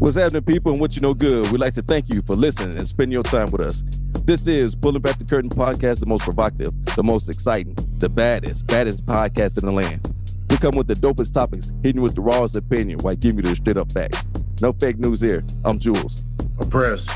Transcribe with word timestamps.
What's 0.00 0.16
happening, 0.16 0.42
people, 0.44 0.72
and 0.72 0.80
what 0.80 0.96
you 0.96 1.02
know 1.02 1.12
good? 1.12 1.52
We'd 1.52 1.60
like 1.60 1.74
to 1.74 1.82
thank 1.82 2.08
you 2.08 2.22
for 2.22 2.34
listening 2.34 2.78
and 2.78 2.88
spending 2.88 3.12
your 3.12 3.22
time 3.22 3.50
with 3.50 3.60
us. 3.60 3.82
This 4.24 4.46
is 4.46 4.74
Pulling 4.74 5.02
Back 5.02 5.18
the 5.18 5.26
Curtain 5.26 5.50
podcast, 5.50 6.00
the 6.00 6.06
most 6.06 6.24
provocative, 6.24 6.72
the 6.96 7.02
most 7.02 7.28
exciting, 7.28 7.76
the 7.98 8.08
baddest, 8.08 8.66
baddest 8.66 9.04
podcast 9.04 9.62
in 9.62 9.68
the 9.68 9.74
land. 9.74 10.10
We 10.48 10.56
come 10.56 10.74
with 10.74 10.86
the 10.86 10.94
dopest 10.94 11.34
topics, 11.34 11.70
hitting 11.82 12.00
with 12.00 12.14
the 12.14 12.22
rawest 12.22 12.56
opinion 12.56 13.00
while 13.00 13.14
giving 13.14 13.44
you 13.44 13.50
the 13.50 13.56
straight 13.56 13.76
up 13.76 13.92
facts. 13.92 14.26
No 14.62 14.72
fake 14.72 14.98
news 14.98 15.20
here. 15.20 15.44
I'm 15.66 15.78
Jules. 15.78 16.24
I'm 16.62 16.70
Press. 16.70 17.06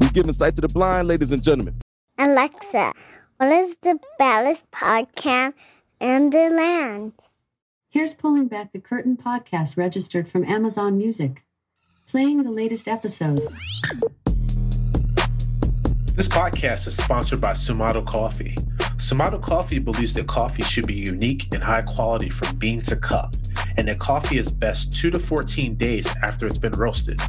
We 0.00 0.08
giving 0.08 0.32
sight 0.32 0.56
to 0.56 0.62
the 0.62 0.68
blind, 0.68 1.06
ladies 1.06 1.30
and 1.30 1.40
gentlemen. 1.40 1.80
Alexa, 2.18 2.92
what 3.36 3.52
is 3.52 3.76
the 3.82 4.00
baddest 4.18 4.68
podcast 4.72 5.54
in 6.00 6.30
the 6.30 6.50
land? 6.50 7.12
Here's 7.88 8.14
Pulling 8.14 8.48
Back 8.48 8.72
the 8.72 8.80
Curtain 8.80 9.16
podcast 9.16 9.76
registered 9.76 10.26
from 10.26 10.44
Amazon 10.44 10.98
Music. 10.98 11.45
Playing 12.06 12.44
the 12.44 12.52
latest 12.52 12.86
episode. 12.86 13.40
This 16.14 16.28
podcast 16.28 16.86
is 16.86 16.96
sponsored 16.96 17.40
by 17.40 17.50
Sumato 17.50 18.06
Coffee. 18.06 18.54
Sumato 18.96 19.42
Coffee 19.42 19.80
believes 19.80 20.14
that 20.14 20.28
coffee 20.28 20.62
should 20.62 20.86
be 20.86 20.94
unique 20.94 21.52
and 21.52 21.60
high 21.60 21.82
quality 21.82 22.30
from 22.30 22.56
bean 22.58 22.80
to 22.82 22.94
cup, 22.94 23.34
and 23.76 23.88
that 23.88 23.98
coffee 23.98 24.38
is 24.38 24.52
best 24.52 24.96
2 25.00 25.10
to 25.10 25.18
14 25.18 25.74
days 25.74 26.06
after 26.22 26.46
it's 26.46 26.58
been 26.58 26.70
roasted. 26.74 27.20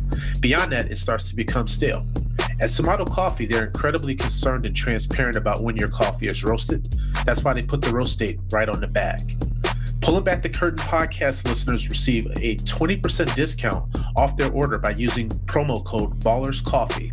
Beyond 0.42 0.72
that, 0.73 0.92
it 0.92 1.00
starts 1.00 1.28
to 1.31 1.36
become 1.36 1.67
stale. 1.67 2.05
At 2.61 2.70
Sumato 2.70 3.09
Coffee, 3.09 3.48
they're 3.48 3.66
incredibly 3.66 4.14
concerned 4.14 4.67
and 4.67 4.75
transparent 4.75 5.38
about 5.38 5.64
when 5.64 5.75
your 5.75 5.89
coffee 5.89 6.28
is 6.28 6.44
roasted. 6.44 6.95
That's 7.25 7.44
why 7.44 7.53
they 7.53 7.66
put 7.66 7.81
the 7.81 7.92
roast 7.92 8.20
date 8.20 8.39
right 8.52 8.70
on 8.70 8.80
the 8.81 8.88
bag. 8.88 9.44
Pulling 10.08 10.24
Back 10.24 10.42
the 10.42 10.48
Curtain 10.48 10.78
podcast 10.78 11.46
listeners 11.50 11.90
receive 11.90 12.28
a 12.38 12.56
20% 12.56 13.36
discount 13.36 13.94
off 14.16 14.38
their 14.38 14.50
order 14.54 14.78
by 14.78 14.92
using 14.92 15.28
promo 15.48 15.84
code 15.84 16.18
Ballers 16.22 16.64
Coffee. 16.64 17.12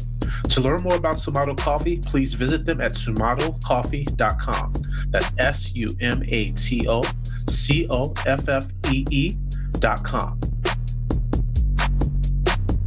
To 0.50 0.60
learn 0.60 0.80
more 0.84 0.94
about 0.94 1.16
Sumato 1.16 1.58
Coffee, 1.58 1.96
please 1.96 2.34
visit 2.34 2.64
them 2.64 2.80
at 2.80 2.92
sumatocoffee.com. 2.92 4.74
That's 5.08 5.32
S 5.38 5.74
U 5.74 5.88
M 6.00 6.22
A 6.28 6.52
T 6.52 6.86
O 6.86 7.02
C 7.48 7.88
O 7.90 8.14
F 8.26 8.48
F 8.48 8.66
E 8.92 9.04
E.com. 9.10 10.38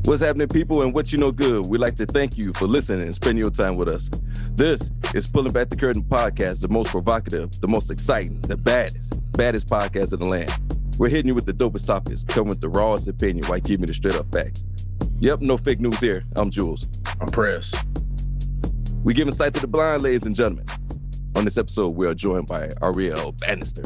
What's 0.06 0.22
happening, 0.22 0.48
people, 0.48 0.84
and 0.84 0.94
what 0.94 1.12
you 1.12 1.18
know 1.18 1.34
good? 1.34 1.66
We'd 1.66 1.82
like 1.82 1.96
to 1.96 2.06
thank 2.06 2.38
you 2.38 2.54
for 2.54 2.66
listening 2.66 3.02
and 3.02 3.14
spending 3.14 3.40
your 3.40 3.52
time 3.52 3.76
with 3.76 3.90
us. 3.90 4.10
This 4.52 4.90
is 5.14 5.28
Pulling 5.28 5.52
Back 5.52 5.67
the 5.67 5.76
Curtain 5.76 6.02
podcast, 6.02 6.62
the 6.62 6.70
most 6.70 6.92
provocative, 6.92 7.52
the 7.60 7.67
most 7.67 7.92
exciting, 7.92 8.40
the 8.40 8.56
baddest, 8.56 9.20
baddest 9.37 9.67
podcast 9.67 10.14
in 10.14 10.20
the 10.20 10.25
land. 10.25 10.52
We're 10.98 11.09
hitting 11.09 11.27
you 11.27 11.36
with 11.36 11.45
the 11.45 11.53
dopest 11.53 11.86
topics, 11.86 12.23
coming 12.23 12.49
with 12.49 12.59
the 12.59 12.70
rawest 12.70 13.08
opinion 13.08 13.45
while 13.45 13.59
giving 13.59 13.81
you 13.81 13.86
the 13.86 13.93
straight 13.93 14.15
up 14.15 14.25
facts. 14.33 14.65
Yep, 15.20 15.42
no 15.42 15.58
fake 15.58 15.80
news 15.80 15.99
here. 15.99 16.23
I'm 16.36 16.49
Jules. 16.49 16.89
I'm 17.21 17.27
Press. 17.27 17.71
We 19.03 19.14
giving 19.14 19.33
sight 19.33 19.53
to 19.53 19.59
the 19.59 19.67
blind, 19.67 20.02
ladies 20.02 20.25
and 20.25 20.36
gentlemen. 20.36 20.65
On 21.36 21.43
this 21.43 21.55
episode, 21.55 21.89
we 21.89 22.08
are 22.08 22.15
joined 22.15 22.48
by 22.48 22.71
Ariel 22.81 23.31
Bannister, 23.33 23.83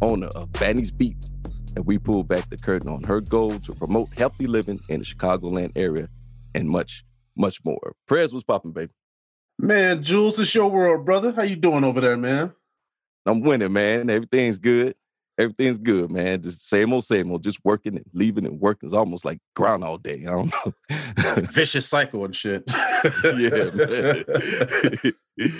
owner 0.00 0.28
of 0.28 0.52
Banny's 0.52 0.92
Beats, 0.92 1.32
and 1.74 1.84
we 1.84 1.98
pull 1.98 2.22
back 2.22 2.48
the 2.48 2.56
curtain 2.56 2.88
on 2.88 3.02
her 3.02 3.20
goal 3.20 3.58
to 3.58 3.72
promote 3.72 4.16
healthy 4.16 4.46
living 4.46 4.78
in 4.88 5.00
the 5.00 5.04
Chicagoland 5.04 5.72
area 5.74 6.08
and 6.54 6.68
much, 6.68 7.04
much 7.36 7.64
more. 7.64 7.96
Press 8.06 8.32
was 8.32 8.44
popping, 8.44 8.70
baby. 8.70 8.92
Man, 9.58 10.04
Jules, 10.04 10.38
it's 10.38 10.54
your 10.54 10.70
world, 10.70 11.04
brother. 11.04 11.32
How 11.32 11.42
you 11.42 11.56
doing 11.56 11.82
over 11.82 12.00
there, 12.00 12.16
man? 12.16 12.52
I'm 13.26 13.40
winning, 13.40 13.72
man. 13.72 14.10
Everything's 14.10 14.58
good. 14.58 14.94
Everything's 15.36 15.78
good, 15.78 16.10
man. 16.12 16.42
Just 16.42 16.68
same 16.68 16.92
old, 16.92 17.04
same 17.04 17.30
old. 17.32 17.42
Just 17.42 17.58
working 17.64 17.96
and 17.96 18.04
leaving 18.12 18.46
and 18.46 18.60
working. 18.60 18.86
It's 18.86 18.94
almost 18.94 19.24
like 19.24 19.38
ground 19.56 19.82
all 19.82 19.98
day. 19.98 20.24
I 20.26 20.30
don't 20.30 20.52
know. 20.52 20.72
Vicious 21.52 21.88
cycle 21.88 22.24
and 22.24 22.36
shit. 22.36 22.62
yeah, 23.24 23.70
man. 23.74 24.24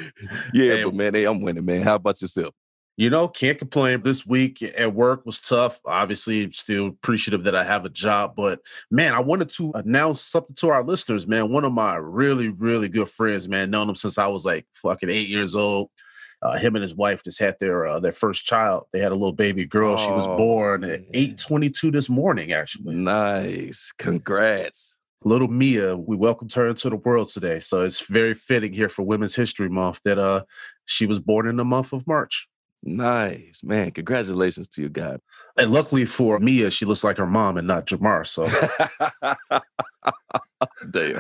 yeah, 0.53 0.75
Hey. 0.77 0.85
but 0.85 0.95
man, 0.95 1.15
hey, 1.15 1.25
I'm 1.25 1.41
winning, 1.41 1.65
man. 1.65 1.83
How 1.83 1.97
about 1.97 2.21
yourself? 2.23 2.55
You 2.97 3.11
know, 3.11 3.27
can't 3.27 3.59
complain. 3.59 4.03
This 4.03 4.25
week 4.25 4.63
at 4.63 4.95
work 4.95 5.27
was 5.27 5.41
tough. 5.41 5.81
Obviously, 5.85 6.49
still 6.53 6.87
appreciative 6.87 7.43
that 7.43 7.57
I 7.57 7.65
have 7.65 7.85
a 7.85 7.89
job. 7.91 8.35
But 8.37 8.61
man, 8.93 9.13
I 9.13 9.19
wanted 9.19 9.51
to 9.51 9.73
announce 9.75 10.21
something 10.21 10.55
to 10.57 10.69
our 10.69 10.85
listeners, 10.85 11.27
man. 11.27 11.51
One 11.51 11.65
of 11.65 11.73
my 11.73 11.97
really, 11.97 12.49
really 12.51 12.89
good 12.89 13.11
friends, 13.11 13.49
man, 13.49 13.71
known 13.73 13.89
him 13.89 13.97
since 13.97 14.17
I 14.19 14.29
was 14.29 14.45
like 14.45 14.67
fucking 14.75 15.11
eight 15.11 15.29
years 15.29 15.57
old. 15.57 15.91
Uh, 16.45 16.59
him 16.59 16.77
and 16.77 16.83
his 16.83 16.95
wife 16.95 17.25
just 17.25 17.39
had 17.39 17.57
their 17.59 17.87
uh, 17.87 17.99
their 17.99 18.13
first 18.13 18.45
child. 18.45 18.85
They 18.93 19.01
had 19.01 19.13
a 19.13 19.17
little 19.17 19.33
baby 19.33 19.65
girl. 19.65 19.97
she 19.97 20.11
was 20.11 20.27
Oh, 20.27 20.37
born 20.37 20.85
at 20.85 21.01
eight 21.15 21.39
twenty 21.39 21.71
two 21.71 21.91
this 21.91 22.09
morning. 22.11 22.53
Actually, 22.53 22.95
Nice. 22.97 23.93
Congrats. 23.99 24.97
little 25.25 25.49
Mia, 25.49 25.97
we 25.97 26.17
welcomed 26.17 26.53
her 26.53 26.69
into 26.69 26.91
the 26.91 26.97
world 26.97 27.31
today. 27.31 27.59
So 27.61 27.81
it's 27.81 28.03
very 28.03 28.35
fitting 28.35 28.75
here 28.75 28.91
for 28.91 29.03
Women's 29.03 29.35
History 29.35 29.71
Month 29.71 30.01
that 30.05 30.19
uh 30.19 30.45
she 30.85 31.07
was 31.07 31.19
born 31.19 31.49
in 31.49 31.57
the 31.57 31.65
month 31.65 31.95
of 31.95 32.07
March. 32.07 32.47
Nice. 32.87 33.63
Man, 33.65 33.93
congratulations 33.93 34.69
to 34.69 34.83
you, 34.83 34.91
guy. 34.91 35.17
And 35.57 35.73
luckily 35.73 36.05
for 36.05 36.39
Mia, 36.39 36.71
she 36.71 36.85
looks 36.85 37.03
like 37.03 37.17
her 37.17 37.25
mom 37.27 37.57
and 37.57 37.67
not 37.67 37.87
Jamar. 37.87 38.27
So 38.27 38.45
Damn. 40.91 41.17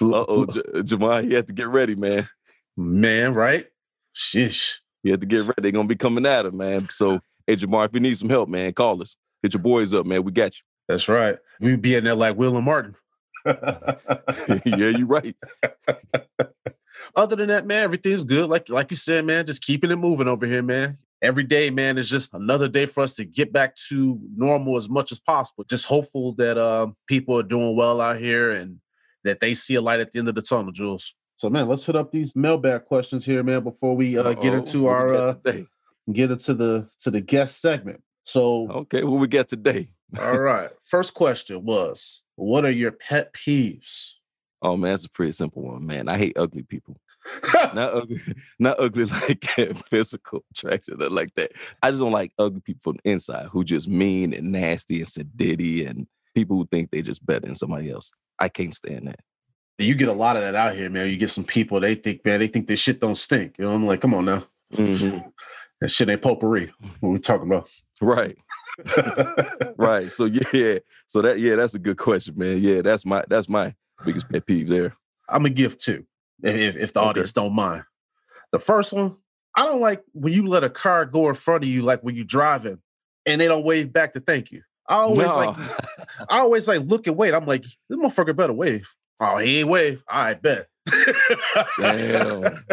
uh 0.00 0.24
oh, 0.28 0.46
J- 0.46 0.82
Jamal, 0.82 1.22
he 1.22 1.34
had 1.34 1.46
to 1.46 1.52
get 1.52 1.68
ready, 1.68 1.94
man. 1.94 2.28
Man, 2.76 3.34
right? 3.34 3.66
Shish. 4.12 4.80
You 5.02 5.12
have 5.12 5.20
to 5.20 5.26
get 5.26 5.42
ready. 5.42 5.62
They're 5.62 5.72
gonna 5.72 5.88
be 5.88 5.96
coming 5.96 6.26
at 6.26 6.46
him, 6.46 6.56
man. 6.56 6.88
So, 6.88 7.20
hey, 7.46 7.56
Jamar, 7.56 7.86
if 7.86 7.94
you 7.94 8.00
need 8.00 8.18
some 8.18 8.28
help, 8.28 8.48
man, 8.48 8.72
call 8.72 9.00
us. 9.02 9.16
Hit 9.42 9.54
your 9.54 9.62
boys 9.62 9.94
up, 9.94 10.06
man. 10.06 10.24
We 10.24 10.32
got 10.32 10.56
you. 10.56 10.62
That's 10.88 11.08
right. 11.08 11.36
We 11.60 11.76
be 11.76 11.94
in 11.94 12.04
there 12.04 12.14
like 12.14 12.36
Will 12.36 12.56
and 12.56 12.64
Martin. 12.64 12.94
yeah, 13.46 14.88
you're 14.88 15.06
right. 15.06 15.36
Other 17.16 17.36
than 17.36 17.48
that, 17.48 17.66
man, 17.66 17.84
everything's 17.84 18.24
good. 18.24 18.48
Like 18.48 18.68
like 18.68 18.90
you 18.90 18.96
said, 18.96 19.24
man, 19.24 19.46
just 19.46 19.62
keeping 19.62 19.90
it 19.90 19.96
moving 19.96 20.28
over 20.28 20.46
here, 20.46 20.62
man. 20.62 20.98
Every 21.22 21.44
day, 21.44 21.70
man, 21.70 21.98
is 21.98 22.10
just 22.10 22.34
another 22.34 22.68
day 22.68 22.86
for 22.86 23.02
us 23.02 23.14
to 23.14 23.24
get 23.24 23.52
back 23.52 23.76
to 23.88 24.20
normal 24.36 24.76
as 24.76 24.88
much 24.88 25.12
as 25.12 25.20
possible. 25.20 25.64
Just 25.64 25.86
hopeful 25.86 26.34
that 26.34 26.58
uh, 26.58 26.88
people 27.06 27.38
are 27.38 27.42
doing 27.42 27.76
well 27.76 28.00
out 28.00 28.18
here 28.18 28.50
and 28.50 28.80
that 29.24 29.40
they 29.40 29.54
see 29.54 29.76
a 29.76 29.80
light 29.80 30.00
at 30.00 30.12
the 30.12 30.18
end 30.18 30.28
of 30.28 30.34
the 30.34 30.42
tunnel, 30.42 30.72
Jules. 30.72 31.14
So, 31.36 31.50
man, 31.50 31.68
let's 31.68 31.84
hit 31.84 31.96
up 31.96 32.12
these 32.12 32.34
mailbag 32.34 32.86
questions 32.86 33.26
here, 33.26 33.42
man, 33.42 33.62
before 33.62 33.94
we 33.94 34.16
uh, 34.16 34.32
get 34.34 34.54
into 34.54 34.86
our 34.86 35.14
uh, 35.14 35.34
get 36.12 36.30
into 36.30 36.54
the 36.54 36.88
to 37.00 37.10
the 37.10 37.20
guest 37.20 37.60
segment. 37.60 38.02
So, 38.24 38.70
Okay, 38.70 39.04
what 39.04 39.20
we 39.20 39.28
got 39.28 39.48
today? 39.48 39.88
all 40.18 40.38
right, 40.38 40.70
first 40.82 41.14
question 41.14 41.64
was, 41.64 42.22
what 42.36 42.64
are 42.64 42.70
your 42.70 42.92
pet 42.92 43.32
peeves? 43.34 44.12
Oh 44.62 44.76
man, 44.76 44.94
it's 44.94 45.04
a 45.04 45.10
pretty 45.10 45.32
simple 45.32 45.62
one, 45.62 45.86
man. 45.86 46.08
I 46.08 46.16
hate 46.16 46.36
ugly 46.36 46.62
people. 46.62 46.96
not 47.74 47.92
ugly, 47.92 48.20
not 48.58 48.80
ugly 48.80 49.04
like 49.28 49.44
physical 49.88 50.44
attraction 50.52 51.02
or 51.02 51.10
like 51.10 51.34
that. 51.34 51.52
I 51.82 51.90
just 51.90 52.00
don't 52.00 52.12
like 52.12 52.32
ugly 52.38 52.60
people 52.60 52.80
from 52.82 52.98
the 53.02 53.10
inside 53.10 53.48
who 53.48 53.64
just 53.64 53.88
mean 53.88 54.32
and 54.32 54.52
nasty 54.52 54.98
and 54.98 55.06
sedity 55.06 55.88
and 55.88 56.06
people 56.34 56.56
who 56.56 56.66
think 56.66 56.90
they 56.90 57.02
just 57.02 57.24
better 57.26 57.40
than 57.40 57.54
somebody 57.54 57.90
else. 57.90 58.12
I 58.38 58.48
can't 58.48 58.74
stand 58.74 59.08
that. 59.08 59.20
You 59.78 59.94
get 59.94 60.08
a 60.08 60.12
lot 60.12 60.36
of 60.36 60.42
that 60.42 60.54
out 60.54 60.74
here, 60.74 60.88
man. 60.88 61.08
You 61.08 61.16
get 61.16 61.30
some 61.30 61.44
people 61.44 61.80
they 61.80 61.94
think, 61.94 62.24
man, 62.24 62.40
they 62.40 62.48
think 62.48 62.66
this 62.66 62.80
shit 62.80 63.00
don't 63.00 63.14
stink. 63.16 63.56
You 63.58 63.64
know, 63.66 63.72
I'm 63.74 63.86
like, 63.86 64.00
come 64.00 64.14
on 64.14 64.24
now, 64.24 64.44
Mhm. 64.72 65.32
that 65.80 65.90
shit 65.90 66.08
ain't 66.08 66.22
potpourri. 66.22 66.72
What 67.00 67.10
we 67.10 67.18
talking 67.18 67.46
about? 67.46 67.68
Right, 68.00 68.36
right. 69.76 70.10
So 70.12 70.24
yeah, 70.26 70.78
so 71.06 71.22
that 71.22 71.38
yeah, 71.40 71.56
that's 71.56 71.74
a 71.74 71.78
good 71.78 71.98
question, 71.98 72.34
man. 72.36 72.58
Yeah, 72.60 72.82
that's 72.82 73.04
my 73.06 73.24
that's 73.28 73.48
my 73.48 73.74
biggest 74.04 74.28
pet 74.30 74.46
peeve 74.46 74.68
there. 74.68 74.94
I'm 75.28 75.46
a 75.46 75.50
gift 75.50 75.80
too, 75.82 76.06
if 76.42 76.76
if 76.76 76.92
the 76.92 77.00
Okay. 77.00 77.08
audience 77.08 77.32
don't 77.32 77.54
mind. 77.54 77.84
The 78.52 78.58
first 78.58 78.92
one, 78.92 79.16
I 79.56 79.64
don't 79.66 79.80
like 79.80 80.02
when 80.12 80.32
you 80.32 80.46
let 80.46 80.64
a 80.64 80.70
car 80.70 81.04
go 81.04 81.28
in 81.28 81.34
front 81.34 81.64
of 81.64 81.68
you, 81.70 81.82
like 81.82 82.00
when 82.02 82.14
you're 82.16 82.24
driving, 82.24 82.78
and 83.24 83.40
they 83.40 83.48
don't 83.48 83.64
wave 83.64 83.92
back 83.92 84.12
to 84.14 84.20
thank 84.20 84.52
you. 84.52 84.62
I 84.88 84.96
always 84.96 85.28
No. 85.28 85.36
like, 85.36 85.56
I 86.30 86.38
always 86.40 86.68
like 86.68 86.82
look 86.82 87.06
and 87.06 87.16
wait. 87.16 87.34
I'm 87.34 87.46
like, 87.46 87.62
this 87.62 87.74
motherfucker 87.98 88.36
better 88.36 88.52
wave. 88.52 88.88
Oh, 89.20 89.38
he 89.38 89.60
ain't 89.60 89.68
wave. 89.68 90.04
I 90.08 90.34
bet. 90.34 90.68
Damn. 91.78 92.64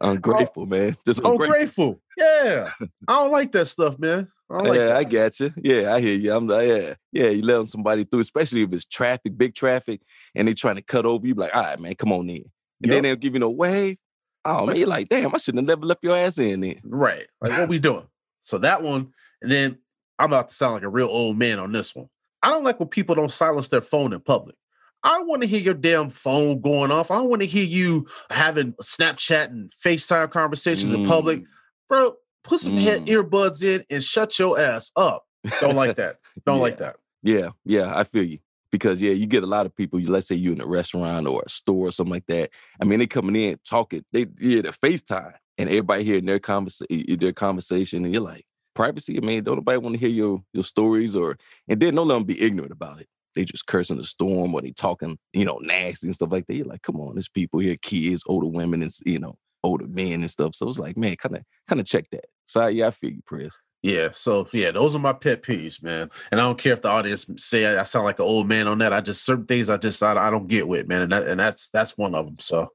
ungrateful, 0.00 0.62
oh, 0.62 0.66
man. 0.66 0.96
Just 1.06 1.20
ungrateful. 1.20 1.48
grateful. 1.48 2.00
Yeah, 2.16 2.70
I 2.80 3.12
don't 3.12 3.30
like 3.30 3.52
that 3.52 3.66
stuff, 3.66 3.98
man. 3.98 4.28
I 4.50 4.54
don't 4.54 4.66
like 4.66 4.78
yeah, 4.78 4.86
that. 4.86 4.96
I 4.96 5.04
got 5.04 5.40
you. 5.40 5.52
Yeah, 5.62 5.94
I 5.94 6.00
hear 6.00 6.16
you. 6.16 6.34
I'm 6.34 6.48
like, 6.48 6.66
yeah, 6.66 6.94
yeah. 7.12 7.28
You 7.28 7.42
letting 7.42 7.66
somebody 7.66 8.04
through, 8.04 8.20
especially 8.20 8.62
if 8.62 8.72
it's 8.72 8.84
traffic, 8.84 9.36
big 9.36 9.54
traffic, 9.54 10.00
and 10.34 10.48
they 10.48 10.54
trying 10.54 10.76
to 10.76 10.82
cut 10.82 11.06
over 11.06 11.26
you. 11.26 11.34
Like, 11.34 11.54
all 11.54 11.62
right, 11.62 11.78
man, 11.78 11.94
come 11.94 12.12
on 12.12 12.28
in. 12.28 12.44
And 12.82 12.90
then 12.90 13.02
they'll 13.02 13.16
give 13.16 13.34
you 13.34 13.40
no 13.40 13.50
wave. 13.50 13.98
Oh 14.44 14.66
man, 14.66 14.76
you're 14.76 14.88
like, 14.88 15.08
damn, 15.08 15.34
I 15.34 15.38
shouldn't 15.38 15.68
have 15.68 15.78
never 15.78 15.86
left 15.86 16.02
your 16.02 16.16
ass 16.16 16.38
in 16.38 16.60
then. 16.60 16.80
Right. 16.82 17.26
Like, 17.40 17.58
what 17.58 17.68
we 17.68 17.78
doing? 17.78 18.06
So 18.40 18.58
that 18.58 18.82
one, 18.82 19.12
and 19.42 19.52
then 19.52 19.78
I'm 20.18 20.26
about 20.26 20.48
to 20.48 20.54
sound 20.54 20.74
like 20.74 20.82
a 20.82 20.88
real 20.88 21.08
old 21.08 21.38
man 21.38 21.58
on 21.58 21.72
this 21.72 21.94
one. 21.94 22.08
I 22.42 22.48
don't 22.48 22.64
like 22.64 22.80
when 22.80 22.88
people 22.88 23.14
don't 23.14 23.30
silence 23.30 23.68
their 23.68 23.82
phone 23.82 24.14
in 24.14 24.20
public. 24.20 24.56
I 25.02 25.16
don't 25.16 25.28
want 25.28 25.42
to 25.42 25.48
hear 25.48 25.60
your 25.60 25.74
damn 25.74 26.10
phone 26.10 26.60
going 26.60 26.90
off. 26.90 27.10
I 27.10 27.16
don't 27.16 27.30
want 27.30 27.42
to 27.42 27.46
hear 27.46 27.64
you 27.64 28.06
having 28.30 28.72
Snapchat 28.82 29.46
and 29.46 29.70
FaceTime 29.84 30.30
conversations 30.30 30.92
in 30.92 31.06
public. 31.06 31.40
Mm, 31.40 31.46
Bro, 31.88 32.14
put 32.44 32.60
some 32.60 32.76
head 32.76 33.06
Mm. 33.06 33.08
earbuds 33.08 33.64
in 33.64 33.84
and 33.90 34.04
shut 34.04 34.38
your 34.38 34.58
ass 34.60 34.92
up. 34.96 35.24
Don't 35.60 35.74
like 35.76 35.96
that. 35.96 36.18
Don't 36.46 36.60
like 36.60 36.78
that. 36.78 36.96
Yeah, 37.22 37.50
yeah, 37.64 37.92
I 37.96 38.04
feel 38.04 38.24
you. 38.24 38.38
Because 38.70 39.02
yeah, 39.02 39.12
you 39.12 39.26
get 39.26 39.42
a 39.42 39.46
lot 39.48 39.66
of 39.66 39.74
people. 39.74 39.98
Let's 40.00 40.28
say 40.28 40.36
you're 40.36 40.52
in 40.52 40.60
a 40.60 40.66
restaurant 40.66 41.26
or 41.26 41.42
a 41.44 41.48
store 41.48 41.88
or 41.88 41.90
something 41.90 42.12
like 42.12 42.26
that. 42.26 42.50
I 42.80 42.84
mean, 42.84 43.00
they 43.00 43.06
coming 43.06 43.34
in 43.36 43.58
talking. 43.64 44.04
They 44.12 44.26
yeah, 44.38 44.62
the 44.62 44.76
FaceTime 44.84 45.32
and 45.58 45.68
everybody 45.68 46.04
hearing 46.04 46.26
their 46.26 46.38
conversation, 46.38 47.18
their 47.18 47.32
conversation, 47.32 48.04
and 48.04 48.14
you're 48.14 48.22
like, 48.22 48.44
privacy. 48.74 49.18
I 49.20 49.20
mean, 49.26 49.42
don't 49.42 49.56
nobody 49.56 49.78
want 49.78 49.94
to 49.94 49.98
hear 49.98 50.08
your 50.08 50.42
your 50.52 50.62
stories 50.62 51.16
or 51.16 51.36
and 51.68 51.80
then 51.80 51.94
don't 51.96 52.06
let 52.06 52.14
them 52.14 52.24
be 52.24 52.40
ignorant 52.40 52.70
about 52.72 53.00
it. 53.00 53.08
They 53.34 53.44
just 53.44 53.66
cursing 53.66 53.96
the 53.96 54.04
storm 54.04 54.54
or 54.54 54.60
they 54.60 54.72
talking, 54.72 55.18
you 55.32 55.44
know, 55.44 55.58
nasty 55.62 56.06
and 56.06 56.14
stuff 56.14 56.32
like 56.32 56.46
that. 56.46 56.54
You're 56.54 56.66
like, 56.66 56.82
come 56.82 57.00
on, 57.00 57.14
there's 57.14 57.28
people 57.28 57.60
here, 57.60 57.76
kids, 57.80 58.24
older 58.26 58.46
women, 58.46 58.82
and 58.82 58.92
you 59.04 59.18
know, 59.18 59.36
older 59.62 59.86
men 59.86 60.20
and 60.20 60.30
stuff. 60.30 60.54
So 60.54 60.68
it's 60.68 60.78
like, 60.78 60.96
man, 60.96 61.16
kind 61.16 61.36
of 61.36 61.42
kind 61.68 61.80
of 61.80 61.86
check 61.86 62.06
that. 62.12 62.24
So 62.46 62.66
yeah, 62.66 62.88
I 62.88 62.90
feel 62.90 63.10
you, 63.10 63.22
Press. 63.26 63.56
Yeah. 63.82 64.10
So 64.12 64.48
yeah, 64.52 64.70
those 64.72 64.94
are 64.94 65.00
my 65.00 65.12
pet 65.12 65.42
peeves, 65.42 65.82
man. 65.82 66.10
And 66.30 66.40
I 66.40 66.44
don't 66.44 66.58
care 66.58 66.72
if 66.72 66.82
the 66.82 66.88
audience 66.88 67.26
say 67.36 67.66
I 67.66 67.80
I 67.80 67.84
sound 67.84 68.04
like 68.04 68.18
an 68.18 68.24
old 68.24 68.48
man 68.48 68.68
on 68.68 68.78
that. 68.78 68.92
I 68.92 69.00
just 69.00 69.24
certain 69.24 69.46
things 69.46 69.70
I 69.70 69.76
just 69.78 70.02
I, 70.02 70.12
I 70.12 70.30
don't 70.30 70.48
get 70.48 70.68
with, 70.68 70.86
man. 70.86 71.02
And 71.02 71.12
that, 71.12 71.28
and 71.28 71.40
that's 71.40 71.70
that's 71.70 71.96
one 71.96 72.14
of 72.14 72.26
them. 72.26 72.36
So 72.40 72.68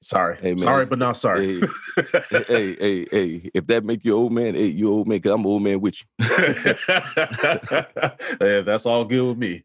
sorry. 0.00 0.36
Hey, 0.40 0.50
man. 0.50 0.58
Sorry, 0.58 0.86
but 0.86 0.98
not 0.98 1.16
sorry. 1.16 1.60
hey, 2.30 2.44
hey, 2.46 2.76
hey, 2.76 3.06
hey, 3.10 3.50
if 3.54 3.66
that 3.66 3.84
make 3.84 4.04
you 4.04 4.16
old 4.16 4.32
man, 4.32 4.54
hey, 4.54 4.66
you 4.66 4.92
old 4.92 5.08
man, 5.08 5.20
cause 5.20 5.32
I'm 5.32 5.46
old 5.46 5.62
man 5.62 5.80
with 5.80 5.96
you. 6.00 6.06
yeah, 8.40 8.60
that's 8.60 8.86
all 8.86 9.04
good 9.04 9.28
with 9.28 9.38
me. 9.38 9.64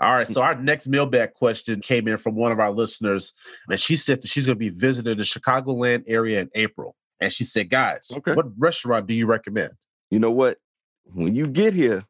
All 0.00 0.14
right. 0.14 0.28
So 0.28 0.42
our 0.42 0.54
next 0.54 0.86
mailbag 0.86 1.34
question 1.34 1.80
came 1.80 2.08
in 2.08 2.18
from 2.18 2.34
one 2.34 2.52
of 2.52 2.60
our 2.60 2.70
listeners, 2.72 3.32
and 3.68 3.78
she 3.80 3.96
said 3.96 4.22
that 4.22 4.28
she's 4.28 4.46
going 4.46 4.56
to 4.56 4.58
be 4.58 4.68
visiting 4.70 5.16
the 5.16 5.22
Chicagoland 5.22 6.04
area 6.06 6.40
in 6.40 6.50
April. 6.54 6.96
And 7.20 7.32
she 7.32 7.44
said, 7.44 7.70
"Guys, 7.70 8.10
Okay. 8.16 8.34
what 8.34 8.46
restaurant 8.58 9.06
do 9.06 9.14
you 9.14 9.26
recommend?" 9.26 9.72
You 10.10 10.18
know 10.18 10.30
what? 10.30 10.58
When 11.04 11.34
you 11.34 11.46
get 11.46 11.72
here, 11.74 12.04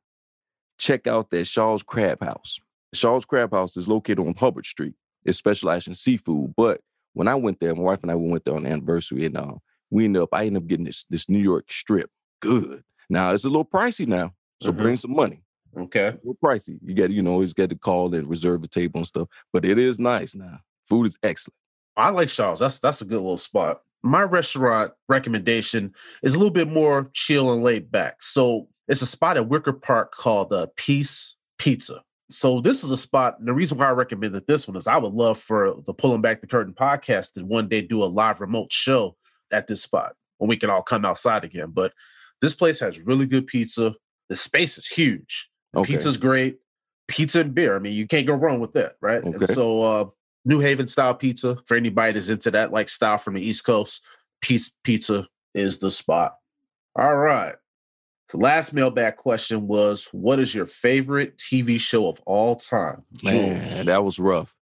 check 0.78 1.06
out 1.06 1.30
that 1.30 1.46
Shaw's 1.46 1.82
Crab 1.82 2.22
House. 2.22 2.58
Shaw's 2.94 3.24
Crab 3.24 3.52
House 3.52 3.76
is 3.76 3.88
located 3.88 4.20
on 4.20 4.34
Hubbard 4.34 4.66
Street. 4.66 4.94
It 5.24 5.34
specializes 5.34 5.88
in 5.88 5.94
seafood. 5.94 6.54
But 6.56 6.80
when 7.12 7.28
I 7.28 7.34
went 7.34 7.60
there, 7.60 7.74
my 7.74 7.82
wife 7.82 8.00
and 8.02 8.10
I 8.10 8.14
went 8.14 8.44
there 8.44 8.54
on 8.54 8.64
the 8.64 8.70
anniversary, 8.70 9.24
and 9.26 9.36
uh, 9.36 9.54
we 9.90 10.04
ended 10.04 10.22
up, 10.22 10.30
I 10.32 10.46
ended 10.46 10.62
up 10.62 10.66
getting 10.68 10.86
this 10.86 11.04
this 11.10 11.28
New 11.28 11.38
York 11.38 11.70
strip. 11.70 12.10
Good. 12.40 12.82
Now 13.08 13.32
it's 13.32 13.44
a 13.44 13.48
little 13.48 13.64
pricey 13.64 14.06
now, 14.06 14.34
so 14.62 14.72
Mhm. 14.72 14.76
bring 14.78 14.96
some 14.96 15.14
money. 15.14 15.42
Okay. 15.76 16.16
Little 16.22 16.36
pricey. 16.42 16.78
You 16.84 16.94
get, 16.94 17.10
you 17.10 17.22
know, 17.22 17.32
always 17.32 17.54
get 17.54 17.70
to 17.70 17.76
call 17.76 18.14
and 18.14 18.28
reserve 18.28 18.62
a 18.62 18.68
table 18.68 18.98
and 18.98 19.06
stuff. 19.06 19.28
But 19.52 19.64
it 19.64 19.78
is 19.78 19.98
nice 19.98 20.34
now. 20.34 20.60
Food 20.88 21.06
is 21.06 21.18
excellent. 21.22 21.56
I 21.96 22.10
like 22.10 22.28
Shaw's. 22.28 22.58
That's 22.58 22.78
that's 22.78 23.00
a 23.00 23.04
good 23.04 23.20
little 23.20 23.38
spot. 23.38 23.82
My 24.02 24.22
restaurant 24.22 24.92
recommendation 25.08 25.94
is 26.22 26.34
a 26.34 26.38
little 26.38 26.52
bit 26.52 26.68
more 26.68 27.10
chill 27.12 27.52
and 27.52 27.62
laid 27.62 27.90
back. 27.90 28.22
So 28.22 28.68
it's 28.88 29.02
a 29.02 29.06
spot 29.06 29.36
at 29.36 29.48
Wicker 29.48 29.72
Park 29.72 30.12
called 30.12 30.52
uh, 30.52 30.66
Piece 30.76 31.36
Pizza. 31.58 32.02
So 32.30 32.60
this 32.60 32.82
is 32.82 32.90
a 32.90 32.96
spot. 32.96 33.38
And 33.38 33.46
the 33.46 33.52
reason 33.52 33.78
why 33.78 33.86
I 33.86 33.92
recommended 33.92 34.46
this 34.46 34.66
one 34.66 34.76
is 34.76 34.86
I 34.86 34.96
would 34.96 35.12
love 35.12 35.38
for 35.38 35.76
the 35.86 35.94
Pulling 35.94 36.22
Back 36.22 36.40
the 36.40 36.46
Curtain 36.46 36.74
podcast 36.74 37.34
to 37.34 37.44
one 37.44 37.68
day 37.68 37.82
do 37.82 38.02
a 38.02 38.06
live 38.06 38.40
remote 38.40 38.72
show 38.72 39.16
at 39.52 39.66
this 39.66 39.82
spot 39.82 40.14
when 40.38 40.48
we 40.48 40.56
can 40.56 40.70
all 40.70 40.82
come 40.82 41.04
outside 41.04 41.44
again. 41.44 41.70
But 41.70 41.92
this 42.40 42.54
place 42.54 42.80
has 42.80 43.00
really 43.00 43.26
good 43.26 43.46
pizza. 43.46 43.94
The 44.28 44.36
space 44.36 44.78
is 44.78 44.88
huge. 44.88 45.50
Okay. 45.74 45.94
Pizza's 45.94 46.16
great. 46.16 46.58
Pizza 47.08 47.40
and 47.40 47.54
beer. 47.54 47.76
I 47.76 47.78
mean, 47.78 47.94
you 47.94 48.06
can't 48.06 48.26
go 48.26 48.34
wrong 48.34 48.60
with 48.60 48.72
that, 48.74 48.96
right? 49.00 49.22
And 49.22 49.46
so 49.48 49.82
uh 49.82 50.04
New 50.44 50.60
Haven 50.60 50.88
style 50.88 51.14
pizza 51.14 51.58
for 51.66 51.76
anybody 51.76 52.12
that's 52.12 52.28
into 52.28 52.50
that 52.50 52.72
like 52.72 52.88
style 52.88 53.18
from 53.18 53.34
the 53.34 53.42
East 53.42 53.64
Coast. 53.64 54.04
Piece 54.40 54.72
Pizza 54.82 55.28
is 55.54 55.78
the 55.78 55.90
spot. 55.90 56.36
All 56.96 57.16
right. 57.16 57.54
The 58.30 58.38
last 58.38 58.72
mailbag 58.72 59.16
question 59.16 59.66
was 59.68 60.08
What 60.12 60.40
is 60.40 60.54
your 60.54 60.66
favorite 60.66 61.36
TV 61.38 61.78
show 61.78 62.08
of 62.08 62.20
all 62.26 62.56
time? 62.56 63.04
Man, 63.22 63.62
Jules. 63.62 63.84
that 63.84 64.04
was 64.04 64.18
rough. 64.18 64.54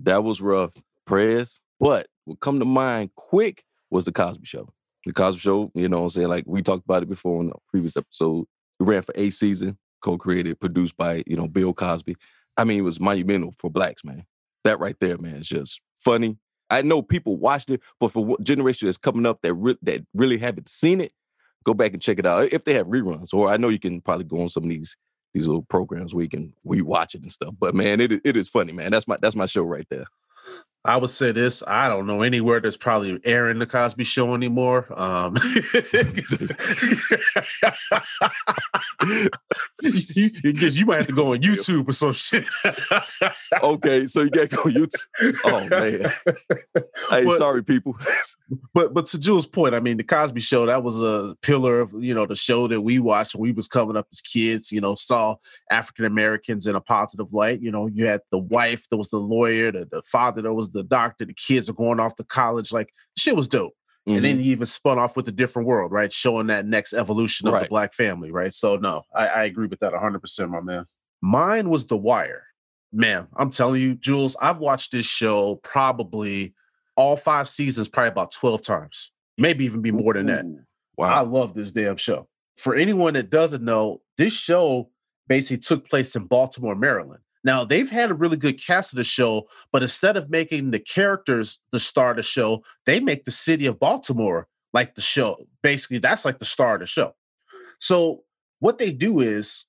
That 0.00 0.22
was 0.22 0.40
rough. 0.40 0.72
Press. 1.06 1.58
But 1.80 2.06
what 2.24 2.40
come 2.40 2.58
to 2.58 2.64
mind 2.64 3.10
quick 3.14 3.64
was 3.90 4.04
the 4.04 4.12
Cosby 4.12 4.46
Show. 4.46 4.68
The 5.04 5.12
Cosby 5.12 5.40
Show, 5.40 5.70
you 5.74 5.88
know 5.88 5.98
what 5.98 6.04
I'm 6.04 6.10
saying? 6.10 6.28
Like 6.28 6.44
we 6.46 6.62
talked 6.62 6.84
about 6.84 7.02
it 7.02 7.08
before 7.08 7.40
in 7.40 7.48
the 7.48 7.54
previous 7.70 7.96
episode. 7.96 8.46
It 8.80 8.84
ran 8.84 9.02
for 9.02 9.12
eight 9.16 9.32
season, 9.32 9.78
co-created, 10.00 10.60
produced 10.60 10.96
by, 10.96 11.22
you 11.26 11.36
know, 11.36 11.48
Bill 11.48 11.72
Cosby. 11.72 12.16
I 12.56 12.64
mean, 12.64 12.80
it 12.80 12.82
was 12.82 13.00
monumental 13.00 13.54
for 13.58 13.70
blacks, 13.70 14.04
man. 14.04 14.24
That 14.64 14.80
right 14.80 14.96
there, 15.00 15.18
man, 15.18 15.36
is 15.36 15.48
just 15.48 15.80
funny. 15.98 16.36
I 16.70 16.82
know 16.82 17.02
people 17.02 17.36
watched 17.36 17.70
it, 17.70 17.80
but 18.00 18.08
for 18.08 18.24
what 18.24 18.42
generation 18.42 18.86
that's 18.86 18.98
coming 18.98 19.26
up 19.26 19.42
that 19.42 19.54
re- 19.54 19.78
that 19.82 20.04
really 20.14 20.38
haven't 20.38 20.68
seen 20.68 21.00
it, 21.00 21.12
go 21.64 21.74
back 21.74 21.92
and 21.92 22.02
check 22.02 22.18
it 22.18 22.26
out 22.26 22.52
if 22.52 22.64
they 22.64 22.74
have 22.74 22.86
reruns. 22.86 23.32
Or 23.32 23.48
I 23.48 23.56
know 23.56 23.68
you 23.68 23.78
can 23.78 24.00
probably 24.00 24.24
go 24.24 24.40
on 24.40 24.48
some 24.48 24.64
of 24.64 24.70
these 24.70 24.96
these 25.34 25.46
little 25.46 25.62
programs 25.62 26.14
where 26.14 26.22
you 26.22 26.30
can 26.30 26.54
rewatch 26.66 27.14
it 27.14 27.22
and 27.22 27.30
stuff. 27.30 27.54
But 27.58 27.74
man, 27.74 28.00
it 28.00 28.12
it 28.24 28.36
is 28.36 28.48
funny, 28.48 28.72
man. 28.72 28.90
That's 28.90 29.06
my 29.06 29.16
that's 29.20 29.36
my 29.36 29.46
show 29.46 29.62
right 29.62 29.86
there. 29.90 30.06
I 30.86 30.96
would 30.96 31.10
say 31.10 31.32
this. 31.32 31.62
I 31.66 31.88
don't 31.88 32.06
know 32.06 32.22
anywhere 32.22 32.60
that's 32.60 32.76
probably 32.76 33.20
airing 33.24 33.58
the 33.58 33.66
Cosby 33.66 34.04
Show 34.04 34.34
anymore. 34.34 34.86
Um, 34.98 35.34
because 40.42 40.78
you 40.78 40.86
might 40.86 40.96
have 40.98 41.06
to 41.08 41.12
go 41.12 41.32
on 41.32 41.38
YouTube 41.42 41.88
or 41.88 41.92
some 41.92 42.12
shit. 42.12 42.44
Okay, 43.62 44.06
so 44.06 44.22
you 44.22 44.30
got 44.30 44.50
to 44.50 44.56
go 44.56 44.62
YouTube. 44.64 45.36
Oh 45.44 45.68
man, 45.68 46.12
hey, 47.10 47.24
But- 47.24 47.38
sorry 47.38 47.64
people. 47.64 47.96
but 48.74 48.92
but 48.94 49.06
to 49.06 49.18
Jules' 49.18 49.46
point, 49.46 49.74
I 49.74 49.80
mean, 49.80 49.96
the 49.96 50.04
Cosby 50.04 50.40
Show 50.40 50.66
that 50.66 50.82
was 50.82 51.00
a 51.00 51.36
pillar 51.42 51.80
of 51.80 51.92
you 51.94 52.14
know 52.14 52.26
the 52.26 52.36
show 52.36 52.68
that 52.68 52.80
we 52.80 52.98
watched 52.98 53.34
when 53.34 53.42
we 53.42 53.52
was 53.52 53.66
coming 53.68 53.96
up 53.96 54.06
as 54.12 54.20
kids. 54.20 54.70
You 54.72 54.80
know, 54.80 54.94
saw 54.94 55.36
African 55.70 56.04
Americans 56.04 56.66
in 56.66 56.76
a 56.76 56.80
positive 56.80 57.32
light. 57.32 57.60
You 57.60 57.70
know, 57.70 57.86
you 57.86 58.06
had 58.06 58.20
the 58.30 58.38
wife 58.38 58.86
that 58.90 58.96
was 58.96 59.08
the 59.10 59.18
lawyer, 59.18 59.72
the, 59.72 59.86
the 59.90 60.02
father 60.02 60.42
that 60.42 60.54
was 60.54 60.70
the 60.70 60.75
doctor, 60.82 61.24
the 61.24 61.34
kids 61.34 61.68
are 61.68 61.74
going 61.74 62.00
off 62.00 62.16
to 62.16 62.24
college. 62.24 62.72
Like 62.72 62.90
shit 63.16 63.36
was 63.36 63.48
dope. 63.48 63.74
And 64.06 64.18
Mhm. 64.18 64.22
then 64.22 64.38
he 64.38 64.50
even 64.50 64.66
spun 64.66 64.98
off 65.00 65.16
with 65.16 65.26
a 65.28 65.32
different 65.32 65.66
world, 65.66 65.90
right? 65.90 66.12
Showing 66.12 66.46
that 66.46 66.64
next 66.64 66.92
evolution 66.92 67.48
of 67.48 67.54
the 67.64 67.68
black 67.68 67.92
family, 67.92 68.30
right? 68.30 68.52
So 68.52 68.76
no, 68.76 69.02
I, 69.14 69.26
I 69.26 69.44
agree 69.44 69.66
with 69.66 69.80
that 69.80 69.92
100%, 69.92 70.48
my 70.50 70.60
man. 70.60 70.86
Mine 71.20 71.68
was 71.68 71.86
The 71.86 71.96
Wire. 71.96 72.44
Man, 72.92 73.26
I'm 73.36 73.50
telling 73.50 73.82
you, 73.82 73.94
Jules, 73.96 74.36
I've 74.40 74.58
watched 74.58 74.92
this 74.92 75.06
show 75.06 75.56
probably 75.64 76.54
all 76.96 77.16
five 77.16 77.48
seasons, 77.48 77.88
probably 77.88 78.08
about 78.10 78.30
12 78.32 78.62
times, 78.62 79.12
maybe 79.36 79.64
even 79.64 79.82
be 79.82 79.90
more 79.90 80.14
than 80.14 80.26
that. 80.26 80.44
Ooh, 80.44 80.60
I 81.02 81.20
love 81.20 81.54
this 81.54 81.72
damn 81.72 81.96
show. 81.96 82.28
For 82.56 82.74
anyone 82.74 83.14
that 83.14 83.28
doesn't 83.28 83.62
know, 83.64 84.00
this 84.16 84.32
show 84.32 84.90
basically 85.28 85.58
took 85.58 85.90
place 85.90 86.14
in 86.16 86.24
Baltimore, 86.26 86.74
Maryland. 86.76 87.20
Now, 87.46 87.64
they've 87.64 87.88
had 87.88 88.10
a 88.10 88.14
really 88.14 88.36
good 88.36 88.60
cast 88.60 88.92
of 88.92 88.96
the 88.96 89.04
show, 89.04 89.48
but 89.70 89.84
instead 89.84 90.16
of 90.16 90.28
making 90.28 90.72
the 90.72 90.80
characters 90.80 91.60
the 91.70 91.78
star 91.78 92.10
of 92.10 92.16
the 92.16 92.24
show, 92.24 92.64
they 92.86 92.98
make 92.98 93.24
the 93.24 93.30
city 93.30 93.66
of 93.66 93.78
Baltimore 93.78 94.48
like 94.72 94.96
the 94.96 95.00
show. 95.00 95.46
Basically, 95.62 95.98
that's 95.98 96.24
like 96.24 96.40
the 96.40 96.44
star 96.44 96.74
of 96.74 96.80
the 96.80 96.86
show. 96.86 97.14
So, 97.78 98.24
what 98.58 98.78
they 98.78 98.90
do 98.90 99.20
is 99.20 99.64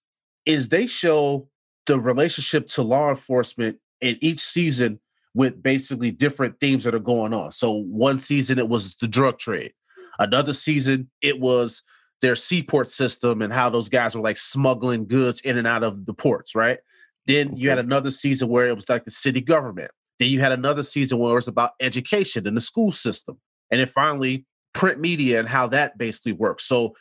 is 0.47 0.69
they 0.69 0.87
show 0.87 1.49
the 1.85 1.99
relationship 1.99 2.65
to 2.69 2.81
law 2.81 3.11
enforcement 3.11 3.77
in 4.01 4.17
each 4.21 4.39
season 4.39 4.99
with 5.35 5.61
basically 5.61 6.09
different 6.09 6.59
themes 6.59 6.83
that 6.85 6.95
are 6.95 6.99
going 6.99 7.31
on. 7.31 7.51
So, 7.51 7.71
one 7.71 8.17
season 8.17 8.57
it 8.57 8.69
was 8.69 8.95
the 8.95 9.07
drug 9.07 9.37
trade. 9.37 9.73
Another 10.17 10.55
season, 10.55 11.11
it 11.21 11.39
was 11.39 11.83
their 12.23 12.35
seaport 12.35 12.89
system 12.89 13.43
and 13.43 13.53
how 13.53 13.69
those 13.69 13.87
guys 13.87 14.15
were 14.15 14.23
like 14.23 14.37
smuggling 14.37 15.05
goods 15.05 15.41
in 15.41 15.59
and 15.59 15.67
out 15.67 15.83
of 15.83 16.07
the 16.07 16.13
ports, 16.13 16.55
right? 16.55 16.79
Then 17.27 17.55
you 17.57 17.69
had 17.69 17.77
another 17.79 18.11
season 18.11 18.47
where 18.47 18.67
it 18.67 18.75
was 18.75 18.89
like 18.89 19.05
the 19.05 19.11
city 19.11 19.41
government. 19.41 19.91
Then 20.19 20.29
you 20.29 20.39
had 20.39 20.51
another 20.51 20.81
season 20.83 21.19
where 21.19 21.33
it 21.33 21.35
was 21.35 21.47
about 21.47 21.71
education 21.79 22.47
and 22.47 22.57
the 22.57 22.61
school 22.61 22.91
system. 22.91 23.39
And 23.69 23.79
then 23.79 23.87
finally, 23.87 24.45
print 24.73 24.99
media 24.99 25.39
and 25.39 25.47
how 25.49 25.67
that 25.67 25.97
basically 25.97 26.31
works. 26.31 26.63
So 26.65 26.95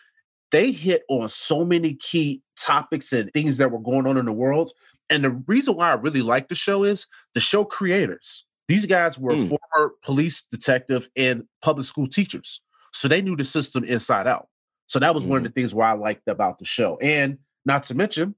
they 0.50 0.73
hit 0.73 1.02
on 1.09 1.28
so 1.28 1.64
many 1.64 1.95
key 1.95 2.42
topics 2.59 3.12
and 3.12 3.33
things 3.33 3.56
that 3.59 3.71
were 3.71 3.78
going 3.80 4.06
on 4.06 4.16
in 4.16 4.26
the 4.26 4.33
world. 4.33 4.73
And 5.09 5.25
the 5.25 5.30
reason 5.30 5.76
why 5.76 5.90
I 5.90 5.95
really 5.95 6.23
like 6.23 6.49
the 6.49 6.54
show 6.54 6.83
is 6.85 7.06
the 7.35 7.40
show 7.40 7.64
creators. 7.64 8.45
These 8.68 8.87
guys 8.87 9.18
were 9.18 9.35
Mm. 9.35 9.49
former 9.49 9.92
police 10.02 10.42
detective 10.50 11.09
and 11.16 11.45
public 11.62 11.87
school 11.87 12.09
teachers. 12.09 12.61
So 12.92 13.06
they 13.06 13.23
knew 13.23 13.37
the 13.37 13.45
system 13.45 13.85
inside 13.85 14.26
out. 14.26 14.49
So 14.88 14.99
that 14.99 15.14
was 15.14 15.25
one 15.26 15.38
of 15.38 15.45
the 15.45 15.50
things 15.50 15.75
where 15.75 15.87
I 15.87 15.92
liked 15.92 16.26
about 16.28 16.59
the 16.59 16.64
show. 16.64 16.97
And 16.99 17.38
not 17.64 17.85
to 17.85 17.95
mention 17.95 18.35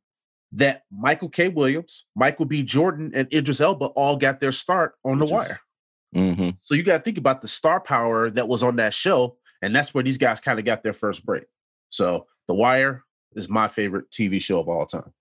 that 0.53 0.83
Michael 0.91 1.29
K. 1.29 1.49
Williams, 1.49 2.07
Michael 2.17 2.47
B. 2.47 2.63
Jordan, 2.63 3.13
and 3.15 3.33
Idris 3.33 3.61
Elba 3.61 3.87
all 3.87 4.17
got 4.17 4.41
their 4.41 4.53
start 4.53 4.95
on 5.05 5.19
The 5.19 5.27
Idris. 5.27 5.31
Wire. 5.49 5.61
hmm 6.15 6.51
So 6.63 6.75
you 6.75 6.83
got 6.83 6.99
to 6.99 7.03
think 7.05 7.19
about 7.19 7.43
the 7.43 7.49
star 7.49 7.81
power 7.81 8.31
that 8.31 8.49
was 8.49 8.63
on 8.63 8.77
that 8.77 8.95
show. 8.95 9.37
And 9.61 9.75
that's 9.75 9.93
where 9.93 10.05
these 10.05 10.19
guys 10.19 10.41
kind 10.41 10.59
of 10.59 10.65
got 10.65 10.83
their 10.83 10.93
first 10.93 11.27
break. 11.27 11.45
So 11.91 12.27
The 12.47 12.55
Wire 12.55 13.05
is 13.35 13.49
my 13.49 13.69
favorite 13.69 14.11
TV 14.11 14.41
show 14.41 14.61
of 14.61 14.69
all 14.69 14.87
time. 14.87 15.13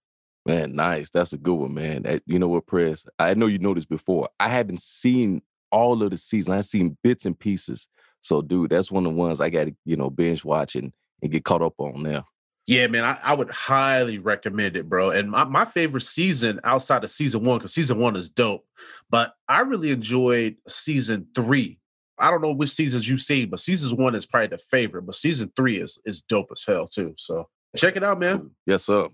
Man, 0.46 0.76
nice. 0.76 1.10
That's 1.10 1.34
a 1.34 1.38
good 1.38 1.56
one, 1.56 1.74
man. 1.74 2.04
That- 2.04 2.24
you 2.26 2.40
know 2.40 2.48
what, 2.48 2.68
Press? 2.68 3.06
I 3.20 3.34
know 3.34 3.48
you 3.48 3.60
know 3.60 3.74
this 3.74 3.86
before. 3.86 4.30
I 4.40 4.48
haven't 4.48 4.82
seen 4.82 5.42
all 5.72 6.02
of 6.02 6.12
the 6.12 6.18
season. 6.18 6.54
I've 6.54 6.66
seen 6.66 6.98
bits 7.04 7.26
and 7.26 7.38
pieces. 7.38 7.90
So, 8.22 8.42
dude, 8.42 8.70
that's 8.72 8.92
one 8.92 9.06
of 9.06 9.12
the 9.12 9.18
ones 9.20 9.42
I 9.42 9.50
got 9.50 9.66
to, 9.66 9.76
you 9.84 9.98
know, 9.98 10.10
binge 10.10 10.46
watch 10.46 10.76
and, 10.78 10.94
and 11.22 11.32
get 11.32 11.44
caught 11.44 11.62
up 11.62 11.74
on 11.80 12.02
now. 12.02 12.26
Yeah, 12.68 12.88
man, 12.88 13.06
I, 13.06 13.18
I 13.24 13.34
would 13.34 13.50
highly 13.50 14.18
recommend 14.18 14.76
it, 14.76 14.90
bro. 14.90 15.10
And 15.10 15.32
my, 15.32 15.46
my 15.46 15.64
favorite 15.64 16.02
season 16.02 16.60
outside 16.66 17.02
of 17.02 17.10
season 17.10 17.44
one, 17.44 17.60
because 17.60 17.74
season 17.74 17.98
one 17.98 18.18
is 18.18 18.30
dope, 18.30 18.66
but 19.10 19.34
I 19.48 19.62
really 19.62 19.90
enjoyed 19.92 20.58
season 20.68 21.28
three. 21.34 21.80
I 22.20 22.30
don't 22.30 22.42
know 22.42 22.52
which 22.52 22.72
seasons 22.72 23.08
you've 23.08 23.22
seen, 23.22 23.50
but 23.50 23.62
season 23.62 23.98
one 23.98 24.16
is 24.16 24.26
probably 24.26 24.48
the 24.48 24.58
favorite, 24.58 25.04
but 25.04 25.16
season 25.16 25.52
three 25.56 25.78
is 25.78 25.98
is 26.04 26.22
dope 26.22 26.50
as 26.52 26.66
hell 26.66 26.88
too. 26.88 27.14
So 27.18 27.48
check 27.78 27.96
it 27.96 28.04
out, 28.04 28.20
man. 28.20 28.52
Yes, 28.66 28.84
sir. 28.84 29.08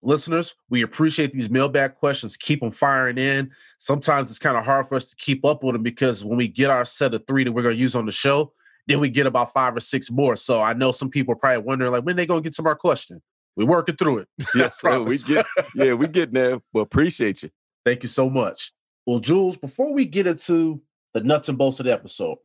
listeners, 0.00 0.54
we 0.70 0.80
appreciate 0.80 1.32
these 1.34 1.50
mailbag 1.50 1.96
questions. 1.96 2.38
Keep 2.38 2.60
them 2.60 2.70
firing 2.70 3.18
in. 3.18 3.50
Sometimes 3.76 4.30
it's 4.30 4.38
kind 4.38 4.56
of 4.56 4.64
hard 4.64 4.88
for 4.88 4.94
us 4.94 5.06
to 5.10 5.16
keep 5.16 5.44
up 5.44 5.62
with 5.62 5.74
them 5.74 5.82
because 5.82 6.24
when 6.24 6.38
we 6.38 6.48
get 6.48 6.70
our 6.70 6.86
set 6.86 7.12
of 7.12 7.26
three 7.26 7.44
that 7.44 7.52
we're 7.52 7.62
going 7.62 7.76
to 7.76 7.82
use 7.82 7.94
on 7.94 8.06
the 8.06 8.12
show, 8.12 8.52
then 8.86 9.00
we 9.00 9.08
get 9.08 9.26
about 9.26 9.52
five 9.52 9.76
or 9.76 9.80
six 9.80 10.10
more. 10.10 10.36
So 10.36 10.60
I 10.60 10.72
know 10.74 10.92
some 10.92 11.10
people 11.10 11.32
are 11.32 11.38
probably 11.38 11.62
wondering, 11.62 11.92
like, 11.92 12.04
when 12.04 12.16
they 12.16 12.26
going 12.26 12.42
to 12.42 12.48
get 12.48 12.56
to 12.56 12.66
our 12.66 12.76
question? 12.76 13.22
We're 13.56 13.66
working 13.66 13.96
through 13.96 14.18
it. 14.18 14.28
Yes, 14.54 14.80
sir. 14.80 15.00
We 15.02 15.18
get, 15.18 15.46
yeah, 15.74 15.94
we 15.94 16.08
get 16.08 16.32
there. 16.32 16.60
But 16.72 16.80
appreciate 16.80 17.42
you. 17.42 17.50
Thank 17.84 18.02
you 18.02 18.08
so 18.08 18.28
much. 18.28 18.72
Well, 19.06 19.20
Jules, 19.20 19.56
before 19.56 19.92
we 19.92 20.04
get 20.04 20.26
into 20.26 20.82
the 21.12 21.20
nuts 21.20 21.48
and 21.48 21.58
bolts 21.58 21.78
of 21.78 21.86
the 21.86 21.92
episode, 21.92 22.38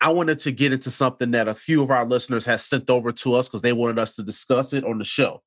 I 0.00 0.12
wanted 0.12 0.38
to 0.40 0.52
get 0.52 0.72
into 0.72 0.90
something 0.90 1.32
that 1.32 1.48
a 1.48 1.54
few 1.54 1.82
of 1.82 1.90
our 1.90 2.04
listeners 2.04 2.44
has 2.44 2.64
sent 2.64 2.88
over 2.88 3.12
to 3.12 3.34
us 3.34 3.48
because 3.48 3.62
they 3.62 3.72
wanted 3.72 3.98
us 3.98 4.14
to 4.14 4.22
discuss 4.22 4.72
it 4.72 4.84
on 4.84 4.98
the 4.98 5.04
show. 5.04 5.42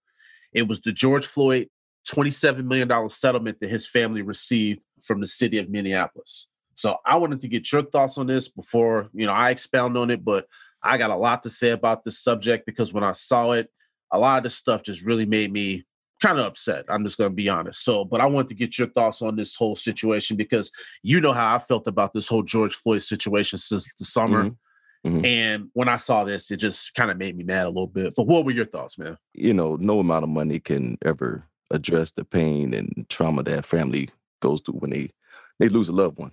It 0.53 0.67
was 0.67 0.81
the 0.81 0.91
George 0.91 1.25
Floyd 1.25 1.67
$27 2.09 2.65
million 2.65 3.09
settlement 3.09 3.59
that 3.61 3.69
his 3.69 3.87
family 3.87 4.21
received 4.21 4.81
from 5.01 5.21
the 5.21 5.27
city 5.27 5.57
of 5.57 5.69
Minneapolis. 5.69 6.47
So 6.81 6.97
I 7.05 7.17
wanted 7.17 7.41
to 7.41 7.47
get 7.47 7.71
your 7.71 7.83
thoughts 7.83 8.17
on 8.17 8.25
this 8.25 8.49
before, 8.49 9.09
you 9.13 9.27
know, 9.27 9.33
I 9.33 9.51
expound 9.51 9.97
on 9.97 10.09
it, 10.09 10.25
but 10.25 10.47
I 10.81 10.97
got 10.97 11.11
a 11.11 11.15
lot 11.15 11.43
to 11.43 11.49
say 11.49 11.69
about 11.69 12.03
this 12.03 12.17
subject 12.17 12.65
because 12.65 12.91
when 12.91 13.03
I 13.03 13.11
saw 13.11 13.51
it, 13.51 13.69
a 14.11 14.17
lot 14.17 14.37
of 14.39 14.43
this 14.43 14.55
stuff 14.55 14.81
just 14.81 15.03
really 15.03 15.27
made 15.27 15.53
me 15.53 15.85
kind 16.21 16.39
of 16.39 16.45
upset. 16.45 16.85
I'm 16.89 17.03
just 17.03 17.19
going 17.19 17.29
to 17.29 17.35
be 17.35 17.49
honest. 17.49 17.85
So, 17.85 18.03
but 18.03 18.19
I 18.19 18.25
want 18.25 18.49
to 18.49 18.55
get 18.55 18.79
your 18.79 18.87
thoughts 18.87 19.21
on 19.21 19.35
this 19.35 19.55
whole 19.55 19.75
situation 19.75 20.37
because 20.37 20.71
you 21.03 21.21
know 21.21 21.33
how 21.33 21.55
I 21.55 21.59
felt 21.59 21.85
about 21.85 22.13
this 22.13 22.27
whole 22.27 22.41
George 22.41 22.73
Floyd 22.73 23.03
situation 23.03 23.59
since 23.59 23.93
the 23.93 24.05
summer. 24.05 24.45
Mhm. 24.45 24.57
Mhm. 25.05 25.25
And 25.25 25.69
when 25.73 25.87
I 25.87 25.97
saw 25.97 26.23
this, 26.23 26.49
it 26.51 26.57
just 26.57 26.95
kind 26.95 27.11
of 27.11 27.17
made 27.17 27.37
me 27.37 27.43
mad 27.43 27.65
a 27.65 27.69
little 27.69 27.87
bit. 27.87 28.13
But 28.15 28.27
what 28.27 28.43
were 28.45 28.51
your 28.51 28.65
thoughts, 28.65 28.97
man? 28.97 29.17
You 29.33 29.53
know, 29.53 29.75
no 29.75 29.99
amount 29.99 30.23
of 30.23 30.29
money 30.29 30.59
can 30.59 30.97
ever 31.03 31.43
address 31.69 32.11
the 32.11 32.23
pain 32.23 32.73
and 32.73 33.05
trauma 33.09 33.43
that 33.43 33.65
family 33.65 34.09
goes 34.41 34.61
through 34.61 34.79
when 34.79 34.91
they 34.91 35.11
they 35.59 35.69
lose 35.69 35.89
a 35.89 35.93
loved 35.93 36.17
one. 36.17 36.31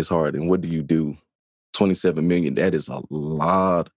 It's 0.00 0.08
hard. 0.08 0.34
And 0.34 0.48
what 0.48 0.62
do 0.62 0.68
you 0.68 0.82
do? 0.82 1.16
27 1.74 2.26
million, 2.26 2.54
that 2.54 2.74
is 2.74 2.88
a 2.88 3.00
lot, 3.10 3.90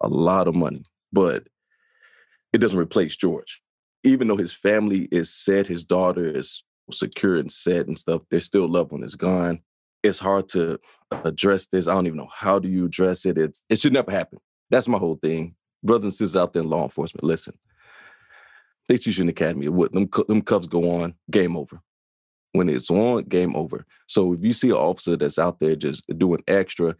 a 0.00 0.08
lot 0.08 0.48
of 0.48 0.54
money. 0.54 0.84
But 1.12 1.44
it 2.52 2.58
doesn't 2.58 2.78
replace 2.78 3.16
George. 3.16 3.62
Even 4.02 4.28
though 4.28 4.36
his 4.36 4.52
family 4.52 5.08
is 5.10 5.32
set, 5.32 5.66
his 5.66 5.84
daughter 5.84 6.26
is 6.26 6.64
secure 6.90 7.38
and 7.38 7.50
set 7.50 7.86
and 7.86 7.98
stuff, 7.98 8.22
their 8.30 8.40
still 8.40 8.68
loved 8.68 8.92
one 8.92 9.04
is 9.04 9.14
gone. 9.14 9.60
It's 10.02 10.18
hard 10.18 10.48
to 10.50 10.78
address 11.10 11.66
this. 11.66 11.88
I 11.88 11.94
don't 11.94 12.06
even 12.06 12.18
know 12.18 12.28
how 12.32 12.58
do 12.58 12.68
you 12.68 12.84
address 12.86 13.24
it. 13.24 13.38
It's 13.38 13.64
it 13.70 13.78
should 13.78 13.92
never 13.94 14.10
happen. 14.10 14.40
That's 14.70 14.88
my 14.88 14.98
whole 14.98 15.18
thing. 15.22 15.54
Brothers 15.82 16.04
and 16.06 16.14
sisters 16.14 16.36
out 16.36 16.52
there 16.52 16.62
in 16.62 16.68
law 16.68 16.82
enforcement, 16.82 17.24
listen. 17.24 17.54
They 18.88 18.98
teach 18.98 19.16
you 19.16 19.22
in 19.22 19.28
the 19.28 19.32
academy. 19.32 19.68
What 19.68 19.92
them 19.92 20.10
them 20.28 20.42
cups 20.42 20.66
go 20.66 21.00
on, 21.00 21.14
game 21.30 21.56
over. 21.56 21.80
When 22.54 22.68
it's 22.68 22.88
on, 22.88 23.24
game 23.24 23.56
over. 23.56 23.84
So 24.06 24.32
if 24.32 24.44
you 24.44 24.52
see 24.52 24.70
an 24.70 24.76
officer 24.76 25.16
that's 25.16 25.38
out 25.40 25.58
there 25.58 25.74
just 25.74 26.04
doing 26.16 26.42
extra, 26.46 26.94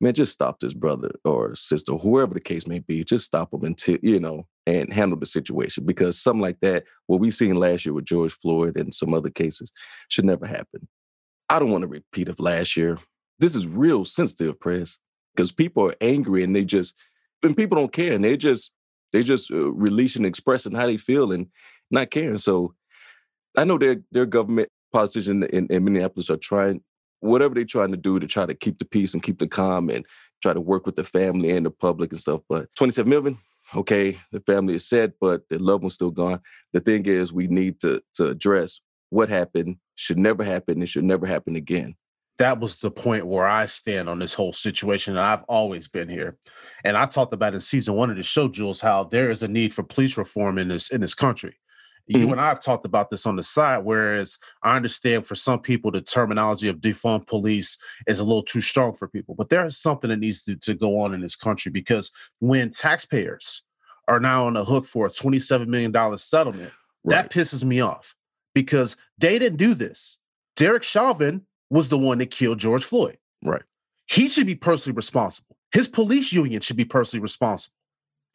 man, 0.00 0.14
just 0.14 0.32
stop 0.32 0.60
this 0.60 0.74
brother 0.74 1.10
or 1.24 1.54
sister, 1.54 1.92
whoever 1.92 2.34
the 2.34 2.40
case 2.40 2.66
may 2.66 2.78
be. 2.78 3.04
Just 3.04 3.26
stop 3.26 3.50
them 3.50 3.64
until 3.64 3.98
you 4.02 4.18
know 4.18 4.46
and 4.66 4.92
handle 4.92 5.18
the 5.18 5.26
situation 5.26 5.84
because 5.84 6.18
something 6.18 6.40
like 6.40 6.58
that, 6.62 6.84
what 7.06 7.20
we 7.20 7.30
seen 7.30 7.56
last 7.56 7.84
year 7.84 7.92
with 7.92 8.06
George 8.06 8.32
Floyd 8.32 8.78
and 8.78 8.94
some 8.94 9.12
other 9.12 9.28
cases, 9.28 9.72
should 10.08 10.24
never 10.24 10.46
happen. 10.46 10.88
I 11.50 11.58
don't 11.58 11.70
want 11.70 11.82
to 11.82 11.88
repeat 11.88 12.28
of 12.28 12.40
last 12.40 12.76
year. 12.76 12.98
This 13.38 13.54
is 13.54 13.66
real 13.66 14.04
sensitive, 14.04 14.58
press, 14.58 14.98
because 15.34 15.52
people 15.52 15.86
are 15.90 15.96
angry 16.00 16.42
and 16.42 16.56
they 16.56 16.64
just 16.64 16.94
and 17.42 17.56
people 17.56 17.76
don't 17.76 17.92
care 17.92 18.14
and 18.14 18.24
they 18.24 18.36
just 18.36 18.72
they 19.12 19.22
just 19.22 19.50
uh, 19.50 19.70
releasing, 19.70 20.24
expressing 20.24 20.74
how 20.74 20.86
they 20.86 20.96
feel 20.96 21.30
and 21.30 21.48
not 21.90 22.10
caring. 22.10 22.38
So 22.38 22.74
I 23.56 23.64
know 23.64 23.78
their 23.78 23.96
their 24.10 24.26
government 24.26 24.70
politicians 24.94 25.44
in, 25.52 25.66
in 25.66 25.84
Minneapolis 25.84 26.30
are 26.30 26.36
trying 26.36 26.80
whatever 27.18 27.54
they're 27.54 27.64
trying 27.64 27.90
to 27.90 27.96
do 27.96 28.20
to 28.20 28.26
try 28.26 28.46
to 28.46 28.54
keep 28.54 28.78
the 28.78 28.84
peace 28.84 29.12
and 29.12 29.22
keep 29.22 29.38
the 29.38 29.48
calm 29.48 29.90
and 29.90 30.06
try 30.40 30.52
to 30.52 30.60
work 30.60 30.86
with 30.86 30.94
the 30.94 31.02
family 31.04 31.50
and 31.50 31.66
the 31.66 31.70
public 31.70 32.12
and 32.12 32.20
stuff. 32.20 32.42
But 32.48 32.68
27 32.76 33.10
million, 33.10 33.38
okay, 33.74 34.20
the 34.30 34.40
family 34.40 34.74
is 34.74 34.86
set, 34.86 35.12
but 35.20 35.42
the 35.50 35.58
loved 35.58 35.82
one's 35.82 35.94
still 35.94 36.12
gone. 36.12 36.40
The 36.72 36.80
thing 36.80 37.06
is, 37.06 37.32
we 37.32 37.48
need 37.48 37.80
to 37.80 38.02
to 38.14 38.28
address 38.28 38.80
what 39.10 39.28
happened, 39.28 39.76
should 39.96 40.18
never 40.18 40.44
happen, 40.44 40.78
and 40.78 40.88
should 40.88 41.04
never 41.04 41.26
happen 41.26 41.56
again. 41.56 41.96
that 42.38 42.60
was 42.60 42.76
the 42.76 42.90
point 42.90 43.26
where 43.26 43.46
I 43.46 43.66
stand 43.66 44.08
on 44.08 44.18
this 44.18 44.34
whole 44.34 44.52
situation. 44.52 45.16
And 45.16 45.24
I've 45.24 45.44
always 45.44 45.88
been 45.88 46.08
here. 46.08 46.36
And 46.84 46.96
I 46.96 47.06
talked 47.06 47.32
about 47.32 47.54
in 47.54 47.60
season 47.60 47.94
one 47.94 48.10
of 48.10 48.16
the 48.16 48.22
show, 48.22 48.48
Jules, 48.48 48.80
how 48.80 49.04
there 49.04 49.30
is 49.30 49.42
a 49.42 49.48
need 49.48 49.72
for 49.72 49.82
police 49.82 50.16
reform 50.16 50.58
in 50.58 50.68
this 50.68 50.90
in 50.90 51.00
this 51.00 51.14
country. 51.14 51.54
You 52.06 52.26
Mhm. 52.26 52.32
and 52.32 52.40
I 52.40 52.48
have 52.48 52.60
talked 52.60 52.84
about 52.84 53.08
this 53.10 53.24
on 53.24 53.36
the 53.36 53.42
side, 53.42 53.78
whereas 53.84 54.38
I 54.62 54.76
understand 54.76 55.26
for 55.26 55.34
some 55.34 55.60
people 55.60 55.90
the 55.90 56.02
terminology 56.02 56.68
of 56.68 56.76
defund 56.76 57.26
police 57.26 57.78
is 58.06 58.20
a 58.20 58.24
little 58.24 58.42
too 58.42 58.60
strong 58.60 58.94
for 58.94 59.08
people. 59.08 59.34
But 59.34 59.48
there 59.48 59.64
is 59.64 59.78
something 59.78 60.10
that 60.10 60.18
needs 60.18 60.42
to, 60.44 60.54
to 60.56 60.74
go 60.74 61.00
on 61.00 61.14
in 61.14 61.22
this 61.22 61.34
country 61.36 61.70
because 61.72 62.10
when 62.40 62.70
taxpayers 62.70 63.62
are 64.06 64.20
now 64.20 64.46
on 64.46 64.52
the 64.52 64.66
hook 64.66 64.84
for 64.86 65.06
a 65.06 65.10
$27 65.10 65.66
million 65.68 66.18
settlement, 66.18 66.72
that 67.06 67.30
pisses 67.30 67.64
me 67.64 67.80
off 67.80 68.14
because 68.54 68.96
they 69.16 69.38
didn't 69.38 69.56
do 69.58 69.72
this. 69.74 70.18
Derek 70.56 70.82
Chauvin 70.82 71.46
was 71.70 71.88
the 71.88 71.98
one 71.98 72.18
that 72.18 72.30
killed 72.30 72.58
George 72.58 72.84
Floyd. 72.84 73.16
Right. 73.42 73.62
He 74.06 74.28
should 74.28 74.46
be 74.46 74.54
personally 74.54 74.94
responsible. 74.94 75.56
His 75.72 75.88
police 75.88 76.32
union 76.32 76.60
should 76.60 76.76
be 76.76 76.84
personally 76.84 77.22
responsible. 77.22 77.74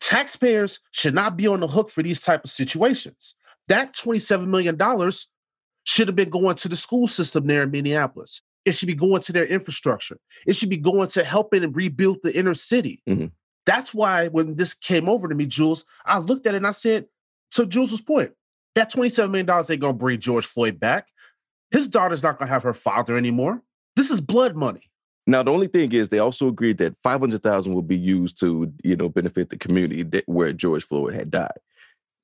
Taxpayers 0.01 0.79
should 0.91 1.13
not 1.13 1.37
be 1.37 1.45
on 1.47 1.59
the 1.59 1.67
hook 1.67 1.89
for 1.89 2.01
these 2.01 2.21
type 2.21 2.43
of 2.43 2.49
situations. 2.49 3.35
That 3.69 3.95
$27 3.95 4.47
million 4.47 4.77
should 5.85 6.07
have 6.07 6.15
been 6.15 6.29
going 6.29 6.55
to 6.57 6.67
the 6.67 6.75
school 6.75 7.07
system 7.07 7.47
there 7.47 7.63
in 7.63 7.71
Minneapolis. 7.71 8.41
It 8.65 8.73
should 8.73 8.87
be 8.87 8.95
going 8.95 9.21
to 9.21 9.31
their 9.31 9.45
infrastructure. 9.45 10.17
It 10.45 10.55
should 10.55 10.69
be 10.69 10.77
going 10.77 11.07
to 11.09 11.23
helping 11.23 11.63
and 11.63 11.75
rebuild 11.75 12.17
the 12.23 12.35
inner 12.37 12.53
city. 12.53 13.01
Mhm. 13.07 13.31
That's 13.65 13.93
why 13.93 14.27
when 14.27 14.55
this 14.55 14.73
came 14.73 15.07
over 15.07 15.27
to 15.27 15.35
me, 15.35 15.45
Jules, 15.45 15.85
I 16.05 16.17
looked 16.19 16.45
at 16.47 16.53
it 16.55 16.57
and 16.57 16.67
I 16.67 16.71
said, 16.71 17.05
to 17.51 17.65
Jules's 17.65 18.01
point, 18.01 18.31
that 18.75 18.91
$27 18.91 19.31
million 19.31 19.49
ain't 19.49 19.81
gonna 19.81 19.93
bring 19.93 20.19
George 20.19 20.45
Floyd 20.45 20.79
back. 20.79 21.07
His 21.71 21.87
daughter's 21.87 22.23
not 22.23 22.37
gonna 22.39 22.49
have 22.49 22.63
her 22.63 22.73
father 22.73 23.15
anymore. 23.15 23.61
This 23.95 24.09
is 24.11 24.21
blood 24.21 24.55
money. 24.55 24.89
Now, 25.27 25.43
the 25.43 25.51
only 25.51 25.67
thing 25.67 25.91
is, 25.91 26.09
they 26.09 26.19
also 26.19 26.47
agreed 26.47 26.79
that 26.79 26.95
five 27.03 27.19
hundred 27.19 27.43
thousand 27.43 27.73
will 27.75 27.83
be 27.83 27.97
used 27.97 28.39
to, 28.39 28.71
you 28.83 28.95
know, 28.95 29.09
benefit 29.09 29.49
the 29.49 29.57
community 29.57 30.01
that, 30.03 30.23
where 30.27 30.53
George 30.53 30.83
Floyd 30.85 31.13
had 31.13 31.29
died, 31.29 31.59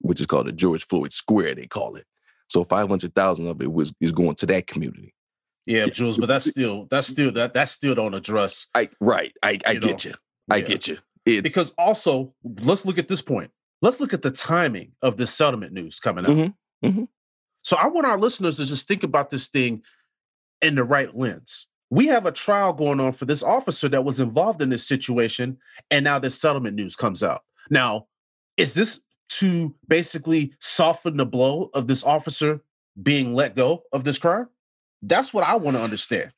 which 0.05 0.19
is 0.19 0.25
called 0.27 0.47
the 0.47 0.51
George 0.51 0.85
Floyd 0.85 1.11
Square. 1.11 1.55
They 1.55 1.67
call 1.67 1.95
it. 1.95 2.05
So 2.47 2.63
five 2.63 2.87
hundred 2.87 3.15
thousand 3.15 3.47
of 3.47 3.61
it 3.61 3.71
was 3.71 3.93
is 3.99 4.11
going 4.11 4.35
to 4.35 4.45
that 4.47 4.67
community. 4.67 5.13
Yeah, 5.65 5.87
Jules, 5.87 6.17
but 6.17 6.27
that's 6.27 6.45
still 6.49 6.87
that's 6.91 7.07
still 7.07 7.31
that 7.31 7.53
that 7.55 7.69
still 7.69 7.95
don't 7.95 8.13
address 8.13 8.67
I 8.75 8.89
right. 8.99 9.33
I 9.41 9.59
I 9.65 9.71
You 9.71 9.79
know, 9.79 9.87
get 9.87 10.05
you. 10.05 10.13
I 10.49 10.57
yeah. 10.57 10.61
get 10.65 10.87
you. 10.87 10.97
It's 11.25 11.41
because 11.41 11.73
also 11.77 12.33
let's 12.61 12.85
look 12.85 12.99
at 12.99 13.07
this 13.07 13.21
point. 13.23 13.49
Let's 13.81 13.99
look 13.99 14.13
at 14.13 14.21
the 14.21 14.31
timing 14.31 14.91
of 15.01 15.17
this 15.17 15.33
settlement 15.33 15.73
news 15.73 15.99
coming 15.99 16.25
out. 16.25 16.31
Mhm, 16.31 16.53
mhm. 16.83 17.07
So 17.63 17.77
I 17.77 17.87
want 17.87 18.05
our 18.05 18.17
listeners 18.19 18.57
to 18.57 18.65
just 18.65 18.87
think 18.87 19.03
about 19.03 19.31
this 19.31 19.47
thing 19.47 19.81
in 20.61 20.75
the 20.75 20.83
right 20.83 21.15
lens. 21.17 21.67
we 21.91 22.07
have 22.07 22.25
a 22.25 22.31
trial 22.31 22.73
going 22.73 22.99
on 22.99 23.11
for 23.11 23.25
this 23.25 23.43
officer 23.43 23.87
that 23.87 24.03
was 24.03 24.19
involved 24.19 24.59
in 24.61 24.69
this 24.69 24.87
situation, 24.87 25.57
and 25.91 26.03
now 26.03 26.17
this 26.19 26.39
settlement 26.39 26.75
news 26.75 26.95
comes 26.95 27.21
out. 27.23 27.41
Now, 27.69 28.07
is 28.57 28.73
this 28.73 29.01
to 29.29 29.75
basically 29.87 30.53
soften 30.59 31.17
the 31.17 31.25
blow 31.25 31.69
of 31.73 31.87
this 31.87 32.03
officer 32.03 32.61
being 33.01 33.33
let 33.33 33.55
go 33.55 33.83
of 33.91 34.03
this 34.03 34.17
crime? 34.17 34.47
That's 35.01 35.33
what 35.33 35.43
I 35.43 35.55
want 35.55 35.77
to 35.77 35.83
understand. 35.83 36.31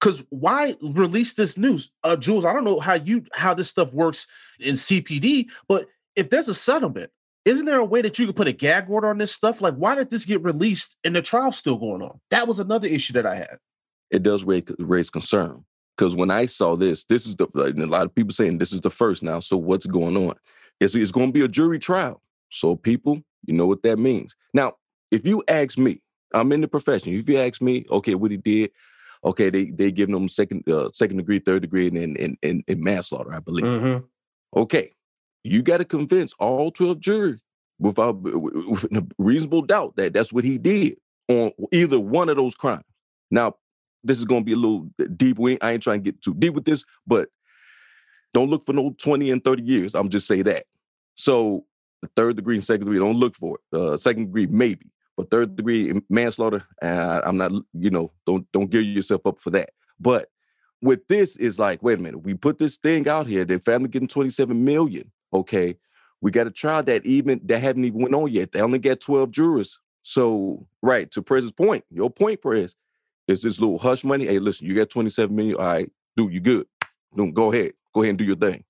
Because 0.00 0.22
why 0.28 0.74
release 0.82 1.32
this 1.32 1.56
news, 1.56 1.90
uh, 2.02 2.16
Jules? 2.16 2.44
I 2.44 2.52
don't 2.52 2.64
know 2.64 2.80
how 2.80 2.94
you 2.94 3.24
how 3.32 3.54
this 3.54 3.70
stuff 3.70 3.92
works 3.92 4.26
in 4.58 4.74
CPD, 4.74 5.46
but 5.66 5.88
if 6.14 6.28
there's 6.28 6.48
a 6.48 6.54
settlement, 6.54 7.10
isn't 7.44 7.66
there 7.66 7.78
a 7.78 7.84
way 7.84 8.02
that 8.02 8.18
you 8.18 8.26
could 8.26 8.36
put 8.36 8.48
a 8.48 8.52
gag 8.52 8.88
order 8.88 9.08
on 9.08 9.18
this 9.18 9.32
stuff? 9.32 9.60
Like, 9.60 9.74
why 9.74 9.94
did 9.94 10.10
this 10.10 10.24
get 10.24 10.42
released 10.42 10.96
and 11.04 11.14
the 11.14 11.22
trial's 11.22 11.58
still 11.58 11.76
going 11.76 12.02
on? 12.02 12.20
That 12.30 12.48
was 12.48 12.58
another 12.58 12.88
issue 12.88 13.12
that 13.14 13.26
I 13.26 13.36
had. 13.36 13.58
It 14.10 14.22
does 14.22 14.44
raise, 14.44 14.64
raise 14.78 15.10
concern 15.10 15.64
because 15.96 16.16
when 16.16 16.30
I 16.30 16.46
saw 16.46 16.76
this, 16.76 17.04
this 17.04 17.26
is 17.26 17.36
the 17.36 17.46
a 17.54 17.86
lot 17.86 18.04
of 18.06 18.14
people 18.14 18.32
saying 18.32 18.58
this 18.58 18.72
is 18.72 18.80
the 18.80 18.90
first 18.90 19.22
now. 19.22 19.40
So 19.40 19.56
what's 19.56 19.86
going 19.86 20.16
on? 20.16 20.34
It's, 20.80 20.94
it's 20.94 21.12
going 21.12 21.28
to 21.28 21.32
be 21.32 21.44
a 21.44 21.48
jury 21.48 21.78
trial. 21.78 22.20
So 22.50 22.76
people, 22.76 23.22
you 23.44 23.54
know 23.54 23.66
what 23.66 23.82
that 23.82 23.98
means. 23.98 24.36
Now, 24.52 24.74
if 25.10 25.26
you 25.26 25.42
ask 25.48 25.78
me, 25.78 26.00
I'm 26.32 26.52
in 26.52 26.60
the 26.60 26.68
profession. 26.68 27.14
If 27.14 27.28
you 27.28 27.38
ask 27.38 27.62
me, 27.62 27.84
okay, 27.90 28.14
what 28.14 28.30
he 28.30 28.36
did, 28.36 28.70
okay, 29.24 29.50
they 29.50 29.66
they 29.66 29.90
give 29.92 30.08
him 30.08 30.28
second 30.28 30.68
uh, 30.68 30.90
second 30.92 31.18
degree, 31.18 31.38
third 31.38 31.62
degree, 31.62 31.86
and 31.86 31.96
and 31.96 32.38
and, 32.42 32.64
and 32.66 32.80
manslaughter, 32.80 33.32
I 33.32 33.40
believe. 33.40 33.64
Mm-hmm. 33.64 34.60
Okay, 34.60 34.92
you 35.44 35.62
got 35.62 35.78
to 35.78 35.84
convince 35.84 36.32
all 36.34 36.70
twelve 36.70 37.00
jury 37.00 37.40
without 37.78 38.20
with 38.22 38.84
a 38.84 39.06
reasonable 39.18 39.62
doubt 39.62 39.96
that 39.96 40.12
that's 40.12 40.32
what 40.32 40.44
he 40.44 40.58
did 40.58 40.96
on 41.28 41.52
either 41.72 41.98
one 42.00 42.28
of 42.28 42.36
those 42.36 42.54
crimes. 42.54 42.84
Now, 43.30 43.54
this 44.02 44.18
is 44.18 44.24
going 44.24 44.42
to 44.42 44.44
be 44.44 44.52
a 44.52 44.56
little 44.56 44.88
deep. 45.16 45.38
We 45.38 45.58
I 45.60 45.72
ain't 45.72 45.82
trying 45.82 46.02
to 46.02 46.10
get 46.10 46.20
too 46.20 46.34
deep 46.34 46.54
with 46.54 46.64
this, 46.64 46.84
but 47.06 47.28
don't 48.34 48.50
look 48.50 48.66
for 48.66 48.74
no 48.74 48.94
twenty 48.98 49.30
and 49.30 49.42
thirty 49.42 49.62
years. 49.62 49.94
I'm 49.94 50.10
just 50.10 50.26
say 50.26 50.42
that. 50.42 50.64
So 51.14 51.64
the 52.02 52.10
third 52.14 52.36
degree 52.36 52.56
and 52.56 52.64
second 52.64 52.84
degree, 52.84 52.98
don't 52.98 53.16
look 53.16 53.34
for 53.34 53.58
it. 53.72 53.76
Uh, 53.76 53.96
second 53.96 54.26
degree, 54.26 54.46
maybe. 54.46 54.90
But 55.16 55.30
third 55.30 55.56
degree 55.56 55.92
manslaughter, 56.10 56.64
uh, 56.82 57.20
I'm 57.24 57.38
not, 57.38 57.52
you 57.72 57.90
know, 57.90 58.12
don't 58.26 58.50
don't 58.52 58.70
gear 58.70 58.82
yourself 58.82 59.26
up 59.26 59.40
for 59.40 59.50
that. 59.50 59.70
But 59.98 60.28
with 60.82 61.06
this 61.08 61.36
is 61.36 61.58
like, 61.58 61.82
wait 61.82 61.98
a 61.98 62.02
minute, 62.02 62.22
we 62.24 62.34
put 62.34 62.58
this 62.58 62.76
thing 62.76 63.08
out 63.08 63.26
here, 63.26 63.44
the 63.44 63.58
family 63.58 63.88
getting 63.88 64.08
27 64.08 64.64
million. 64.64 65.10
Okay. 65.32 65.76
We 66.20 66.30
got 66.30 66.46
a 66.46 66.50
trial 66.50 66.82
that 66.84 67.06
even 67.06 67.40
that 67.44 67.62
hadn't 67.62 67.84
even 67.84 68.00
went 68.00 68.14
on 68.14 68.30
yet. 68.30 68.52
They 68.52 68.60
only 68.60 68.78
got 68.78 69.00
12 69.00 69.30
jurors. 69.30 69.78
So, 70.02 70.66
right, 70.82 71.10
to 71.12 71.22
Prez's 71.22 71.52
point, 71.52 71.84
your 71.90 72.10
point, 72.10 72.42
Prez, 72.42 72.76
is 73.26 73.42
this 73.42 73.58
little 73.58 73.78
hush 73.78 74.04
money. 74.04 74.26
Hey, 74.26 74.38
listen, 74.38 74.66
you 74.66 74.74
got 74.74 74.90
27 74.90 75.34
million. 75.34 75.56
All 75.56 75.64
right, 75.64 75.90
dude, 76.16 76.32
you 76.32 76.40
good. 76.40 76.66
Dude, 77.16 77.34
go 77.34 77.52
ahead. 77.52 77.72
Go 77.94 78.02
ahead 78.02 78.10
and 78.10 78.18
do 78.18 78.24
your 78.24 78.36
thing. 78.36 78.64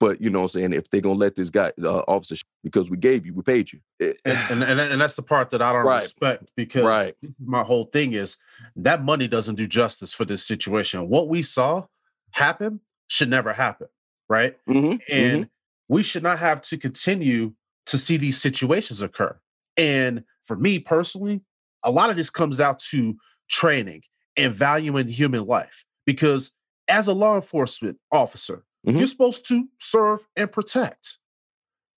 But 0.00 0.20
you 0.20 0.30
know 0.30 0.40
what 0.42 0.54
I'm 0.54 0.60
saying? 0.60 0.72
If 0.74 0.88
they're 0.90 1.00
gonna 1.00 1.18
let 1.18 1.34
this 1.34 1.50
guy 1.50 1.72
uh, 1.82 1.98
officer 2.06 2.36
because 2.62 2.88
we 2.88 2.96
gave 2.96 3.26
you, 3.26 3.34
we 3.34 3.42
paid 3.42 3.72
you. 3.72 3.80
and, 4.00 4.16
and, 4.24 4.62
and, 4.62 4.80
and 4.80 5.00
that's 5.00 5.16
the 5.16 5.22
part 5.22 5.50
that 5.50 5.60
I 5.60 5.72
don't 5.72 5.84
Right. 5.84 6.02
respect 6.02 6.50
because 6.56 6.84
Right. 6.84 7.16
my 7.44 7.64
whole 7.64 7.86
thing 7.86 8.12
is 8.12 8.36
that 8.76 9.02
money 9.02 9.26
doesn't 9.26 9.56
do 9.56 9.66
justice 9.66 10.12
for 10.12 10.24
this 10.24 10.46
situation. 10.46 11.08
What 11.08 11.28
we 11.28 11.42
saw 11.42 11.86
happen 12.32 12.80
should 13.08 13.28
never 13.28 13.52
happen, 13.52 13.88
right? 14.28 14.56
Mhm, 14.68 15.00
And 15.10 15.48
we 15.88 16.04
should 16.04 16.22
not 16.22 16.38
have 16.38 16.62
to 16.62 16.76
continue 16.78 17.54
to 17.86 17.98
see 17.98 18.16
these 18.16 18.40
situations 18.40 19.02
occur. 19.02 19.40
And 19.76 20.24
for 20.44 20.54
me 20.56 20.78
personally, 20.78 21.40
a 21.82 21.90
lot 21.90 22.10
of 22.10 22.16
this 22.16 22.30
comes 22.30 22.60
out 22.60 22.78
to 22.90 23.16
training 23.48 24.02
and 24.36 24.54
valuing 24.54 25.08
human 25.08 25.44
life 25.46 25.84
because 26.06 26.52
as 26.86 27.08
a 27.08 27.12
law 27.12 27.34
enforcement 27.34 27.98
officer, 28.12 28.64
Mhm. 28.86 28.98
you're 28.98 29.06
supposed 29.06 29.46
to 29.48 29.68
serve 29.80 30.26
and 30.36 30.50
protect. 30.50 31.18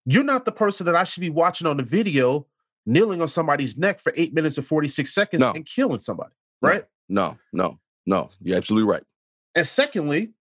You're 0.05 0.23
not 0.23 0.45
the 0.45 0.51
person 0.51 0.85
that 0.87 0.95
I 0.95 1.03
should 1.03 1.21
be 1.21 1.29
watching 1.29 1.67
on 1.67 1.77
the 1.77 1.83
video 1.83 2.47
kneeling 2.85 3.21
on 3.21 3.27
somebody's 3.27 3.77
neck 3.77 3.99
for 3.99 4.11
eight 4.15 4.33
minutes 4.33 4.57
and 4.57 4.65
46 4.65 5.13
seconds 5.13 5.39
No. 5.41 5.51
and 5.51 5.65
killing 5.65 5.99
somebody, 5.99 6.33
right? 6.61 6.85
no, 7.07 7.37
no, 7.53 7.79
no. 8.07 8.29
You're 8.41 8.57
absolutely 8.57 8.89
right. 8.91 9.03
And 9.53 9.67
secondly, 9.67 10.33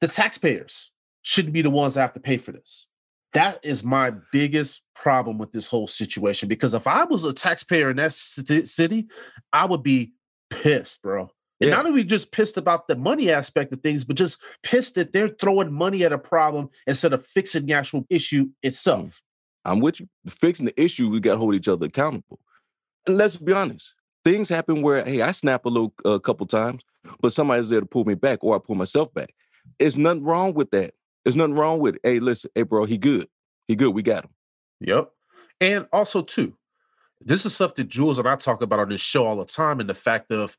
the 0.00 0.08
taxpayers 0.08 0.90
shouldn't 1.22 1.54
be 1.54 1.62
the 1.62 1.70
ones 1.70 1.94
that 1.94 2.00
have 2.02 2.12
to 2.14 2.20
pay 2.20 2.36
for 2.36 2.52
this. 2.52 2.86
That 3.32 3.58
is 3.62 3.82
my 3.84 4.12
biggest 4.32 4.82
problem 4.94 5.38
with 5.38 5.52
this 5.52 5.66
whole 5.68 5.86
situation. 5.86 6.48
Because 6.48 6.74
if 6.74 6.86
I 6.86 7.04
was 7.04 7.24
a 7.24 7.32
taxpayer 7.32 7.90
in 7.90 7.96
that 7.96 8.12
ci- 8.12 8.64
city, 8.66 9.08
I 9.52 9.64
would 9.64 9.82
be 9.82 10.12
pissed, 10.50 11.00
bro. 11.02 11.30
And 11.60 11.70
Yeah. 11.70 11.76
not 11.76 11.86
only 11.86 12.04
just 12.04 12.30
pissed 12.30 12.56
about 12.56 12.86
the 12.86 12.96
money 12.96 13.30
aspect 13.30 13.72
of 13.72 13.80
things, 13.80 14.04
but 14.04 14.16
just 14.16 14.40
pissed 14.62 14.94
that 14.94 15.12
they're 15.12 15.28
throwing 15.28 15.72
money 15.72 16.04
at 16.04 16.12
a 16.12 16.18
problem 16.18 16.70
instead 16.86 17.12
of 17.12 17.26
fixing 17.26 17.66
the 17.66 17.72
actual 17.72 18.06
issue 18.08 18.50
itself. 18.62 19.06
Mm. 19.06 19.20
I'm 19.64 19.80
with 19.80 20.00
you. 20.00 20.08
Fixing 20.28 20.66
the 20.66 20.80
issue, 20.80 21.10
we 21.10 21.20
got 21.20 21.32
to 21.32 21.38
hold 21.38 21.54
each 21.54 21.68
other 21.68 21.86
accountable. 21.86 22.38
And 23.06 23.16
let's 23.18 23.36
be 23.36 23.52
honest, 23.52 23.94
things 24.24 24.48
happen 24.48 24.82
where, 24.82 25.04
hey, 25.04 25.20
I 25.20 25.32
snap 25.32 25.64
a 25.64 25.68
little 25.68 25.92
a 26.04 26.20
couple 26.20 26.46
times, 26.46 26.82
but 27.20 27.32
somebody's 27.32 27.68
there 27.68 27.80
to 27.80 27.86
pull 27.86 28.04
me 28.04 28.14
back, 28.14 28.38
or 28.42 28.54
I 28.54 28.58
pull 28.58 28.76
myself 28.76 29.12
back. 29.12 29.34
There's 29.78 29.98
nothing 29.98 30.22
wrong 30.24 30.54
with 30.54 30.70
that. 30.70 30.94
There's 31.24 31.36
nothing 31.36 31.54
wrong 31.54 31.80
with 31.80 31.96
it. 31.96 32.00
Hey, 32.04 32.20
listen, 32.20 32.50
hey, 32.54 32.62
bro, 32.62 32.84
he 32.84 32.96
good. 32.98 33.28
He 33.66 33.76
good. 33.76 33.94
We 33.94 34.02
got 34.02 34.24
him. 34.24 34.30
Yep. 34.80 35.10
And 35.60 35.88
also, 35.92 36.22
too, 36.22 36.56
this 37.20 37.44
is 37.44 37.54
stuff 37.54 37.74
that 37.74 37.88
Jules 37.88 38.18
and 38.18 38.28
I 38.28 38.36
talk 38.36 38.62
about 38.62 38.78
on 38.78 38.88
this 38.88 39.00
show 39.00 39.26
all 39.26 39.36
the 39.36 39.44
time, 39.44 39.80
and 39.80 39.90
the 39.90 39.94
fact 39.94 40.30
of 40.30 40.56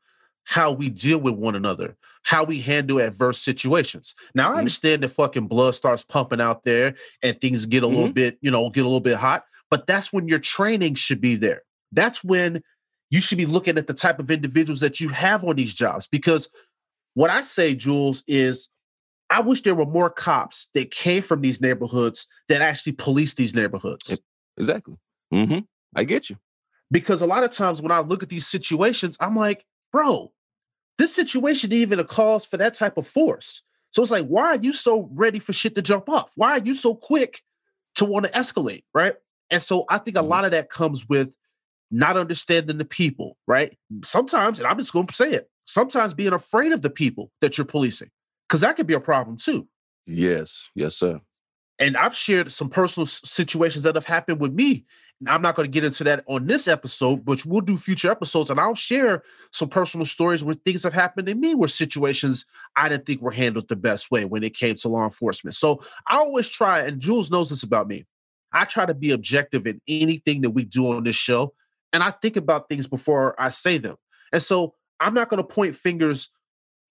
how 0.54 0.72
we 0.72 0.88
deal 0.90 1.18
with 1.18 1.34
one 1.34 1.54
another, 1.54 1.96
how 2.24 2.42
we 2.42 2.60
handle 2.60 2.98
adverse 2.98 3.38
situations. 3.38 4.16
Now, 4.34 4.50
I 4.50 4.54
Mhm. 4.54 4.58
understand 4.58 5.02
that 5.04 5.10
fucking 5.10 5.46
blood 5.46 5.76
starts 5.76 6.02
pumping 6.02 6.40
out 6.40 6.64
there 6.64 6.96
and 7.22 7.40
things 7.40 7.66
get 7.66 7.84
a 7.84 7.86
little 7.86 8.08
bit, 8.12 8.36
you 8.40 8.50
know, 8.50 8.68
get 8.68 8.80
a 8.80 8.88
little 8.88 9.00
bit 9.00 9.18
hot, 9.18 9.44
but 9.70 9.86
that's 9.86 10.12
when 10.12 10.26
your 10.26 10.40
training 10.40 10.96
should 10.96 11.20
be 11.20 11.36
there. 11.36 11.62
That's 11.92 12.24
when 12.24 12.62
you 13.10 13.20
should 13.20 13.38
be 13.38 13.46
looking 13.46 13.78
at 13.78 13.86
the 13.86 13.94
type 13.94 14.18
of 14.18 14.28
individuals 14.28 14.80
that 14.80 14.98
you 14.98 15.10
have 15.10 15.44
on 15.44 15.54
these 15.54 15.72
jobs. 15.74 16.08
Because 16.08 16.48
what 17.14 17.30
I 17.30 17.42
say, 17.42 17.74
Jules, 17.76 18.24
is 18.26 18.70
I 19.30 19.40
wish 19.40 19.62
there 19.62 19.76
were 19.76 19.86
more 19.86 20.10
cops 20.10 20.68
that 20.74 20.90
came 20.90 21.22
from 21.22 21.42
these 21.42 21.60
neighborhoods 21.60 22.26
that 22.48 22.60
actually 22.60 22.92
police 22.94 23.34
these 23.34 23.54
neighborhoods. 23.54 24.18
Exactly. 24.56 24.96
hmm 25.30 25.60
I 25.94 26.02
get 26.02 26.28
you. 26.28 26.38
because 26.90 27.22
a 27.22 27.26
lot 27.26 27.44
of 27.44 27.52
times 27.52 27.80
when 27.80 27.92
I 27.92 28.00
look 28.00 28.24
at 28.24 28.28
these 28.30 28.48
situations, 28.48 29.16
I'm 29.20 29.36
like, 29.36 29.64
bro, 29.92 30.32
this 30.98 31.14
situation 31.14 31.72
even 31.72 31.98
a 31.98 32.04
cause 32.04 32.44
for 32.44 32.56
that 32.58 32.74
type 32.74 32.96
of 32.96 33.06
force. 33.06 33.62
So 33.90 34.02
it's 34.02 34.10
like, 34.10 34.26
why 34.26 34.48
are 34.48 34.56
you 34.60 34.72
so 34.72 35.08
ready 35.12 35.38
for 35.38 35.52
shit 35.52 35.74
to 35.74 35.82
jump 35.82 36.08
off? 36.08 36.32
Why 36.36 36.52
are 36.52 36.64
you 36.64 36.74
so 36.74 36.94
quick 36.94 37.40
to 37.96 38.04
want 38.04 38.26
to 38.26 38.32
escalate? 38.32 38.84
Right. 38.94 39.14
And 39.50 39.62
so 39.62 39.84
I 39.88 39.98
think 39.98 40.16
a 40.16 40.20
Mhm. 40.20 40.28
lot 40.28 40.44
of 40.44 40.52
that 40.52 40.70
comes 40.70 41.08
with 41.08 41.34
not 41.90 42.16
understanding 42.16 42.78
the 42.78 42.84
people, 42.84 43.36
right? 43.48 43.76
Sometimes, 44.04 44.60
and 44.60 44.68
I'm 44.68 44.78
just 44.78 44.92
going 44.92 45.08
to 45.08 45.14
say 45.14 45.32
it, 45.32 45.50
sometimes 45.64 46.14
being 46.14 46.32
afraid 46.32 46.70
of 46.72 46.82
the 46.82 46.90
people 46.90 47.32
that 47.40 47.58
you're 47.58 47.64
policing, 47.64 48.10
because 48.48 48.60
that 48.60 48.76
could 48.76 48.86
be 48.86 48.94
a 48.94 49.00
problem 49.00 49.36
too. 49.36 49.66
Yes. 50.06 50.68
Yes, 50.74 50.94
sir. 50.94 51.20
And 51.80 51.96
I've 51.96 52.14
shared 52.14 52.52
some 52.52 52.68
personal 52.68 53.06
situations 53.06 53.82
that 53.84 53.94
have 53.96 54.04
happened 54.04 54.38
with 54.40 54.52
me. 54.52 54.84
I'm 55.28 55.42
not 55.42 55.54
going 55.54 55.66
to 55.66 55.70
get 55.70 55.84
into 55.84 56.02
that 56.04 56.24
on 56.26 56.46
this 56.46 56.66
episode, 56.66 57.24
but 57.26 57.44
we'll 57.44 57.60
do 57.60 57.76
future 57.76 58.10
episodes 58.10 58.50
and 58.50 58.58
I'll 58.58 58.74
share 58.74 59.22
some 59.52 59.68
personal 59.68 60.06
stories 60.06 60.42
where 60.42 60.54
things 60.54 60.82
have 60.82 60.94
happened 60.94 61.26
to 61.26 61.34
me 61.34 61.54
where 61.54 61.68
situations 61.68 62.46
I 62.74 62.88
didn't 62.88 63.04
think 63.04 63.20
were 63.20 63.30
handled 63.30 63.68
the 63.68 63.76
best 63.76 64.10
way 64.10 64.24
when 64.24 64.42
it 64.42 64.54
came 64.54 64.76
to 64.76 64.88
law 64.88 65.04
enforcement. 65.04 65.56
So 65.56 65.82
I 66.08 66.16
always 66.16 66.48
try, 66.48 66.80
and 66.80 67.00
Jules 67.00 67.30
knows 67.30 67.50
this 67.50 67.62
about 67.62 67.86
me. 67.86 68.06
I 68.52 68.64
try 68.64 68.86
to 68.86 68.94
be 68.94 69.10
objective 69.10 69.66
in 69.66 69.80
anything 69.86 70.40
that 70.40 70.50
we 70.50 70.64
do 70.64 70.90
on 70.92 71.04
this 71.04 71.16
show. 71.16 71.52
And 71.92 72.02
I 72.02 72.12
think 72.12 72.36
about 72.36 72.68
things 72.68 72.86
before 72.86 73.34
I 73.38 73.50
say 73.50 73.76
them. 73.78 73.96
And 74.32 74.42
so 74.42 74.74
I'm 75.00 75.14
not 75.14 75.28
going 75.28 75.38
to 75.38 75.44
point 75.44 75.76
fingers 75.76 76.30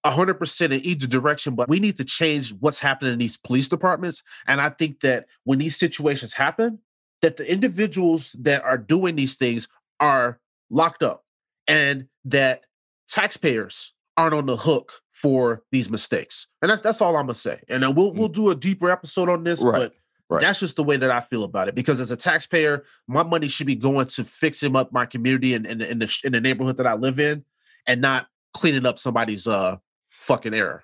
100% 0.06 0.62
in 0.66 0.86
either 0.86 1.08
direction, 1.08 1.56
but 1.56 1.68
we 1.68 1.80
need 1.80 1.98
to 1.98 2.06
change 2.06 2.54
what's 2.60 2.80
happening 2.80 3.14
in 3.14 3.20
these 3.20 3.38
police 3.38 3.68
departments. 3.68 4.24
And 4.48 4.62
I 4.62 4.70
think 4.70 5.02
that 5.02 5.26
when 5.44 5.60
these 5.60 5.78
situations 5.78 6.34
happen, 6.34 6.80
that 7.22 7.38
the 7.38 7.50
individuals 7.50 8.36
that 8.40 8.64
are 8.64 8.78
doing 8.78 9.16
these 9.16 9.36
things 9.36 9.68
are 10.00 10.40
locked 10.70 11.04
up 11.04 11.26
and 11.68 12.08
that 12.26 12.62
taxpayers 13.08 13.94
aren't 14.18 14.34
on 14.34 14.46
the 14.46 14.58
hook 14.58 14.94
for 15.14 15.64
these 15.72 15.90
mistakes. 15.90 16.48
And 16.62 16.72
that's 16.72 16.82
that's 16.82 17.02
all 17.02 17.16
I'm 17.18 17.24
gonna 17.24 17.36
say. 17.36 17.62
And 17.68 17.84
then 17.84 17.96
we'll 17.96 18.12
we'll 18.14 18.30
do 18.30 18.50
a 18.50 18.56
deeper 18.56 18.90
episode 18.90 19.30
on 19.30 19.44
this, 19.44 19.62
Right, 19.62 19.80
but 19.80 19.94
right. 20.30 20.42
that's 20.42 20.60
just 20.62 20.78
the 20.78 20.84
way 20.84 20.98
that 20.98 21.12
I 21.12 21.20
feel 21.20 21.44
about 21.44 21.68
it. 21.68 21.76
Because 21.76 22.00
as 22.00 22.12
a 22.12 22.18
taxpayer, 22.18 22.84
my 23.08 23.24
money 23.24 23.50
should 23.50 23.68
be 23.68 23.76
going 23.76 24.08
to 24.08 24.24
fixing 24.24 24.76
up 24.76 24.94
my 24.94 25.06
community 25.06 25.54
and 25.54 25.66
in, 25.66 25.82
in, 25.82 26.00
the 26.00 26.20
in 26.24 26.32
the 26.32 26.42
neighborhood 26.42 26.78
that 26.78 26.88
I 26.88 26.94
live 26.94 27.20
in, 27.20 27.44
and 27.86 28.02
not 28.02 28.28
cleaning 28.54 28.86
up 28.86 28.98
somebody's 28.98 29.46
uh 29.48 29.78
fucking 30.20 30.54
error. 30.54 30.84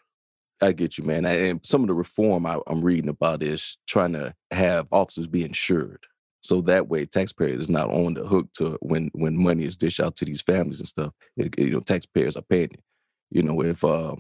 I 0.62 0.72
get 0.72 0.98
you, 0.98 1.04
man. 1.04 1.26
And 1.26 1.66
some 1.66 1.82
of 1.82 1.88
the 1.88 1.94
reform 1.94 2.46
I, 2.46 2.60
I'm 2.68 2.82
reading 2.82 3.10
about 3.10 3.44
is 3.44 3.78
trying 3.88 4.14
to 4.14 4.34
have 4.52 4.88
officers 4.92 5.28
be 5.28 5.44
insured. 5.44 6.06
So 6.46 6.62
that 6.62 6.88
way, 6.88 7.06
taxpayers 7.06 7.62
is 7.62 7.70
not 7.70 7.90
on 7.90 8.14
the 8.14 8.26
hook 8.26 8.48
to 8.58 8.78
when 8.82 9.10
when 9.14 9.36
money 9.36 9.66
is 9.66 9.76
dished 9.76 10.00
out 10.00 10.16
to 10.18 10.26
these 10.26 10.42
families 10.42 10.80
and 10.80 10.88
stuff. 10.88 11.12
It- 11.38 11.58
you 11.58 11.72
know, 11.72 11.80
taxpayers 11.80 12.38
are 12.38 12.44
paying 12.44 12.72
it. 12.72 12.84
You 13.32 13.42
know, 13.44 13.62
if 13.62 13.84
uh, 13.84 14.16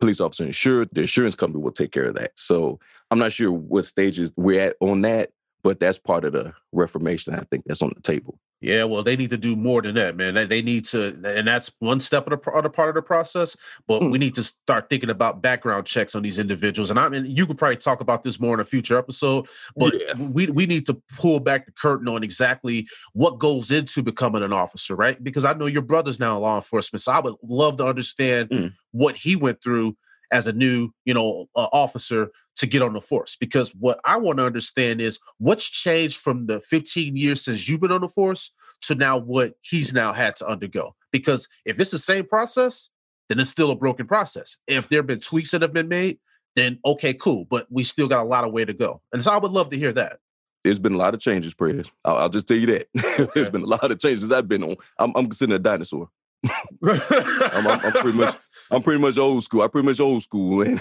police 0.00 0.20
officer 0.20 0.44
insured, 0.44 0.88
the 0.92 1.02
insurance 1.02 1.36
company 1.36 1.62
will 1.62 1.70
take 1.72 1.92
care 1.92 2.06
of 2.06 2.16
that. 2.16 2.32
So 2.34 2.80
I'm 3.10 3.18
not 3.20 3.32
sure 3.32 3.52
what 3.52 3.84
stages 3.86 4.32
we're 4.36 4.60
at 4.60 4.76
on 4.80 5.02
that, 5.02 5.30
but 5.62 5.78
that's 5.78 5.98
part 5.98 6.24
of 6.24 6.32
the 6.32 6.52
reformation. 6.72 7.34
I 7.34 7.44
think 7.50 7.64
that's 7.66 7.82
on 7.82 7.92
the 7.94 8.02
table. 8.02 8.38
Yeah, 8.62 8.84
well, 8.84 9.02
they 9.02 9.16
need 9.16 9.30
to 9.30 9.38
do 9.38 9.56
more 9.56 9.80
than 9.80 9.94
that, 9.94 10.16
man. 10.16 10.34
They- 10.34 10.60
need 10.60 10.84
to, 10.86 11.18
and 11.24 11.48
that's 11.48 11.72
one 11.78 11.98
step 11.98 12.26
of 12.30 12.38
the 12.42 12.50
other 12.52 12.68
part 12.68 12.90
of 12.90 12.94
the 12.94 13.00
process. 13.00 13.56
But 13.88 14.02
Mm. 14.02 14.10
we 14.10 14.18
need 14.18 14.34
to 14.34 14.42
start 14.42 14.90
thinking 14.90 15.08
about 15.08 15.40
background 15.40 15.86
checks 15.86 16.14
on 16.14 16.22
these 16.22 16.38
individuals. 16.38 16.90
And 16.90 16.98
I 16.98 17.08
mean, 17.08 17.24
you 17.24 17.46
could 17.46 17.56
probably 17.56 17.78
talk 17.78 18.02
about 18.02 18.22
this 18.22 18.38
more 18.38 18.52
in 18.52 18.60
a 18.60 18.64
future 18.66 18.98
episode. 18.98 19.46
But 19.74 19.94
Yeah. 19.98 20.12
we 20.18 20.46
we 20.48 20.66
need 20.66 20.84
to 20.86 21.00
pull 21.16 21.40
back 21.40 21.64
the 21.64 21.72
curtain 21.72 22.08
on 22.08 22.22
exactly 22.22 22.86
what 23.14 23.38
goes 23.38 23.70
into 23.70 24.02
becoming 24.02 24.42
an 24.42 24.52
officer, 24.52 24.94
right? 24.94 25.22
Because 25.24 25.46
I 25.46 25.54
know 25.54 25.64
your 25.66 25.80
brother's 25.82 26.20
now 26.20 26.36
in 26.36 26.42
law 26.42 26.56
enforcement, 26.56 27.00
so 27.00 27.12
I 27.12 27.20
would 27.20 27.36
love 27.42 27.78
to 27.78 27.86
understand 27.86 28.50
Mm. 28.50 28.72
what 28.90 29.16
he 29.16 29.34
went 29.36 29.62
through 29.62 29.96
as 30.32 30.46
a 30.46 30.52
new, 30.52 30.90
you 31.04 31.14
know, 31.14 31.48
uh, 31.56 31.68
officer 31.72 32.30
to 32.56 32.66
get 32.66 32.82
on 32.82 32.92
the 32.92 33.00
force. 33.00 33.36
Because 33.38 33.74
what 33.74 34.00
I 34.04 34.16
want 34.16 34.38
to 34.38 34.46
understand 34.46 35.00
is 35.00 35.18
what's 35.38 35.68
changed 35.68 36.20
from 36.20 36.46
the 36.46 36.60
15 36.60 37.16
years 37.16 37.42
since 37.42 37.68
you've 37.68 37.80
been 37.80 37.92
on 37.92 38.02
the 38.02 38.08
force 38.08 38.52
to 38.82 38.94
now 38.94 39.18
what 39.18 39.54
he's 39.62 39.92
now 39.92 40.12
had 40.12 40.36
to 40.36 40.46
undergo. 40.46 40.94
Because 41.12 41.48
if 41.64 41.80
it's 41.80 41.90
the 41.90 41.98
same 41.98 42.26
process, 42.26 42.90
then 43.28 43.38
it's 43.38 43.50
still 43.50 43.70
a 43.70 43.76
broken 43.76 44.06
process. 44.06 44.56
If 44.66 44.88
there 44.88 44.98
have 44.98 45.06
been 45.06 45.20
tweaks 45.20 45.50
that 45.52 45.62
have 45.62 45.72
been 45.72 45.88
made, 45.88 46.18
then 46.56 46.78
okay, 46.84 47.14
cool. 47.14 47.46
But 47.48 47.66
we 47.70 47.82
still 47.82 48.08
got 48.08 48.22
a 48.22 48.28
lot 48.28 48.44
of 48.44 48.52
way 48.52 48.64
to 48.64 48.72
go. 48.72 49.02
And 49.12 49.22
so 49.22 49.32
I 49.32 49.38
would 49.38 49.52
love 49.52 49.70
to 49.70 49.78
hear 49.78 49.92
that. 49.92 50.18
There's 50.64 50.78
been 50.78 50.94
a 50.94 50.98
lot 50.98 51.14
of 51.14 51.20
changes, 51.20 51.54
Press. 51.54 51.86
I'll, 52.04 52.16
I'll 52.16 52.28
just 52.28 52.46
tell 52.46 52.56
you 52.56 52.66
that. 52.66 53.30
There's 53.34 53.48
been 53.48 53.62
a 53.62 53.66
lot 53.66 53.90
of 53.90 53.98
changes 53.98 54.30
I've 54.30 54.48
been 54.48 54.62
on. 54.62 54.76
I'm, 54.98 55.12
I'm 55.16 55.24
considered 55.26 55.54
a 55.54 55.58
dinosaur. 55.58 56.10
I'm, 56.82 57.66
I'm, 57.66 57.80
I'm 57.80 57.92
pretty 57.92 58.18
much 58.18 58.36
I'm 58.70 58.82
pretty 58.82 59.00
much 59.00 59.18
old 59.18 59.42
school. 59.42 59.62
I'm 59.62 59.70
pretty 59.70 59.86
much 59.86 60.00
old 60.00 60.22
school, 60.22 60.62
and 60.66 60.80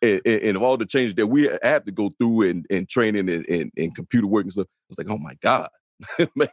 and, 0.00 0.20
and, 0.26 0.56
of 0.56 0.62
all 0.62 0.76
the 0.76 0.86
changes 0.86 1.14
that 1.16 1.26
we 1.26 1.48
have 1.62 1.84
to 1.84 1.92
go 1.92 2.14
through 2.18 2.48
and, 2.50 2.66
and 2.70 2.88
training 2.88 3.28
and, 3.28 3.46
and, 3.48 3.70
and 3.76 3.94
computer 3.94 4.26
work 4.26 4.44
and 4.44 4.52
stuff, 4.52 4.66
it's 4.88 4.98
like, 4.98 5.08
oh 5.10 5.18
my 5.18 5.34
god, 5.42 5.68
man, 6.34 6.48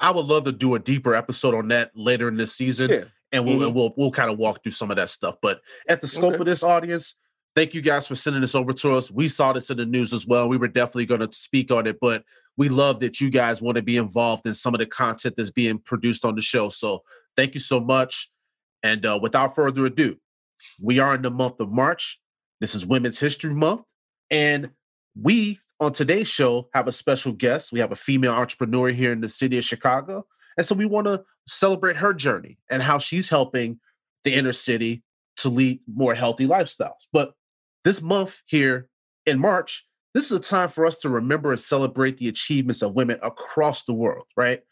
I 0.00 0.10
would 0.10 0.26
love 0.26 0.44
to 0.44 0.52
do 0.52 0.74
a 0.74 0.78
deeper 0.78 1.14
episode 1.14 1.54
on 1.54 1.68
that 1.68 1.92
later 1.94 2.28
in 2.28 2.36
this 2.36 2.52
season. 2.54 2.90
yeah, 2.90 3.04
and 3.32 3.44
we'll 3.44 3.58
Mhm. 3.58 3.66
and 3.66 3.74
we'll 3.74 3.94
we'll 3.96 4.10
kind 4.10 4.30
of 4.30 4.38
walk 4.38 4.62
through 4.62 4.72
some 4.72 4.90
of 4.90 4.96
that 4.96 5.10
stuff. 5.10 5.36
But 5.40 5.60
at 5.88 6.00
the 6.00 6.08
scope 6.08 6.34
Okay. 6.34 6.40
of 6.40 6.46
this 6.46 6.62
audience, 6.62 7.14
thank 7.56 7.74
you 7.74 7.80
guys 7.82 8.06
for 8.06 8.14
sending 8.16 8.42
this 8.42 8.54
over 8.54 8.72
to 8.72 8.94
us. 8.94 9.10
We 9.10 9.28
saw 9.28 9.52
this 9.52 9.70
in 9.70 9.76
the 9.76 9.86
news 9.86 10.12
as 10.12 10.26
well. 10.26 10.48
We 10.48 10.56
were 10.56 10.68
definitely 10.68 11.06
going 11.06 11.20
to 11.20 11.32
speak 11.32 11.70
on 11.70 11.86
it, 11.86 11.98
but 12.00 12.24
we 12.56 12.68
love 12.68 13.00
that 13.00 13.20
you 13.20 13.30
guys 13.30 13.60
want 13.62 13.76
to 13.76 13.82
be 13.82 13.96
involved 13.96 14.46
in 14.46 14.54
some 14.54 14.74
of 14.74 14.78
the 14.78 14.86
content 14.86 15.34
that's 15.36 15.50
being 15.50 15.78
produced 15.78 16.24
on 16.24 16.34
the 16.36 16.40
show. 16.40 16.68
So 16.68 17.02
thank 17.36 17.54
you 17.54 17.60
so 17.60 17.80
much. 17.80 18.30
And 18.84 19.04
uh, 19.06 19.18
without 19.20 19.54
further 19.54 19.86
ado, 19.86 20.18
we 20.80 20.98
are 20.98 21.14
in 21.14 21.22
the 21.22 21.30
month 21.30 21.58
of 21.58 21.72
March. 21.72 22.20
This 22.60 22.74
is 22.74 22.84
Women's 22.84 23.18
History 23.18 23.54
Month, 23.54 23.82
and 24.30 24.70
we 25.20 25.58
on 25.80 25.92
today's 25.92 26.28
show 26.28 26.68
have 26.74 26.86
a 26.86 26.92
special 26.92 27.32
guest. 27.32 27.72
We 27.72 27.80
have 27.80 27.92
a 27.92 27.96
female 27.96 28.32
entrepreneur 28.32 28.88
here 28.88 29.10
in 29.10 29.22
the 29.22 29.28
city 29.28 29.56
of 29.58 29.64
Chicago, 29.64 30.26
and 30.58 30.66
so 30.66 30.74
we 30.74 30.84
want 30.84 31.06
to 31.06 31.24
celebrate 31.48 31.96
her 31.96 32.12
journey 32.12 32.58
and 32.70 32.82
how 32.82 32.98
she's 32.98 33.30
helping 33.30 33.80
the 34.22 34.34
inner 34.34 34.52
city 34.52 35.02
to 35.38 35.48
lead 35.48 35.80
more 35.92 36.14
healthy 36.14 36.46
lifestyles. 36.46 37.08
But 37.10 37.32
this 37.84 38.02
month 38.02 38.42
here 38.46 38.88
in 39.24 39.38
March, 39.38 39.86
this 40.12 40.26
is 40.26 40.32
a 40.32 40.40
time 40.40 40.68
for 40.68 40.86
us 40.86 40.98
to 40.98 41.08
remember 41.08 41.52
and 41.52 41.60
celebrate 41.60 42.18
the 42.18 42.28
achievements 42.28 42.82
of 42.82 42.94
women 42.94 43.18
across 43.22 43.84
the 43.84 43.94
world, 43.94 44.26
right? 44.36 44.62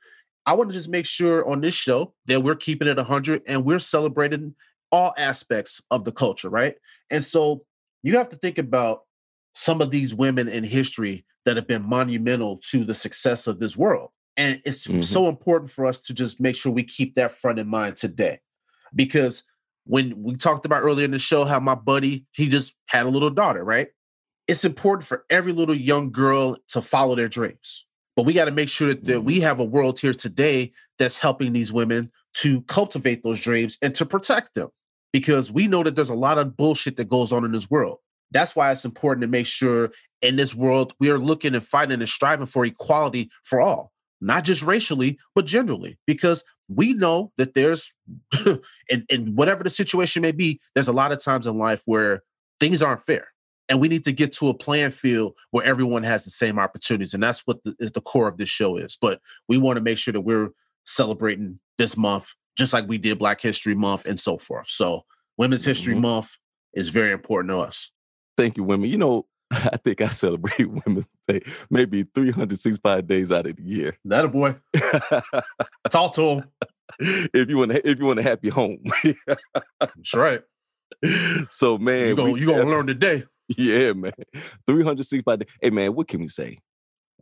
I 0.46 0.54
want 0.54 0.70
to 0.70 0.74
just 0.74 0.88
make 0.88 1.06
sure 1.06 1.48
on 1.48 1.60
this 1.60 1.74
show 1.74 2.14
that 2.26 2.42
we're 2.42 2.56
keeping 2.56 2.88
it 2.88 2.96
100 2.96 3.42
and 3.46 3.64
we're 3.64 3.78
celebrating 3.78 4.54
all 4.90 5.14
aspects 5.16 5.80
of 5.90 6.04
the 6.04 6.12
culture, 6.12 6.48
right? 6.50 6.74
And 7.10 7.24
so 7.24 7.64
you 8.02 8.16
have 8.16 8.28
to 8.30 8.36
think 8.36 8.58
about 8.58 9.02
some 9.54 9.80
of 9.80 9.90
these 9.90 10.14
women 10.14 10.48
in 10.48 10.64
history 10.64 11.24
that 11.44 11.56
have 11.56 11.66
been 11.66 11.82
monumental 11.88 12.58
to 12.70 12.84
the 12.84 12.94
success 12.94 13.46
of 13.46 13.58
this 13.60 13.76
world. 13.76 14.10
And 14.36 14.62
it's 14.64 14.86
Mhm. 14.86 15.04
so 15.04 15.28
important 15.28 15.70
for 15.70 15.86
us 15.86 16.00
to 16.02 16.14
just 16.14 16.40
make 16.40 16.56
sure 16.56 16.72
we 16.72 16.84
keep 16.84 17.14
that 17.14 17.32
front 17.32 17.58
in 17.58 17.68
mind 17.68 17.96
today. 17.96 18.40
Because 18.94 19.44
when 19.84 20.22
we 20.22 20.36
talked 20.36 20.64
about 20.64 20.82
earlier 20.82 21.04
in 21.04 21.10
the 21.10 21.18
show 21.18 21.44
how 21.44 21.60
my 21.60 21.74
buddy, 21.74 22.26
he 22.32 22.48
just 22.48 22.74
had 22.88 23.06
a 23.06 23.08
little 23.10 23.30
daughter, 23.30 23.64
right? 23.64 23.88
It's 24.48 24.64
important 24.64 25.06
for 25.06 25.24
every 25.30 25.52
little 25.52 25.74
young 25.74 26.10
girl 26.10 26.56
to 26.68 26.82
follow 26.82 27.14
their 27.14 27.28
dreams. 27.28 27.86
But 28.16 28.24
we 28.26 28.32
got 28.32 28.44
to 28.44 28.50
make 28.50 28.68
sure 28.68 28.88
that, 28.88 29.04
that 29.06 29.22
we 29.22 29.36
mm-hmm. 29.36 29.44
have 29.44 29.58
a 29.58 29.64
world 29.64 29.98
here 29.98 30.14
today 30.14 30.72
that's 30.98 31.18
helping 31.18 31.52
these 31.52 31.72
women 31.72 32.12
to 32.34 32.62
cultivate 32.62 33.22
those 33.22 33.40
dreams 33.40 33.78
and 33.82 33.94
to 33.94 34.06
protect 34.06 34.54
them 34.54 34.68
because 35.12 35.52
we 35.52 35.66
know 35.66 35.82
that 35.82 35.94
there's 35.94 36.08
a 36.08 36.14
lot 36.14 36.38
of 36.38 36.56
bullshit 36.56 36.96
that 36.96 37.08
goes 37.08 37.32
on 37.32 37.44
in 37.44 37.52
this 37.52 37.70
world. 37.70 37.98
That's 38.30 38.56
why 38.56 38.70
it's 38.70 38.84
important 38.84 39.22
to 39.22 39.28
make 39.28 39.46
sure 39.46 39.90
in 40.22 40.36
this 40.36 40.54
world 40.54 40.94
we 40.98 41.10
are 41.10 41.18
looking 41.18 41.54
and 41.54 41.64
fighting 41.64 42.00
and 42.00 42.08
striving 42.08 42.46
for 42.46 42.64
equality 42.64 43.30
for 43.44 43.60
all, 43.60 43.92
not 44.20 44.44
just 44.44 44.62
racially, 44.62 45.18
but 45.34 45.44
generally, 45.44 45.98
because 46.06 46.44
we 46.68 46.94
know 46.94 47.32
that 47.36 47.54
there's, 47.54 47.94
and, 48.90 49.04
and 49.10 49.36
whatever 49.36 49.62
the 49.62 49.70
situation 49.70 50.22
may 50.22 50.32
be, 50.32 50.60
there's 50.74 50.88
a 50.88 50.92
lot 50.92 51.12
of 51.12 51.22
times 51.22 51.46
in 51.46 51.58
life 51.58 51.82
where 51.84 52.22
things 52.58 52.80
aren't 52.82 53.02
fair. 53.02 53.31
And 53.72 53.80
we 53.80 53.88
need 53.88 54.04
to 54.04 54.12
get 54.12 54.34
to 54.34 54.50
a 54.50 54.54
playing 54.54 54.90
field 54.90 55.32
where 55.50 55.64
everyone 55.64 56.02
has 56.02 56.24
the 56.26 56.30
same 56.30 56.58
opportunities. 56.58 57.14
And 57.14 57.22
that's 57.22 57.46
what 57.46 57.64
the, 57.64 57.74
is 57.78 57.92
the 57.92 58.02
core 58.02 58.28
of 58.28 58.36
this 58.36 58.50
show 58.50 58.76
is. 58.76 58.98
But 59.00 59.18
we 59.48 59.56
want 59.56 59.78
to 59.78 59.82
make 59.82 59.96
sure 59.96 60.12
that 60.12 60.20
we're 60.20 60.50
celebrating 60.84 61.58
this 61.78 61.96
month, 61.96 62.28
just 62.58 62.74
like 62.74 62.86
we 62.86 62.98
did 62.98 63.18
Black 63.18 63.40
History 63.40 63.74
Month 63.74 64.04
and 64.04 64.20
so 64.20 64.36
forth. 64.36 64.66
So 64.68 65.06
Women's 65.38 65.64
History 65.64 65.94
Mhm. 65.94 66.00
Month 66.02 66.36
is 66.74 66.90
very 66.90 67.12
important 67.12 67.48
to 67.50 67.60
us. 67.60 67.90
thank 68.36 68.58
you, 68.58 68.62
women. 68.64 68.90
You 68.90 68.98
know, 68.98 69.26
I 69.50 69.78
think 69.82 70.02
I 70.02 70.08
celebrate 70.08 70.66
Women's 70.86 71.08
Day 71.26 71.40
maybe 71.70 72.02
365 72.14 73.06
days 73.06 73.32
out 73.32 73.46
of 73.46 73.56
the 73.56 73.62
year. 73.62 73.96
That 74.04 74.26
a 74.26 74.28
boy. 74.28 74.56
Talk 75.90 76.14
to 76.16 76.22
him. 76.22 76.44
if 76.98 77.48
you 77.48 77.56
want, 77.56 77.72
to, 77.72 77.88
if 77.88 77.98
you 77.98 78.04
want 78.04 78.18
a 78.18 78.22
happy 78.22 78.50
home. 78.50 78.82
That's 79.80 80.14
right. 80.14 80.42
so 81.48 81.78
man, 81.78 82.08
You 82.08 82.14
gonna 82.16 82.30
we 82.32 82.40
you 82.40 82.46
gonna 82.46 82.64
learn 82.68 82.86
today. 82.86 83.24
Yeah, 83.56 83.92
man. 83.92 84.12
365 84.66 85.38
days. 85.40 85.48
Hey 85.60 85.70
man, 85.70 85.94
what 85.94 86.08
can 86.08 86.20
we 86.20 86.28
say? 86.28 86.58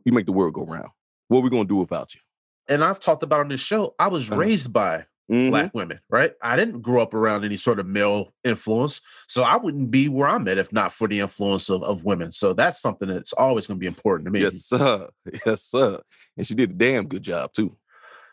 You 0.05 0.12
make 0.12 0.27
the 0.27 0.33
world 0.33 0.55
go 0.55 0.64
round. 0.64 0.88
What 1.29 1.38
are 1.38 1.43
we 1.43 1.51
gonna 1.51 1.64
do 1.64 1.77
without 1.77 2.14
you? 2.14 2.21
And 2.69 2.83
I've 2.85 3.01
talked 3.01 3.23
about 3.23 3.40
on 3.40 3.49
this 3.49 3.61
show. 3.61 3.95
I 3.99 4.09
was 4.09 4.31
Uh-huh. 4.31 4.40
raised 4.40 4.73
by 4.73 5.07
Mhm. 5.31 5.51
black 5.51 5.75
women, 5.75 6.01
right? 6.11 6.33
I 6.43 6.57
didn't 6.57 6.81
grow 6.83 7.03
up 7.03 7.14
around 7.14 7.45
any 7.45 7.57
sort 7.57 7.79
of 7.79 7.87
male 7.87 8.33
influence. 8.45 9.01
So 9.29 9.43
I 9.45 9.57
wouldn't 9.57 9.90
be 9.90 10.09
where 10.09 10.29
I'm 10.29 10.47
at 10.49 10.59
if 10.59 10.73
not 10.73 10.93
for 10.93 11.07
the 11.09 11.21
influence 11.21 11.69
of, 11.71 11.83
of 11.85 12.05
women. 12.05 12.33
So 12.33 12.53
that's 12.53 12.81
something 12.81 13.09
that's 13.09 13.33
always 13.33 13.66
gonna 13.66 13.79
be 13.79 13.87
important 13.87 14.25
to 14.27 14.31
me. 14.31 14.40
Yes, 14.43 14.57
sir. 14.64 15.09
Yes, 15.47 15.62
sir. 15.64 16.01
And 16.37 16.47
she 16.47 16.55
did 16.55 16.71
a 16.71 16.75
damn 16.75 17.07
good 17.07 17.23
job 17.23 17.53
too. 17.53 17.77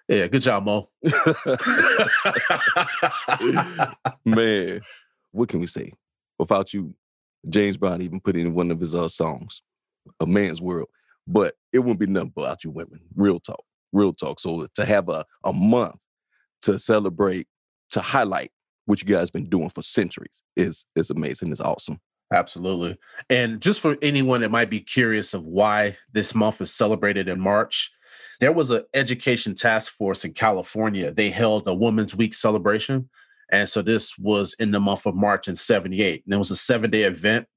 Yeah, 0.07 0.27
good 0.27 0.41
job, 0.41 0.63
Mo. 0.63 0.89
man, 4.25 4.81
what 5.31 5.49
can 5.49 5.59
we 5.59 5.67
say? 5.67 5.91
Without 6.39 6.73
you, 6.73 6.93
James 7.49 7.77
Brown 7.77 8.01
even 8.01 8.19
put 8.19 8.35
in 8.35 8.53
one 8.53 8.71
of 8.71 8.79
his 8.79 8.95
uh, 8.95 9.07
songs, 9.07 9.61
"A 10.19 10.25
Man's 10.25 10.61
World." 10.61 10.89
But 11.27 11.55
it 11.73 11.79
wouldn't 11.79 11.99
be 11.99 12.07
nothing 12.07 12.33
without 12.35 12.63
you 12.63 12.71
women. 12.71 13.01
Real 13.15 13.39
talk, 13.39 13.63
real 13.91 14.13
talk. 14.13 14.39
So 14.39 14.67
to 14.75 14.85
have 14.85 15.09
a 15.09 15.25
a 15.43 15.53
month 15.53 15.95
to 16.63 16.79
celebrate, 16.79 17.47
to 17.91 17.99
highlight 17.99 18.51
what 18.85 19.01
you 19.01 19.07
guys 19.07 19.29
been 19.29 19.49
doing 19.49 19.69
for 19.69 19.81
centuries 19.81 20.43
is 20.55 20.85
is 20.95 21.09
amazing. 21.09 21.51
It's 21.51 21.61
awesome. 21.61 21.99
Absolutely. 22.33 22.97
And 23.29 23.61
just 23.61 23.79
for 23.79 23.97
anyone 24.01 24.41
that 24.41 24.51
might 24.51 24.69
be 24.69 24.81
curious 24.81 25.33
of 25.33 25.45
why 25.45 25.97
this 26.11 26.35
month 26.35 26.59
is 26.59 26.73
celebrated 26.73 27.29
in 27.29 27.39
March, 27.39 27.91
there 28.39 28.51
was 28.51 28.69
an 28.69 28.83
education 28.93 29.55
task 29.55 29.91
force 29.91 30.25
in 30.25 30.33
California. 30.33 31.11
They 31.11 31.29
held 31.29 31.67
a 31.67 31.73
Women's 31.73 32.15
Week 32.15 32.33
celebration. 32.33 33.09
And 33.51 33.67
so 33.69 33.81
this 33.81 34.17
was 34.17 34.53
in 34.59 34.71
the 34.71 34.79
month 34.79 35.05
of 35.05 35.15
March 35.15 35.47
in 35.47 35.55
78. 35.55 36.23
And 36.25 36.33
it 36.33 36.37
was 36.37 36.51
a 36.51 36.55
seven 36.55 36.89
day 36.89 37.03
event. 37.03 37.47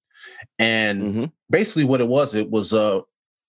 And 0.58 1.02
Mhm. 1.02 1.32
basically 1.48 1.84
what 1.84 2.00
it 2.00 2.08
was, 2.08 2.34
it 2.34 2.50
was 2.50 2.72
uh, 2.72 3.00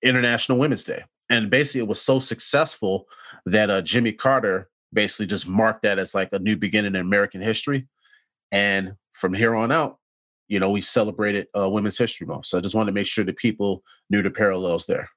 International 0.02 0.58
Women's 0.58 0.84
Day. 0.84 1.04
And 1.30 1.50
basically 1.50 1.82
it 1.82 1.88
was 1.88 2.02
so 2.02 2.20
successful 2.20 3.08
that 3.46 3.70
uh, 3.70 3.82
Jimmy 3.82 4.12
Carter 4.12 4.70
basically 4.94 5.28
just 5.28 5.48
marked 5.48 5.84
that 5.84 6.00
as 6.00 6.14
like 6.14 6.30
a 6.34 6.40
new 6.40 6.58
beginning 6.58 6.96
in 6.96 7.02
American 7.02 7.42
history. 7.42 7.88
And 8.52 8.94
from 9.14 9.34
here 9.34 9.56
on 9.56 9.72
out, 9.72 9.98
you 10.48 10.60
know, 10.60 10.70
we 10.70 10.82
celebrated 10.82 11.48
uh, 11.58 11.70
Women's 11.70 11.98
History 11.98 12.28
Month. 12.28 12.48
So 12.48 12.58
I 12.58 12.62
just 12.62 12.76
wanted 12.76 12.92
to 12.92 12.96
make 12.96 13.08
sure 13.08 13.24
that 13.24 13.38
people 13.38 13.84
knew 14.10 14.22
the 14.22 14.30
parallels 14.32 14.86
there. 14.86 15.10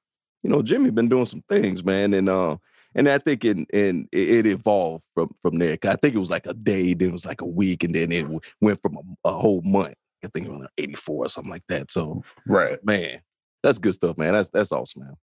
You 0.43 0.49
know, 0.49 0.61
Jimmy 0.61 0.91
been 0.91 1.09
doing 1.09 1.25
some 1.25 1.43
things, 1.49 1.83
man, 1.83 2.13
and 2.13 2.29
uh, 2.29 2.55
and 2.95 3.09
I 3.09 3.17
think 3.19 3.43
in 3.43 3.65
in 3.73 4.07
it, 4.11 4.45
evolved 4.45 5.03
from 5.13 5.35
from 5.41 5.59
there. 5.59 5.77
I 5.83 5.95
think 5.95 6.15
it 6.15 6.19
was 6.19 6.29
like 6.29 6.47
a 6.47 6.53
day, 6.53 6.93
then 6.93 7.09
it 7.09 7.11
was 7.11 7.25
like 7.25 7.41
a 7.41 7.45
week, 7.45 7.83
and 7.83 7.93
then 7.93 8.11
it 8.11 8.25
went 8.61 8.81
from 8.81 8.97
a, 8.97 9.29
a 9.29 9.33
whole 9.33 9.61
month. 9.61 9.95
I 10.23 10.29
think 10.29 10.47
it 10.47 10.51
was 10.51 10.61
like 10.61 10.71
84 10.77 11.25
or 11.25 11.27
something 11.27 11.51
like 11.51 11.67
that. 11.69 11.91
So, 11.91 12.23
so, 12.47 12.77
man, 12.83 13.19
that's 13.61 13.77
good 13.77 13.93
stuff, 13.93 14.17
man. 14.17 14.33
That's 14.33 14.49
that's 14.49 14.71
awesome, 14.71 15.03
man. 15.03 15.15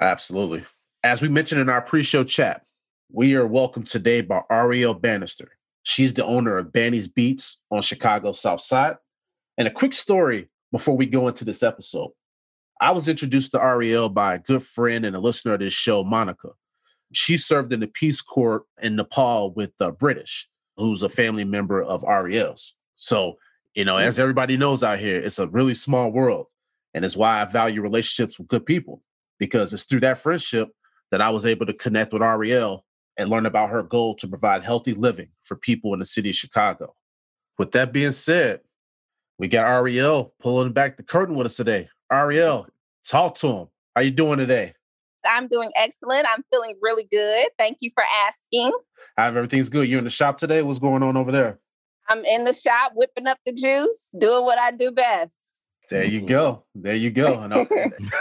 Absolutely. 0.00 0.64
As 1.02 1.20
we 1.20 1.28
mentioned 1.28 1.60
in 1.60 1.68
our 1.68 1.82
pre 1.82 2.02
show 2.02 2.24
chat, 2.24 2.64
we 3.10 3.34
are 3.34 3.46
welcomed 3.46 3.86
today 3.86 4.20
by 4.20 4.42
Ariel 4.50 4.94
Bannister. 4.94 5.52
She's 5.82 6.12
the 6.14 6.24
owner 6.24 6.58
of 6.58 6.72
Banny's 6.72 7.08
Beats 7.08 7.62
on 7.70 7.82
Chicago 7.82 8.32
South 8.32 8.60
Side. 8.60 8.96
And 9.56 9.66
a 9.66 9.72
quick 9.72 9.92
story 9.92 10.48
before 10.70 10.96
we 10.96 11.06
go 11.06 11.28
into 11.28 11.44
this 11.44 11.62
episode. 11.62 12.10
I 12.80 12.92
was 12.92 13.08
introduced 13.08 13.50
to 13.52 13.62
Ariel 13.62 14.08
by 14.08 14.34
a 14.36 14.38
good 14.38 14.62
friend 14.62 15.04
and 15.04 15.16
a 15.16 15.18
listener 15.18 15.54
of 15.54 15.60
this 15.60 15.72
show, 15.72 16.04
Monica. 16.04 16.50
She 17.12 17.36
served 17.36 17.72
in 17.72 17.80
the 17.80 17.86
Peace 17.86 18.20
Corps 18.20 18.64
in 18.80 18.96
Nepal 18.96 19.52
with 19.52 19.70
the 19.78 19.90
British, 19.90 20.48
who's 20.76 21.02
a 21.02 21.08
family 21.08 21.44
member 21.44 21.82
of 21.82 22.04
Ariel's. 22.04 22.74
So, 22.96 23.38
you 23.74 23.84
know, 23.84 23.96
as 23.96 24.18
everybody 24.18 24.56
knows 24.56 24.82
out 24.82 24.98
here, 24.98 25.18
it's 25.18 25.38
a 25.38 25.46
really 25.46 25.74
small 25.74 26.10
world. 26.10 26.46
And 26.94 27.04
it's 27.04 27.16
why 27.16 27.40
I 27.40 27.44
value 27.44 27.80
relationships 27.80 28.38
with 28.38 28.48
good 28.48 28.66
people, 28.66 29.02
because 29.38 29.72
it's 29.72 29.84
through 29.84 30.00
that 30.00 30.18
friendship 30.18 30.70
that 31.10 31.20
I 31.20 31.30
was 31.30 31.46
able 31.46 31.66
to 31.66 31.72
connect 31.72 32.12
with 32.12 32.22
Ariel 32.22 32.84
and 33.16 33.30
learn 33.30 33.46
about 33.46 33.70
her 33.70 33.82
goal 33.82 34.14
to 34.16 34.28
provide 34.28 34.64
healthy 34.64 34.94
living 34.94 35.28
for 35.42 35.56
people 35.56 35.92
in 35.92 36.00
the 36.00 36.04
city 36.04 36.30
of 36.30 36.34
Chicago. 36.34 36.94
With 37.58 37.72
that 37.72 37.92
being 37.92 38.12
said, 38.12 38.60
we 39.38 39.48
got 39.48 39.66
Ariel 39.66 40.34
pulling 40.40 40.72
back 40.72 40.96
the 40.96 41.02
curtain 41.02 41.36
with 41.36 41.46
us 41.46 41.56
today. 41.56 41.88
Ariel, 42.10 42.66
talk 43.04 43.34
to 43.36 43.48
him. 43.48 43.68
How 43.94 44.02
you 44.02 44.10
doing 44.10 44.38
today? 44.38 44.74
I'm 45.28 45.48
doing 45.48 45.70
excellent. 45.76 46.26
I'm 46.28 46.42
feeling 46.50 46.76
really 46.80 47.06
good. 47.10 47.48
Thank 47.58 47.78
you 47.80 47.90
for 47.94 48.04
asking. 48.26 48.72
How 49.16 49.26
everything's 49.26 49.68
good. 49.68 49.88
You're 49.88 49.98
in 49.98 50.04
the 50.04 50.10
shop 50.10 50.38
today? 50.38 50.62
What's 50.62 50.78
going 50.78 51.02
on 51.02 51.16
over 51.16 51.32
there? 51.32 51.58
I'm 52.08 52.24
in 52.24 52.44
the 52.44 52.54
shop 52.54 52.92
whipping 52.94 53.26
up 53.26 53.38
the 53.44 53.52
juice, 53.52 54.10
doing 54.18 54.44
what 54.44 54.58
I 54.58 54.70
do 54.70 54.90
best. 54.90 55.60
There 55.90 56.04
you 56.04 56.20
mm-hmm. 56.20 56.28
go. 56.28 56.64
There 56.74 56.94
you 56.94 57.10
go. 57.10 57.40
And, 57.40 57.54
uh, 57.54 57.64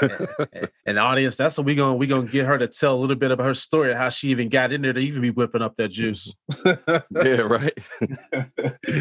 and, 0.01 0.69
and 0.85 0.99
audience, 0.99 1.35
that's 1.35 1.57
what 1.57 1.65
we're 1.65 1.75
gonna 1.75 1.95
we're 1.95 2.07
gonna 2.07 2.27
get 2.27 2.45
her 2.45 2.57
to 2.57 2.67
tell 2.67 2.95
a 2.95 2.99
little 2.99 3.15
bit 3.15 3.31
about 3.31 3.45
her 3.45 3.53
story, 3.53 3.93
how 3.93 4.09
she 4.09 4.29
even 4.29 4.49
got 4.49 4.71
in 4.71 4.81
there 4.81 4.93
to 4.93 4.99
even 4.99 5.21
be 5.21 5.31
whipping 5.31 5.61
up 5.61 5.75
that 5.77 5.89
juice. 5.89 6.33
yeah, 6.65 7.41
right. 7.41 7.77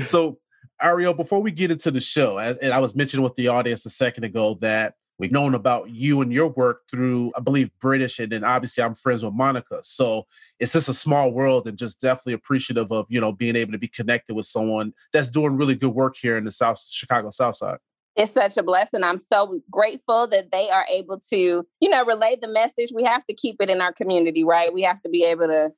so 0.07 0.38
Ariel, 0.83 1.14
before 1.14 1.40
we 1.40 1.53
get 1.53 1.71
into 1.71 1.90
the 1.90 2.01
show, 2.01 2.38
and 2.38 2.73
I 2.73 2.81
was 2.81 2.95
mentioning 2.95 3.23
with 3.23 3.37
the 3.37 3.49
audience 3.49 3.87
a 3.87 3.90
second 3.90 4.25
ago 4.25 4.59
that 4.61 4.95
we've 5.18 5.33
known 5.33 5.55
about 5.55 5.90
you 5.90 6.20
and 6.20 6.33
your 6.33 6.48
work 6.48 6.83
through, 6.90 7.33
I 7.37 7.40
believe, 7.40 7.70
British, 7.81 8.18
and 8.18 8.31
then 8.31 8.44
obviously 8.44 8.83
I'm 8.83 8.94
friends 8.94 9.24
with 9.24 9.35
Monica. 9.35 9.81
So 9.83 10.26
it's 10.59 10.72
just 10.72 10.88
a 10.88 10.94
small 10.94 11.31
world, 11.31 11.66
and 11.66 11.79
just 11.79 12.00
definitely 12.00 12.35
appreciative 12.35 12.92
of 12.92 13.07
you 13.09 13.20
know 13.20 13.33
being 13.33 13.57
able 13.57 13.72
to 13.72 13.79
be 13.79 13.88
connected 13.88 14.35
with 14.35 14.46
someone 14.46 14.92
that's 15.12 15.29
doing 15.29 15.57
really 15.57 15.74
good 15.74 15.94
work 15.94 16.16
here 16.16 16.37
in 16.37 16.44
the 16.44 16.52
South 16.52 16.81
Chicago 16.81 17.31
South 17.31 17.57
Side. 17.57 17.79
It's 18.16 18.33
such 18.33 18.57
a 18.57 18.62
blessing. 18.62 19.05
I'm 19.05 19.18
so 19.18 19.61
grateful 19.70 20.26
that 20.29 20.50
they 20.50 20.70
are 20.70 20.87
able 20.90 21.20
to, 21.29 21.66
you 21.81 21.88
know, 21.88 22.02
relay 22.07 22.37
the 22.40 22.48
message. 22.48 22.90
We 22.94 23.05
have 23.05 23.26
to 23.26 23.35
keep 23.35 23.57
it 23.61 23.68
in 23.68 23.83
our 23.83 23.92
community, 23.92 24.42
right? 24.42 24.72
We 24.72 24.83
have 24.83 25.02
to 25.02 25.11
be 25.11 25.24
able 25.24 25.48
to 25.48 25.70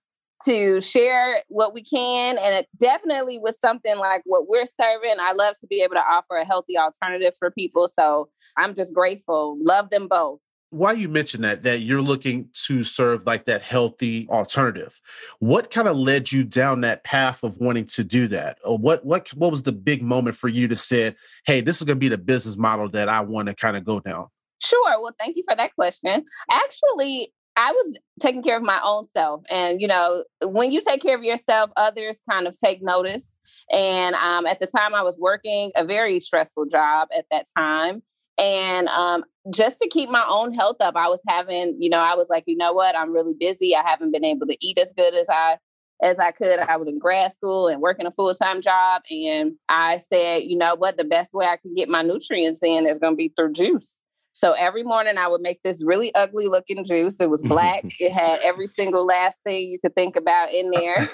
to 0.45 0.81
share 0.81 1.43
what 1.49 1.75
we 1.75 1.83
can. 1.83 2.39
And 2.39 2.55
it 2.55 2.69
definitely 2.79 3.39
was 3.39 3.59
something 3.59 3.99
like 3.99 4.23
what 4.25 4.49
we're 4.49 4.67
serving. 4.67 5.17
I 5.21 5.33
love 5.33 5.57
to 5.61 5.67
be 5.67 5.83
able 5.83 5.95
to 5.95 6.01
offer 6.01 6.37
a 6.37 6.45
healthy 6.45 6.79
alternative 6.79 7.35
for 7.39 7.51
people. 7.51 7.89
So 7.89 8.29
I'm 8.57 8.75
just 8.75 8.95
grateful. 8.95 9.59
Love 9.61 9.91
them 9.91 10.09
both. 10.09 10.41
Why 10.71 10.93
you 10.93 11.09
mentioned 11.09 11.45
that, 11.45 11.63
that 11.63 11.81
you're 11.81 12.03
looking 12.03 12.51
to 12.67 12.83
serve 12.85 13.25
like 13.25 13.47
that 13.47 13.63
healthy 13.63 14.29
alternative. 14.29 15.01
What 15.39 15.71
kind 15.71 15.89
of 15.89 15.97
led 15.97 16.31
you 16.31 16.45
down 16.45 16.83
that 16.83 17.05
path 17.05 17.43
of 17.43 17.57
wanting 17.57 17.87
to 17.87 18.05
do 18.05 18.29
that? 18.29 18.59
Or 18.63 18.77
what 18.77 19.03
what 19.03 19.31
what 19.31 19.51
was 19.51 19.63
the 19.63 19.73
big 19.73 20.03
moment 20.03 20.37
for 20.37 20.49
you 20.49 20.69
to 20.69 20.77
say, 20.77 21.17
hey, 21.47 21.63
this 21.63 21.79
is 21.79 21.85
gonna 21.85 21.97
be 21.97 22.11
the 22.11 22.19
business 22.19 22.59
model 22.59 22.87
that 22.91 23.09
I 23.09 23.23
want 23.23 23.49
to 23.49 23.55
kind 23.55 23.79
of 23.79 23.85
go 23.85 24.01
down? 24.01 24.27
Sure. 24.61 25.01
Well, 25.01 25.15
thank 25.19 25.37
you 25.37 25.45
for 25.49 25.57
that 25.57 25.75
question. 25.75 26.25
Actually, 26.51 27.33
I 27.59 27.73
was 27.73 27.99
taking 28.21 28.43
care 28.45 28.57
of 28.57 28.63
my 28.63 28.81
own 28.85 29.09
self. 29.09 29.43
And, 29.51 29.81
you 29.81 29.89
know, 29.89 30.23
when 30.43 30.71
you 30.71 30.81
take 30.81 31.03
care 31.03 31.17
of 31.17 31.25
yourself, 31.25 31.71
others 31.77 32.23
kind 32.31 32.47
of 32.47 32.57
take 32.59 32.81
notice. 32.83 33.33
And 33.73 34.15
um, 34.15 34.47
at 34.47 34.61
the 34.61 34.67
time, 34.67 34.95
I 34.95 35.03
was 35.03 35.19
working 35.19 35.73
a 35.75 35.85
very 35.85 36.21
stressful 36.21 36.67
job 36.67 37.09
at 37.17 37.25
that 37.33 37.47
time. 37.57 38.03
And 38.39 38.87
um, 38.89 39.25
just 39.53 39.81
to 39.81 39.89
keep 39.89 40.09
my 40.09 40.25
own 40.29 40.55
health 40.55 40.77
up, 40.79 40.95
I 40.95 41.09
was 41.09 41.21
having, 41.27 41.77
you 41.81 41.91
know, 41.91 41.99
I 41.99 42.15
was 42.15 42.29
like, 42.31 42.45
you 42.47 42.57
know 42.57 42.73
what, 42.73 42.97
I'm 42.97 43.13
really 43.13 43.35
busy. 43.39 43.75
I 43.75 43.83
haven't 43.85 44.13
been 44.13 44.25
able 44.25 44.47
to 44.47 44.57
eat 44.61 44.79
as 44.79 44.93
good 44.97 45.15
as 45.15 45.27
I 45.29 45.57
as 46.01 46.17
I 46.21 46.31
could. 46.31 46.61
I 46.61 46.77
was 46.77 46.87
in 46.87 47.01
grad 47.01 47.33
school 47.33 47.67
and 47.67 47.81
working 47.81 48.07
a 48.07 48.13
full 48.13 48.33
time 48.33 48.61
job, 48.63 49.03
and 49.11 49.55
I 49.69 49.97
said, 49.97 50.45
you 50.45 50.57
know 50.57 50.77
what, 50.77 50.97
the 50.97 51.03
best 51.03 51.35
way 51.35 51.47
I 51.47 51.57
can 51.57 51.75
get 51.75 51.89
my 51.89 52.03
nutrients 52.03 52.61
in 52.63 52.87
is 52.87 53.01
going 53.01 53.15
to 53.15 53.17
be 53.17 53.33
through 53.37 53.55
juice. 53.55 53.99
So 54.39 54.53
every 54.53 54.85
morning 54.85 55.19
I 55.19 55.27
would 55.27 55.41
make 55.41 55.65
this 55.65 55.83
really 55.85 56.15
ugly 56.15 56.47
looking 56.47 56.85
juice. 56.85 57.17
It 57.19 57.29
was 57.29 57.43
black. 57.43 57.83
it 57.99 58.13
had 58.13 58.39
every 58.45 58.69
single 58.69 59.05
last 59.05 59.43
thing 59.43 59.69
you 59.69 59.81
could 59.81 59.97
think 59.97 60.15
about 60.15 60.53
in 60.53 60.71
there. 60.71 61.09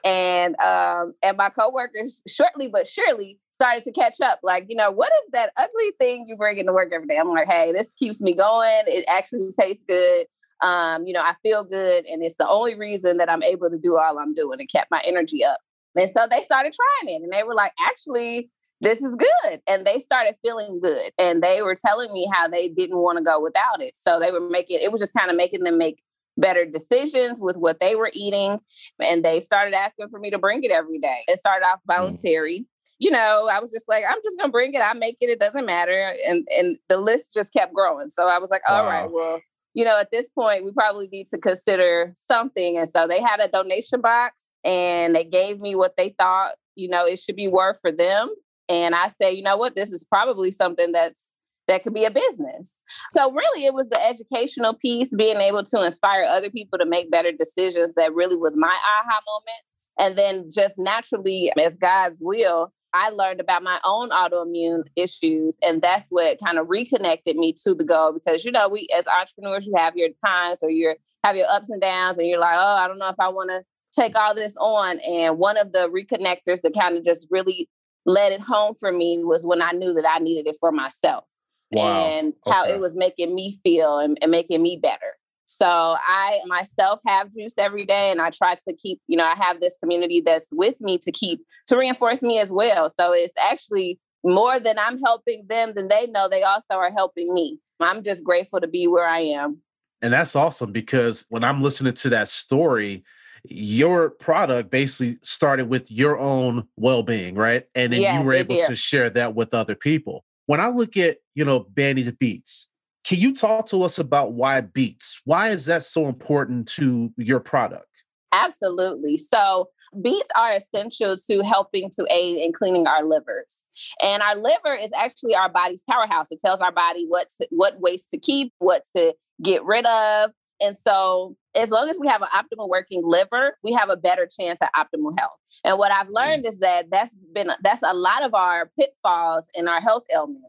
and 0.04 0.58
um, 0.60 1.12
and 1.22 1.36
my 1.36 1.50
coworkers 1.50 2.22
shortly 2.26 2.68
but 2.68 2.88
surely 2.88 3.38
started 3.52 3.84
to 3.84 3.92
catch 3.92 4.22
up. 4.22 4.40
Like, 4.42 4.64
you 4.68 4.76
know, 4.76 4.90
what 4.90 5.12
is 5.12 5.30
that 5.32 5.52
ugly 5.58 5.92
thing 5.98 6.24
you 6.26 6.38
bring 6.38 6.56
into 6.56 6.72
work 6.72 6.90
every 6.90 7.06
day? 7.06 7.18
I'm 7.18 7.28
like, 7.28 7.48
hey, 7.48 7.70
this 7.70 7.92
keeps 7.92 8.22
me 8.22 8.32
going. 8.32 8.84
It 8.86 9.04
actually 9.08 9.50
tastes 9.60 9.82
good. 9.86 10.24
Um, 10.62 11.06
you 11.06 11.12
know, 11.12 11.20
I 11.20 11.34
feel 11.42 11.64
good. 11.64 12.06
And 12.06 12.24
it's 12.24 12.36
the 12.36 12.48
only 12.48 12.76
reason 12.76 13.18
that 13.18 13.28
I'm 13.28 13.42
able 13.42 13.68
to 13.68 13.76
do 13.76 13.98
all 13.98 14.18
I'm 14.18 14.32
doing 14.32 14.58
and 14.58 14.68
kept 14.70 14.90
my 14.90 15.02
energy 15.04 15.44
up. 15.44 15.58
And 15.96 16.08
so 16.08 16.26
they 16.30 16.40
started 16.40 16.72
trying 16.72 17.14
it 17.14 17.22
and 17.22 17.32
they 17.32 17.42
were 17.42 17.54
like, 17.54 17.72
actually, 17.86 18.48
this 18.80 19.00
is 19.00 19.14
good. 19.14 19.60
And 19.66 19.86
they 19.86 19.98
started 19.98 20.36
feeling 20.42 20.80
good. 20.82 21.10
And 21.18 21.42
they 21.42 21.62
were 21.62 21.74
telling 21.74 22.12
me 22.12 22.28
how 22.32 22.48
they 22.48 22.68
didn't 22.68 22.98
want 22.98 23.18
to 23.18 23.24
go 23.24 23.40
without 23.40 23.80
it. 23.80 23.96
So 23.96 24.18
they 24.18 24.32
were 24.32 24.40
making 24.40 24.78
it 24.80 24.92
was 24.92 25.00
just 25.00 25.14
kind 25.14 25.30
of 25.30 25.36
making 25.36 25.64
them 25.64 25.78
make 25.78 26.02
better 26.36 26.64
decisions 26.64 27.40
with 27.40 27.56
what 27.56 27.80
they 27.80 27.94
were 27.96 28.10
eating. 28.14 28.58
And 29.00 29.24
they 29.24 29.40
started 29.40 29.74
asking 29.74 30.08
for 30.08 30.18
me 30.18 30.30
to 30.30 30.38
bring 30.38 30.64
it 30.64 30.70
every 30.70 30.98
day. 30.98 31.20
It 31.28 31.38
started 31.38 31.66
off 31.66 31.80
mm. 31.80 31.94
voluntary. 31.94 32.60
Mm. 32.60 32.66
You 32.98 33.10
know, 33.10 33.48
I 33.50 33.60
was 33.60 33.70
just 33.70 33.88
like, 33.88 34.04
I'm 34.08 34.18
just 34.22 34.38
gonna 34.38 34.52
bring 34.52 34.74
it. 34.74 34.80
I 34.80 34.92
make 34.94 35.16
it, 35.20 35.28
it 35.28 35.40
doesn't 35.40 35.66
matter. 35.66 36.14
And 36.26 36.46
and 36.56 36.78
the 36.88 36.98
list 36.98 37.34
just 37.34 37.52
kept 37.52 37.74
growing. 37.74 38.10
So 38.10 38.28
I 38.28 38.38
was 38.38 38.50
like, 38.50 38.62
all 38.68 38.84
wow. 38.84 38.88
right, 38.88 39.10
well, 39.10 39.40
you 39.74 39.84
know, 39.84 39.98
at 39.98 40.10
this 40.10 40.28
point, 40.28 40.64
we 40.64 40.72
probably 40.72 41.08
need 41.08 41.26
to 41.28 41.38
consider 41.38 42.12
something. 42.14 42.76
And 42.76 42.88
so 42.88 43.06
they 43.06 43.20
had 43.20 43.40
a 43.40 43.48
donation 43.48 44.00
box 44.00 44.44
and 44.64 45.14
they 45.14 45.24
gave 45.24 45.60
me 45.60 45.74
what 45.74 45.96
they 45.96 46.14
thought, 46.18 46.52
you 46.74 46.88
know, 46.88 47.06
it 47.06 47.18
should 47.20 47.36
be 47.36 47.48
worth 47.48 47.80
for 47.80 47.92
them. 47.92 48.30
And 48.70 48.94
I 48.94 49.08
say, 49.08 49.32
you 49.32 49.42
know 49.42 49.56
what, 49.56 49.74
this 49.74 49.90
is 49.90 50.04
probably 50.04 50.52
something 50.52 50.92
that's 50.92 51.32
that 51.66 51.82
could 51.82 51.94
be 51.94 52.04
a 52.04 52.10
business. 52.10 52.80
So 53.12 53.32
really 53.32 53.64
it 53.64 53.74
was 53.74 53.88
the 53.88 54.00
educational 54.04 54.74
piece, 54.74 55.10
being 55.14 55.36
able 55.36 55.62
to 55.64 55.84
inspire 55.84 56.22
other 56.22 56.50
people 56.50 56.78
to 56.78 56.86
make 56.86 57.10
better 57.10 57.30
decisions 57.32 57.94
that 57.94 58.14
really 58.14 58.36
was 58.36 58.56
my 58.56 58.74
aha 58.74 59.20
moment. 59.26 59.62
And 59.98 60.18
then 60.18 60.50
just 60.52 60.78
naturally, 60.78 61.52
as 61.62 61.76
God's 61.76 62.18
will, 62.20 62.72
I 62.92 63.10
learned 63.10 63.40
about 63.40 63.62
my 63.62 63.78
own 63.84 64.10
autoimmune 64.10 64.82
issues. 64.96 65.56
And 65.62 65.80
that's 65.80 66.06
what 66.08 66.38
kind 66.44 66.58
of 66.58 66.68
reconnected 66.68 67.36
me 67.36 67.54
to 67.64 67.74
the 67.74 67.84
goal 67.84 68.12
because, 68.12 68.44
you 68.44 68.50
know, 68.50 68.68
we 68.68 68.88
as 68.96 69.06
entrepreneurs, 69.06 69.66
you 69.66 69.74
have 69.76 69.96
your 69.96 70.08
times 70.24 70.60
or 70.62 70.70
you 70.70 70.94
have 71.22 71.36
your 71.36 71.46
ups 71.48 71.70
and 71.70 71.80
downs, 71.80 72.18
and 72.18 72.26
you're 72.26 72.40
like, 72.40 72.56
oh, 72.56 72.76
I 72.76 72.88
don't 72.88 72.98
know 72.98 73.10
if 73.10 73.20
I 73.20 73.28
want 73.28 73.50
to 73.50 73.62
take 73.92 74.16
all 74.16 74.34
this 74.34 74.56
on. 74.56 74.98
And 75.00 75.38
one 75.38 75.56
of 75.56 75.72
the 75.72 75.88
reconnectors 75.88 76.62
that 76.62 76.74
kind 76.74 76.96
of 76.96 77.04
just 77.04 77.28
really 77.30 77.68
led 78.06 78.32
it 78.32 78.40
home 78.40 78.74
for 78.78 78.92
me 78.92 79.22
was 79.22 79.44
when 79.44 79.62
I 79.62 79.72
knew 79.72 79.92
that 79.94 80.06
I 80.08 80.18
needed 80.18 80.48
it 80.48 80.56
for 80.58 80.72
myself 80.72 81.24
wow. 81.72 82.06
and 82.06 82.32
okay. 82.46 82.50
how 82.50 82.64
it 82.64 82.80
was 82.80 82.92
making 82.94 83.34
me 83.34 83.56
feel 83.62 83.98
and, 83.98 84.18
and 84.20 84.30
making 84.30 84.62
me 84.62 84.78
better. 84.80 85.16
So 85.46 85.66
I 85.66 86.40
myself 86.46 87.00
have 87.06 87.32
juice 87.32 87.54
every 87.58 87.84
day 87.84 88.10
and 88.10 88.20
I 88.20 88.30
try 88.30 88.54
to 88.54 88.74
keep, 88.76 89.00
you 89.08 89.16
know, 89.16 89.24
I 89.24 89.34
have 89.34 89.60
this 89.60 89.76
community 89.82 90.22
that's 90.24 90.48
with 90.52 90.80
me 90.80 90.96
to 90.98 91.10
keep 91.10 91.40
to 91.66 91.76
reinforce 91.76 92.22
me 92.22 92.38
as 92.38 92.50
well. 92.50 92.88
So 92.88 93.12
it's 93.12 93.32
actually 93.38 93.98
more 94.22 94.60
than 94.60 94.78
I'm 94.78 95.00
helping 95.00 95.46
them 95.48 95.74
than 95.74 95.88
they 95.88 96.06
know 96.06 96.28
they 96.28 96.44
also 96.44 96.74
are 96.74 96.90
helping 96.90 97.34
me. 97.34 97.58
I'm 97.80 98.02
just 98.02 98.22
grateful 98.22 98.60
to 98.60 98.68
be 98.68 98.86
where 98.86 99.08
I 99.08 99.20
am. 99.20 99.58
And 100.02 100.12
that's 100.12 100.36
awesome 100.36 100.72
because 100.72 101.26
when 101.28 101.42
I'm 101.42 101.62
listening 101.62 101.94
to 101.94 102.10
that 102.10 102.28
story, 102.28 103.02
your 103.44 104.10
product 104.10 104.70
basically 104.70 105.18
started 105.22 105.68
with 105.68 105.90
your 105.90 106.18
own 106.18 106.66
well-being, 106.76 107.34
right? 107.34 107.66
And 107.74 107.92
then 107.92 108.02
yes, 108.02 108.20
you 108.20 108.26
were 108.26 108.34
able 108.34 108.60
to 108.66 108.76
share 108.76 109.10
that 109.10 109.34
with 109.34 109.54
other 109.54 109.74
people. 109.74 110.24
When 110.46 110.60
I 110.60 110.68
look 110.68 110.96
at, 110.96 111.18
you 111.34 111.44
know, 111.44 111.60
Banny's 111.60 112.10
Beats, 112.12 112.68
can 113.04 113.18
you 113.18 113.34
talk 113.34 113.66
to 113.68 113.82
us 113.82 113.98
about 113.98 114.32
why 114.32 114.60
beets? 114.60 115.20
Why 115.24 115.48
is 115.50 115.66
that 115.66 115.84
so 115.84 116.06
important 116.06 116.68
to 116.74 117.12
your 117.16 117.40
product? 117.40 117.86
Absolutely. 118.32 119.16
So, 119.16 119.70
beets 120.00 120.28
are 120.36 120.52
essential 120.52 121.16
to 121.16 121.42
helping 121.42 121.90
to 121.90 122.06
aid 122.10 122.38
in 122.38 122.52
cleaning 122.52 122.86
our 122.86 123.04
livers. 123.04 123.66
And 124.00 124.22
our 124.22 124.36
liver 124.36 124.74
is 124.74 124.90
actually 124.94 125.34
our 125.34 125.48
body's 125.48 125.82
powerhouse. 125.88 126.26
It 126.30 126.40
tells 126.40 126.60
our 126.60 126.70
body 126.70 127.06
what 127.08 127.28
to, 127.40 127.48
what 127.50 127.80
waste 127.80 128.10
to 128.10 128.18
keep, 128.18 128.52
what 128.58 128.84
to 128.94 129.14
get 129.42 129.64
rid 129.64 129.86
of, 129.86 130.30
and 130.60 130.76
so, 130.76 131.36
as 131.56 131.70
long 131.70 131.88
as 131.88 131.98
we 131.98 132.06
have 132.08 132.22
an 132.22 132.28
optimal 132.34 132.68
working 132.68 133.02
liver, 133.04 133.56
we 133.64 133.72
have 133.72 133.88
a 133.88 133.96
better 133.96 134.26
chance 134.26 134.60
at 134.62 134.72
optimal 134.74 135.18
health. 135.18 135.32
And 135.64 135.78
what 135.78 135.90
I've 135.90 136.06
mm. 136.06 136.14
learned 136.14 136.46
is 136.46 136.58
that 136.58 136.86
that's 136.90 137.14
been 137.34 137.50
that's 137.62 137.82
a 137.82 137.94
lot 137.94 138.22
of 138.22 138.34
our 138.34 138.70
pitfalls 138.78 139.46
in 139.54 139.68
our 139.68 139.80
health 139.80 140.04
ailments. 140.12 140.46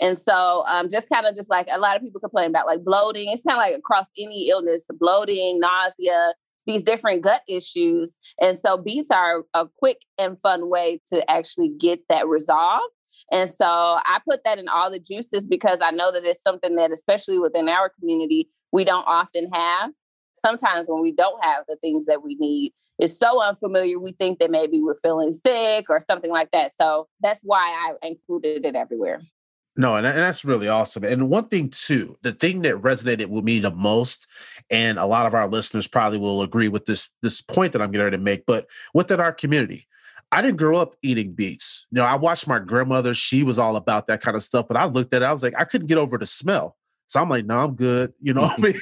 And 0.00 0.18
so, 0.18 0.64
um, 0.66 0.88
just 0.88 1.08
kind 1.08 1.26
of 1.26 1.34
just 1.34 1.50
like 1.50 1.68
a 1.72 1.78
lot 1.78 1.96
of 1.96 2.02
people 2.02 2.20
complain 2.20 2.50
about 2.50 2.66
like 2.66 2.84
bloating. 2.84 3.30
It's 3.30 3.42
kind 3.42 3.56
of 3.56 3.62
like 3.62 3.76
across 3.76 4.06
any 4.18 4.48
illness, 4.48 4.86
bloating, 4.98 5.60
nausea, 5.60 6.34
these 6.66 6.82
different 6.82 7.22
gut 7.22 7.42
issues. 7.48 8.16
And 8.40 8.58
so 8.58 8.76
beets 8.76 9.10
are 9.10 9.44
a 9.54 9.66
quick 9.78 9.98
and 10.18 10.40
fun 10.40 10.68
way 10.68 11.00
to 11.08 11.28
actually 11.30 11.70
get 11.78 12.00
that 12.08 12.28
resolved. 12.28 12.92
And 13.30 13.50
so 13.50 13.66
I 13.66 14.20
put 14.28 14.40
that 14.44 14.58
in 14.58 14.68
all 14.68 14.90
the 14.90 14.98
juices 14.98 15.46
because 15.46 15.80
I 15.82 15.90
know 15.90 16.12
that 16.12 16.24
it's 16.24 16.42
something 16.42 16.76
that, 16.76 16.92
especially 16.92 17.38
within 17.38 17.68
our 17.68 17.90
community, 17.98 18.48
we 18.72 18.84
don't 18.84 19.04
often 19.06 19.50
have. 19.52 19.90
Sometimes 20.34 20.86
when 20.88 21.02
we 21.02 21.12
don't 21.12 21.42
have 21.44 21.64
the 21.68 21.76
things 21.76 22.06
that 22.06 22.24
we 22.24 22.34
need, 22.36 22.72
it's 22.98 23.18
so 23.18 23.42
unfamiliar, 23.42 23.98
we 23.98 24.12
think 24.12 24.38
that 24.38 24.50
maybe 24.50 24.80
we're 24.80 24.96
feeling 24.96 25.32
sick 25.32 25.86
or 25.88 26.00
something 26.00 26.30
like 26.30 26.50
that. 26.52 26.72
So 26.74 27.08
that's 27.20 27.40
why 27.42 27.94
I 28.02 28.06
included 28.06 28.64
it 28.64 28.74
everywhere. 28.74 29.22
No, 29.74 29.96
and, 29.96 30.04
that's 30.04 30.44
really 30.44 30.68
awesome. 30.68 31.02
And 31.02 31.30
one 31.30 31.48
thing 31.48 31.70
too, 31.70 32.16
the 32.22 32.32
thing 32.32 32.62
that 32.62 32.76
resonated 32.76 33.28
with 33.28 33.44
me 33.44 33.58
the 33.58 33.70
most, 33.70 34.26
and 34.70 34.98
a 34.98 35.06
lot 35.06 35.24
of 35.24 35.34
our 35.34 35.48
listeners 35.48 35.88
probably 35.88 36.18
will 36.18 36.42
agree 36.42 36.68
with 36.68 36.84
this 36.84 37.08
this 37.22 37.40
point 37.40 37.72
that 37.72 37.80
I'm 37.80 37.90
getting 37.90 38.04
ready 38.04 38.16
to 38.18 38.22
make, 38.22 38.44
but 38.44 38.66
within 38.92 39.18
our 39.18 39.32
community, 39.32 39.88
I 40.30 40.42
didn't 40.42 40.58
grow 40.58 40.76
up 40.76 40.94
eating 41.02 41.32
beets. 41.32 41.86
You 41.90 41.96
know, 41.96 42.04
I 42.04 42.16
watched 42.16 42.46
my 42.46 42.58
grandmother; 42.58 43.14
she 43.14 43.42
was 43.42 43.58
all 43.58 43.76
about 43.76 44.08
that 44.08 44.20
kind 44.20 44.36
of 44.36 44.42
stuff. 44.42 44.68
But 44.68 44.76
I 44.76 44.84
looked 44.84 45.14
at 45.14 45.22
it, 45.22 45.24
I 45.24 45.32
was 45.32 45.42
like, 45.42 45.54
I 45.58 45.64
couldn't 45.64 45.86
get 45.86 45.98
over 45.98 46.18
the 46.18 46.26
smell. 46.26 46.76
So 47.12 47.20
I'm 47.20 47.28
like, 47.28 47.44
no, 47.44 47.60
I'm 47.60 47.74
good. 47.74 48.14
You 48.22 48.32
know 48.32 48.40
what 48.40 48.58
I 48.58 48.62
mean? 48.62 48.80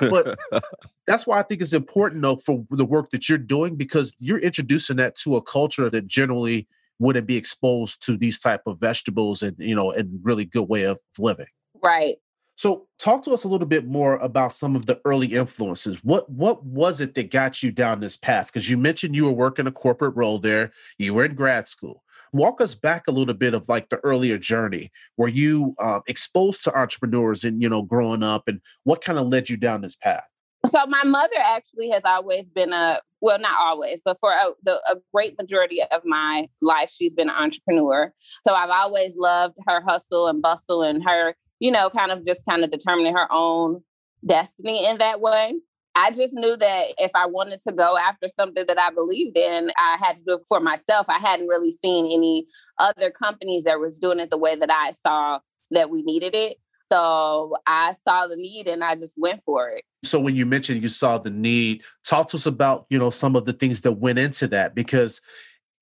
but 0.10 0.38
that's 1.06 1.26
why 1.26 1.38
I 1.38 1.42
think 1.42 1.60
it's 1.60 1.74
important 1.74 2.22
though 2.22 2.36
for 2.36 2.64
the 2.70 2.86
work 2.86 3.10
that 3.10 3.28
you're 3.28 3.36
doing 3.36 3.76
because 3.76 4.14
you're 4.18 4.38
introducing 4.38 4.96
that 4.96 5.16
to 5.16 5.36
a 5.36 5.42
culture 5.42 5.90
that 5.90 6.06
generally 6.06 6.66
wouldn't 6.98 7.26
be 7.26 7.36
exposed 7.36 8.02
to 8.06 8.16
these 8.16 8.38
type 8.38 8.62
of 8.64 8.80
vegetables 8.80 9.42
and 9.42 9.54
you 9.58 9.74
know 9.74 9.90
and 9.90 10.18
really 10.22 10.46
good 10.46 10.66
way 10.66 10.84
of 10.84 10.98
living. 11.18 11.48
Right. 11.84 12.14
So 12.54 12.86
talk 12.98 13.22
to 13.24 13.32
us 13.32 13.44
a 13.44 13.48
little 13.48 13.66
bit 13.66 13.86
more 13.86 14.16
about 14.16 14.54
some 14.54 14.74
of 14.74 14.86
the 14.86 14.98
early 15.04 15.34
influences. 15.34 16.02
What 16.02 16.30
what 16.30 16.64
was 16.64 17.02
it 17.02 17.14
that 17.16 17.30
got 17.30 17.62
you 17.62 17.70
down 17.70 18.00
this 18.00 18.16
path? 18.16 18.46
Because 18.46 18.70
you 18.70 18.78
mentioned 18.78 19.14
you 19.14 19.26
were 19.26 19.30
working 19.30 19.66
a 19.66 19.72
corporate 19.72 20.16
role 20.16 20.38
there. 20.38 20.72
You 20.96 21.12
were 21.12 21.26
in 21.26 21.34
grad 21.34 21.68
school 21.68 22.02
walk 22.36 22.60
us 22.60 22.74
back 22.74 23.06
a 23.06 23.10
little 23.10 23.34
bit 23.34 23.54
of 23.54 23.68
like 23.68 23.88
the 23.88 23.96
earlier 23.98 24.38
journey 24.38 24.90
were 25.16 25.28
you 25.28 25.74
uh, 25.78 26.00
exposed 26.06 26.62
to 26.64 26.76
entrepreneurs 26.76 27.44
and 27.44 27.62
you 27.62 27.68
know 27.68 27.82
growing 27.82 28.22
up 28.22 28.48
and 28.48 28.60
what 28.84 29.02
kind 29.02 29.18
of 29.18 29.28
led 29.28 29.48
you 29.48 29.56
down 29.56 29.80
this 29.80 29.96
path 29.96 30.24
so 30.66 30.84
my 30.88 31.04
mother 31.04 31.36
actually 31.38 31.90
has 31.90 32.02
always 32.04 32.46
been 32.46 32.72
a 32.72 33.00
well, 33.20 33.38
not 33.38 33.56
always, 33.58 34.02
but 34.04 34.18
for 34.20 34.30
a, 34.30 34.50
the, 34.62 34.74
a 34.90 34.96
great 35.12 35.36
majority 35.38 35.82
of 35.82 36.02
my 36.04 36.48
life, 36.60 36.90
she's 36.90 37.14
been 37.14 37.28
an 37.28 37.34
entrepreneur. 37.34 38.12
So 38.46 38.54
I've 38.54 38.70
always 38.70 39.16
loved 39.16 39.54
her 39.66 39.80
hustle 39.80 40.28
and 40.28 40.42
bustle 40.42 40.82
and 40.82 41.02
her, 41.04 41.34
you 41.58 41.70
know, 41.70 41.90
kind 41.90 42.12
of 42.12 42.26
just 42.26 42.44
kind 42.48 42.62
of 42.62 42.70
determining 42.70 43.14
her 43.14 43.26
own 43.30 43.82
destiny 44.24 44.86
in 44.86 44.98
that 44.98 45.20
way. 45.20 45.54
I 45.98 46.10
just 46.10 46.34
knew 46.34 46.56
that 46.58 46.84
if 46.98 47.10
I 47.14 47.24
wanted 47.24 47.62
to 47.62 47.72
go 47.72 47.96
after 47.96 48.28
something 48.28 48.64
that 48.68 48.78
I 48.78 48.90
believed 48.90 49.38
in, 49.38 49.70
I 49.78 49.96
had 49.98 50.16
to 50.16 50.22
do 50.22 50.34
it 50.34 50.42
for 50.46 50.60
myself. 50.60 51.06
I 51.08 51.18
hadn't 51.18 51.48
really 51.48 51.72
seen 51.72 52.12
any 52.12 52.46
other 52.78 53.10
companies 53.10 53.64
that 53.64 53.80
was 53.80 53.98
doing 53.98 54.20
it 54.20 54.28
the 54.28 54.36
way 54.36 54.56
that 54.56 54.70
I 54.70 54.90
saw 54.90 55.38
that 55.70 55.88
we 55.88 56.02
needed 56.02 56.34
it. 56.34 56.58
So 56.92 57.56
I 57.66 57.94
saw 58.04 58.26
the 58.26 58.36
need 58.36 58.68
and 58.68 58.84
I 58.84 58.94
just 58.94 59.14
went 59.16 59.42
for 59.44 59.70
it. 59.70 59.84
So 60.04 60.20
when 60.20 60.36
you 60.36 60.44
mentioned 60.44 60.82
you 60.82 60.90
saw 60.90 61.16
the 61.16 61.30
need, 61.30 61.82
talk 62.04 62.28
to 62.28 62.36
us 62.36 62.44
about, 62.44 62.86
you 62.90 62.98
know, 62.98 63.10
some 63.10 63.34
of 63.34 63.46
the 63.46 63.54
things 63.54 63.80
that 63.80 63.92
went 63.92 64.18
into 64.18 64.46
that 64.48 64.74
because 64.74 65.22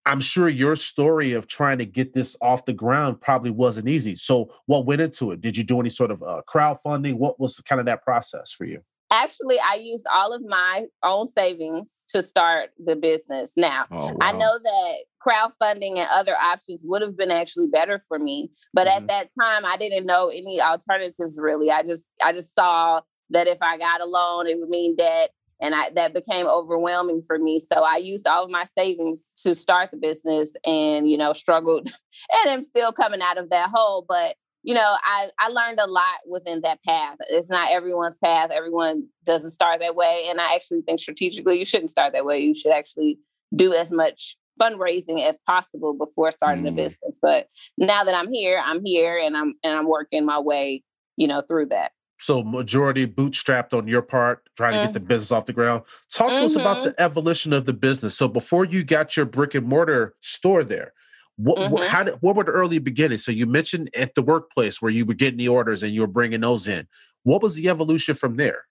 I'm 0.07 0.20
sure 0.20 0.48
your 0.48 0.77
story 0.77 1.33
of 1.33 1.48
trying 1.48 1.79
to 1.79 1.87
get 1.87 2.14
this 2.14 2.37
off 2.40 2.66
the 2.66 2.72
ground 2.72 3.20
probably 3.20 3.50
wasn't 3.50 3.88
easy. 3.88 4.14
So 4.14 4.55
what 4.66 4.87
went 4.87 5.00
into 5.00 5.33
it? 5.33 5.40
Did 5.40 5.57
you 5.57 5.64
do 5.64 5.81
any 5.81 5.90
sort 5.90 6.12
of 6.12 6.22
uh, 6.22 6.42
crowdfunding? 6.48 7.14
What 7.14 7.40
was 7.40 7.59
kind 7.61 7.81
of 7.81 7.87
that 7.87 8.05
process 8.05 8.53
for 8.53 8.64
you? 8.64 8.81
Actually, 9.14 9.59
I 9.61 9.77
used 9.77 10.07
all 10.12 10.33
of 10.33 10.42
my 10.44 10.87
own 11.05 11.29
savings 11.29 12.05
to 12.09 12.22
start 12.22 12.70
the 12.85 12.96
business. 12.96 13.53
Now, 13.57 13.87
oh, 13.92 14.07
wow. 14.07 14.16
I 14.20 14.33
know 14.33 14.59
that 14.62 14.94
crowdfunding 15.24 15.98
and 15.98 16.09
other 16.12 16.35
options 16.35 16.83
would 16.85 17.00
have 17.00 17.16
been 17.16 17.31
actually 17.31 17.68
better 17.68 18.00
for 18.09 18.18
me, 18.18 18.50
but 18.72 18.88
mm-hmm. 18.88 19.05
at 19.05 19.07
that 19.09 19.29
time 19.40 19.64
I 19.64 19.77
didn't 19.77 20.07
know 20.07 20.29
any 20.29 20.61
alternatives 20.61 21.38
really. 21.40 21.70
I 21.70 21.85
just 21.85 22.11
I 22.22 22.33
just 22.33 22.55
saw 22.55 23.03
that 23.31 23.46
if 23.46 23.59
I 23.62 23.79
got 23.79 24.00
a 24.00 24.05
loan, 24.05 24.48
it 24.48 24.59
would 24.59 24.68
mean 24.68 24.96
debt 24.96 25.31
and 25.61 25.74
I, 25.74 25.90
that 25.94 26.12
became 26.12 26.46
overwhelming 26.46 27.22
for 27.27 27.38
me. 27.38 27.59
So 27.61 27.83
I 27.83 27.96
used 27.96 28.27
all 28.27 28.44
of 28.44 28.50
my 28.50 28.64
savings 28.64 29.33
to 29.42 29.55
start 29.55 29.90
the 29.90 29.96
business 29.96 30.53
and, 30.66 31.09
you 31.09 31.16
know, 31.16 31.33
struggled 31.33 31.87
and 32.33 32.50
I'm 32.50 32.62
still 32.62 32.92
coming 32.92 33.22
out 33.22 33.38
of 33.38 33.50
that 33.50 33.70
hole. 33.72 34.05
But 34.09 34.37
you 34.64 34.72
know, 34.72 34.96
I, 35.05 35.29
I 35.38 35.48
learned 35.48 35.79
a 35.79 35.87
lot 35.87 36.20
within 36.27 36.62
that 36.62 36.83
path. 36.83 37.18
It's 37.29 37.50
not 37.50 37.70
everyone's 37.70 38.16
path. 38.16 38.50
Everyone 38.50 39.07
doesn't 39.24 39.50
start 39.50 39.81
that 39.81 39.94
way. 39.94 40.24
And 40.29 40.40
I 40.40 40.55
actually 40.55 40.81
think 40.81 41.00
strategically, 41.00 41.59
you 41.59 41.66
shouldn't 41.66 41.90
start 41.90 42.14
that 42.14 42.24
way. 42.24 42.40
You 42.40 42.55
should 42.55 42.72
actually 42.72 43.18
do 43.55 43.74
as 43.74 43.92
much 43.92 44.37
fundraising 44.61 45.27
as 45.29 45.38
possible 45.46 45.92
before 45.92 46.33
starting 46.33 46.64
mm. 46.64 46.68
a 46.68 46.72
business. 46.72 47.18
But 47.20 47.48
now 47.77 48.05
that 48.05 48.14
I'm 48.14 48.33
here, 48.33 48.61
I'm 48.64 48.83
here 48.83 49.18
and 49.18 49.37
I'm 49.37 49.55
and 49.62 49.77
I'm 49.77 49.87
working 49.87 50.24
my 50.24 50.40
way, 50.40 50.83
you 51.16 51.29
know, 51.29 51.42
through 51.42 51.66
that. 51.66 51.92
So 52.18 52.42
majority 52.42 53.07
bootstrapped 53.07 53.77
on 53.77 53.87
your 53.87 54.00
part, 54.00 54.48
trying 54.57 54.74
mm-hmm. 54.74 54.81
to 54.81 54.87
get 54.87 54.92
the 54.94 55.00
mm-hmm. 55.00 55.09
business 55.09 55.31
off 55.31 55.44
the 55.44 55.53
ground. 55.53 55.83
Talk 56.11 56.29
to 56.29 56.35
mm-hmm. 56.37 56.44
us 56.46 56.57
about 56.57 56.79
mm-hmm. 56.79 56.87
the 56.87 57.03
evolution 57.03 57.53
of 57.53 57.66
the 57.66 57.74
business. 57.74 58.16
So 58.16 58.29
before 58.29 58.64
you 58.64 58.83
got 58.83 59.14
your 59.14 59.27
brick 59.27 59.55
and 59.55 59.66
mortar 59.66 60.14
store 60.22 60.64
there, 60.64 60.94
what, 61.37 61.59
mm-hmm. 61.59 61.73
what, 61.73 61.88
how 61.88 62.05
did, 62.05 62.14
what 62.20 62.37
were 62.37 62.44
the 62.44 62.53
early 62.53 62.79
beginnings? 62.79 63.25
So 63.25 63.33
you 63.33 63.47
mentioned 63.47 63.90
at 63.97 64.14
the 64.14 64.23
workplace 64.23 64.81
where 64.81 64.92
you 64.92 65.05
were 65.05 65.14
getting 65.14 65.38
the 65.38 65.49
orders 65.49 65.83
and 65.83 65.92
you 65.92 66.01
were 66.03 66.07
bringing 66.07 66.40
those 66.40 66.68
in. 66.68 66.87
What 67.23 67.42
was 67.42 67.55
the 67.55 67.68
evolution 67.68 68.14
from 68.14 68.37
there? 68.37 68.64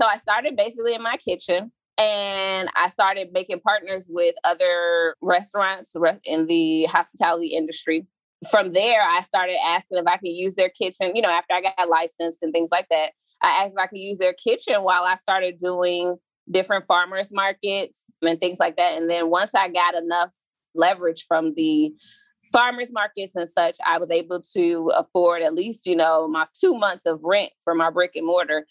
So 0.00 0.06
I 0.06 0.16
started 0.16 0.56
basically 0.56 0.94
in 0.94 1.02
my 1.02 1.16
kitchen 1.16 1.72
and 1.98 2.68
I 2.74 2.88
started 2.88 3.28
making 3.32 3.60
partners 3.60 4.06
with 4.08 4.34
other 4.44 5.14
restaurants 5.20 5.94
in 6.24 6.46
the 6.46 6.84
hospitality 6.84 7.48
industry. 7.48 8.06
From 8.50 8.72
there, 8.72 9.00
I 9.00 9.20
started 9.20 9.56
asking 9.64 9.98
if 9.98 10.06
I 10.06 10.16
could 10.16 10.28
use 10.28 10.54
their 10.54 10.68
kitchen. 10.68 11.14
You 11.14 11.22
know, 11.22 11.30
after 11.30 11.54
I 11.54 11.62
got 11.62 11.88
licensed 11.88 12.42
and 12.42 12.52
things 12.52 12.70
like 12.70 12.88
that, 12.90 13.12
I 13.42 13.62
asked 13.62 13.72
if 13.72 13.78
I 13.78 13.86
could 13.86 13.98
use 13.98 14.18
their 14.18 14.34
kitchen 14.34 14.82
while 14.82 15.04
I 15.04 15.14
started 15.14 15.58
doing 15.58 16.16
different 16.50 16.86
farmers 16.86 17.32
markets 17.32 18.04
and 18.22 18.38
things 18.38 18.58
like 18.58 18.76
that. 18.76 18.98
And 18.98 19.08
then 19.08 19.30
once 19.30 19.54
I 19.54 19.68
got 19.68 19.94
enough 19.94 20.34
leverage 20.74 21.24
from 21.26 21.54
the 21.54 21.92
farmers 22.52 22.92
markets 22.92 23.32
and 23.34 23.48
such, 23.48 23.76
I 23.84 23.98
was 23.98 24.10
able 24.10 24.42
to 24.54 24.92
afford 24.94 25.42
at 25.42 25.54
least, 25.54 25.86
you 25.86 25.96
know, 25.96 26.28
my 26.28 26.46
two 26.58 26.74
months 26.74 27.06
of 27.06 27.20
rent 27.22 27.52
for 27.62 27.74
my 27.74 27.90
brick 27.90 28.12
and 28.14 28.26
mortar. 28.26 28.66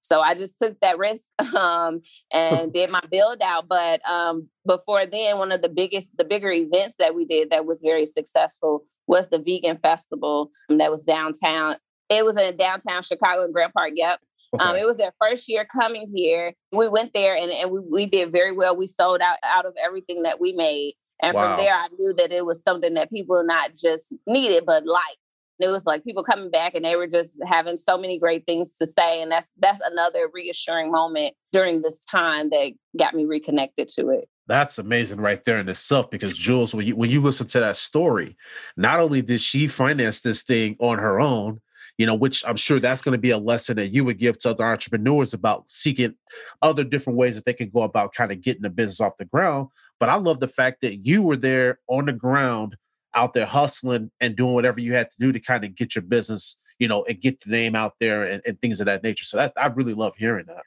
So 0.00 0.20
I 0.20 0.34
just 0.34 0.58
took 0.60 0.78
that 0.80 0.98
risk 0.98 1.24
um, 1.54 2.00
and 2.32 2.72
did 2.72 2.90
my 2.90 3.02
build 3.10 3.42
out. 3.42 3.68
But 3.68 4.06
um, 4.08 4.48
before 4.66 5.06
then, 5.06 5.38
one 5.38 5.52
of 5.52 5.62
the 5.62 5.68
biggest, 5.68 6.16
the 6.16 6.24
bigger 6.24 6.50
events 6.50 6.96
that 6.98 7.14
we 7.14 7.24
did 7.24 7.50
that 7.50 7.66
was 7.66 7.78
very 7.82 8.06
successful 8.06 8.84
was 9.06 9.28
the 9.28 9.38
vegan 9.38 9.78
festival 9.78 10.50
that 10.68 10.90
was 10.90 11.04
downtown. 11.04 11.76
It 12.08 12.24
was 12.24 12.36
in 12.36 12.56
downtown 12.56 13.02
Chicago 13.02 13.44
in 13.44 13.52
Grant 13.52 13.74
Park. 13.74 13.92
Yep. 13.94 14.18
Um, 14.54 14.60
okay. 14.60 14.70
Um, 14.70 14.76
it 14.76 14.86
was 14.86 14.96
their 14.96 15.12
first 15.20 15.48
year 15.48 15.64
coming 15.64 16.10
here. 16.14 16.54
We 16.72 16.88
went 16.88 17.12
there 17.12 17.36
and, 17.36 17.52
and 17.52 17.70
we, 17.70 17.80
we 17.80 18.06
did 18.06 18.32
very 18.32 18.52
well. 18.52 18.76
We 18.76 18.86
sold 18.86 19.20
out 19.20 19.36
out 19.44 19.66
of 19.66 19.74
everything 19.84 20.22
that 20.22 20.40
we 20.40 20.52
made. 20.52 20.94
And 21.22 21.34
wow. 21.34 21.56
from 21.56 21.64
there, 21.64 21.74
I 21.74 21.88
knew 21.98 22.14
that 22.14 22.32
it 22.32 22.44
was 22.44 22.62
something 22.62 22.94
that 22.94 23.10
people 23.10 23.42
not 23.44 23.76
just 23.76 24.12
needed, 24.26 24.64
but 24.66 24.86
liked. 24.86 25.18
It 25.58 25.68
was 25.68 25.84
like 25.84 26.04
people 26.04 26.24
coming 26.24 26.50
back 26.50 26.74
and 26.74 26.84
they 26.84 26.96
were 26.96 27.06
just 27.06 27.38
having 27.46 27.76
so 27.76 27.98
many 27.98 28.18
great 28.18 28.46
things 28.46 28.76
to 28.78 28.86
say. 28.86 29.20
And 29.20 29.30
that's 29.30 29.50
that's 29.58 29.80
another 29.84 30.28
reassuring 30.32 30.90
moment 30.90 31.34
during 31.52 31.82
this 31.82 32.02
time 32.04 32.48
that 32.48 32.72
got 32.98 33.14
me 33.14 33.26
reconnected 33.26 33.88
to 33.88 34.08
it. 34.08 34.28
That's 34.46 34.78
amazing 34.78 35.20
right 35.20 35.44
there 35.44 35.58
in 35.58 35.68
itself 35.68 36.10
because 36.10 36.32
Jules, 36.32 36.74
when 36.74 36.86
you 36.86 36.96
when 36.96 37.10
you 37.10 37.20
listen 37.20 37.46
to 37.48 37.60
that 37.60 37.76
story, 37.76 38.36
not 38.76 39.00
only 39.00 39.20
did 39.20 39.42
she 39.42 39.68
finance 39.68 40.22
this 40.22 40.42
thing 40.42 40.76
on 40.80 40.98
her 40.98 41.20
own, 41.20 41.60
you 41.98 42.06
know, 42.06 42.14
which 42.14 42.42
I'm 42.46 42.56
sure 42.56 42.80
that's 42.80 43.02
going 43.02 43.12
to 43.12 43.20
be 43.20 43.30
a 43.30 43.36
lesson 43.36 43.76
that 43.76 43.92
you 43.92 44.04
would 44.04 44.18
give 44.18 44.38
to 44.38 44.50
other 44.50 44.64
entrepreneurs 44.64 45.34
about 45.34 45.64
seeking 45.68 46.14
other 46.62 46.82
different 46.82 47.18
ways 47.18 47.36
that 47.36 47.44
they 47.44 47.52
can 47.52 47.68
go 47.68 47.82
about 47.82 48.14
kind 48.14 48.32
of 48.32 48.40
getting 48.40 48.62
the 48.62 48.70
business 48.70 49.02
off 49.02 49.18
the 49.18 49.26
ground. 49.26 49.68
But 50.00 50.08
I 50.08 50.16
love 50.16 50.40
the 50.40 50.48
fact 50.48 50.80
that 50.80 51.06
you 51.06 51.22
were 51.22 51.36
there 51.36 51.78
on 51.86 52.06
the 52.06 52.12
ground, 52.12 52.76
out 53.14 53.34
there 53.34 53.46
hustling 53.46 54.10
and 54.20 54.34
doing 54.34 54.54
whatever 54.54 54.80
you 54.80 54.94
had 54.94 55.10
to 55.10 55.16
do 55.18 55.30
to 55.30 55.38
kind 55.38 55.64
of 55.64 55.76
get 55.76 55.94
your 55.94 56.02
business, 56.02 56.56
you 56.78 56.88
know, 56.88 57.04
and 57.04 57.20
get 57.20 57.40
the 57.42 57.50
name 57.50 57.76
out 57.76 57.94
there 58.00 58.24
and, 58.24 58.42
and 58.46 58.60
things 58.60 58.80
of 58.80 58.86
that 58.86 59.02
nature. 59.02 59.24
So 59.24 59.36
that 59.36 59.52
I 59.56 59.66
really 59.66 59.94
love 59.94 60.16
hearing 60.16 60.46
that. 60.46 60.62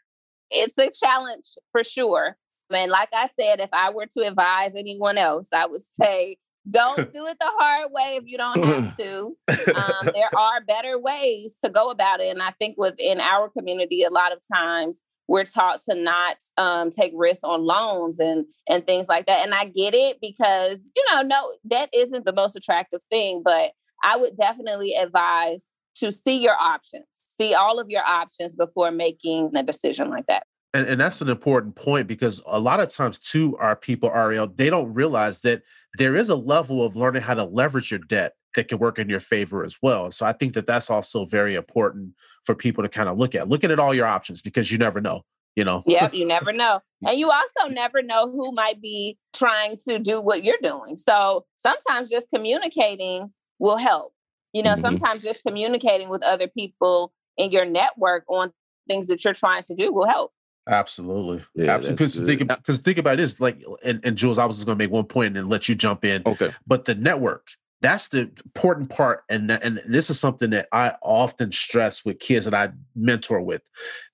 It's 0.51 0.78
a 0.78 0.89
challenge 0.91 1.55
for 1.72 1.84
sure. 1.84 2.38
And 2.72 2.91
like 2.91 3.10
I 3.12 3.28
said, 3.39 3.60
if 3.60 3.70
I 3.74 3.89
were 3.89 4.05
to 4.18 4.22
advise 4.22 4.72
anyone 4.78 5.18
else, 5.18 5.47
I 5.51 5.66
would 5.66 5.82
say 6.01 6.38
don't 6.70 7.12
do 7.12 7.26
it 7.26 7.38
the 7.39 7.51
hard 7.60 7.91
way 7.91 8.18
if 8.22 8.24
you 8.26 8.38
don't 8.38 8.64
have 8.64 8.95
to. 8.97 9.36
Um, 9.76 10.10
there 10.14 10.30
are 10.38 10.62
better 10.66 10.97
ways 10.97 11.58
to 11.64 11.70
go 11.70 11.89
about 11.89 12.22
it. 12.22 12.30
And 12.30 12.41
I 12.41 12.51
think 12.51 12.78
within 12.78 13.20
our 13.20 13.49
community, 13.49 14.03
a 14.03 14.10
lot 14.10 14.32
of 14.32 14.39
times 14.47 15.01
we're 15.28 15.45
taught 15.45 15.80
to 15.89 15.95
not 15.95 16.38
um, 16.57 16.89
take 16.89 17.13
risks 17.15 17.43
on 17.43 17.65
loans 17.65 18.19
and 18.19 18.45
and 18.69 18.86
things 18.86 19.07
like 19.07 19.26
that. 19.26 19.43
And 19.43 19.53
I 19.53 19.65
get 19.65 19.93
it 19.93 20.17
because 20.21 20.80
you 20.95 21.03
know, 21.11 21.21
no, 21.21 21.53
debt 21.67 21.89
isn't 21.93 22.26
the 22.26 22.34
most 22.34 22.55
attractive 22.55 23.01
thing, 23.09 23.41
but 23.43 23.71
I 24.03 24.17
would 24.17 24.38
definitely 24.38 24.95
advise 24.95 25.69
to 25.95 26.11
see 26.11 26.39
your 26.39 26.55
options, 26.59 27.05
see 27.24 27.53
all 27.53 27.80
of 27.80 27.89
your 27.89 28.03
options 28.03 28.55
before 28.55 28.91
making 28.91 29.51
a 29.55 29.63
decision 29.63 30.09
like 30.09 30.26
that. 30.28 30.43
And, 30.74 30.88
and 30.88 30.99
that's 30.99 31.21
an 31.21 31.30
important 31.30 31.76
point 31.76 32.07
because 32.07 32.41
a 32.47 32.59
lot 32.59 32.80
of 32.80 32.89
times, 32.89 33.19
too, 33.19 33.55
our 33.57 33.76
people, 33.76 34.09
Ariel, 34.13 34.47
they 34.47 34.71
don't 34.71 34.93
realize 34.93 35.41
that 35.41 35.61
there 35.97 36.15
is 36.15 36.30
a 36.30 36.36
level 36.36 36.84
of 36.84 36.95
learning 36.95 37.21
how 37.21 37.36
to 37.36 37.43
leverage 37.43 37.91
your 37.91 37.99
debt 37.99 38.34
that 38.56 38.68
can 38.68 38.80
work 38.80 38.99
in 38.99 39.10
your 39.10 39.20
favor 39.20 39.64
as 39.64 39.78
well. 39.82 40.12
So 40.12 40.26
I 40.26 40.34
think 40.34 40.54
that 40.54 40.68
that's 40.68 40.89
also 40.89 41.26
very 41.26 41.56
important 41.56 42.14
for 42.45 42.56
people 42.56 42.84
to 42.84 42.89
kind 42.89 43.10
of 43.10 43.18
look 43.18 43.36
at. 43.36 43.49
Looking 43.49 43.72
at 43.72 43.80
all 43.80 43.93
your 43.93 44.06
options 44.06 44.41
because 44.41 44.72
you 44.72 44.78
never 44.78 45.01
know, 45.01 45.24
you 45.56 45.64
know. 45.64 45.84
Yeah, 45.86 46.10
you 46.12 46.26
never 46.26 46.54
know. 46.54 46.82
And 47.06 47.20
you 47.20 47.32
also 47.32 47.70
never 47.70 48.01
know 48.01 48.32
who 48.32 48.51
might 48.51 48.82
be 48.82 49.18
trying 49.34 49.78
to 49.88 49.99
do 49.99 50.22
what 50.22 50.43
you're 50.43 50.58
doing. 50.62 50.97
So 50.97 51.45
sometimes 51.58 52.10
just 52.10 52.28
communicating 52.34 53.32
will 53.60 53.78
help. 53.78 54.14
You 54.54 54.62
know, 54.62 54.74
mm-hmm. 54.74 54.82
sometimes 54.82 55.24
just 55.24 55.43
communicating 55.43 56.10
with 56.10 56.24
other 56.24 56.47
people 56.47 57.12
in 57.38 57.51
your 57.51 57.66
network 57.66 58.24
on 58.28 58.54
things 58.88 59.08
that 59.08 59.24
you're 59.24 59.34
trying 59.34 59.64
to 59.64 59.76
do 59.76 59.91
will 59.91 60.06
help. 60.08 60.32
Absolutely. 60.68 61.43
Yeah, 61.56 61.76
Absolutely. 61.76 61.93
Because 61.93 62.16
think, 62.16 62.47
because 62.47 62.80
think 62.80 62.97
about 62.97 63.18
this, 63.18 63.39
like, 63.39 63.64
and, 63.84 63.99
and 64.04 64.16
Jules, 64.16 64.38
I 64.38 64.45
was 64.45 64.58
just 64.58 64.66
going 64.66 64.78
to 64.78 64.84
make 64.84 64.91
one 64.91 65.06
point 65.06 65.38
and 65.38 65.49
let 65.49 65.68
you 65.68 65.76
jump 65.76 66.06
in. 66.06 66.24
Okay. 66.26 66.54
But 66.66 66.86
the 66.86 66.95
network, 66.95 67.49
that's 67.84 68.08
the 68.08 68.32
important 68.46 68.90
part. 68.90 69.24
And, 69.30 69.52
and 69.52 69.82
this 69.86 70.10
is 70.10 70.18
something 70.18 70.52
that 70.52 70.70
I 70.72 70.96
often 71.04 71.52
stress 71.52 72.06
with 72.06 72.18
kids 72.18 72.46
that 72.46 72.54
I 72.54 72.72
mentor 72.96 73.42
with 73.42 73.62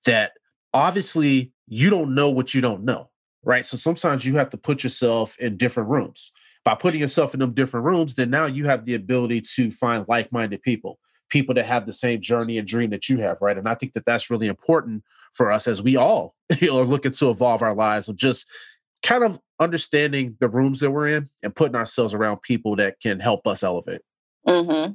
that 0.05 0.33
obviously 0.73 1.53
you 1.67 1.91
don't 1.91 2.15
know 2.15 2.29
what 2.31 2.55
you 2.55 2.61
don't 2.61 2.83
know. 2.83 3.09
Right. 3.43 3.65
So 3.65 3.77
sometimes 3.77 4.25
you 4.25 4.35
have 4.35 4.49
to 4.49 4.57
put 4.57 4.83
yourself 4.83 5.37
in 5.37 5.55
different 5.55 5.87
rooms. 5.87 6.31
By 6.65 6.75
putting 6.75 6.99
yourself 6.99 7.33
in 7.33 7.39
them 7.39 7.53
different 7.53 7.85
rooms, 7.85 8.15
then 8.15 8.31
now 8.31 8.47
you 8.47 8.65
have 8.65 8.85
the 8.85 8.95
ability 8.95 9.43
to 9.55 9.71
find 9.71 10.05
like 10.09 10.31
minded 10.31 10.61
people, 10.61 10.99
people 11.29 11.55
that 11.55 11.65
have 11.65 11.85
the 11.85 11.93
same 11.93 12.21
journey 12.21 12.57
and 12.57 12.67
dream 12.67 12.89
that 12.89 13.07
you 13.07 13.19
have. 13.19 13.37
Right. 13.39 13.57
And 13.57 13.69
I 13.69 13.75
think 13.75 13.93
that 13.93 14.05
that's 14.05 14.29
really 14.29 14.47
important 14.47 15.03
for 15.33 15.51
us 15.51 15.67
as 15.67 15.81
we 15.81 15.95
all 15.95 16.35
you 16.59 16.67
know, 16.67 16.79
are 16.79 16.85
looking 16.85 17.11
to 17.11 17.29
evolve 17.29 17.61
our 17.61 17.75
lives 17.75 18.09
of 18.09 18.15
just 18.15 18.47
kind 19.03 19.23
of 19.23 19.39
understanding 19.59 20.37
the 20.39 20.49
rooms 20.49 20.79
that 20.79 20.91
we're 20.91 21.07
in 21.07 21.29
and 21.43 21.55
putting 21.55 21.75
ourselves 21.75 22.13
around 22.13 22.41
people 22.41 22.75
that 22.77 22.99
can 23.01 23.19
help 23.19 23.45
us 23.47 23.63
elevate. 23.63 24.01
Mm-hmm. 24.47 24.93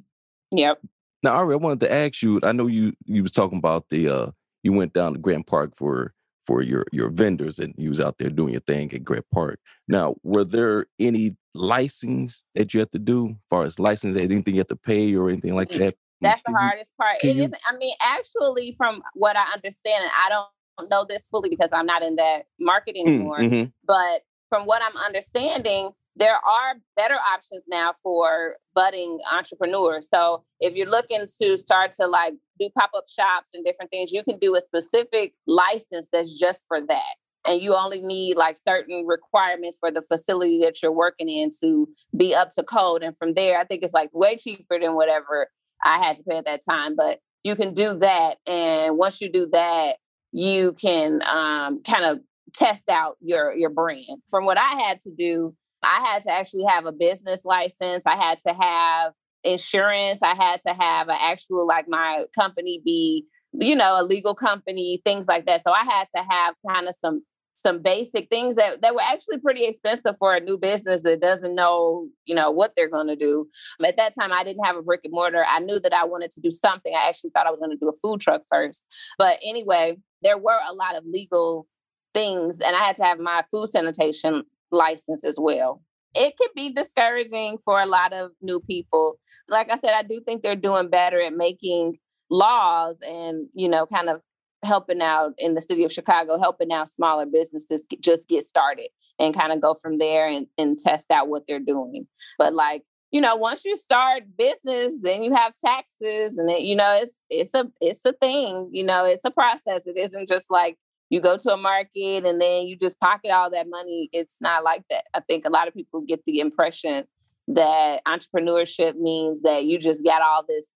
Yep. 0.56 0.78
Now, 1.22 1.32
Ari, 1.32 1.54
I 1.54 1.56
wanted 1.56 1.80
to 1.80 1.92
ask 1.92 2.22
you. 2.22 2.40
I 2.42 2.52
know 2.52 2.66
you 2.66 2.92
you 3.06 3.22
was 3.22 3.32
talking 3.32 3.58
about 3.58 3.88
the 3.88 4.08
uh 4.08 4.30
you 4.62 4.72
went 4.72 4.92
down 4.92 5.14
to 5.14 5.18
Grant 5.18 5.46
Park 5.46 5.74
for 5.76 6.12
for 6.46 6.62
your 6.62 6.84
your 6.92 7.08
vendors 7.08 7.58
and 7.58 7.74
you 7.76 7.88
was 7.88 8.00
out 8.00 8.18
there 8.18 8.30
doing 8.30 8.52
your 8.52 8.60
thing 8.60 8.92
at 8.92 9.04
Grant 9.04 9.26
Park. 9.32 9.58
Now, 9.88 10.16
were 10.22 10.44
there 10.44 10.86
any 10.98 11.36
license 11.54 12.44
that 12.54 12.74
you 12.74 12.80
had 12.80 12.92
to 12.92 12.98
do, 12.98 13.28
as 13.30 13.34
far 13.48 13.64
as 13.64 13.78
license, 13.78 14.16
anything 14.16 14.54
you 14.54 14.60
had 14.60 14.68
to 14.68 14.76
pay 14.76 15.14
or 15.14 15.30
anything 15.30 15.54
like 15.54 15.70
that? 15.70 15.94
That's 16.20 16.42
the 16.46 16.52
hardest 16.52 16.96
part. 16.96 17.16
It 17.22 17.36
you, 17.36 17.44
isn't. 17.44 17.56
I 17.66 17.76
mean, 17.76 17.94
actually, 18.00 18.72
from 18.72 19.02
what 19.14 19.36
I 19.36 19.44
understand, 19.54 20.04
and 20.04 20.12
I 20.24 20.28
don't 20.30 20.48
know 20.88 21.04
this 21.08 21.26
fully 21.28 21.48
because 21.48 21.70
I'm 21.72 21.86
not 21.86 22.02
in 22.02 22.16
that 22.16 22.44
market 22.60 22.96
mm, 22.96 23.06
anymore. 23.06 23.38
Mm-hmm. 23.38 23.70
But 23.86 24.22
from 24.48 24.64
what 24.64 24.82
I'm 24.82 24.96
understanding, 24.96 25.90
there 26.16 26.34
are 26.34 26.74
better 26.96 27.14
options 27.14 27.64
now 27.68 27.92
for 28.02 28.56
budding 28.74 29.18
entrepreneurs. 29.32 30.08
So 30.08 30.44
if 30.60 30.74
you're 30.74 30.88
looking 30.88 31.26
to 31.40 31.56
start 31.58 31.92
to 31.92 32.06
like 32.06 32.34
do 32.60 32.68
pop-up 32.78 33.04
shops 33.08 33.50
and 33.52 33.64
different 33.64 33.90
things, 33.90 34.12
you 34.12 34.22
can 34.22 34.38
do 34.38 34.54
a 34.54 34.60
specific 34.60 35.34
license 35.46 36.08
that's 36.12 36.38
just 36.38 36.66
for 36.68 36.80
that. 36.86 37.14
And 37.46 37.60
you 37.60 37.74
only 37.74 38.00
need 38.00 38.36
like 38.36 38.56
certain 38.56 39.06
requirements 39.06 39.76
for 39.78 39.90
the 39.90 40.02
facility 40.02 40.60
that 40.62 40.82
you're 40.82 40.92
working 40.92 41.28
in 41.28 41.50
to 41.60 41.88
be 42.16 42.34
up 42.34 42.52
to 42.52 42.62
code. 42.62 43.02
And 43.02 43.16
from 43.18 43.34
there, 43.34 43.58
I 43.58 43.64
think 43.64 43.82
it's 43.82 43.92
like 43.92 44.10
way 44.12 44.36
cheaper 44.36 44.78
than 44.80 44.94
whatever 44.94 45.48
I 45.84 45.98
had 45.98 46.16
to 46.18 46.22
pay 46.22 46.38
at 46.38 46.46
that 46.46 46.60
time. 46.68 46.94
But 46.96 47.18
you 47.42 47.54
can 47.56 47.74
do 47.74 47.92
that. 47.98 48.38
And 48.46 48.96
once 48.96 49.20
you 49.20 49.30
do 49.30 49.48
that, 49.52 49.96
you 50.34 50.72
can 50.72 51.20
um, 51.22 51.80
kind 51.84 52.04
of 52.04 52.18
test 52.54 52.88
out 52.90 53.16
your 53.20 53.54
your 53.54 53.70
brand. 53.70 54.20
From 54.28 54.44
what 54.44 54.58
I 54.58 54.82
had 54.82 54.98
to 55.00 55.10
do, 55.16 55.54
I 55.82 56.04
had 56.04 56.24
to 56.24 56.32
actually 56.32 56.64
have 56.68 56.86
a 56.86 56.92
business 56.92 57.44
license. 57.44 58.04
I 58.04 58.16
had 58.16 58.38
to 58.46 58.52
have 58.52 59.12
insurance. 59.44 60.20
I 60.22 60.34
had 60.34 60.60
to 60.66 60.74
have 60.74 61.08
an 61.08 61.16
actual 61.20 61.66
like 61.66 61.86
my 61.88 62.24
company 62.34 62.82
be, 62.84 63.26
you 63.52 63.76
know, 63.76 64.00
a 64.00 64.02
legal 64.02 64.34
company, 64.34 65.00
things 65.04 65.28
like 65.28 65.46
that. 65.46 65.62
So 65.62 65.70
I 65.70 65.84
had 65.84 66.08
to 66.16 66.24
have 66.28 66.54
kind 66.68 66.88
of 66.88 66.96
some 67.00 67.22
some 67.64 67.80
basic 67.80 68.28
things 68.28 68.56
that, 68.56 68.82
that 68.82 68.94
were 68.94 69.00
actually 69.00 69.38
pretty 69.38 69.64
expensive 69.64 70.14
for 70.18 70.34
a 70.34 70.40
new 70.40 70.58
business 70.58 71.00
that 71.00 71.22
doesn't 71.22 71.54
know, 71.54 72.06
you 72.26 72.34
know, 72.34 72.50
what 72.50 72.72
they're 72.76 72.90
going 72.90 73.06
to 73.06 73.16
do. 73.16 73.48
At 73.82 73.96
that 73.96 74.12
time, 74.14 74.32
I 74.32 74.44
didn't 74.44 74.66
have 74.66 74.76
a 74.76 74.82
brick 74.82 75.00
and 75.02 75.12
mortar. 75.14 75.46
I 75.48 75.60
knew 75.60 75.80
that 75.80 75.94
I 75.94 76.04
wanted 76.04 76.30
to 76.32 76.42
do 76.42 76.50
something. 76.50 76.92
I 76.94 77.08
actually 77.08 77.30
thought 77.30 77.46
I 77.46 77.50
was 77.50 77.60
going 77.60 77.70
to 77.70 77.78
do 77.78 77.88
a 77.88 77.96
food 78.02 78.20
truck 78.20 78.42
first. 78.50 78.86
But 79.16 79.38
anyway, 79.42 79.96
there 80.24 80.38
were 80.38 80.58
a 80.68 80.74
lot 80.74 80.96
of 80.96 81.04
legal 81.06 81.68
things, 82.14 82.58
and 82.60 82.74
I 82.74 82.80
had 82.80 82.96
to 82.96 83.04
have 83.04 83.18
my 83.20 83.44
food 83.50 83.68
sanitation 83.68 84.42
license 84.72 85.24
as 85.24 85.36
well. 85.38 85.82
It 86.14 86.36
could 86.36 86.50
be 86.56 86.72
discouraging 86.72 87.58
for 87.64 87.80
a 87.80 87.86
lot 87.86 88.12
of 88.12 88.30
new 88.40 88.60
people. 88.60 89.18
Like 89.48 89.68
I 89.70 89.76
said, 89.76 89.92
I 89.94 90.02
do 90.02 90.20
think 90.24 90.42
they're 90.42 90.56
doing 90.56 90.88
better 90.88 91.20
at 91.20 91.34
making 91.34 91.98
laws 92.30 92.96
and, 93.02 93.48
you 93.54 93.68
know, 93.68 93.86
kind 93.86 94.08
of 94.08 94.20
helping 94.64 95.02
out 95.02 95.32
in 95.38 95.54
the 95.54 95.60
city 95.60 95.84
of 95.84 95.92
Chicago, 95.92 96.38
helping 96.38 96.72
out 96.72 96.88
smaller 96.88 97.26
businesses 97.26 97.84
just 98.00 98.28
get 98.28 98.44
started 98.44 98.88
and 99.18 99.34
kind 99.34 99.52
of 99.52 99.60
go 99.60 99.74
from 99.74 99.98
there 99.98 100.26
and, 100.28 100.46
and 100.56 100.78
test 100.78 101.10
out 101.10 101.28
what 101.28 101.42
they're 101.46 101.60
doing. 101.60 102.06
But 102.38 102.54
like, 102.54 102.82
you 103.14 103.20
know, 103.20 103.36
once 103.36 103.64
you 103.64 103.76
start 103.76 104.24
business, 104.36 104.96
then 105.00 105.22
you 105.22 105.32
have 105.32 105.54
taxes 105.54 106.36
and 106.36 106.50
it, 106.50 106.62
you 106.62 106.74
know, 106.74 106.98
it's 107.00 107.12
it's 107.30 107.54
a 107.54 107.64
it's 107.80 108.04
a 108.04 108.12
thing, 108.12 108.68
you 108.72 108.82
know, 108.82 109.04
it's 109.04 109.24
a 109.24 109.30
process. 109.30 109.82
It 109.86 109.96
isn't 109.96 110.26
just 110.26 110.50
like 110.50 110.76
you 111.10 111.20
go 111.20 111.36
to 111.36 111.52
a 111.52 111.56
market 111.56 112.26
and 112.26 112.40
then 112.40 112.66
you 112.66 112.76
just 112.76 112.98
pocket 112.98 113.30
all 113.30 113.50
that 113.50 113.68
money. 113.70 114.08
It's 114.12 114.40
not 114.40 114.64
like 114.64 114.82
that. 114.90 115.04
I 115.14 115.20
think 115.20 115.44
a 115.46 115.48
lot 115.48 115.68
of 115.68 115.74
people 115.74 116.00
get 116.00 116.24
the 116.26 116.40
impression 116.40 117.04
that 117.46 118.00
entrepreneurship 118.04 118.96
means 118.96 119.42
that 119.42 119.62
you 119.62 119.78
just 119.78 120.02
got 120.02 120.20
all 120.20 120.44
this 120.48 120.66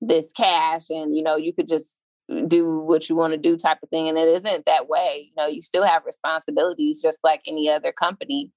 this 0.00 0.32
cash 0.32 0.90
and 0.90 1.14
you 1.14 1.22
know 1.22 1.36
you 1.36 1.52
could 1.52 1.68
just 1.68 1.98
do 2.48 2.80
what 2.80 3.08
you 3.08 3.14
want 3.14 3.32
to 3.32 3.38
do 3.38 3.56
type 3.56 3.78
of 3.80 3.88
thing 3.90 4.08
and 4.08 4.18
it 4.18 4.26
isn't 4.28 4.66
that 4.66 4.88
way 4.88 5.28
you 5.28 5.32
know 5.36 5.46
you 5.46 5.62
still 5.62 5.84
have 5.84 6.04
responsibilities 6.04 7.00
just 7.00 7.20
like 7.22 7.40
any 7.46 7.70
other 7.70 7.92
company 7.92 8.50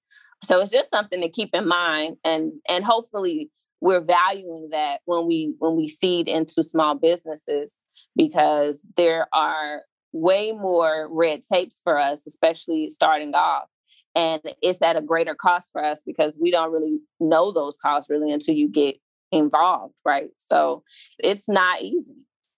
so 0.44 0.62
it's 0.62 0.72
just 0.72 0.90
something 0.90 1.22
to 1.22 1.30
keep 1.30 1.50
in 1.54 1.68
mind 1.68 2.18
and 2.24 2.52
and 2.68 2.84
hopefully 2.84 3.50
we're 3.82 4.04
valuing 4.04 4.70
that 4.72 5.00
when 5.06 5.28
we 5.28 5.54
when 5.60 5.76
we 5.76 5.88
seed 5.88 6.28
into 6.28 6.64
small 6.64 6.96
businesses 6.96 7.74
because 8.16 8.86
there 8.98 9.28
are 9.34 9.84
way 10.12 10.52
more 10.52 11.08
red 11.12 11.42
tapes 11.44 11.82
for 11.84 11.98
us 11.98 12.26
especially 12.26 12.90
starting 12.90 13.34
off 13.36 13.68
and 14.16 14.42
it's 14.62 14.82
at 14.82 14.96
a 14.96 15.02
greater 15.02 15.36
cost 15.36 15.72
for 15.72 15.84
us 15.84 16.02
because 16.06 16.38
we 16.42 16.50
don't 16.50 16.72
really 16.72 17.00
know 17.20 17.52
those 17.52 17.78
costs 17.78 18.10
really 18.10 18.32
until 18.32 18.56
you 18.56 18.68
get 18.68 18.96
involved 19.32 19.94
right 20.06 20.32
so 20.38 20.84
it's 21.20 21.48
not 21.48 21.82
easy 21.82 22.16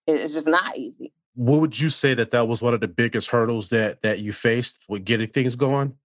it's 0.07 0.33
just 0.33 0.47
not 0.47 0.77
easy. 0.77 1.13
What 1.35 1.61
would 1.61 1.79
you 1.79 1.89
say 1.89 2.13
that 2.13 2.31
that 2.31 2.47
was 2.47 2.61
one 2.61 2.73
of 2.73 2.81
the 2.81 2.87
biggest 2.87 3.29
hurdles 3.29 3.69
that 3.69 4.01
that 4.01 4.19
you 4.19 4.33
faced 4.33 4.85
with 4.89 5.05
getting 5.05 5.27
things 5.27 5.55
going? 5.55 5.95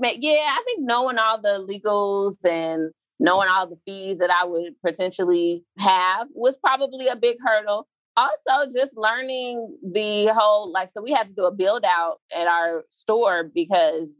Think 0.00 0.18
yeah, 0.20 0.54
I 0.56 0.62
think 0.66 0.80
knowing 0.82 1.18
all 1.18 1.40
the 1.40 1.66
legals 1.68 2.36
and 2.44 2.92
knowing 3.18 3.48
all 3.48 3.66
the 3.66 3.78
fees 3.84 4.18
that 4.18 4.30
I 4.30 4.44
would 4.44 4.74
potentially 4.84 5.64
have 5.78 6.28
was 6.34 6.56
probably 6.56 7.08
a 7.08 7.16
big 7.16 7.36
hurdle. 7.42 7.86
Also, 8.16 8.70
just 8.74 8.96
learning 8.96 9.76
the 9.82 10.32
whole 10.34 10.72
like 10.72 10.90
so 10.90 11.02
we 11.02 11.12
had 11.12 11.26
to 11.26 11.34
do 11.34 11.44
a 11.44 11.52
build 11.52 11.84
out 11.84 12.18
at 12.34 12.46
our 12.46 12.84
store 12.90 13.50
because 13.54 14.14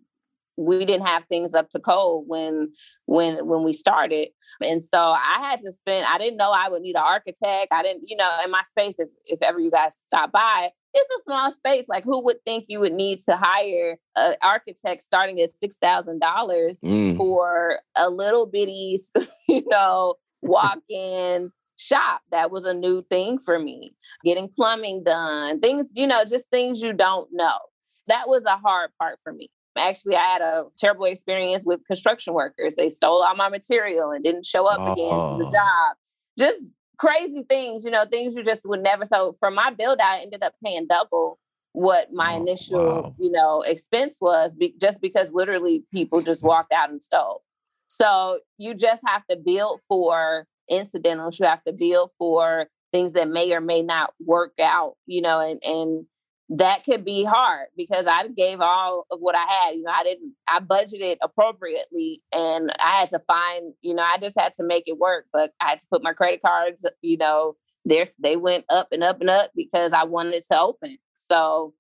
we 0.59 0.85
didn't 0.85 1.07
have 1.07 1.25
things 1.25 1.55
up 1.55 1.71
to 1.71 1.79
code 1.79 2.25
when 2.27 2.73
when 3.05 3.47
when 3.47 3.63
we 3.63 3.73
started 3.73 4.29
and 4.61 4.83
so 4.83 4.99
i 4.99 5.39
had 5.41 5.61
to 5.61 5.71
spend 5.71 6.07
i 6.07 6.17
didn't 6.19 6.39
know 6.39 6.51
i 6.51 6.69
would 6.69 6.83
need 6.83 6.97
an 6.97 7.03
architect 7.05 7.73
i 7.73 7.83
didn't 7.83 8.03
you 8.07 8.17
know 8.17 8.31
in 8.45 8.51
my 8.51 8.63
space 8.63 8.95
if, 8.99 9.09
if 9.27 9.43
ever 9.43 9.61
you 9.61 9.71
guys 9.71 9.95
stop 10.07 10.33
by 10.33 10.71
it's 10.97 11.21
a 11.21 11.25
small 11.25 11.51
space 11.51 11.87
like 11.89 12.05
who 12.05 12.25
would 12.25 12.43
think 12.45 12.65
you 12.69 12.81
would 12.81 12.93
need 12.93 13.19
to 13.19 13.37
hire 13.37 13.99
an 14.17 14.35
architect 14.43 15.03
starting 15.03 15.41
at 15.41 15.51
six 15.59 15.77
thousand 15.77 16.21
dollars 16.21 16.79
mm. 16.85 17.17
for 17.17 17.81
a 17.97 18.11
little 18.11 18.47
bitty 18.47 18.99
you 19.49 19.63
know 19.69 20.15
walk-in 20.43 21.51
shop 21.77 22.23
that 22.31 22.51
was 22.51 22.65
a 22.65 22.73
new 22.73 23.03
thing 23.11 23.39
for 23.39 23.59
me 23.59 23.95
getting 24.25 24.49
plumbing 24.49 25.03
done 25.05 25.61
things 25.61 25.89
you 25.93 26.07
know 26.07 26.25
just 26.25 26.49
things 26.51 26.81
you 26.81 26.93
don't 26.93 27.29
know 27.33 27.59
that 28.07 28.29
was 28.29 28.45
a 28.45 28.57
hard 28.57 28.91
part 28.99 29.19
for 29.23 29.33
me 29.33 29.51
Actually, 29.77 30.17
I 30.17 30.25
had 30.25 30.43
a 30.43 30.65
terrible 30.79 31.05
experience 31.05 31.65
with 31.67 31.81
construction 31.87 32.35
workers. 32.35 32.75
They 32.77 32.89
stole 32.89 33.23
all 33.23 33.37
my 33.37 33.49
material 33.49 34.11
and 34.11 34.25
didn't 34.25 34.47
show 34.47 34.67
up 34.67 34.81
again 34.93 35.11
for 35.11 35.39
the 35.39 35.45
job. 35.45 35.97
Just 36.39 36.71
crazy 36.99 37.45
things, 37.49 37.85
you 37.85 37.91
know, 37.91 38.05
things 38.07 38.35
you 38.35 38.43
just 38.43 38.67
would 38.67 38.83
never. 38.83 39.05
So 39.05 39.37
for 39.39 39.51
my 39.51 39.71
build 39.71 39.99
out, 40.01 40.19
I 40.19 40.21
ended 40.21 40.43
up 40.43 40.55
paying 40.65 40.87
double 40.87 41.39
what 41.73 42.13
my 42.13 42.35
oh, 42.35 42.37
initial, 42.37 43.03
wow. 43.03 43.15
you 43.19 43.31
know, 43.31 43.63
expense 43.63 44.17
was 44.21 44.55
be- 44.55 44.75
just 44.81 45.01
because 45.01 45.33
literally 45.33 45.85
people 45.93 46.23
just 46.23 46.43
walked 46.43 46.73
out 46.73 46.91
and 46.91 47.03
stole. 47.03 47.43
So 47.89 48.41
you 48.59 48.75
just 48.75 49.03
have 49.07 49.23
to 49.31 49.37
build 49.37 49.81
for 49.89 50.47
incidentals. 50.69 51.39
You 51.39 51.47
have 51.47 51.63
to 51.65 51.73
build 51.73 52.11
for 52.19 52.69
things 52.93 53.13
that 53.13 53.29
may 53.29 53.53
or 53.53 53.61
may 53.61 53.83
not 53.83 54.15
work 54.25 54.55
out, 54.61 54.95
you 55.07 55.21
know, 55.21 55.41
and 55.41 55.63
and 55.63 56.07
that 56.49 56.85
could 56.85 57.05
be 57.05 57.25
hard 57.25 57.67
because 57.77 58.07
I 58.07 58.29
gave 58.29 58.61
all 58.61 59.07
of 59.11 59.19
what 59.21 59.35
I 59.35 59.45
had. 59.47 59.75
You 59.75 59.83
know, 59.83 59.91
I 59.91 60.05
didn't, 60.05 60.33
I 60.49 60.61
budgeted 60.61 61.17
appropriately 61.21 62.23
and 62.33 62.71
I 62.79 63.01
had 63.01 63.09
to 63.11 63.21
find, 63.27 63.75
you 63.83 63.95
know, 63.95 64.03
I 64.03 64.19
just 64.19 64.39
had 64.39 64.55
to 64.55 64.63
make 64.63 64.85
it 64.87 64.99
work. 64.99 65.27
But 65.33 65.51
I 65.61 65.71
had 65.71 65.81
to 65.81 65.87
put 65.91 66.05
my 66.05 66.13
credit 66.13 66.43
cards, 66.43 66.87
you 67.03 67.17
know, 67.17 67.57
there's, 67.85 68.15
they 68.19 68.37
went 68.37 68.65
up 68.69 68.89
and 68.93 69.03
up 69.03 69.21
and 69.21 69.31
up 69.31 69.51
because 69.57 69.93
I 69.93 70.05
wanted 70.05 70.43
to 70.51 70.61
open. 70.61 70.99
So, 71.15 71.75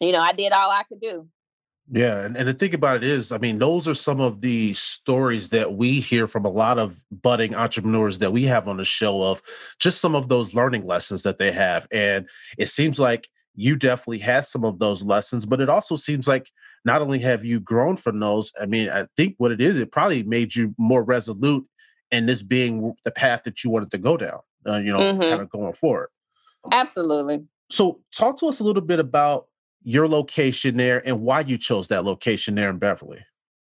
you 0.00 0.12
know, 0.12 0.20
I 0.20 0.32
did 0.32 0.52
all 0.52 0.70
I 0.70 0.82
could 0.82 1.00
do. 1.00 1.26
Yeah, 1.90 2.22
and, 2.22 2.36
and 2.36 2.46
the 2.46 2.52
thing 2.52 2.74
about 2.74 2.96
it 2.96 3.04
is, 3.04 3.32
I 3.32 3.38
mean, 3.38 3.58
those 3.58 3.88
are 3.88 3.94
some 3.94 4.20
of 4.20 4.42
the 4.42 4.74
stories 4.74 5.48
that 5.48 5.72
we 5.72 6.00
hear 6.00 6.26
from 6.26 6.44
a 6.44 6.50
lot 6.50 6.78
of 6.78 7.02
budding 7.10 7.54
entrepreneurs 7.54 8.18
that 8.18 8.30
we 8.30 8.44
have 8.44 8.68
on 8.68 8.76
the 8.76 8.84
show 8.84 9.22
of 9.22 9.40
just 9.78 9.98
some 9.98 10.14
of 10.14 10.28
those 10.28 10.52
learning 10.52 10.86
lessons 10.86 11.22
that 11.22 11.38
they 11.38 11.50
have. 11.50 11.88
And 11.90 12.28
it 12.58 12.66
seems 12.66 12.98
like 12.98 13.30
you 13.58 13.74
definitely 13.74 14.20
had 14.20 14.46
some 14.46 14.64
of 14.64 14.78
those 14.78 15.02
lessons, 15.02 15.44
but 15.44 15.60
it 15.60 15.68
also 15.68 15.96
seems 15.96 16.28
like 16.28 16.48
not 16.84 17.02
only 17.02 17.18
have 17.18 17.44
you 17.44 17.58
grown 17.58 17.96
from 17.96 18.20
those, 18.20 18.52
I 18.60 18.66
mean, 18.66 18.88
I 18.88 19.08
think 19.16 19.34
what 19.38 19.50
it 19.50 19.60
is, 19.60 19.80
it 19.80 19.90
probably 19.90 20.22
made 20.22 20.54
you 20.54 20.76
more 20.78 21.02
resolute 21.02 21.66
in 22.12 22.26
this 22.26 22.44
being 22.44 22.94
the 23.04 23.10
path 23.10 23.42
that 23.44 23.64
you 23.64 23.70
wanted 23.70 23.90
to 23.90 23.98
go 23.98 24.16
down, 24.16 24.38
uh, 24.64 24.76
you 24.76 24.92
know, 24.92 25.00
mm-hmm. 25.00 25.20
kind 25.20 25.42
of 25.42 25.50
going 25.50 25.72
forward. 25.72 26.08
Absolutely. 26.70 27.40
So, 27.68 28.00
talk 28.14 28.38
to 28.38 28.46
us 28.46 28.60
a 28.60 28.64
little 28.64 28.82
bit 28.82 29.00
about 29.00 29.46
your 29.82 30.06
location 30.06 30.76
there 30.76 31.02
and 31.04 31.22
why 31.22 31.40
you 31.40 31.58
chose 31.58 31.88
that 31.88 32.04
location 32.04 32.54
there 32.54 32.70
in 32.70 32.78
Beverly. 32.78 33.24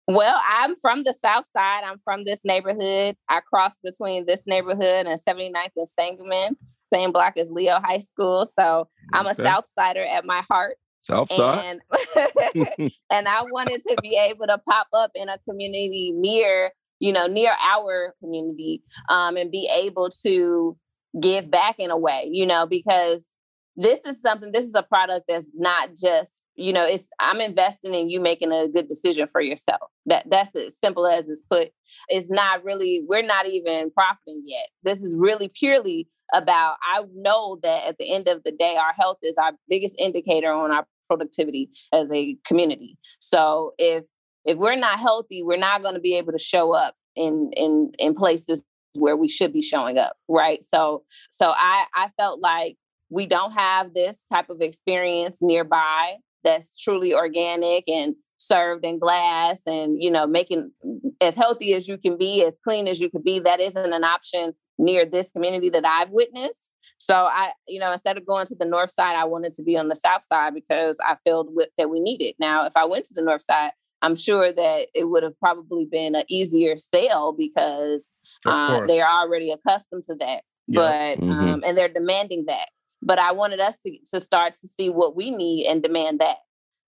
Well, 0.07 0.41
I'm 0.49 0.77
from 0.77 1.03
the 1.03 1.13
South 1.13 1.47
Side. 1.53 1.83
I'm 1.85 1.99
from 2.05 2.25
this 2.25 2.45
neighborhood. 2.45 3.17
I 3.29 3.41
cross 3.41 3.75
between 3.83 4.27
this 4.27 4.47
neighborhood 4.47 5.07
and 5.07 5.21
79th 5.21 5.71
and 5.77 5.89
Sangamon 5.89 6.57
same 6.93 7.13
block 7.13 7.37
as 7.37 7.49
Leo 7.51 7.79
High 7.83 8.01
School. 8.01 8.47
So 8.47 8.89
I'm 9.13 9.27
a 9.27 9.35
South 9.35 9.65
Sider 9.69 10.05
at 10.05 10.25
my 10.25 10.43
heart. 10.51 10.77
South 11.03 11.33
Side. 11.33 11.81
And, 12.17 12.93
and 13.11 13.29
I 13.29 13.43
wanted 13.43 13.83
to 13.89 13.97
be 14.03 14.17
able 14.17 14.47
to 14.47 14.59
pop 14.69 14.89
up 14.93 15.11
in 15.15 15.29
a 15.29 15.39
community 15.49 16.13
near, 16.15 16.73
you 16.99 17.13
know, 17.13 17.27
near 17.27 17.53
our 17.53 18.15
community 18.23 18.83
um, 19.09 19.37
and 19.37 19.51
be 19.51 19.71
able 19.75 20.11
to 20.23 20.77
give 21.21 21.51
back 21.51 21.77
in 21.79 21.91
a 21.91 21.97
way, 21.97 22.29
you 22.31 22.47
know, 22.47 22.67
because 22.67 23.27
this 23.77 24.01
is 24.05 24.21
something, 24.21 24.53
this 24.53 24.65
is 24.65 24.75
a 24.75 24.83
product 24.83 25.25
that's 25.29 25.49
not 25.55 25.91
just, 25.97 26.43
you 26.55 26.73
know, 26.73 26.85
it's 26.85 27.09
I'm 27.19 27.41
investing 27.41 27.95
in 27.95 28.11
you 28.11 28.21
making 28.21 28.53
a 28.53 28.69
good 28.69 28.89
decision 28.89 29.27
for 29.27 29.41
yourself. 29.41 29.91
That 30.07 30.29
that's 30.29 30.55
as 30.55 30.79
simple 30.79 31.07
as 31.07 31.29
it's 31.31 31.43
put. 31.51 31.71
It's 32.09 32.29
not 32.29 32.63
really, 32.63 33.03
we're 33.09 33.23
not 33.23 33.47
even 33.47 33.91
profiting 33.91 34.43
yet. 34.45 34.67
This 34.83 35.03
is 35.03 35.15
really 35.17 35.49
purely 35.49 36.09
about 36.33 36.77
I 36.83 37.03
know 37.15 37.59
that 37.63 37.87
at 37.87 37.99
the 37.99 38.13
end 38.13 38.29
of 38.29 38.43
the 38.45 38.53
day, 38.53 38.77
our 38.77 38.93
health 38.93 39.19
is 39.23 39.37
our 39.37 39.53
biggest 39.69 39.95
indicator 39.99 40.53
on 40.53 40.71
our 40.71 40.87
productivity 41.07 41.71
as 41.93 42.11
a 42.13 42.37
community. 42.45 42.97
So 43.19 43.75
if 43.79 44.05
if 44.45 44.57
we're 44.57 44.77
not 44.77 44.99
healthy, 44.99 45.43
we're 45.43 45.59
not 45.59 45.83
going 45.83 45.95
to 45.95 46.01
be 46.01 46.17
able 46.17 46.33
to 46.33 46.39
show 46.39 46.75
up 46.75 46.95
in 47.17 47.51
in 47.57 47.93
in 47.99 48.15
places 48.15 48.65
where 48.95 49.17
we 49.17 49.29
should 49.29 49.53
be 49.53 49.63
showing 49.63 49.99
up, 49.99 50.17
right? 50.29 50.63
So 50.65 51.05
so 51.31 51.51
I 51.51 51.85
I 51.95 52.11
felt 52.17 52.41
like 52.41 52.77
we 53.11 53.27
don't 53.27 53.53
have 53.53 53.93
this 53.93 54.25
type 54.25 54.51
of 54.51 54.61
experience 54.61 55.39
nearby 55.41 56.17
that's 56.45 56.79
truly 56.79 57.13
organic 57.13 57.89
and 57.89 58.15
served 58.39 58.87
in 58.87 58.99
glass 58.99 59.61
and 59.67 60.01
you 60.01 60.11
know 60.11 60.27
making 60.27 60.71
as 61.21 61.35
healthy 61.35 61.75
as 61.75 61.87
you 61.87 61.99
can 61.99 62.17
be 62.17 62.43
as 62.43 62.55
clean 62.67 62.89
as 62.89 62.99
you 62.99 63.11
could 63.11 63.23
be 63.23 63.39
that 63.39 63.61
isn't 63.61 63.93
an 63.93 64.03
option 64.03 64.55
near 64.81 65.05
this 65.05 65.31
community 65.31 65.71
that 65.71 65.85
I've 65.85 66.11
witnessed. 66.11 66.71
So 66.99 67.15
I, 67.15 67.53
you 67.67 67.81
know, 67.81 67.93
instead 67.93 68.17
of 68.19 68.27
going 68.27 68.47
to 68.47 68.55
the 68.55 68.65
north 68.65 68.91
side, 68.91 69.17
I 69.17 69.25
wanted 69.25 69.55
to 69.55 69.63
be 69.63 69.77
on 69.77 69.89
the 69.89 69.97
south 69.97 70.25
side 70.25 70.55
because 70.55 70.99
I 71.05 71.17
felt 71.25 71.49
with, 71.53 71.69
that 71.79 71.89
we 71.91 72.01
needed. 72.01 72.35
Now, 72.39 72.67
if 72.67 72.77
I 72.77 72.85
went 72.85 73.07
to 73.07 73.15
the 73.15 73.23
north 73.23 73.43
side, 73.43 73.71
I'm 74.03 74.17
sure 74.17 74.53
that 74.53 74.89
it 74.95 75.05
would 75.05 75.23
have 75.23 75.39
probably 75.39 75.85
been 75.85 76.15
an 76.15 76.25
easier 76.29 76.77
sale 76.77 77.35
because 77.37 78.17
uh, 78.47 78.87
they're 78.87 79.09
already 79.09 79.51
accustomed 79.51 80.05
to 80.07 80.15
that. 80.17 80.43
But 80.69 81.19
mm-hmm. 81.19 81.31
um, 81.31 81.63
and 81.67 81.77
they're 81.77 81.89
demanding 81.89 82.45
that. 82.47 82.69
But 83.03 83.19
I 83.19 83.33
wanted 83.33 83.61
us 83.61 83.81
to, 83.81 83.97
to 84.13 84.21
start 84.21 84.55
to 84.55 84.69
see 84.69 84.89
what 84.91 85.17
we 85.17 85.31
need 85.31 85.67
and 85.67 85.83
demand 85.83 86.21
that. 86.21 86.37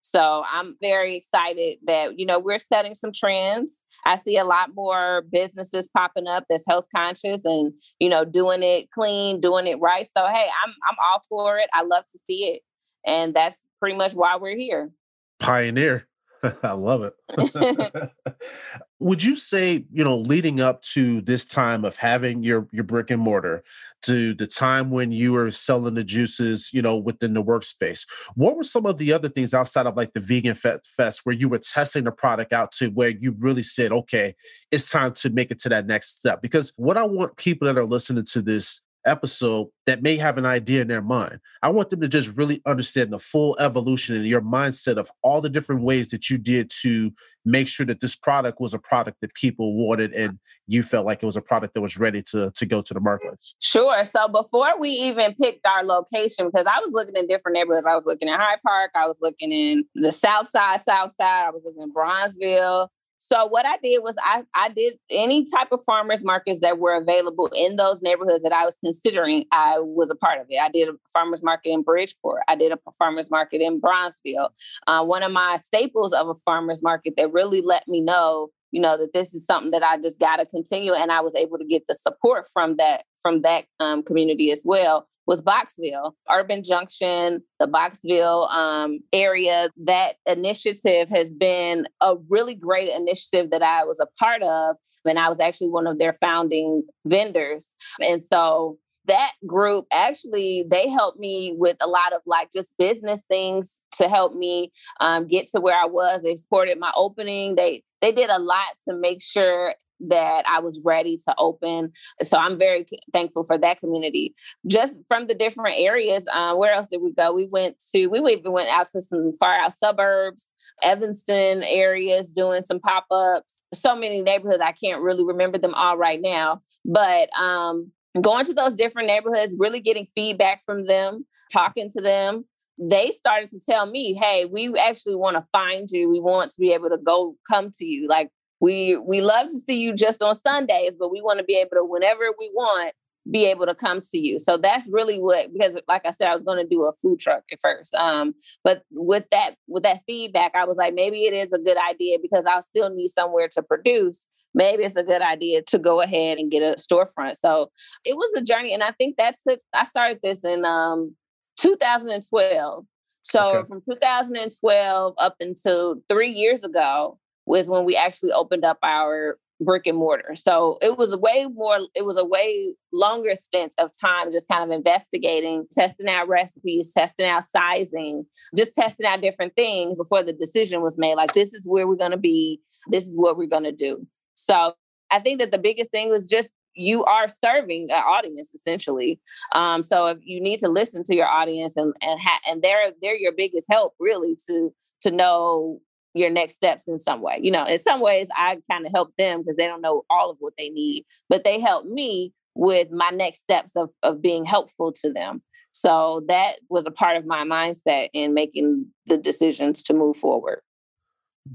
So 0.02 0.42
I'm 0.52 0.76
very 0.82 1.16
excited 1.16 1.78
that, 1.86 2.18
you 2.18 2.26
know, 2.26 2.38
we're 2.38 2.58
setting 2.58 2.94
some 2.94 3.12
trends. 3.12 3.80
I 4.04 4.16
see 4.16 4.36
a 4.36 4.44
lot 4.44 4.74
more 4.74 5.24
businesses 5.32 5.88
popping 5.96 6.26
up 6.26 6.44
that's 6.50 6.64
health 6.68 6.86
conscious 6.94 7.40
and, 7.44 7.72
you 8.00 8.08
know, 8.08 8.24
doing 8.24 8.62
it 8.62 8.90
clean, 8.90 9.40
doing 9.40 9.66
it 9.68 9.80
right. 9.80 10.06
So 10.06 10.26
hey, 10.26 10.48
I'm 10.64 10.74
I'm 10.88 10.96
all 11.02 11.22
for 11.28 11.58
it. 11.58 11.70
I 11.72 11.82
love 11.82 12.04
to 12.12 12.18
see 12.28 12.46
it. 12.46 12.62
And 13.06 13.32
that's 13.32 13.64
pretty 13.80 13.96
much 13.96 14.12
why 14.12 14.36
we're 14.36 14.56
here. 14.56 14.90
Pioneer. 15.38 16.06
I 16.62 16.72
love 16.72 17.02
it. 17.02 17.14
Would 18.98 19.22
you 19.22 19.36
say, 19.36 19.84
you 19.92 20.04
know, 20.04 20.16
leading 20.18 20.60
up 20.60 20.82
to 20.82 21.20
this 21.20 21.44
time 21.44 21.84
of 21.84 21.96
having 21.96 22.42
your 22.42 22.68
your 22.72 22.84
brick 22.84 23.10
and 23.10 23.20
mortar, 23.20 23.62
to 24.02 24.34
the 24.34 24.46
time 24.46 24.90
when 24.90 25.12
you 25.12 25.32
were 25.32 25.50
selling 25.50 25.94
the 25.94 26.04
juices, 26.04 26.70
you 26.72 26.82
know, 26.82 26.96
within 26.96 27.34
the 27.34 27.42
workspace, 27.42 28.06
what 28.34 28.56
were 28.56 28.64
some 28.64 28.86
of 28.86 28.98
the 28.98 29.12
other 29.12 29.28
things 29.28 29.54
outside 29.54 29.86
of 29.86 29.96
like 29.96 30.12
the 30.12 30.20
vegan 30.20 30.54
fest 30.54 31.20
where 31.24 31.34
you 31.34 31.48
were 31.48 31.58
testing 31.58 32.04
the 32.04 32.10
product 32.10 32.52
out 32.52 32.72
to 32.72 32.88
where 32.88 33.10
you 33.10 33.34
really 33.38 33.62
said, 33.62 33.92
okay, 33.92 34.34
it's 34.70 34.90
time 34.90 35.12
to 35.14 35.30
make 35.30 35.50
it 35.50 35.60
to 35.60 35.68
that 35.68 35.86
next 35.86 36.18
step? 36.18 36.42
Because 36.42 36.72
what 36.76 36.96
I 36.96 37.04
want 37.04 37.36
people 37.36 37.66
that 37.66 37.78
are 37.78 37.84
listening 37.84 38.24
to 38.32 38.42
this 38.42 38.80
episode 39.04 39.68
that 39.86 40.02
may 40.02 40.16
have 40.16 40.38
an 40.38 40.46
idea 40.46 40.82
in 40.82 40.88
their 40.88 41.02
mind. 41.02 41.40
I 41.62 41.68
want 41.70 41.90
them 41.90 42.00
to 42.00 42.08
just 42.08 42.28
really 42.36 42.62
understand 42.66 43.12
the 43.12 43.18
full 43.18 43.56
evolution 43.58 44.16
and 44.16 44.26
your 44.26 44.40
mindset 44.40 44.96
of 44.96 45.10
all 45.22 45.40
the 45.40 45.48
different 45.48 45.82
ways 45.82 46.08
that 46.10 46.30
you 46.30 46.38
did 46.38 46.70
to 46.82 47.12
make 47.44 47.68
sure 47.68 47.84
that 47.86 48.00
this 48.00 48.14
product 48.14 48.60
was 48.60 48.74
a 48.74 48.78
product 48.78 49.20
that 49.20 49.34
people 49.34 49.74
wanted 49.74 50.12
and 50.12 50.38
you 50.68 50.82
felt 50.82 51.04
like 51.04 51.22
it 51.22 51.26
was 51.26 51.36
a 51.36 51.42
product 51.42 51.74
that 51.74 51.80
was 51.80 51.96
ready 51.96 52.22
to 52.22 52.50
to 52.52 52.66
go 52.66 52.80
to 52.80 52.94
the 52.94 53.00
markets. 53.00 53.54
Sure. 53.60 54.04
So 54.04 54.28
before 54.28 54.78
we 54.78 54.90
even 54.90 55.34
picked 55.34 55.66
our 55.66 55.82
location, 55.82 56.46
because 56.46 56.66
I 56.66 56.78
was 56.80 56.92
looking 56.92 57.16
in 57.16 57.26
different 57.26 57.56
neighborhoods, 57.56 57.86
I 57.86 57.96
was 57.96 58.06
looking 58.06 58.28
in 58.28 58.34
Hyde 58.34 58.60
Park, 58.64 58.92
I 58.94 59.06
was 59.06 59.16
looking 59.20 59.52
in 59.52 59.84
the 59.94 60.12
South 60.12 60.48
Side, 60.48 60.80
South 60.80 61.12
Side, 61.12 61.46
I 61.46 61.50
was 61.50 61.62
looking 61.64 61.82
in 61.82 61.92
Bronzeville. 61.92 62.88
So 63.24 63.46
what 63.46 63.64
I 63.64 63.76
did 63.80 64.00
was 64.02 64.16
I 64.20 64.42
I 64.52 64.68
did 64.70 64.94
any 65.08 65.44
type 65.44 65.68
of 65.70 65.80
farmers 65.84 66.24
markets 66.24 66.58
that 66.58 66.78
were 66.78 66.94
available 66.94 67.48
in 67.54 67.76
those 67.76 68.02
neighborhoods 68.02 68.42
that 68.42 68.52
I 68.52 68.64
was 68.64 68.76
considering. 68.84 69.44
I 69.52 69.78
was 69.78 70.10
a 70.10 70.16
part 70.16 70.40
of 70.40 70.48
it. 70.50 70.58
I 70.60 70.68
did 70.68 70.88
a 70.88 70.94
farmers 71.12 71.40
market 71.40 71.70
in 71.70 71.82
Bridgeport. 71.82 72.42
I 72.48 72.56
did 72.56 72.72
a 72.72 72.78
farmers 72.98 73.30
market 73.30 73.60
in 73.60 73.80
Bronzeville. 73.80 74.48
Uh, 74.88 75.04
one 75.04 75.22
of 75.22 75.30
my 75.30 75.56
staples 75.56 76.12
of 76.12 76.30
a 76.30 76.34
farmers 76.34 76.82
market 76.82 77.14
that 77.16 77.32
really 77.32 77.60
let 77.60 77.86
me 77.86 78.00
know 78.00 78.50
you 78.72 78.80
know 78.80 78.96
that 78.96 79.12
this 79.14 79.32
is 79.32 79.46
something 79.46 79.70
that 79.70 79.82
i 79.82 79.96
just 79.98 80.18
got 80.18 80.36
to 80.36 80.46
continue 80.46 80.92
and 80.92 81.12
i 81.12 81.20
was 81.20 81.34
able 81.34 81.58
to 81.58 81.64
get 81.64 81.84
the 81.88 81.94
support 81.94 82.46
from 82.52 82.76
that 82.76 83.04
from 83.20 83.42
that 83.42 83.64
um, 83.78 84.02
community 84.02 84.50
as 84.50 84.62
well 84.64 85.06
was 85.26 85.40
boxville. 85.40 86.14
Urban 86.28 86.64
Juncture 86.64 87.38
the 87.60 87.68
boxville 87.68 88.50
um, 88.50 88.98
area 89.12 89.70
that 89.84 90.16
initiative 90.26 91.08
has 91.08 91.30
been 91.30 91.86
a 92.00 92.16
really 92.28 92.56
great 92.56 92.88
initiative 92.88 93.50
that 93.50 93.62
i 93.62 93.84
was 93.84 94.00
a 94.00 94.06
part 94.18 94.42
of 94.42 94.76
and 95.04 95.18
i 95.18 95.28
was 95.28 95.38
actually 95.38 95.68
one 95.68 95.86
of 95.86 95.98
their 95.98 96.12
founding 96.14 96.82
vendors. 97.06 97.76
And 98.00 98.20
so 98.20 98.78
that 99.06 99.32
group 99.46 99.86
actually 99.92 100.64
they 100.70 100.88
helped 100.88 101.18
me 101.18 101.54
with 101.56 101.76
a 101.80 101.88
lot 101.88 102.12
of 102.12 102.20
like 102.26 102.50
just 102.52 102.72
business 102.78 103.24
things 103.28 103.80
to 103.92 104.08
help 104.08 104.34
me 104.34 104.70
um, 105.00 105.26
get 105.26 105.48
to 105.48 105.60
where 105.60 105.78
i 105.78 105.86
was 105.86 106.22
they 106.22 106.36
supported 106.36 106.78
my 106.78 106.92
opening 106.96 107.54
they 107.56 107.82
they 108.00 108.12
did 108.12 108.30
a 108.30 108.38
lot 108.38 108.66
to 108.88 108.94
make 108.94 109.22
sure 109.22 109.74
that 110.08 110.44
I 110.48 110.60
was 110.60 110.80
ready 110.84 111.16
to 111.28 111.34
open. 111.38 111.92
So 112.22 112.36
I'm 112.36 112.58
very 112.58 112.86
thankful 113.12 113.44
for 113.44 113.56
that 113.58 113.80
community. 113.80 114.34
Just 114.66 114.98
from 115.06 115.26
the 115.26 115.34
different 115.34 115.78
areas, 115.78 116.24
uh, 116.32 116.54
where 116.54 116.72
else 116.72 116.88
did 116.88 117.02
we 117.02 117.12
go? 117.12 117.32
We 117.32 117.46
went 117.46 117.82
to, 117.94 118.08
we 118.08 118.18
even 118.32 118.52
went 118.52 118.68
out 118.68 118.88
to 118.92 119.00
some 119.00 119.32
far 119.38 119.54
out 119.54 119.72
suburbs, 119.72 120.48
Evanston 120.82 121.62
areas, 121.62 122.32
doing 122.32 122.62
some 122.62 122.80
pop 122.80 123.06
ups. 123.10 123.60
So 123.72 123.94
many 123.94 124.22
neighborhoods, 124.22 124.60
I 124.60 124.72
can't 124.72 125.02
really 125.02 125.24
remember 125.24 125.58
them 125.58 125.74
all 125.74 125.96
right 125.96 126.20
now. 126.20 126.62
But 126.84 127.28
um, 127.38 127.92
going 128.20 128.44
to 128.44 128.54
those 128.54 128.74
different 128.74 129.08
neighborhoods, 129.08 129.56
really 129.58 129.80
getting 129.80 130.06
feedback 130.06 130.62
from 130.64 130.86
them, 130.86 131.26
talking 131.52 131.90
to 131.90 132.00
them. 132.00 132.44
They 132.78 133.10
started 133.10 133.50
to 133.50 133.60
tell 133.60 133.86
me, 133.86 134.14
"Hey, 134.14 134.44
we 134.44 134.76
actually 134.78 135.14
want 135.14 135.36
to 135.36 135.46
find 135.52 135.88
you. 135.90 136.08
We 136.08 136.20
want 136.20 136.50
to 136.52 136.60
be 136.60 136.72
able 136.72 136.90
to 136.90 136.98
go 136.98 137.36
come 137.50 137.70
to 137.78 137.84
you. 137.84 138.08
Like 138.08 138.30
we 138.60 138.96
we 138.96 139.20
love 139.20 139.46
to 139.48 139.58
see 139.58 139.80
you 139.80 139.94
just 139.94 140.22
on 140.22 140.34
Sundays, 140.34 140.94
but 140.98 141.10
we 141.10 141.20
want 141.20 141.38
to 141.38 141.44
be 141.44 141.56
able 141.56 141.76
to 141.76 141.84
whenever 141.84 142.24
we 142.38 142.50
want 142.54 142.94
be 143.30 143.44
able 143.46 143.66
to 143.66 143.74
come 143.74 144.00
to 144.00 144.18
you. 144.18 144.38
So 144.38 144.56
that's 144.56 144.88
really 144.90 145.18
what 145.18 145.52
because 145.52 145.76
like 145.86 146.04
I 146.04 146.10
said 146.10 146.28
I 146.28 146.34
was 146.34 146.42
going 146.42 146.58
to 146.58 146.68
do 146.68 146.82
a 146.84 146.92
food 146.94 147.20
truck 147.20 147.42
at 147.52 147.58
first. 147.60 147.94
Um 147.94 148.34
but 148.64 148.82
with 148.90 149.24
that 149.30 149.54
with 149.68 149.84
that 149.84 150.00
feedback 150.06 150.52
I 150.54 150.64
was 150.64 150.76
like 150.76 150.94
maybe 150.94 151.24
it 151.24 151.32
is 151.32 151.52
a 151.52 151.58
good 151.58 151.76
idea 151.88 152.18
because 152.20 152.46
I'll 152.46 152.62
still 152.62 152.90
need 152.90 153.08
somewhere 153.08 153.48
to 153.48 153.62
produce 153.62 154.26
maybe 154.54 154.84
it's 154.84 154.96
a 154.96 155.02
good 155.02 155.22
idea 155.22 155.62
to 155.62 155.78
go 155.78 156.00
ahead 156.00 156.38
and 156.38 156.50
get 156.50 156.62
a 156.62 156.76
storefront. 156.76 157.36
So 157.36 157.70
it 158.04 158.16
was 158.16 158.32
a 158.34 158.42
journey. 158.42 158.72
And 158.74 158.82
I 158.82 158.92
think 158.92 159.16
that's 159.16 159.42
it. 159.46 159.60
I 159.74 159.84
started 159.84 160.20
this 160.22 160.44
in 160.44 160.64
um, 160.64 161.14
2012. 161.58 162.84
So 163.22 163.58
Okay. 163.58 163.66
from 163.68 163.82
2012 163.88 165.14
up 165.18 165.36
until 165.40 166.02
three 166.08 166.30
years 166.30 166.64
ago 166.64 167.18
was 167.46 167.68
when 167.68 167.84
we 167.84 167.96
actually 167.96 168.32
opened 168.32 168.64
up 168.64 168.78
our 168.82 169.38
brick 169.60 169.86
and 169.86 169.96
mortar. 169.96 170.34
So 170.34 170.78
it 170.82 170.98
was 170.98 171.12
a 171.12 171.18
way 171.18 171.46
more, 171.52 171.86
it 171.94 172.04
was 172.04 172.16
a 172.16 172.24
way 172.24 172.74
longer 172.92 173.34
stint 173.34 173.74
of 173.78 173.90
time 173.98 174.32
just 174.32 174.48
kind 174.48 174.64
of 174.64 174.76
investigating, 174.76 175.66
testing 175.70 176.08
out 176.08 176.28
recipes, 176.28 176.92
testing 176.92 177.26
out 177.26 177.44
sizing, 177.44 178.26
just 178.56 178.74
testing 178.74 179.06
out 179.06 179.22
different 179.22 179.54
things 179.54 179.96
before 179.96 180.22
the 180.24 180.32
decision 180.32 180.82
was 180.82 180.98
made. 180.98 181.14
Like, 181.14 181.34
this 181.34 181.54
is 181.54 181.64
where 181.66 181.86
we're 181.86 181.94
going 181.94 182.10
to 182.10 182.16
be, 182.16 182.60
this 182.88 183.06
is 183.06 183.16
what 183.16 183.36
we're 183.36 183.46
going 183.46 183.64
to 183.64 183.72
do. 183.72 184.04
So 184.42 184.74
I 185.10 185.20
think 185.20 185.38
that 185.38 185.50
the 185.50 185.58
biggest 185.58 185.90
thing 185.90 186.10
was 186.10 186.28
just 186.28 186.48
you 186.74 187.04
are 187.04 187.26
serving 187.28 187.88
an 187.90 188.02
audience 188.02 188.52
essentially. 188.54 189.20
Um, 189.54 189.82
so 189.82 190.06
if 190.06 190.18
you 190.22 190.40
need 190.40 190.58
to 190.60 190.68
listen 190.68 191.02
to 191.04 191.14
your 191.14 191.28
audience 191.28 191.76
and 191.76 191.94
and 192.00 192.20
ha- 192.20 192.40
and 192.46 192.62
they're 192.62 192.92
they're 193.00 193.16
your 193.16 193.32
biggest 193.32 193.66
help 193.70 193.94
really 194.00 194.36
to 194.48 194.72
to 195.02 195.10
know 195.10 195.80
your 196.14 196.30
next 196.30 196.54
steps 196.54 196.88
in 196.88 196.98
some 196.98 197.22
way. 197.22 197.38
You 197.40 197.50
know, 197.50 197.64
in 197.64 197.78
some 197.78 198.00
ways 198.00 198.28
I 198.34 198.58
kind 198.70 198.84
of 198.86 198.92
help 198.92 199.14
them 199.16 199.40
because 199.40 199.56
they 199.56 199.66
don't 199.66 199.80
know 199.80 200.04
all 200.10 200.30
of 200.30 200.36
what 200.40 200.54
they 200.58 200.70
need, 200.70 201.04
but 201.28 201.44
they 201.44 201.60
help 201.60 201.86
me 201.86 202.32
with 202.54 202.90
my 202.90 203.10
next 203.10 203.40
steps 203.40 203.76
of 203.76 203.90
of 204.02 204.22
being 204.22 204.44
helpful 204.44 204.92
to 205.02 205.12
them. 205.12 205.42
So 205.72 206.22
that 206.28 206.56
was 206.68 206.84
a 206.86 206.90
part 206.90 207.16
of 207.16 207.26
my 207.26 207.44
mindset 207.44 208.08
in 208.12 208.34
making 208.34 208.86
the 209.06 209.16
decisions 209.16 209.82
to 209.84 209.94
move 209.94 210.16
forward. 210.16 210.60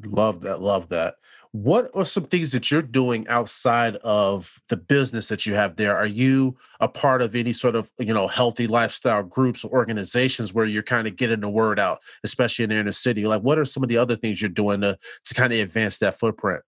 Love 0.06 0.42
that. 0.42 0.62
Love 0.62 0.90
that. 0.90 1.16
What 1.64 1.90
are 1.96 2.06
some 2.06 2.26
things 2.26 2.52
that 2.52 2.70
you're 2.70 2.84
doing 2.84 3.28
outside 3.28 3.96
of 3.98 4.62
the 4.70 4.78
business 4.78 5.28
that 5.30 5.48
you 5.48 5.56
have 5.56 5.76
there? 5.76 5.98
Are 5.98 6.06
you 6.06 6.56
a 6.80 6.88
part 6.88 7.24
of 7.24 7.36
any 7.36 7.52
sort 7.52 7.76
of 7.76 7.92
you 7.98 8.14
know 8.14 8.28
healthy 8.28 8.68
lifestyle 8.68 9.24
groups 9.24 9.64
or 9.64 9.72
organizations 9.72 10.54
where 10.54 10.66
you're 10.66 10.84
kind 10.84 11.08
of 11.08 11.16
getting 11.16 11.40
the 11.40 11.50
word 11.50 11.80
out, 11.80 12.00
especially 12.24 12.64
in 12.64 12.70
the 12.70 12.76
inner 12.76 12.92
city? 12.92 13.26
Like, 13.26 13.42
what 13.42 13.58
are 13.58 13.66
some 13.66 13.82
of 13.82 13.90
the 13.90 13.98
other 13.98 14.16
things 14.16 14.40
you're 14.40 14.50
doing 14.50 14.82
to 14.82 15.00
to 15.26 15.34
kind 15.34 15.52
of 15.52 15.60
advance 15.60 15.98
that 15.98 16.20
footprint? 16.20 16.62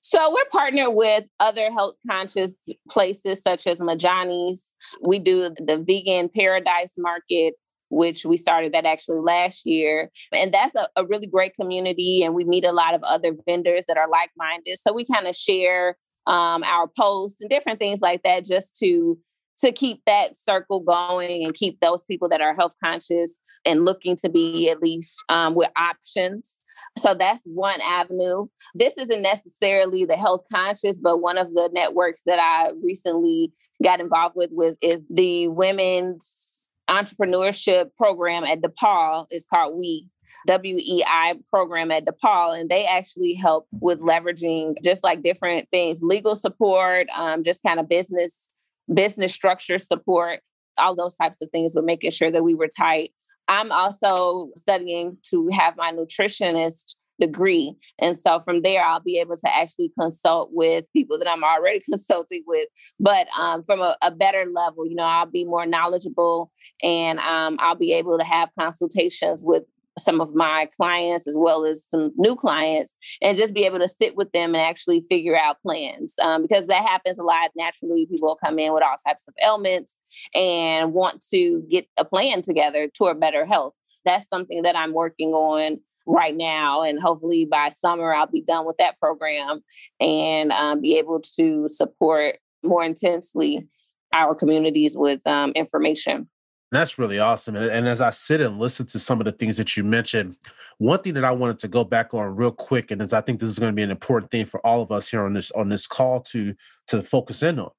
So 0.00 0.30
we're 0.30 0.48
partnered 0.52 0.94
with 0.94 1.24
other 1.40 1.72
health 1.72 1.96
conscious 2.08 2.56
places 2.88 3.42
such 3.42 3.66
as 3.66 3.80
Majani's. 3.80 4.74
We 5.02 5.18
do 5.18 5.50
the 5.58 5.82
vegan 5.84 6.28
paradise 6.28 6.94
market, 6.98 7.54
which 7.88 8.24
we 8.24 8.36
started 8.36 8.72
that 8.72 8.86
actually 8.86 9.20
last 9.20 9.66
year. 9.66 10.10
And 10.32 10.52
that's 10.52 10.74
a, 10.74 10.88
a 10.96 11.04
really 11.04 11.26
great 11.26 11.54
community. 11.54 12.22
And 12.22 12.34
we 12.34 12.44
meet 12.44 12.64
a 12.64 12.72
lot 12.72 12.94
of 12.94 13.02
other 13.02 13.32
vendors 13.46 13.84
that 13.86 13.96
are 13.96 14.08
like-minded. 14.08 14.78
So 14.78 14.92
we 14.92 15.04
kind 15.04 15.26
of 15.26 15.36
share 15.36 15.96
um, 16.26 16.64
our 16.64 16.88
posts 16.98 17.40
and 17.40 17.50
different 17.50 17.78
things 17.78 18.00
like 18.00 18.22
that 18.24 18.44
just 18.44 18.76
to 18.78 19.18
to 19.58 19.72
keep 19.72 20.02
that 20.04 20.36
circle 20.36 20.80
going 20.80 21.42
and 21.42 21.54
keep 21.54 21.80
those 21.80 22.04
people 22.04 22.28
that 22.28 22.42
are 22.42 22.54
health 22.54 22.74
conscious 22.84 23.40
and 23.64 23.86
looking 23.86 24.14
to 24.14 24.28
be 24.28 24.68
at 24.68 24.82
least 24.82 25.24
um, 25.30 25.54
with 25.54 25.70
options. 25.78 26.60
So 26.98 27.14
that's 27.14 27.42
one 27.44 27.80
avenue. 27.80 28.48
This 28.74 28.98
isn't 28.98 29.22
necessarily 29.22 30.04
the 30.04 30.16
health 30.16 30.44
conscious, 30.52 30.98
but 30.98 31.22
one 31.22 31.38
of 31.38 31.54
the 31.54 31.70
networks 31.72 32.22
that 32.26 32.38
I 32.38 32.72
recently 32.82 33.50
got 33.82 34.00
involved 34.00 34.36
with 34.36 34.50
was 34.52 34.76
is 34.82 35.00
the 35.08 35.48
women's 35.48 36.55
entrepreneurship 36.88 37.90
program 37.96 38.44
at 38.44 38.60
DePaul. 38.60 39.26
It's 39.30 39.46
called 39.46 39.76
We. 39.76 40.08
WEI 40.46 41.34
program 41.50 41.90
at 41.90 42.04
DePaul, 42.04 42.58
and 42.58 42.70
they 42.70 42.84
actually 42.84 43.34
help 43.34 43.66
with 43.80 44.00
leveraging 44.00 44.74
just 44.84 45.02
like 45.02 45.22
different 45.22 45.68
things, 45.70 46.02
legal 46.02 46.36
support, 46.36 47.08
um, 47.16 47.42
just 47.42 47.62
kind 47.64 47.80
of 47.80 47.88
business 47.88 48.48
business 48.92 49.32
structure 49.32 49.78
support, 49.78 50.40
all 50.78 50.94
those 50.94 51.16
types 51.16 51.42
of 51.42 51.50
things, 51.50 51.74
with 51.74 51.84
making 51.84 52.10
sure 52.12 52.30
that 52.30 52.44
we 52.44 52.54
were 52.54 52.68
tight. 52.68 53.12
I'm 53.48 53.72
also 53.72 54.50
studying 54.56 55.18
to 55.30 55.48
have 55.52 55.76
my 55.76 55.92
nutritionist 55.92 56.94
degree. 57.20 57.74
And 57.98 58.16
so 58.16 58.40
from 58.40 58.62
there, 58.62 58.84
I'll 58.84 59.00
be 59.00 59.18
able 59.18 59.36
to 59.36 59.54
actually 59.54 59.92
consult 59.98 60.50
with 60.52 60.84
people 60.92 61.18
that 61.18 61.28
I'm 61.28 61.44
already 61.44 61.80
consulting 61.90 62.42
with, 62.46 62.68
but 63.00 63.26
um, 63.38 63.62
from 63.64 63.80
a, 63.80 63.96
a, 64.02 64.10
better 64.10 64.46
level, 64.52 64.86
you 64.86 64.94
know, 64.94 65.04
I'll 65.04 65.26
be 65.26 65.44
more 65.44 65.66
knowledgeable 65.66 66.50
and 66.82 67.18
um, 67.18 67.58
I'll 67.60 67.76
be 67.76 67.92
able 67.92 68.18
to 68.18 68.24
have 68.24 68.48
consultations 68.58 69.42
with 69.44 69.64
some 69.98 70.20
of 70.20 70.34
my 70.34 70.68
clients 70.76 71.26
as 71.26 71.36
well 71.38 71.64
as 71.64 71.86
some 71.86 72.12
new 72.16 72.36
clients 72.36 72.94
and 73.22 73.36
just 73.36 73.54
be 73.54 73.64
able 73.64 73.78
to 73.78 73.88
sit 73.88 74.16
with 74.16 74.30
them 74.32 74.54
and 74.54 74.62
actually 74.62 75.00
figure 75.00 75.36
out 75.36 75.60
plans 75.62 76.14
um, 76.22 76.42
because 76.42 76.66
that 76.66 76.84
happens 76.84 77.18
a 77.18 77.22
lot 77.22 77.50
naturally 77.56 78.06
people 78.10 78.38
come 78.44 78.58
in 78.58 78.74
with 78.74 78.82
all 78.82 78.96
types 79.06 79.24
of 79.26 79.34
ailments 79.42 79.98
and 80.34 80.92
want 80.92 81.24
to 81.30 81.62
get 81.70 81.86
a 81.98 82.04
plan 82.04 82.42
together 82.42 82.88
toward 82.88 83.18
better 83.18 83.46
health 83.46 83.74
that's 84.04 84.28
something 84.28 84.62
that 84.62 84.76
i'm 84.76 84.92
working 84.92 85.30
on 85.30 85.78
right 86.06 86.36
now 86.36 86.82
and 86.82 87.00
hopefully 87.00 87.44
by 87.44 87.68
summer 87.68 88.14
i'll 88.14 88.26
be 88.26 88.42
done 88.42 88.64
with 88.66 88.76
that 88.78 88.98
program 89.00 89.62
and 90.00 90.52
um, 90.52 90.80
be 90.80 90.96
able 90.98 91.20
to 91.20 91.68
support 91.68 92.36
more 92.62 92.84
intensely 92.84 93.66
our 94.14 94.34
communities 94.34 94.96
with 94.96 95.24
um, 95.26 95.50
information 95.52 96.28
that's 96.72 96.98
really 96.98 97.18
awesome. 97.18 97.54
And, 97.54 97.70
and, 97.70 97.88
as 97.88 98.00
I 98.00 98.10
sit 98.10 98.40
and 98.40 98.58
listen 98.58 98.86
to 98.86 98.98
some 98.98 99.20
of 99.20 99.24
the 99.24 99.32
things 99.32 99.56
that 99.56 99.76
you 99.76 99.84
mentioned, 99.84 100.36
one 100.78 101.00
thing 101.00 101.14
that 101.14 101.24
I 101.24 101.30
wanted 101.30 101.60
to 101.60 101.68
go 101.68 101.84
back 101.84 102.12
on 102.12 102.34
real 102.34 102.50
quick, 102.50 102.90
and 102.90 103.00
as 103.00 103.12
I 103.12 103.20
think 103.20 103.38
this 103.38 103.48
is 103.48 103.58
going 103.58 103.72
to 103.72 103.76
be 103.76 103.82
an 103.82 103.90
important 103.90 104.30
thing 104.30 104.46
for 104.46 104.64
all 104.66 104.82
of 104.82 104.90
us 104.90 105.08
here 105.08 105.24
on 105.24 105.32
this 105.32 105.50
on 105.52 105.68
this 105.68 105.86
call 105.86 106.20
to 106.22 106.54
to 106.88 107.02
focus 107.02 107.42
in 107.42 107.58
on. 107.58 107.70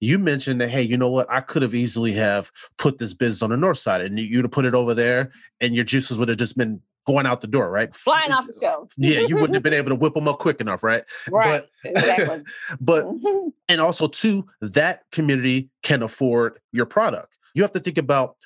You 0.00 0.20
mentioned 0.20 0.60
that, 0.60 0.68
hey, 0.68 0.82
you 0.82 0.96
know 0.96 1.10
what? 1.10 1.28
I 1.28 1.40
could 1.40 1.62
have 1.62 1.74
easily 1.74 2.12
have 2.12 2.52
put 2.76 2.98
this 2.98 3.12
business 3.12 3.42
on 3.42 3.50
the 3.50 3.56
north 3.56 3.78
side, 3.78 4.02
and 4.02 4.18
you'd 4.18 4.44
have 4.44 4.52
put 4.52 4.64
it 4.64 4.74
over 4.74 4.94
there, 4.94 5.32
and 5.60 5.74
your 5.74 5.84
juices 5.84 6.18
would 6.18 6.28
have 6.28 6.38
just 6.38 6.56
been 6.56 6.80
going 7.08 7.26
out 7.26 7.40
the 7.40 7.46
door, 7.46 7.70
right? 7.70 7.92
Flying 7.94 8.30
off 8.30 8.46
the 8.46 8.52
shelves. 8.60 8.94
yeah, 8.96 9.20
you 9.20 9.34
wouldn't 9.34 9.54
have 9.54 9.62
been 9.62 9.74
able 9.80 9.88
to 9.88 9.96
whip 9.96 10.14
them 10.14 10.28
up 10.28 10.38
quick 10.38 10.60
enough, 10.60 10.84
right? 10.84 11.02
Right. 11.28 11.64
But, 11.82 11.90
exactly. 11.90 12.42
but 12.80 13.04
mm-hmm. 13.06 13.48
and 13.68 13.80
also 13.80 14.06
too, 14.06 14.46
that 14.60 15.02
community 15.10 15.70
can 15.82 16.02
afford 16.02 16.60
your 16.70 16.86
product. 16.86 17.36
You 17.54 17.62
have 17.62 17.72
to 17.72 17.80
think 17.80 17.98
about 17.98 18.36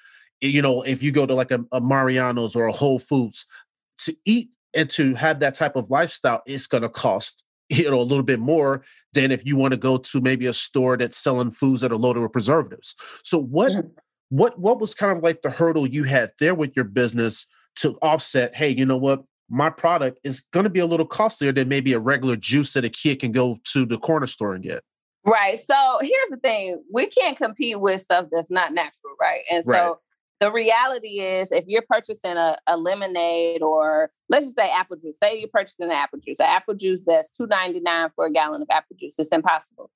you 0.40 0.60
know, 0.60 0.82
if 0.82 1.04
you 1.04 1.12
go 1.12 1.24
to 1.24 1.34
like 1.34 1.52
a, 1.52 1.64
a 1.70 1.80
Mariano's 1.80 2.56
or 2.56 2.66
a 2.66 2.72
Whole 2.72 2.98
Foods 2.98 3.46
to 3.98 4.16
eat 4.24 4.50
and 4.74 4.90
to 4.90 5.14
have 5.14 5.38
that 5.38 5.54
type 5.54 5.76
of 5.76 5.88
lifestyle, 5.88 6.42
it's 6.46 6.66
going 6.66 6.82
to 6.82 6.88
cost 6.88 7.44
you 7.68 7.90
know 7.90 8.00
a 8.00 8.02
little 8.02 8.24
bit 8.24 8.40
more 8.40 8.84
than 9.12 9.30
if 9.30 9.44
you 9.44 9.56
want 9.56 9.72
to 9.72 9.78
go 9.78 9.98
to 9.98 10.20
maybe 10.20 10.46
a 10.46 10.52
store 10.52 10.96
that's 10.96 11.18
selling 11.18 11.50
foods 11.50 11.80
that 11.82 11.92
are 11.92 11.96
loaded 11.96 12.20
with 12.20 12.32
preservatives. 12.32 12.94
So 13.22 13.38
what 13.38 13.72
Yeah. 13.72 13.82
what 14.30 14.58
what 14.58 14.80
was 14.80 14.94
kind 14.94 15.16
of 15.16 15.22
like 15.22 15.42
the 15.42 15.50
hurdle 15.50 15.86
you 15.86 16.04
had 16.04 16.32
there 16.38 16.54
with 16.54 16.74
your 16.76 16.84
business 16.84 17.46
to 17.76 17.98
offset? 18.02 18.54
Hey, 18.54 18.70
you 18.70 18.84
know 18.86 18.96
what? 18.96 19.24
My 19.48 19.68
product 19.70 20.18
is 20.24 20.40
going 20.52 20.64
to 20.64 20.70
be 20.70 20.80
a 20.80 20.86
little 20.86 21.06
costlier 21.06 21.52
than 21.52 21.68
maybe 21.68 21.92
a 21.92 21.98
regular 21.98 22.36
juice 22.36 22.72
that 22.72 22.84
a 22.84 22.88
kid 22.88 23.20
can 23.20 23.32
go 23.32 23.58
to 23.72 23.84
the 23.84 23.98
corner 23.98 24.26
store 24.26 24.54
and 24.54 24.62
get. 24.64 24.82
Right. 25.24 25.58
So 25.58 25.98
here's 26.00 26.28
the 26.30 26.38
thing 26.38 26.82
we 26.92 27.06
can't 27.06 27.36
compete 27.36 27.80
with 27.80 28.00
stuff 28.00 28.26
that's 28.32 28.50
not 28.50 28.72
natural, 28.72 29.14
right? 29.20 29.42
And 29.50 29.64
so 29.64 29.70
Right. 29.70 29.94
the 30.40 30.50
reality 30.50 31.20
is 31.20 31.48
if 31.52 31.64
you're 31.68 31.84
purchasing 31.88 32.36
a, 32.36 32.56
a 32.66 32.76
lemonade 32.76 33.62
or 33.62 34.10
let's 34.28 34.46
just 34.46 34.56
say 34.56 34.70
apple 34.70 34.96
juice, 34.96 35.16
say 35.22 35.38
you're 35.38 35.48
purchasing 35.48 35.86
an 35.86 35.92
apple 35.92 36.18
juice, 36.18 36.40
an 36.40 36.46
apple 36.46 36.74
juice 36.74 37.04
that's 37.06 37.30
$2.99 37.38 38.10
for 38.16 38.26
a 38.26 38.32
gallon 38.32 38.62
of 38.62 38.68
apple 38.70 38.96
juice, 38.98 39.14
it's 39.18 39.28
impossible. 39.28 39.90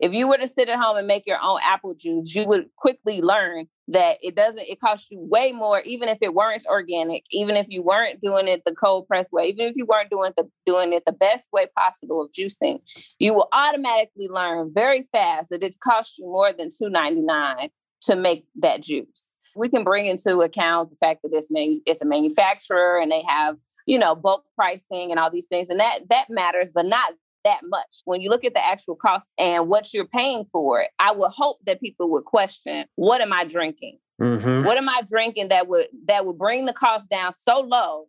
If 0.00 0.12
you 0.12 0.28
were 0.28 0.38
to 0.38 0.46
sit 0.46 0.68
at 0.68 0.78
home 0.78 0.96
and 0.96 1.06
make 1.06 1.24
your 1.26 1.38
own 1.42 1.58
apple 1.62 1.94
juice, 1.94 2.34
you 2.34 2.46
would 2.46 2.66
quickly 2.76 3.20
learn 3.20 3.66
that 3.88 4.18
it 4.22 4.36
doesn't, 4.36 4.60
it 4.60 4.80
costs 4.80 5.08
you 5.10 5.18
way 5.20 5.52
more, 5.52 5.80
even 5.80 6.08
if 6.08 6.18
it 6.20 6.34
weren't 6.34 6.64
organic, 6.68 7.24
even 7.30 7.56
if 7.56 7.66
you 7.70 7.82
weren't 7.82 8.20
doing 8.20 8.46
it 8.46 8.62
the 8.64 8.74
cold 8.74 9.08
press 9.08 9.32
way, 9.32 9.46
even 9.46 9.66
if 9.66 9.76
you 9.76 9.86
weren't 9.86 10.10
doing 10.10 10.32
the 10.36 10.48
doing 10.66 10.92
it 10.92 11.04
the 11.06 11.12
best 11.12 11.48
way 11.52 11.66
possible 11.76 12.22
of 12.22 12.30
juicing, 12.32 12.80
you 13.18 13.32
will 13.34 13.48
automatically 13.52 14.28
learn 14.28 14.70
very 14.74 15.08
fast 15.12 15.48
that 15.50 15.62
it's 15.62 15.78
cost 15.78 16.18
you 16.18 16.26
more 16.26 16.52
than 16.52 16.68
$2.99 16.68 17.70
to 18.02 18.16
make 18.16 18.46
that 18.56 18.82
juice. 18.82 19.34
We 19.56 19.68
can 19.68 19.84
bring 19.84 20.06
into 20.06 20.40
account 20.40 20.90
the 20.90 20.96
fact 20.96 21.22
that 21.22 21.30
it's 21.32 21.48
manu- 21.50 21.80
it's 21.86 22.02
a 22.02 22.04
manufacturer 22.04 23.00
and 23.00 23.10
they 23.10 23.22
have, 23.22 23.56
you 23.86 23.98
know, 23.98 24.14
bulk 24.14 24.44
pricing 24.54 25.10
and 25.10 25.18
all 25.18 25.30
these 25.30 25.46
things. 25.46 25.68
And 25.68 25.80
that 25.80 26.00
that 26.10 26.30
matters, 26.30 26.70
but 26.70 26.86
not 26.86 27.14
that 27.44 27.60
much. 27.64 28.02
When 28.04 28.20
you 28.20 28.30
look 28.30 28.44
at 28.44 28.54
the 28.54 28.64
actual 28.64 28.96
cost 28.96 29.26
and 29.38 29.68
what 29.68 29.92
you're 29.94 30.06
paying 30.06 30.44
for 30.52 30.80
it, 30.80 30.90
I 30.98 31.12
would 31.12 31.30
hope 31.30 31.56
that 31.66 31.80
people 31.80 32.10
would 32.10 32.24
question, 32.24 32.86
what 32.96 33.20
am 33.20 33.32
I 33.32 33.44
drinking? 33.44 33.98
Mm-hmm. 34.20 34.64
What 34.64 34.76
am 34.76 34.88
I 34.88 35.02
drinking 35.08 35.48
that 35.48 35.68
would 35.68 35.86
that 36.06 36.26
would 36.26 36.38
bring 36.38 36.66
the 36.66 36.72
cost 36.72 37.08
down 37.08 37.32
so 37.32 37.60
low 37.60 38.06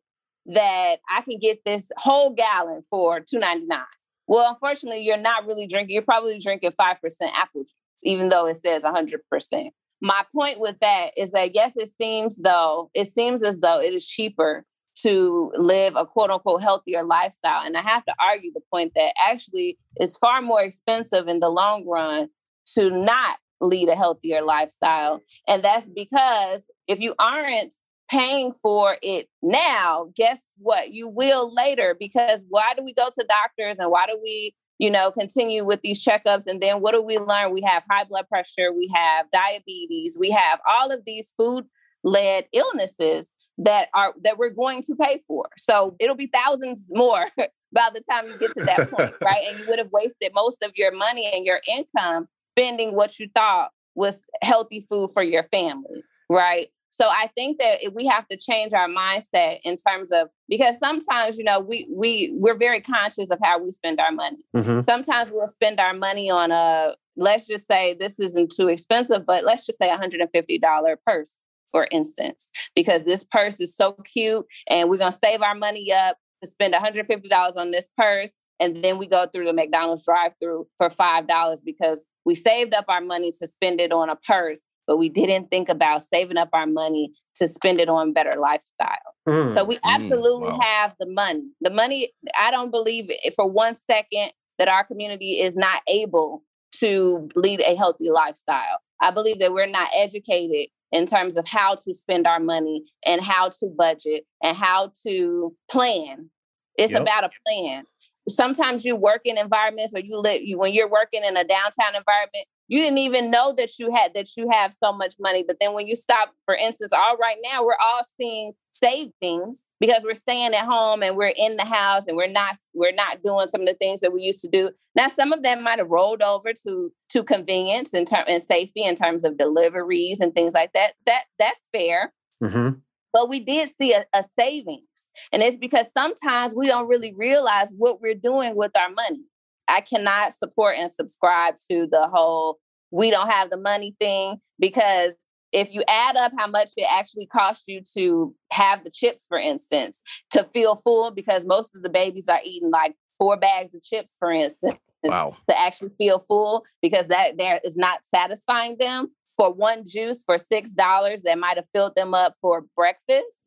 that 0.47 0.97
I 1.09 1.21
can 1.21 1.37
get 1.37 1.59
this 1.65 1.91
whole 1.97 2.31
gallon 2.31 2.83
for 2.89 3.19
two 3.19 3.37
ninety 3.37 3.67
nine? 3.67 3.83
Well, 4.27 4.49
unfortunately, 4.49 5.01
you're 5.01 5.17
not 5.17 5.45
really 5.45 5.67
drinking. 5.67 5.93
You're 5.93 6.03
probably 6.03 6.39
drinking 6.39 6.71
five 6.71 6.99
percent 6.99 7.31
apple 7.35 7.61
juice, 7.61 7.75
even 8.01 8.29
though 8.29 8.47
it 8.47 8.57
says 8.57 8.83
hundred 8.83 9.21
percent. 9.29 9.71
My 10.01 10.23
point 10.33 10.59
with 10.59 10.79
that 10.79 11.11
is 11.15 11.31
that 11.31 11.53
yes, 11.53 11.73
it 11.75 11.89
seems 12.01 12.37
though 12.37 12.89
it 12.95 13.05
seems 13.05 13.43
as 13.43 13.59
though 13.59 13.79
it 13.79 13.93
is 13.93 14.07
cheaper 14.07 14.65
to 15.01 15.51
live 15.55 15.95
a 15.95 16.05
quote 16.05 16.29
unquote 16.29 16.61
healthier 16.61 17.03
lifestyle, 17.03 17.65
and 17.65 17.77
I 17.77 17.81
have 17.81 18.05
to 18.05 18.13
argue 18.19 18.51
the 18.53 18.61
point 18.71 18.93
that 18.95 19.13
actually 19.21 19.77
it's 19.95 20.17
far 20.17 20.41
more 20.41 20.61
expensive 20.61 21.27
in 21.27 21.39
the 21.39 21.49
long 21.49 21.85
run 21.87 22.29
to 22.75 22.89
not 22.89 23.37
lead 23.61 23.89
a 23.89 23.95
healthier 23.95 24.41
lifestyle. 24.41 25.21
And 25.47 25.63
that's 25.63 25.87
because 25.87 26.63
if 26.87 26.99
you 26.99 27.13
aren't 27.19 27.73
paying 28.09 28.53
for 28.53 28.97
it 29.01 29.27
now, 29.41 30.11
guess 30.15 30.41
what? 30.57 30.91
You 30.91 31.07
will 31.07 31.53
later 31.53 31.95
because 31.99 32.43
why 32.49 32.73
do 32.75 32.83
we 32.83 32.93
go 32.93 33.09
to 33.09 33.25
doctors 33.27 33.77
and 33.79 33.91
why 33.91 34.07
do 34.07 34.19
we, 34.21 34.55
you 34.79 34.89
know, 34.89 35.11
continue 35.11 35.63
with 35.63 35.81
these 35.81 36.03
checkups? 36.03 36.47
And 36.47 36.61
then 36.61 36.81
what 36.81 36.93
do 36.93 37.01
we 37.01 37.17
learn? 37.17 37.53
We 37.53 37.61
have 37.61 37.83
high 37.89 38.05
blood 38.05 38.27
pressure, 38.29 38.73
we 38.73 38.91
have 38.95 39.27
diabetes, 39.31 40.17
we 40.19 40.31
have 40.31 40.59
all 40.67 40.91
of 40.91 41.01
these 41.05 41.33
food 41.37 41.65
led 42.03 42.45
illnesses 42.53 43.35
that 43.59 43.89
are 43.93 44.13
that 44.23 44.37
we're 44.37 44.49
going 44.49 44.81
to 44.83 44.95
pay 44.95 45.21
for. 45.27 45.45
So 45.57 45.95
it'll 45.99 46.15
be 46.15 46.27
thousands 46.27 46.85
more 46.89 47.25
by 47.71 47.89
the 47.93 48.01
time 48.09 48.27
you 48.27 48.37
get 48.37 48.53
to 48.53 48.63
that 48.63 48.89
point, 48.89 49.13
right? 49.21 49.47
And 49.47 49.59
you 49.59 49.65
would 49.67 49.79
have 49.79 49.91
wasted 49.91 50.31
most 50.33 50.63
of 50.63 50.71
your 50.75 50.95
money 50.95 51.29
and 51.31 51.45
your 51.45 51.59
income 51.67 52.27
spending 52.57 52.95
what 52.95 53.19
you 53.19 53.29
thought 53.35 53.69
was 53.95 54.21
healthy 54.41 54.85
food 54.89 55.11
for 55.13 55.23
your 55.23 55.43
family, 55.43 56.03
right? 56.29 56.69
So 56.91 57.07
I 57.07 57.29
think 57.35 57.59
that 57.59 57.93
we 57.93 58.05
have 58.07 58.27
to 58.29 58.37
change 58.37 58.73
our 58.73 58.87
mindset 58.87 59.59
in 59.63 59.77
terms 59.77 60.11
of 60.11 60.29
because 60.47 60.79
sometimes 60.79 61.37
you 61.37 61.43
know 61.43 61.59
we 61.59 61.87
we 61.93 62.31
we're 62.33 62.57
very 62.57 62.81
conscious 62.81 63.29
of 63.29 63.39
how 63.43 63.61
we 63.61 63.71
spend 63.71 63.99
our 63.99 64.11
money. 64.11 64.39
Mm-hmm. 64.55 64.79
Sometimes 64.81 65.31
we'll 65.31 65.49
spend 65.49 65.79
our 65.79 65.93
money 65.93 66.31
on 66.31 66.51
a 66.51 66.95
let's 67.17 67.45
just 67.45 67.67
say 67.67 67.93
this 67.93 68.19
isn't 68.19 68.53
too 68.55 68.69
expensive, 68.69 69.25
but 69.25 69.43
let's 69.43 69.65
just 69.65 69.77
say 69.77 69.89
a 69.89 69.97
hundred 69.97 70.21
and 70.21 70.29
fifty 70.31 70.57
dollar 70.57 70.97
purse 71.05 71.37
for 71.71 71.87
instance, 71.91 72.51
because 72.75 73.03
this 73.03 73.23
purse 73.23 73.59
is 73.59 73.75
so 73.75 73.93
cute 74.05 74.45
and 74.69 74.89
we're 74.89 74.97
gonna 74.97 75.11
save 75.11 75.41
our 75.41 75.55
money 75.55 75.91
up 75.91 76.17
to 76.43 76.49
spend 76.49 76.73
one 76.73 76.81
hundred 76.81 77.07
fifty 77.07 77.29
dollars 77.29 77.57
on 77.57 77.71
this 77.71 77.87
purse, 77.97 78.33
and 78.59 78.83
then 78.83 78.97
we 78.97 79.07
go 79.07 79.27
through 79.27 79.45
the 79.45 79.53
McDonald's 79.53 80.05
drive-through 80.05 80.67
for 80.77 80.89
five 80.89 81.27
dollars 81.27 81.61
because 81.61 82.05
we 82.25 82.35
saved 82.35 82.73
up 82.73 82.85
our 82.87 83.01
money 83.01 83.31
to 83.39 83.47
spend 83.47 83.79
it 83.81 83.91
on 83.91 84.09
a 84.09 84.15
purse 84.15 84.61
but 84.89 84.97
we 84.97 85.07
didn't 85.07 85.51
think 85.51 85.69
about 85.69 86.01
saving 86.01 86.35
up 86.35 86.49
our 86.51 86.65
money 86.65 87.11
to 87.35 87.47
spend 87.47 87.79
it 87.79 87.89
on 87.89 88.11
better 88.11 88.33
lifestyle. 88.39 88.97
Mm. 89.27 89.51
So 89.51 89.63
we 89.63 89.75
mm, 89.75 89.81
absolutely 89.83 90.49
mm, 90.49 90.57
wow. 90.57 90.59
have 90.63 90.95
the 90.99 91.05
money. 91.05 91.43
The 91.61 91.69
money, 91.69 92.09
I 92.39 92.49
don't 92.49 92.71
believe 92.71 93.11
for 93.35 93.47
one 93.47 93.75
second 93.75 94.31
that 94.57 94.67
our 94.67 94.83
community 94.83 95.41
is 95.41 95.55
not 95.55 95.83
able 95.87 96.43
to 96.79 97.29
lead 97.35 97.61
a 97.61 97.75
healthy 97.75 98.09
lifestyle. 98.09 98.79
I 98.99 99.11
believe 99.11 99.37
that 99.39 99.53
we're 99.53 99.67
not 99.67 99.89
educated 99.95 100.69
in 100.91 101.05
terms 101.05 101.37
of 101.37 101.47
how 101.47 101.75
to 101.75 101.93
spend 101.93 102.25
our 102.25 102.39
money 102.39 102.83
and 103.05 103.21
how 103.21 103.49
to 103.49 103.67
budget 103.77 104.25
and 104.43 104.57
how 104.57 104.91
to 105.03 105.55
plan. 105.69 106.29
It's 106.77 106.93
yep. 106.93 107.01
about 107.01 107.25
a 107.25 107.29
plan. 107.47 107.83
Sometimes 108.27 108.85
you 108.85 108.95
work 108.95 109.21
in 109.25 109.37
environments 109.37 109.93
or 109.93 109.99
you 109.99 110.17
live 110.17 110.41
you 110.41 110.57
when 110.57 110.73
you're 110.73 110.89
working 110.89 111.23
in 111.23 111.35
a 111.35 111.43
downtown 111.43 111.95
environment, 111.95 112.45
you 112.69 112.81
didn't 112.81 112.99
even 112.99 113.29
know 113.29 113.53
that 113.57 113.77
you 113.77 113.93
had 113.93 114.13
that 114.13 114.37
you 114.37 114.49
have 114.49 114.73
so 114.73 114.93
much 114.93 115.15
money 115.19 115.43
but 115.45 115.57
then 115.59 115.73
when 115.73 115.87
you 115.87 115.95
stop 115.95 116.33
for 116.45 116.55
instance 116.55 116.93
all 116.93 117.17
right 117.17 117.37
now 117.43 117.63
we're 117.63 117.77
all 117.81 118.01
seeing 118.17 118.53
savings 118.79 119.65
because 119.79 120.03
we're 120.03 120.15
staying 120.15 120.53
at 120.53 120.65
home 120.65 121.03
and 121.03 121.15
we're 121.15 121.33
in 121.35 121.57
the 121.57 121.65
house 121.65 122.05
and 122.07 122.15
we're 122.17 122.27
not 122.27 122.55
we're 122.73 122.93
not 122.93 123.21
doing 123.23 123.47
some 123.47 123.61
of 123.61 123.67
the 123.67 123.73
things 123.73 123.99
that 124.01 124.13
we 124.13 124.21
used 124.21 124.41
to 124.41 124.47
do. 124.47 124.71
Now 124.95 125.07
some 125.07 125.33
of 125.33 125.43
them 125.43 125.63
might 125.63 125.79
have 125.79 125.89
rolled 125.89 126.21
over 126.21 126.53
to 126.63 126.91
to 127.09 127.23
convenience 127.23 127.93
and 127.93 128.07
term 128.07 128.25
and 128.27 128.41
safety 128.41 128.83
in 128.83 128.95
terms 128.95 129.23
of 129.23 129.37
deliveries 129.37 130.19
and 130.19 130.33
things 130.33 130.53
like 130.53 130.73
that. 130.73 130.93
That 131.05 131.23
that's 131.37 131.61
fair. 131.71 132.13
Mm-hmm. 132.41 132.79
but 133.11 133.27
we 133.27 133.41
did 133.41 133.67
see 133.67 133.91
a, 133.91 134.05
a 134.13 134.23
savings. 134.39 135.11
And 135.33 135.43
it's 135.43 135.57
because 135.57 135.91
sometimes 135.91 136.55
we 136.55 136.67
don't 136.67 136.87
really 136.87 137.13
realize 137.13 137.73
what 137.77 137.99
we're 137.99 138.15
doing 138.15 138.55
with 138.55 138.71
our 138.77 138.89
money 138.89 139.25
I 139.69 139.81
cannot 139.81 140.33
support 140.33 140.75
and 140.77 140.89
subscribe 140.89 141.55
to 141.69 141.87
the 141.91 142.07
whole 142.11 142.59
we 142.91 143.09
don't 143.09 143.29
have 143.29 143.49
the 143.49 143.57
money 143.57 143.95
thing 143.99 144.37
because 144.59 145.13
if 145.51 145.73
you 145.73 145.83
add 145.87 146.15
up 146.15 146.31
how 146.37 146.47
much 146.47 146.71
it 146.77 146.87
actually 146.91 147.25
costs 147.25 147.65
you 147.67 147.81
to 147.95 148.35
have 148.51 148.83
the 148.83 148.91
chips, 148.91 149.25
for 149.27 149.37
instance, 149.37 150.01
to 150.31 150.43
feel 150.53 150.75
full, 150.75 151.11
because 151.11 151.45
most 151.45 151.71
of 151.75 151.81
the 151.81 151.89
babies 151.89 152.29
are 152.29 152.39
eating 152.43 152.69
like 152.69 152.95
four 153.17 153.35
bags 153.35 153.73
of 153.73 153.81
chips, 153.81 154.15
for 154.19 154.31
instance, 154.31 154.79
wow. 155.03 155.35
to 155.49 155.59
actually 155.59 155.91
feel 155.97 156.19
full, 156.19 156.65
because 156.81 157.07
that 157.07 157.37
there 157.37 157.59
is 157.63 157.77
not 157.77 158.05
satisfying 158.05 158.77
them 158.77 159.07
for 159.37 159.51
one 159.51 159.87
juice 159.87 160.23
for 160.23 160.37
six 160.37 160.71
dollars 160.71 161.21
that 161.23 161.39
might 161.39 161.57
have 161.57 161.65
filled 161.73 161.95
them 161.95 162.13
up 162.13 162.35
for 162.41 162.65
breakfast. 162.75 163.37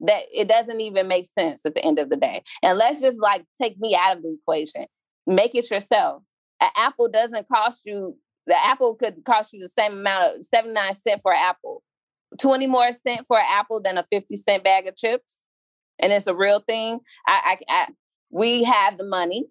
That 0.00 0.24
it 0.34 0.48
doesn't 0.48 0.80
even 0.80 1.06
make 1.06 1.24
sense 1.24 1.64
at 1.64 1.74
the 1.74 1.84
end 1.84 2.00
of 2.00 2.10
the 2.10 2.16
day. 2.16 2.42
And 2.62 2.76
let's 2.76 3.00
just 3.00 3.18
like 3.18 3.44
take 3.60 3.78
me 3.78 3.94
out 3.94 4.16
of 4.16 4.22
the 4.22 4.36
equation 4.42 4.86
make 5.26 5.54
it 5.54 5.70
yourself. 5.70 6.22
An 6.60 6.70
apple 6.76 7.08
doesn't 7.08 7.48
cost 7.48 7.82
you, 7.84 8.16
the 8.46 8.56
apple 8.64 8.94
could 8.94 9.24
cost 9.24 9.52
you 9.52 9.60
the 9.60 9.68
same 9.68 9.92
amount 9.92 10.38
of 10.38 10.44
79 10.44 10.94
cent 10.94 11.22
for 11.22 11.32
an 11.32 11.40
apple. 11.42 11.82
20 12.40 12.66
more 12.66 12.90
cent 12.92 13.26
for 13.26 13.38
an 13.38 13.46
apple 13.48 13.80
than 13.80 13.98
a 13.98 14.04
50 14.10 14.36
cent 14.36 14.64
bag 14.64 14.86
of 14.86 14.96
chips. 14.96 15.40
And 16.00 16.12
it's 16.12 16.26
a 16.26 16.34
real 16.34 16.60
thing. 16.60 17.00
I, 17.26 17.56
I, 17.68 17.72
I 17.72 17.86
we 18.30 18.64
have 18.64 18.98
the 18.98 19.04
money 19.04 19.46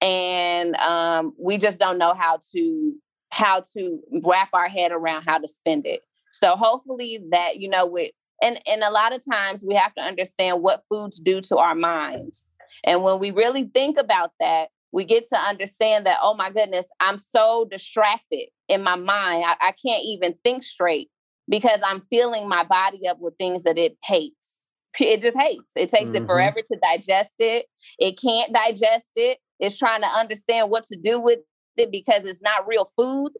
and 0.00 0.74
um, 0.76 1.32
we 1.38 1.56
just 1.56 1.78
don't 1.78 1.98
know 1.98 2.14
how 2.14 2.38
to 2.52 2.94
how 3.30 3.62
to 3.72 4.00
wrap 4.24 4.48
our 4.52 4.68
head 4.68 4.92
around 4.92 5.24
how 5.24 5.38
to 5.38 5.48
spend 5.48 5.86
it. 5.86 6.02
So 6.30 6.56
hopefully 6.56 7.20
that, 7.30 7.56
you 7.58 7.68
know, 7.68 7.86
with 7.86 8.10
and 8.42 8.60
and 8.66 8.82
a 8.82 8.90
lot 8.90 9.14
of 9.14 9.22
times 9.28 9.64
we 9.66 9.74
have 9.74 9.94
to 9.94 10.02
understand 10.02 10.62
what 10.62 10.84
foods 10.90 11.20
do 11.20 11.40
to 11.42 11.56
our 11.56 11.74
minds. 11.74 12.46
And 12.84 13.02
when 13.02 13.18
we 13.18 13.30
really 13.30 13.64
think 13.64 13.98
about 13.98 14.32
that, 14.40 14.68
we 14.94 15.04
get 15.04 15.28
to 15.28 15.36
understand 15.36 16.06
that, 16.06 16.18
oh 16.22 16.34
my 16.34 16.50
goodness, 16.50 16.86
I'm 17.00 17.18
so 17.18 17.66
distracted 17.68 18.46
in 18.68 18.84
my 18.84 18.94
mind. 18.94 19.44
I, 19.44 19.56
I 19.60 19.72
can't 19.84 20.04
even 20.04 20.36
think 20.44 20.62
straight 20.62 21.10
because 21.48 21.80
I'm 21.84 22.02
filling 22.10 22.48
my 22.48 22.62
body 22.62 23.08
up 23.08 23.18
with 23.18 23.34
things 23.36 23.64
that 23.64 23.76
it 23.76 23.98
hates. 24.04 24.62
It 25.00 25.20
just 25.20 25.36
hates. 25.36 25.72
It 25.74 25.88
takes 25.88 26.12
mm-hmm. 26.12 26.22
it 26.22 26.26
forever 26.26 26.60
to 26.60 26.78
digest 26.80 27.34
it. 27.40 27.66
It 27.98 28.16
can't 28.20 28.52
digest 28.52 29.10
it. 29.16 29.38
It's 29.58 29.76
trying 29.76 30.02
to 30.02 30.06
understand 30.06 30.70
what 30.70 30.84
to 30.86 30.96
do 30.96 31.20
with 31.20 31.40
it 31.76 31.90
because 31.90 32.22
it's 32.22 32.40
not 32.40 32.68
real 32.68 32.88
food. 32.96 33.32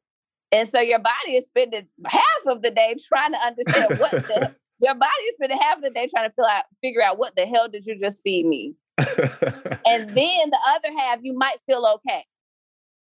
And 0.50 0.68
so 0.68 0.80
your 0.80 0.98
body 0.98 1.36
is 1.36 1.44
spending 1.44 1.86
half 2.04 2.46
of 2.48 2.62
the 2.62 2.72
day 2.72 2.96
trying 3.06 3.32
to 3.32 3.38
understand 3.38 4.00
what 4.00 4.10
the 4.10 4.56
your 4.80 4.96
body 4.96 5.22
is 5.28 5.34
spending 5.36 5.58
half 5.58 5.76
of 5.76 5.84
the 5.84 5.90
day 5.90 6.08
trying 6.12 6.28
to 6.28 6.42
out, 6.42 6.64
figure 6.82 7.00
out 7.00 7.16
what 7.16 7.36
the 7.36 7.46
hell 7.46 7.68
did 7.68 7.86
you 7.86 7.96
just 7.96 8.24
feed 8.24 8.44
me? 8.44 8.74
And 8.98 10.10
then 10.10 10.50
the 10.50 10.58
other 10.68 10.88
half, 10.98 11.18
you 11.22 11.36
might 11.36 11.56
feel 11.66 11.84
okay. 11.96 12.24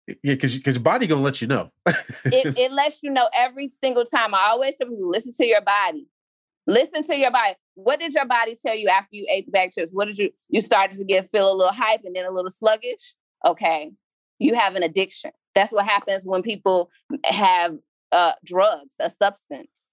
Yeah, 0.08 0.34
because 0.34 0.56
because 0.56 0.74
your 0.74 0.82
body 0.82 1.06
gonna 1.06 1.22
let 1.22 1.40
you 1.40 1.46
know. 1.46 1.70
it, 1.86 1.96
it 2.58 2.72
lets 2.72 3.02
you 3.02 3.10
know 3.10 3.28
every 3.34 3.68
single 3.68 4.04
time. 4.04 4.34
I 4.34 4.48
always 4.48 4.76
tell 4.76 4.88
people, 4.88 5.08
listen 5.08 5.32
to 5.34 5.46
your 5.46 5.60
body. 5.60 6.08
Listen 6.66 7.02
to 7.04 7.16
your 7.16 7.30
body. 7.30 7.54
What 7.74 8.00
did 8.00 8.14
your 8.14 8.26
body 8.26 8.56
tell 8.60 8.74
you 8.74 8.88
after 8.88 9.10
you 9.12 9.26
ate 9.30 9.46
the 9.46 9.52
bag 9.52 9.72
chips? 9.72 9.92
What 9.92 10.06
did 10.06 10.18
you 10.18 10.30
you 10.48 10.60
started 10.60 10.98
to 10.98 11.04
get 11.04 11.30
feel 11.30 11.52
a 11.52 11.54
little 11.54 11.72
hype 11.72 12.00
and 12.04 12.16
then 12.16 12.26
a 12.26 12.30
little 12.30 12.50
sluggish? 12.50 13.14
Okay, 13.46 13.92
you 14.38 14.54
have 14.54 14.74
an 14.74 14.82
addiction. 14.82 15.30
That's 15.54 15.72
what 15.72 15.84
happens 15.84 16.24
when 16.24 16.42
people 16.42 16.90
have 17.24 17.76
uh, 18.10 18.32
drugs, 18.44 18.94
a 19.00 19.10
substance. 19.10 19.86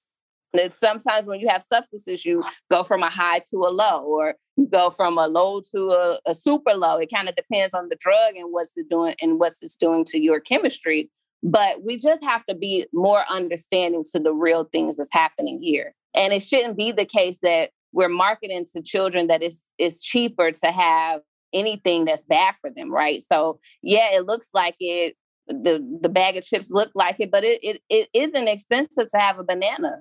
It's 0.53 0.79
sometimes 0.79 1.27
when 1.27 1.39
you 1.39 1.47
have 1.49 1.61
substances, 1.61 2.25
you 2.25 2.43
go 2.71 2.83
from 2.83 3.03
a 3.03 3.09
high 3.09 3.39
to 3.51 3.57
a 3.57 3.69
low, 3.69 4.03
or 4.03 4.35
you 4.57 4.67
go 4.67 4.89
from 4.89 5.17
a 5.17 5.27
low 5.27 5.61
to 5.73 5.89
a, 5.89 6.19
a 6.25 6.33
super 6.33 6.73
low. 6.73 6.97
It 6.97 7.11
kind 7.13 7.29
of 7.29 7.35
depends 7.35 7.73
on 7.73 7.89
the 7.89 7.97
drug 7.97 8.35
and 8.35 8.51
what's 8.51 8.75
it 8.75 8.89
doing 8.89 9.15
and 9.21 9.39
what's 9.39 9.61
it's 9.61 9.75
doing 9.75 10.05
to 10.05 10.19
your 10.19 10.39
chemistry. 10.39 11.09
But 11.43 11.83
we 11.85 11.97
just 11.97 12.23
have 12.23 12.45
to 12.47 12.55
be 12.55 12.85
more 12.93 13.23
understanding 13.29 14.03
to 14.11 14.19
the 14.19 14.33
real 14.33 14.65
things 14.65 14.97
that's 14.97 15.09
happening 15.11 15.61
here. 15.61 15.93
And 16.15 16.33
it 16.33 16.43
shouldn't 16.43 16.77
be 16.77 16.91
the 16.91 17.05
case 17.05 17.39
that 17.43 17.69
we're 17.93 18.09
marketing 18.09 18.65
to 18.73 18.81
children 18.81 19.27
that 19.27 19.41
it's 19.41 19.63
it's 19.77 20.03
cheaper 20.03 20.51
to 20.51 20.71
have 20.71 21.21
anything 21.53 22.05
that's 22.05 22.23
bad 22.23 22.55
for 22.61 22.69
them, 22.69 22.91
right? 22.91 23.21
So 23.23 23.59
yeah, 23.81 24.09
it 24.11 24.25
looks 24.25 24.49
like 24.53 24.75
it 24.79 25.15
the 25.47 25.83
the 26.01 26.09
bag 26.09 26.37
of 26.37 26.43
chips 26.43 26.69
look 26.69 26.91
like 26.93 27.15
it, 27.19 27.31
but 27.31 27.43
it 27.43 27.59
it, 27.63 27.81
it 27.89 28.09
isn't 28.13 28.47
expensive 28.47 29.09
to 29.11 29.17
have 29.17 29.39
a 29.39 29.43
banana. 29.43 29.97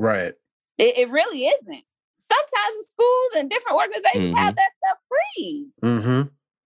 Right. 0.00 0.32
It, 0.78 0.96
it 0.98 1.10
really 1.10 1.46
isn't. 1.46 1.84
Sometimes 2.18 2.76
the 2.78 2.86
schools 2.88 3.30
and 3.36 3.50
different 3.50 3.76
organizations 3.76 4.30
mm-hmm. 4.30 4.36
have 4.36 4.56
that 4.56 4.70
stuff 4.84 4.98
free. 5.08 5.68
Mm-hmm. 5.82 6.22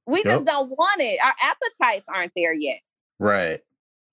We 0.06 0.18
yep. 0.18 0.26
just 0.26 0.46
don't 0.46 0.70
want 0.70 1.00
it. 1.00 1.18
Our 1.22 1.34
appetites 1.40 2.06
aren't 2.08 2.32
there 2.36 2.52
yet. 2.52 2.78
Right. 3.18 3.60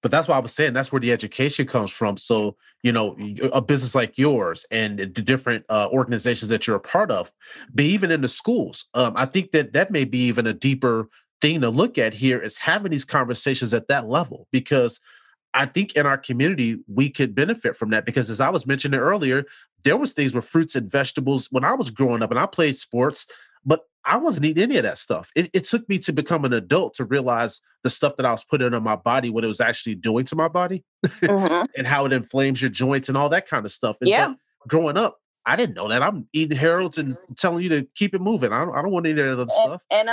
But 0.02 0.10
that's 0.10 0.28
why 0.28 0.38
I 0.38 0.40
was 0.40 0.54
saying 0.54 0.74
that's 0.74 0.92
where 0.92 1.00
the 1.00 1.12
education 1.12 1.68
comes 1.68 1.92
from. 1.92 2.18
So, 2.18 2.56
you 2.82 2.92
know, 2.92 3.16
a 3.54 3.62
business 3.62 3.94
like 3.94 4.18
yours 4.18 4.66
and 4.72 4.98
the 4.98 5.06
different 5.06 5.66
uh, 5.70 5.90
organizations 5.92 6.50
that 6.50 6.66
you're 6.66 6.78
a 6.78 6.80
part 6.80 7.12
of, 7.12 7.32
but 7.72 7.86
even 7.86 8.10
in 8.10 8.22
the 8.22 8.28
schools, 8.28 8.86
um, 8.96 9.14
I 9.16 9.26
think 9.28 9.52
that 9.52 9.74
that 9.74 9.92
may 9.92 10.06
be 10.06 10.20
even 10.22 10.48
a 10.48 10.54
deeper 10.54 11.10
thing 11.42 11.62
to 11.62 11.70
look 11.70 12.00
at 12.00 12.16
here 12.16 12.40
is 12.40 12.58
having 12.58 12.92
these 12.92 13.06
conversations 13.06 13.74
at 13.74 13.88
that 13.90 14.08
level 14.08 14.48
because 14.52 15.00
I 15.54 15.66
think 15.66 15.94
in 15.96 16.06
our 16.06 16.18
community 16.18 16.80
we 16.88 17.10
could 17.10 17.36
benefit 17.36 17.76
from 17.76 17.90
that 17.90 18.06
because 18.06 18.30
as 18.30 18.40
I 18.40 18.50
was 18.50 18.66
mentioning 18.66 19.00
earlier, 19.00 19.46
there 19.84 19.98
was 19.98 20.14
things 20.14 20.34
with 20.34 20.46
fruits 20.46 20.76
and 20.76 20.90
vegetables 20.90 21.48
when 21.52 21.64
I 21.64 21.74
was 21.74 21.92
growing 21.92 22.22
up 22.22 22.32
and 22.32 22.40
I 22.40 22.46
played 22.46 22.78
sports, 22.78 23.28
but 23.66 23.86
I 24.06 24.18
wasn't 24.18 24.46
eating 24.46 24.64
any 24.64 24.78
of 24.78 24.84
that 24.84 24.98
stuff. 24.98 25.32
It, 25.36 25.50
it 25.54 25.66
took 25.66 25.88
me 25.88 26.00
to 26.00 26.14
become 26.14 26.46
an 26.46 26.54
adult 26.54 26.96
to 26.96 27.06
realize 27.06 27.62
the 27.84 27.90
stuff 27.90 28.18
that 28.18 28.26
I 28.26 28.32
was 28.32 28.44
putting 28.44 28.74
on 28.74 28.84
my 28.84 28.96
body, 28.96 29.30
what 29.30 29.44
it 29.44 29.48
was 29.48 29.62
actually 29.62 29.96
doing 29.96 30.26
to 30.26 30.36
my 30.36 30.48
body, 30.48 30.84
mm-hmm. 31.06 31.66
and 31.78 31.88
how 31.88 32.06
it 32.06 32.14
inflames 32.14 32.62
your 32.62 32.72
joints 32.72 33.10
and 33.10 33.18
all 33.18 33.30
that 33.30 33.48
kind 33.48 33.66
of 33.66 33.72
stuff. 33.72 33.98
And 34.02 34.10
yeah. 34.10 34.34
growing 34.68 34.98
up, 34.98 35.18
I 35.46 35.56
didn't 35.56 35.76
know 35.76 35.88
that. 35.90 36.02
I'm 36.02 36.28
eating 36.34 36.58
Harold's 36.58 36.98
and 36.98 37.18
telling 37.38 37.64
you 37.64 37.70
to 37.70 37.88
keep 37.96 38.14
it 38.14 38.22
moving. 38.22 38.52
I 38.52 38.64
don't, 38.64 38.76
I 38.76 38.82
don't 38.82 38.92
want 38.92 39.06
any 39.06 39.20
of 39.20 39.26
that 39.26 39.34
other 39.34 39.42
and, 39.42 39.50
stuff. 39.50 39.84
And 39.92 40.10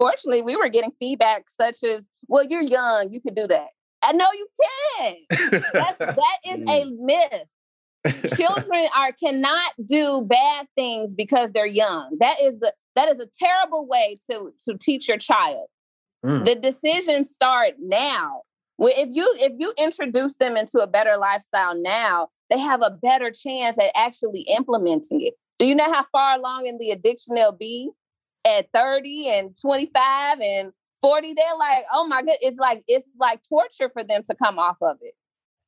unfortunately, 0.00 0.42
we 0.42 0.56
were 0.56 0.68
getting 0.68 0.92
feedback 0.98 1.50
such 1.50 1.84
as, 1.84 2.04
"Well, 2.26 2.44
you're 2.44 2.62
young, 2.62 3.12
you 3.12 3.20
could 3.20 3.34
do 3.34 3.46
that." 3.48 3.68
I 4.02 4.12
know 4.12 4.26
you 4.32 4.48
can. 4.98 5.16
That's, 5.72 5.98
that 5.98 6.38
is 6.44 6.60
a 6.68 6.84
myth. 6.98 8.34
Children 8.36 8.88
are 8.96 9.12
cannot 9.12 9.72
do 9.86 10.22
bad 10.22 10.66
things 10.76 11.14
because 11.14 11.52
they're 11.52 11.66
young. 11.66 12.16
That 12.18 12.36
is 12.42 12.58
the 12.58 12.72
that 12.96 13.08
is 13.08 13.20
a 13.20 13.28
terrible 13.38 13.86
way 13.86 14.18
to 14.30 14.52
to 14.64 14.76
teach 14.76 15.08
your 15.08 15.18
child. 15.18 15.68
Mm. 16.24 16.44
The 16.44 16.56
decisions 16.56 17.30
start 17.30 17.74
now. 17.80 18.42
If 18.80 19.08
you 19.12 19.32
if 19.38 19.52
you 19.58 19.72
introduce 19.78 20.36
them 20.36 20.56
into 20.56 20.78
a 20.78 20.88
better 20.88 21.16
lifestyle 21.16 21.80
now, 21.80 22.28
they 22.50 22.58
have 22.58 22.82
a 22.82 22.90
better 22.90 23.30
chance 23.30 23.78
at 23.78 23.92
actually 23.94 24.46
implementing 24.56 25.20
it. 25.20 25.34
Do 25.58 25.66
you 25.66 25.74
know 25.74 25.92
how 25.92 26.04
far 26.10 26.36
along 26.36 26.66
in 26.66 26.78
the 26.78 26.90
addiction 26.90 27.36
they'll 27.36 27.52
be 27.52 27.90
at 28.44 28.66
30 28.74 29.28
and 29.28 29.56
25 29.60 30.40
and 30.40 30.72
40? 31.02 31.34
They're 31.34 31.44
like, 31.58 31.84
oh 31.92 32.06
my 32.06 32.22
god, 32.22 32.36
it's 32.40 32.56
like 32.56 32.82
it's 32.88 33.04
like 33.20 33.40
torture 33.48 33.90
for 33.92 34.02
them 34.04 34.22
to 34.30 34.34
come 34.34 34.58
off 34.58 34.76
of 34.80 34.96
it. 35.02 35.14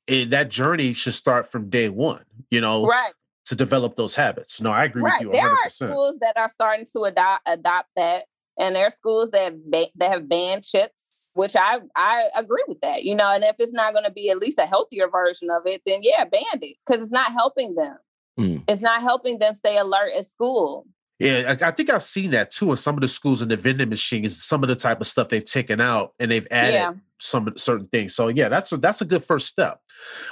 And 0.06 0.32
that 0.32 0.48
journey 0.50 0.92
should 0.92 1.14
start 1.14 1.50
from 1.50 1.68
day 1.70 1.88
one, 1.88 2.24
you 2.50 2.60
know, 2.60 2.86
Right. 2.86 3.12
to 3.46 3.54
develop 3.56 3.96
those 3.96 4.14
habits. 4.14 4.60
No, 4.60 4.70
I 4.70 4.84
agree 4.84 5.02
right. 5.02 5.24
with 5.26 5.34
you 5.34 5.40
There 5.40 5.48
100%. 5.50 5.66
are 5.66 5.70
schools 5.70 6.14
that 6.20 6.36
are 6.36 6.48
starting 6.48 6.86
to 6.92 7.00
adopt 7.04 7.42
adopt 7.46 7.88
that, 7.96 8.24
and 8.58 8.74
there 8.76 8.86
are 8.86 8.90
schools 8.90 9.30
that 9.30 9.42
have 9.44 9.70
ba- 9.70 9.90
that 9.96 10.10
have 10.10 10.28
banned 10.28 10.64
chips, 10.64 11.24
which 11.34 11.56
I 11.56 11.80
I 11.96 12.28
agree 12.36 12.64
with 12.68 12.80
that. 12.82 13.02
You 13.04 13.14
know, 13.14 13.30
and 13.30 13.42
if 13.44 13.56
it's 13.58 13.72
not 13.72 13.92
going 13.92 14.04
to 14.04 14.10
be 14.12 14.30
at 14.30 14.38
least 14.38 14.58
a 14.58 14.66
healthier 14.66 15.08
version 15.08 15.50
of 15.50 15.62
it, 15.66 15.82
then 15.86 16.00
yeah, 16.02 16.24
ban 16.24 16.42
it 16.62 16.76
because 16.86 17.02
it's 17.02 17.12
not 17.12 17.32
helping 17.32 17.74
them. 17.74 17.96
Mm. 18.38 18.62
It's 18.68 18.80
not 18.80 19.00
helping 19.02 19.38
them 19.38 19.54
stay 19.54 19.78
alert 19.78 20.12
at 20.16 20.26
school. 20.26 20.86
Yeah, 21.18 21.56
I, 21.60 21.68
I 21.68 21.70
think 21.70 21.90
I've 21.90 22.02
seen 22.02 22.32
that 22.32 22.50
too 22.50 22.70
in 22.70 22.76
some 22.76 22.96
of 22.96 23.00
the 23.00 23.08
schools 23.08 23.40
in 23.40 23.48
the 23.48 23.56
vending 23.56 23.88
machines. 23.88 24.42
Some 24.42 24.62
of 24.62 24.68
the 24.68 24.76
type 24.76 25.00
of 25.00 25.06
stuff 25.06 25.28
they've 25.28 25.44
taken 25.44 25.80
out 25.80 26.12
and 26.18 26.30
they've 26.30 26.48
added 26.50 26.74
Yeah. 26.74 26.92
some 27.20 27.52
certain 27.56 27.86
things. 27.88 28.14
So 28.14 28.28
yeah, 28.28 28.48
that's 28.48 28.72
a, 28.72 28.76
that's 28.76 29.00
a 29.00 29.04
good 29.04 29.22
first 29.22 29.46
step. 29.46 29.80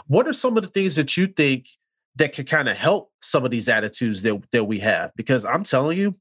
What 0.07 0.26
are 0.26 0.33
some 0.33 0.57
of 0.57 0.62
the 0.64 0.68
things 0.68 0.97
that 0.97 1.16
you 1.16 1.28
think 1.28 1.66
that 2.16 2.33
can 2.33 2.45
kind 2.45 2.68
of 2.68 2.76
help 2.76 3.11
some 3.20 3.45
of 3.45 3.51
these 3.51 3.68
attitudes 3.68 4.22
that 4.22 4.43
that 4.53 4.64
we 4.64 4.80
have? 4.80 5.12
Because 5.16 5.45
I'm 5.45 5.62
telling 5.64 5.99
you, 5.99 6.16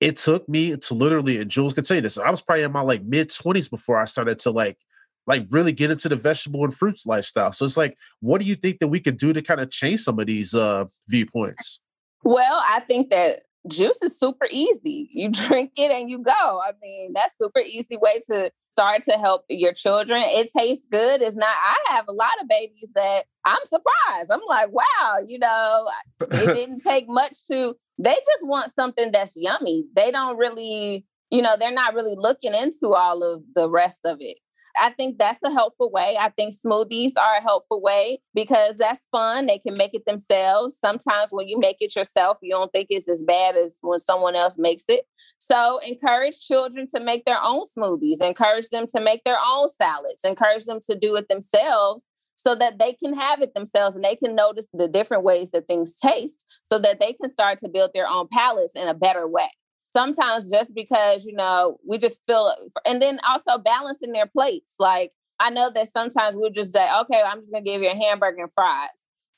it 0.00 0.16
took 0.16 0.48
me 0.48 0.74
to 0.76 0.94
literally, 0.94 1.36
and 1.38 1.50
Jules 1.50 1.74
could 1.74 1.86
say 1.86 2.00
this. 2.00 2.16
I 2.16 2.30
was 2.30 2.40
probably 2.40 2.64
in 2.64 2.72
my 2.72 2.80
like 2.80 3.04
mid 3.04 3.30
twenties 3.30 3.68
before 3.68 3.98
I 4.00 4.06
started 4.06 4.38
to 4.40 4.50
like 4.50 4.78
like 5.26 5.46
really 5.50 5.72
get 5.72 5.90
into 5.90 6.08
the 6.08 6.16
vegetable 6.16 6.64
and 6.64 6.74
fruits 6.74 7.04
lifestyle. 7.04 7.52
So 7.52 7.66
it's 7.66 7.76
like, 7.76 7.98
what 8.20 8.40
do 8.40 8.46
you 8.46 8.56
think 8.56 8.78
that 8.80 8.88
we 8.88 8.98
could 8.98 9.18
do 9.18 9.34
to 9.34 9.42
kind 9.42 9.60
of 9.60 9.70
change 9.70 10.00
some 10.00 10.18
of 10.18 10.26
these 10.26 10.54
uh 10.54 10.86
viewpoints? 11.06 11.80
Well, 12.24 12.62
I 12.66 12.80
think 12.80 13.10
that 13.10 13.42
juice 13.68 14.00
is 14.02 14.18
super 14.18 14.46
easy. 14.50 15.08
You 15.12 15.28
drink 15.30 15.72
it 15.76 15.90
and 15.90 16.10
you 16.10 16.18
go. 16.18 16.32
I 16.32 16.72
mean, 16.82 17.12
that's 17.14 17.34
super 17.40 17.60
easy 17.60 17.96
way 17.96 18.20
to 18.30 18.50
start 18.72 19.02
to 19.02 19.12
help 19.12 19.44
your 19.48 19.72
children. 19.72 20.22
It 20.26 20.50
tastes 20.56 20.86
good. 20.90 21.22
It's 21.22 21.36
not. 21.36 21.48
I 21.48 21.94
have 21.94 22.06
a 22.08 22.12
lot 22.12 22.30
of 22.40 22.48
babies 22.48 22.88
that 22.94 23.24
I'm 23.44 23.64
surprised. 23.64 24.30
I'm 24.30 24.40
like, 24.48 24.70
wow, 24.72 25.16
you 25.26 25.38
know, 25.38 25.88
it 26.20 26.54
didn't 26.54 26.80
take 26.80 27.06
much 27.08 27.46
to. 27.48 27.74
They 27.98 28.14
just 28.14 28.42
want 28.42 28.72
something 28.74 29.12
that's 29.12 29.34
yummy. 29.36 29.84
They 29.94 30.10
don't 30.10 30.38
really, 30.38 31.04
you 31.30 31.42
know, 31.42 31.56
they're 31.58 31.72
not 31.72 31.94
really 31.94 32.14
looking 32.16 32.54
into 32.54 32.94
all 32.94 33.22
of 33.22 33.42
the 33.54 33.68
rest 33.68 34.00
of 34.04 34.18
it. 34.20 34.38
I 34.80 34.90
think 34.90 35.18
that's 35.18 35.42
a 35.44 35.52
helpful 35.52 35.90
way. 35.90 36.16
I 36.18 36.30
think 36.30 36.54
smoothies 36.54 37.12
are 37.20 37.36
a 37.36 37.42
helpful 37.42 37.82
way 37.82 38.20
because 38.34 38.76
that's 38.76 39.06
fun. 39.12 39.46
They 39.46 39.58
can 39.58 39.74
make 39.74 39.94
it 39.94 40.06
themselves. 40.06 40.78
Sometimes 40.78 41.30
when 41.32 41.48
you 41.48 41.58
make 41.58 41.76
it 41.80 41.94
yourself, 41.94 42.38
you 42.40 42.50
don't 42.50 42.72
think 42.72 42.88
it's 42.90 43.08
as 43.08 43.22
bad 43.22 43.56
as 43.56 43.76
when 43.82 43.98
someone 43.98 44.34
else 44.34 44.56
makes 44.58 44.84
it. 44.88 45.04
So 45.38 45.78
encourage 45.86 46.40
children 46.40 46.86
to 46.94 47.00
make 47.00 47.24
their 47.24 47.42
own 47.42 47.64
smoothies, 47.76 48.22
encourage 48.22 48.68
them 48.70 48.86
to 48.88 49.00
make 49.00 49.24
their 49.24 49.38
own 49.38 49.68
salads, 49.68 50.24
encourage 50.24 50.64
them 50.64 50.80
to 50.88 50.96
do 50.98 51.14
it 51.16 51.28
themselves 51.28 52.04
so 52.36 52.54
that 52.54 52.78
they 52.78 52.94
can 52.94 53.14
have 53.14 53.42
it 53.42 53.52
themselves 53.54 53.94
and 53.94 54.04
they 54.04 54.16
can 54.16 54.34
notice 54.34 54.66
the 54.72 54.88
different 54.88 55.24
ways 55.24 55.50
that 55.50 55.66
things 55.66 55.98
taste 55.98 56.46
so 56.64 56.78
that 56.78 56.98
they 56.98 57.12
can 57.12 57.28
start 57.28 57.58
to 57.58 57.68
build 57.68 57.90
their 57.92 58.08
own 58.08 58.28
palates 58.32 58.72
in 58.74 58.88
a 58.88 58.94
better 58.94 59.28
way 59.28 59.50
sometimes 59.90 60.50
just 60.50 60.74
because 60.74 61.24
you 61.24 61.34
know 61.34 61.78
we 61.86 61.98
just 61.98 62.20
feel 62.26 62.52
and 62.86 63.02
then 63.02 63.20
also 63.28 63.58
balancing 63.58 64.12
their 64.12 64.26
plates 64.26 64.76
like 64.78 65.12
i 65.38 65.50
know 65.50 65.70
that 65.70 65.88
sometimes 65.88 66.34
we'll 66.36 66.50
just 66.50 66.72
say 66.72 66.86
okay 67.00 67.22
i'm 67.26 67.40
just 67.40 67.52
to 67.52 67.60
give 67.60 67.82
you 67.82 67.90
a 67.90 67.94
hamburger 67.94 68.42
and 68.42 68.52
fries. 68.52 68.88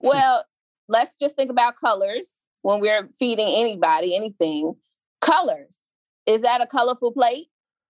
Well 0.00 0.44
let's 0.88 1.16
just 1.16 1.36
think 1.36 1.50
about 1.50 1.78
colors 1.78 2.42
when 2.62 2.80
we're 2.80 3.08
feeding 3.18 3.48
anybody 3.48 4.14
anything. 4.14 4.74
Colors 5.20 5.78
is 6.26 6.42
that 6.42 6.60
a 6.60 6.66
colorful 6.66 7.12
plate? 7.12 7.46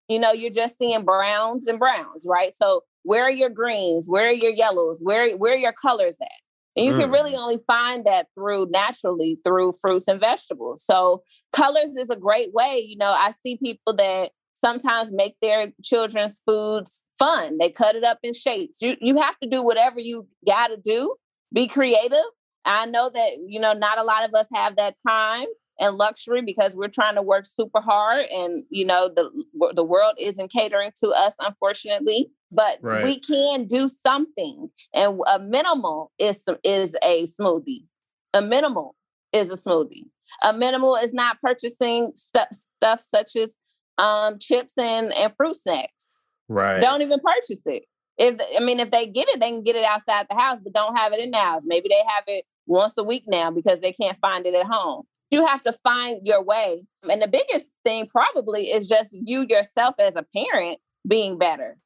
You 0.07 0.19
know 0.19 0.31
you're 0.31 0.51
just 0.51 0.77
seeing 0.77 1.03
browns 1.03 1.67
and 1.67 1.79
browns 1.79 2.25
right? 2.27 2.53
So 2.53 2.83
where 3.03 3.23
are 3.23 3.31
your 3.31 3.49
greens? 3.49 4.07
Where 4.09 4.27
are 4.27 4.33
your 4.33 4.51
yellows? 4.51 4.99
Where 5.01 5.35
where 5.37 5.53
are 5.53 5.57
your 5.57 5.73
colors 5.73 6.17
at 6.21 6.42
and 6.75 6.85
you 6.85 6.93
can 6.93 7.09
mm. 7.09 7.13
really 7.13 7.35
only 7.35 7.59
find 7.67 8.05
that 8.05 8.27
through 8.35 8.67
naturally 8.71 9.39
through 9.43 9.73
fruits 9.81 10.07
and 10.07 10.19
vegetables. 10.19 10.83
So 10.83 11.23
colors 11.51 11.95
is 11.95 12.09
a 12.09 12.15
great 12.15 12.53
way. 12.53 12.83
You 12.85 12.97
know, 12.97 13.11
I 13.11 13.31
see 13.31 13.57
people 13.57 13.95
that 13.95 14.31
sometimes 14.53 15.11
make 15.11 15.35
their 15.41 15.71
children's 15.83 16.41
foods 16.47 17.03
fun. 17.19 17.57
They 17.59 17.69
cut 17.69 17.95
it 17.95 18.03
up 18.03 18.19
in 18.23 18.33
shapes. 18.33 18.81
You 18.81 18.97
you 19.01 19.17
have 19.21 19.37
to 19.39 19.49
do 19.49 19.63
whatever 19.63 19.99
you 19.99 20.27
got 20.47 20.67
to 20.67 20.77
do. 20.77 21.15
Be 21.53 21.67
creative. 21.67 22.25
I 22.65 22.85
know 22.85 23.09
that 23.13 23.31
you 23.47 23.59
know 23.59 23.73
not 23.73 23.99
a 23.99 24.03
lot 24.03 24.23
of 24.23 24.33
us 24.33 24.47
have 24.53 24.77
that 24.77 24.95
time 25.07 25.47
and 25.83 25.97
luxury 25.97 26.41
because 26.41 26.75
we're 26.75 26.87
trying 26.87 27.15
to 27.15 27.21
work 27.21 27.45
super 27.45 27.81
hard 27.81 28.25
and 28.31 28.63
you 28.69 28.85
know 28.85 29.09
the 29.13 29.29
the 29.75 29.83
world 29.83 30.15
isn't 30.19 30.51
catering 30.51 30.91
to 30.99 31.09
us 31.09 31.35
unfortunately 31.39 32.29
but 32.51 32.77
Right. 32.81 33.03
we 33.03 33.19
can 33.19 33.65
do 33.67 33.89
something 33.89 34.69
and 34.93 35.19
a 35.33 35.39
minimal 35.39 36.11
is 36.19 36.45
is 36.63 36.95
a 37.03 37.23
smoothie. 37.23 37.85
A 38.33 38.41
minimal 38.41 38.95
is 39.31 39.49
a 39.49 39.53
smoothie. 39.55 40.05
A 40.43 40.53
minimal 40.53 40.95
is 40.95 41.13
not 41.13 41.41
purchasing 41.41 42.11
stuff 42.15 42.49
stuff 42.51 43.01
such 43.01 43.35
as 43.35 43.57
um 43.97 44.37
chips 44.39 44.77
and 44.77 45.11
and 45.13 45.33
fruit 45.35 45.55
snacks. 45.55 46.13
Right. 46.47 46.79
don't 46.79 47.01
even 47.01 47.19
purchase 47.19 47.61
it. 47.65 47.83
If 48.17 48.39
i 48.55 48.63
mean 48.63 48.79
if 48.79 48.91
they 48.91 49.07
get 49.07 49.27
it 49.29 49.39
they 49.39 49.49
can 49.49 49.63
get 49.63 49.75
it 49.75 49.85
outside 49.85 50.27
the 50.29 50.35
house 50.37 50.59
but 50.63 50.73
don't 50.73 50.95
have 50.95 51.11
it 51.13 51.19
in 51.19 51.31
the 51.31 51.39
house. 51.39 51.63
Maybe 51.65 51.89
they 51.89 52.03
have 52.15 52.25
it 52.27 52.45
once 52.67 52.95
a 52.97 53.03
week 53.03 53.23
now 53.27 53.49
because 53.51 53.79
they 53.79 53.91
can't 53.93 54.17
find 54.17 54.45
it 54.45 54.53
at 54.53 54.65
home 54.65 55.03
you 55.33 55.45
have 55.45 55.61
to 55.63 55.73
find 55.73 56.21
your 56.23 56.43
way. 56.43 56.83
And 57.09 57.21
the 57.21 57.27
biggest 57.27 57.71
thing 57.83 58.07
probably 58.07 58.65
is 58.65 58.87
just 58.87 59.09
you 59.11 59.45
yourself 59.49 59.95
as 59.99 60.15
a 60.15 60.25
parent 60.35 60.79
being 61.07 61.37
better. 61.37 61.77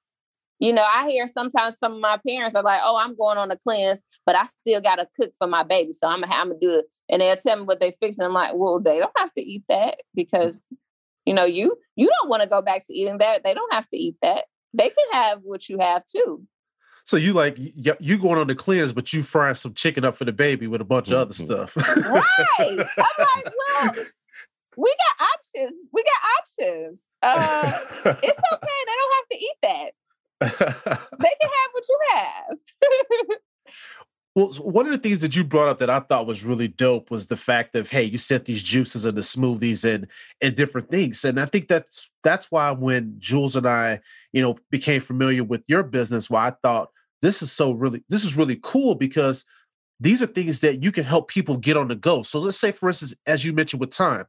You 0.60 0.74
know 0.74 0.86
i 0.90 1.08
hear 1.08 1.28
sometimes 1.28 1.78
some 1.78 1.94
of 1.94 2.00
my 2.00 2.18
parents 2.28 2.56
are 2.56 2.64
like 2.64 2.82
oh 2.84 2.98
i'm 2.98 3.16
going 3.16 3.38
on 3.38 3.52
a 3.52 3.56
cleanse 3.56 4.02
but 4.26 4.36
i 4.36 4.46
still 4.46 4.82
got 4.82 4.96
to 4.96 5.08
cook 5.16 5.32
for 5.38 5.46
my 5.46 5.62
baby 5.62 5.94
so 5.94 6.08
i'm 6.08 6.22
gonna 6.22 6.34
I'm 6.34 6.48
gonna 6.48 6.60
do 6.60 6.80
it. 6.80 6.86
And 7.10 7.22
they'll 7.22 7.36
tell 7.36 7.58
me 7.58 7.66
what 7.66 7.80
they 7.80 7.92
fixing 7.92 8.26
i'm 8.26 8.34
like 8.34 8.56
well 8.56 8.80
they 8.80 8.98
don't 8.98 9.12
have 9.20 9.32
to 9.36 9.42
eat 9.42 9.62
that 9.70 9.98
because 10.16 10.60
you 11.28 11.36
know 11.36 11.46
you 11.46 11.78
you 11.96 12.10
don't 12.10 12.30
want 12.30 12.42
to 12.42 12.50
go 12.50 12.64
back 12.64 12.88
to 12.88 12.94
eating 12.94 13.20
that. 13.20 13.44
They 13.44 13.54
don't 13.54 13.72
have 13.72 13.88
to 13.90 13.98
eat 13.98 14.16
that. 14.24 14.46
They 14.74 14.90
can 14.90 15.12
have 15.12 15.42
what 15.44 15.70
you 15.70 15.78
have 15.80 16.04
too 16.08 16.42
So 17.08 17.16
you 17.16 17.32
like 17.32 17.58
y- 17.58 17.96
you 18.02 18.18
going 18.18 18.38
on 18.38 18.48
the 18.48 18.56
cleanse, 18.56 18.92
but 18.92 19.14
you 19.14 19.24
frying 19.24 19.56
some 19.56 19.74
chicken 19.74 20.04
up 20.04 20.18
for 20.18 20.26
the 20.26 20.34
baby 20.34 20.68
with 20.68 20.82
a 20.82 20.84
bunch 20.84 21.10
of 21.10 21.18
other 21.20 21.34
Mhm. 21.34 21.46
stuff. 21.46 21.74
right. 21.78 22.26
I'm 22.60 22.76
like 23.18 23.54
well 23.56 24.06
we 24.76 24.94
got 25.18 25.28
options. 25.34 25.86
We 25.94 26.04
got 26.04 26.22
options. 26.42 27.08
Uh 27.22 27.72
it's 28.04 28.38
okay. 28.54 28.80
They 28.86 28.96
don't 29.00 29.16
have 29.16 29.30
to 29.32 29.38
eat 29.38 29.58
that. 29.64 29.92
They 31.20 31.34
can 31.40 31.50
have 31.50 31.72
what 31.72 31.86
you 31.88 32.00
have 32.12 32.58
well, 34.38 34.54
one 34.54 34.86
of 34.86 34.92
the 34.92 35.00
things 35.00 35.22
that 35.22 35.36
you 35.36 35.44
brought 35.44 35.68
up 35.68 35.80
that 35.80 35.90
I 35.90 36.00
thought 36.00 36.28
was 36.28 36.44
really 36.44 36.68
dope 36.68 37.10
was 37.10 37.26
the 37.26 37.36
fact 37.36 37.74
of 37.74 37.90
hey, 37.90 38.04
you 38.04 38.20
set 38.20 38.46
these 38.46 38.62
juices 38.62 39.04
and 39.04 39.18
the 39.18 39.22
smoothies 39.22 39.84
and 39.84 40.06
and 40.42 40.56
different 40.56 40.92
things, 40.92 41.26
and 41.26 41.40
I 41.40 41.46
think 41.46 41.68
that's 41.68 42.12
that's 42.22 42.52
why 42.52 42.70
when 42.70 43.16
Jules 43.18 43.56
and 43.56 43.66
I, 43.66 44.00
you 44.34 44.44
know, 44.44 44.60
became 44.70 45.02
familiar 45.02 45.44
with 45.44 45.64
your 45.68 45.82
business, 45.82 46.30
why 46.30 46.50
I 46.50 46.52
thought 46.62 46.90
this 47.24 47.42
is 47.42 47.52
so 47.52 47.72
really 47.72 48.04
this 48.10 48.24
is 48.24 48.38
really 48.38 48.60
cool 48.62 48.94
because 48.94 49.44
these 50.00 50.22
are 50.22 50.28
things 50.28 50.60
that 50.60 50.84
you 50.84 50.92
can 50.92 51.06
help 51.06 51.30
people 51.30 51.58
get 51.58 51.76
on 51.76 51.88
the 51.88 51.96
go. 51.96 52.22
So 52.22 52.40
let's 52.40 52.60
say, 52.60 52.72
for 52.72 52.90
instance, 52.90 53.16
as 53.26 53.44
you 53.44 53.54
mentioned 53.54 53.80
with 53.80 53.90
time, 53.90 54.26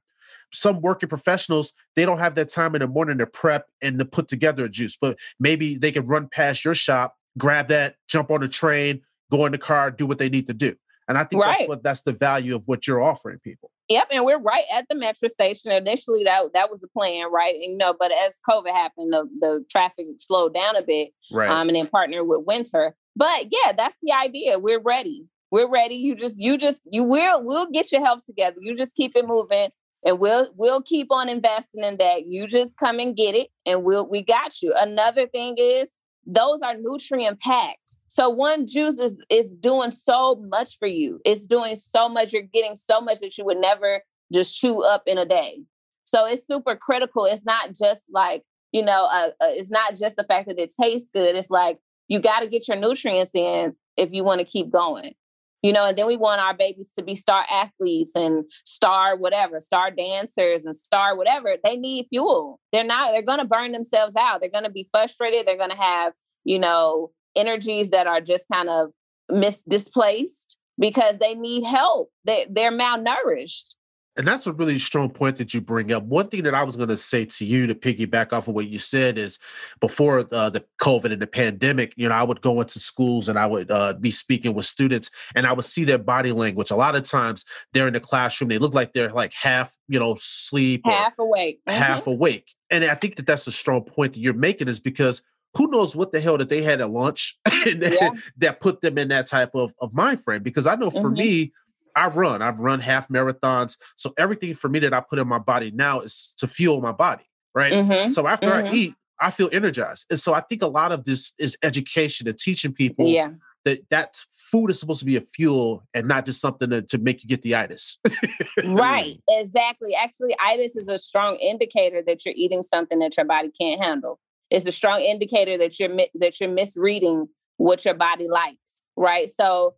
some 0.55 0.81
working 0.81 1.11
professionals 1.11 1.75
they 1.97 2.07
don't 2.07 2.19
have 2.19 2.35
that 2.37 2.49
time 2.49 2.75
in 2.75 2.81
the 2.81 2.87
morning 2.87 3.19
to 3.19 3.27
prep 3.27 3.67
and 3.83 3.99
to 3.99 4.07
put 4.07 4.27
together 4.27 4.65
a 4.65 4.71
juice, 4.71 4.97
but 4.99 5.19
maybe 5.39 5.77
they 5.77 5.93
can 5.93 6.07
run 6.07 6.29
past 6.29 6.65
your 6.65 6.75
shop, 6.75 7.17
grab 7.37 7.69
that, 7.69 7.97
jump 8.09 8.31
on 8.31 8.43
a 8.43 8.49
train, 8.49 9.03
go 9.31 9.47
in 9.47 9.53
the 9.53 9.59
car, 9.59 9.91
do 9.91 10.07
what 10.07 10.19
they 10.19 10.29
need 10.29 10.47
to 10.49 10.55
do. 10.55 10.75
And 11.09 11.17
I 11.17 11.25
think 11.25 11.43
that's 11.43 11.67
what 11.67 11.83
that's 11.83 12.03
the 12.03 12.13
value 12.13 12.55
of 12.55 12.63
what 12.67 12.87
you're 12.87 13.03
offering 13.03 13.39
people. 13.39 13.71
Yep, 13.89 14.09
and 14.11 14.25
we're 14.27 14.39
right 14.39 14.65
at 14.71 14.85
the 14.91 14.95
metro 14.95 15.29
station. 15.29 15.73
Initially, 15.73 16.23
that 16.25 16.53
that 16.53 16.71
was 16.71 16.81
the 16.81 16.89
plan, 16.89 17.33
right? 17.33 17.55
And, 17.55 17.73
you 17.73 17.79
know, 17.79 17.95
but 17.99 18.13
as 18.13 18.39
COVID 18.49 18.71
happened, 18.71 19.13
the, 19.13 19.27
the 19.41 19.65
traffic 19.71 20.05
slowed 20.19 20.53
down 20.53 20.77
a 20.77 20.83
bit, 20.83 21.13
Right. 21.33 21.49
um, 21.49 21.69
and 21.69 21.77
then 21.77 21.87
partner 21.87 22.23
with 22.25 22.45
Winter. 22.47 22.95
But 23.17 23.47
yeah, 23.51 23.73
that's 23.75 23.97
the 24.03 24.13
idea. 24.13 24.59
We're 24.59 24.83
ready. 24.83 25.25
We're 25.51 25.69
ready. 25.69 25.95
You 25.95 26.15
just, 26.15 26.39
you 26.39 26.59
just, 26.59 26.83
you 26.85 27.05
will, 27.05 27.43
we'll 27.43 27.71
get 27.71 27.91
your 27.91 28.05
health 28.05 28.27
together. 28.27 28.59
You 28.61 28.77
just 28.77 28.95
keep 28.95 29.17
it 29.17 29.27
moving 29.27 29.71
and 30.05 30.19
we'll 30.19 30.49
we'll 30.57 30.83
keep 30.83 31.11
on 31.11 31.29
investing 31.29 31.85
in 31.85 31.97
that. 31.97 32.27
You 32.27 32.47
just 32.47 32.77
come 32.77 32.99
and 32.99 33.17
get 33.17 33.35
it 33.35 33.49
and 33.67 33.83
we'll 33.83 34.07
we 34.09 34.23
got 34.23 34.61
you. 34.63 34.75
Another 34.77 35.27
thing 35.27 35.57
is 35.59 35.91
those 36.29 36.61
are 36.61 36.75
nutrient 36.79 37.41
packed. 37.41 37.97
So 38.07 38.29
one 38.29 38.67
juice 38.67 38.99
is 38.99 39.17
is 39.31 39.55
doing 39.55 39.91
so 39.91 40.37
much 40.49 40.79
for 40.79 40.87
you. 40.87 41.21
It's 41.25 41.47
doing 41.47 41.75
so 41.75 42.09
much. 42.09 42.33
You're 42.33 42.43
getting 42.43 42.77
so 42.77 43.01
much 43.01 43.21
that 43.21 43.37
you 43.39 43.47
would 43.47 43.57
never 43.57 44.03
just 44.33 44.55
chew 44.55 44.83
up 44.85 45.03
in 45.07 45.17
a 45.17 45.25
day. 45.25 45.63
So 46.05 46.27
it's 46.27 46.47
super 46.47 46.77
critical. 46.77 47.25
It's 47.25 47.45
not 47.45 47.75
just 47.75 48.05
like 48.13 48.45
you 48.73 48.85
know, 48.85 49.09
uh, 49.11 49.31
uh, 49.41 49.49
it's 49.49 49.71
not 49.71 49.97
just 49.97 50.17
the 50.17 50.25
fact 50.25 50.47
that 50.49 50.61
it 50.61 50.75
tastes 50.79 51.09
good. 51.13 51.35
It's 51.35 51.49
like 51.49 51.79
you 52.09 52.21
got 52.21 52.41
to 52.41 52.47
get 52.47 52.69
your 52.69 52.77
nutrients 52.77 53.35
in 53.35 53.75
if 53.97 54.13
you 54.13 54.23
want 54.23 54.41
to 54.41 54.45
keep 54.45 54.71
going 54.71 55.15
you 55.63 55.73
know, 55.73 55.87
and 55.87 55.99
then 55.99 56.07
we 56.07 56.17
want 56.17 56.41
our 56.41 56.55
babies 56.55 56.91
to 56.97 57.03
be 57.03 57.15
star 57.15 57.45
athletes 57.51 58.13
and 58.15 58.45
star 58.65 59.17
whatever, 59.17 59.61
star 59.61 59.91
dancers 59.91 60.65
and 60.65 60.77
star 60.77 61.17
whatever. 61.17 61.57
They 61.65 61.77
need 61.77 62.07
fuel. 62.11 62.61
They're 62.73 62.85
not, 62.85 63.13
they're 63.13 63.23
going 63.23 63.41
to 63.41 63.45
burn 63.45 63.73
themselves 63.73 64.15
out. 64.17 64.41
They're 64.41 64.51
going 64.51 64.65
to 64.65 64.71
be 64.71 64.89
frustrated. 64.93 65.47
They're 65.47 65.57
going 65.57 65.71
to 65.71 65.77
have, 65.77 66.13
you 66.45 66.59
know, 66.59 67.11
energies 67.35 67.91
that 67.91 68.07
are 68.07 68.21
just 68.21 68.45
kind 68.53 68.69
of 68.69 68.91
mis 69.31 69.63
displaced 69.69 70.57
because 70.79 71.19
they 71.19 71.35
need 71.35 71.65
help. 71.65 72.11
They, 72.25 72.47
they're 72.49 72.73
malnourished 72.73 73.75
and 74.19 74.27
that's 74.27 74.49
a 74.49 74.53
really 74.53 74.79
strong 74.81 75.11
point 75.11 75.37
that 75.37 75.55
you 75.55 75.61
bring 75.61 75.93
up. 75.93 76.03
One 76.03 76.27
thing 76.27 76.43
that 76.43 76.55
I 76.55 76.65
was 76.65 76.75
going 76.75 76.89
to 76.89 76.97
say 76.97 77.25
to 77.25 77.45
you 77.45 77.69
to 77.69 77.75
piggyback 77.75 78.33
off 78.33 78.49
of 78.49 78.55
what 78.55 78.67
you 78.67 78.81
said 78.81 79.17
is 79.17 79.39
before 79.81 80.27
uh, 80.33 80.51
the 80.51 80.65
COVID 80.81 81.13
and 81.13 81.23
the 81.23 81.27
pandemic, 81.29 81.95
you 81.97 82.09
know, 82.09 82.15
I 82.17 82.25
would 82.25 82.41
go 82.41 82.61
into 82.61 82.81
schools 82.81 83.29
and 83.29 83.39
I 83.39 83.47
would 83.47 83.71
uh, 83.71 83.93
be 83.93 84.11
speaking 84.11 84.55
with 84.55 84.67
students 84.67 85.13
and 85.37 85.47
I 85.47 85.53
would 85.53 85.65
see 85.65 85.85
their 85.85 85.99
body 85.99 86.33
language. 86.33 86.73
A 86.73 86.77
lot 86.77 86.97
of 86.97 87.05
times 87.05 87.45
they're 87.73 87.87
in 87.87 87.95
the 87.95 88.01
classroom, 88.01 88.49
they 88.49 88.59
look 88.59 88.75
like 88.75 88.93
they're 88.93 89.13
like 89.13 89.35
half, 89.35 89.77
you 89.87 90.01
know, 90.01 90.17
sleep, 90.21 90.83
half 90.85 91.13
awake, 91.17 91.61
mm-hmm. 91.69 91.79
half 91.79 92.09
awake. 92.09 92.53
And 92.71 92.85
I 92.85 92.97
think 92.97 93.17
that 93.17 93.27
that's 93.27 93.47
a 93.47 93.53
strong 93.53 93.85
point 93.85 94.15
that 94.15 94.21
you're 94.21 94.35
making 94.35 94.67
is 94.67 94.81
because 94.81 95.23
who 95.57 95.69
knows 95.69 95.95
what 95.95 96.11
the 96.11 96.21
hell 96.21 96.39
that 96.39 96.49
they 96.49 96.63
had 96.63 96.81
at 96.81 96.91
lunch 96.91 97.39
yeah. 97.67 98.11
that 98.37 98.61
put 98.61 98.81
them 98.81 98.99
in 98.99 99.09
that 99.09 99.29
type 99.29 99.55
of, 99.55 99.73
of 99.81 99.95
mind 99.95 100.23
frame? 100.23 100.43
Because 100.43 100.67
I 100.67 100.75
know 100.75 100.91
for 100.91 101.05
mm-hmm. 101.05 101.15
me, 101.15 101.53
I 101.99 102.07
run. 102.09 102.43
I've 102.43 102.59
run 102.59 102.81
half 102.81 103.09
marathons. 103.09 103.77
So 103.97 104.15
everything 104.17 104.55
for 104.55 104.69
me 104.69 104.79
that 104.81 104.95
I 104.95 105.01
put 105.01 105.19
in 105.19 105.27
my 105.27 105.39
body 105.39 105.73
now 105.73 106.01
is 106.01 106.35
to 106.39 106.47
fuel 106.47 106.81
my 106.81 106.93
body. 106.93 107.25
Right. 107.55 107.73
Mm-hmm. 107.73 108.11
So 108.13 108.29
after 108.29 108.49
mm-hmm. 108.49 108.69
I 108.69 108.73
eat, 108.73 108.95
I 109.21 109.31
feel 109.33 109.51
energized. 109.53 110.07
And 110.11 110.21
so 110.21 110.33
I 110.33 110.41
think 110.41 110.63
a 110.63 110.69
lot 110.69 110.93
of 110.93 111.05
this 111.05 111.35
is 111.39 111.59
education 111.63 112.29
and 112.29 112.39
teaching 112.39 112.73
people 112.73 113.09
yeah. 113.09 113.31
that 113.65 113.81
that 113.91 114.17
food 114.31 114.71
is 114.71 114.79
supposed 114.79 115.01
to 115.01 115.07
be 115.07 115.17
a 115.17 115.21
fuel 115.21 115.83
and 115.93 116.07
not 116.07 116.25
just 116.25 116.41
something 116.41 116.71
to, 116.71 116.83
to 116.83 116.99
make 116.99 117.23
you 117.23 117.29
get 117.29 117.43
the 117.43 117.55
itis. 117.55 117.99
right. 118.65 119.21
Exactly. 119.29 119.95
Actually, 119.95 120.37
itis 120.41 120.77
is 120.77 120.87
a 120.87 120.99
strong 120.99 121.37
indicator 121.37 122.01
that 122.07 122.25
you're 122.25 122.35
eating 122.37 122.63
something 122.63 123.01
that 123.01 123.17
your 123.17 123.27
body 123.27 123.51
can't 123.61 123.83
handle. 123.83 124.21
It's 124.51 124.67
a 124.67 124.73
strong 124.73 125.01
indicator 125.01 125.59
that 125.59 125.81
you're 125.81 125.95
that 126.15 126.41
you're 126.41 126.49
misreading 126.49 127.29
what 127.57 127.85
your 127.85 127.95
body 127.95 128.29
likes. 128.29 128.79
Right. 128.97 129.29
So 129.29 129.75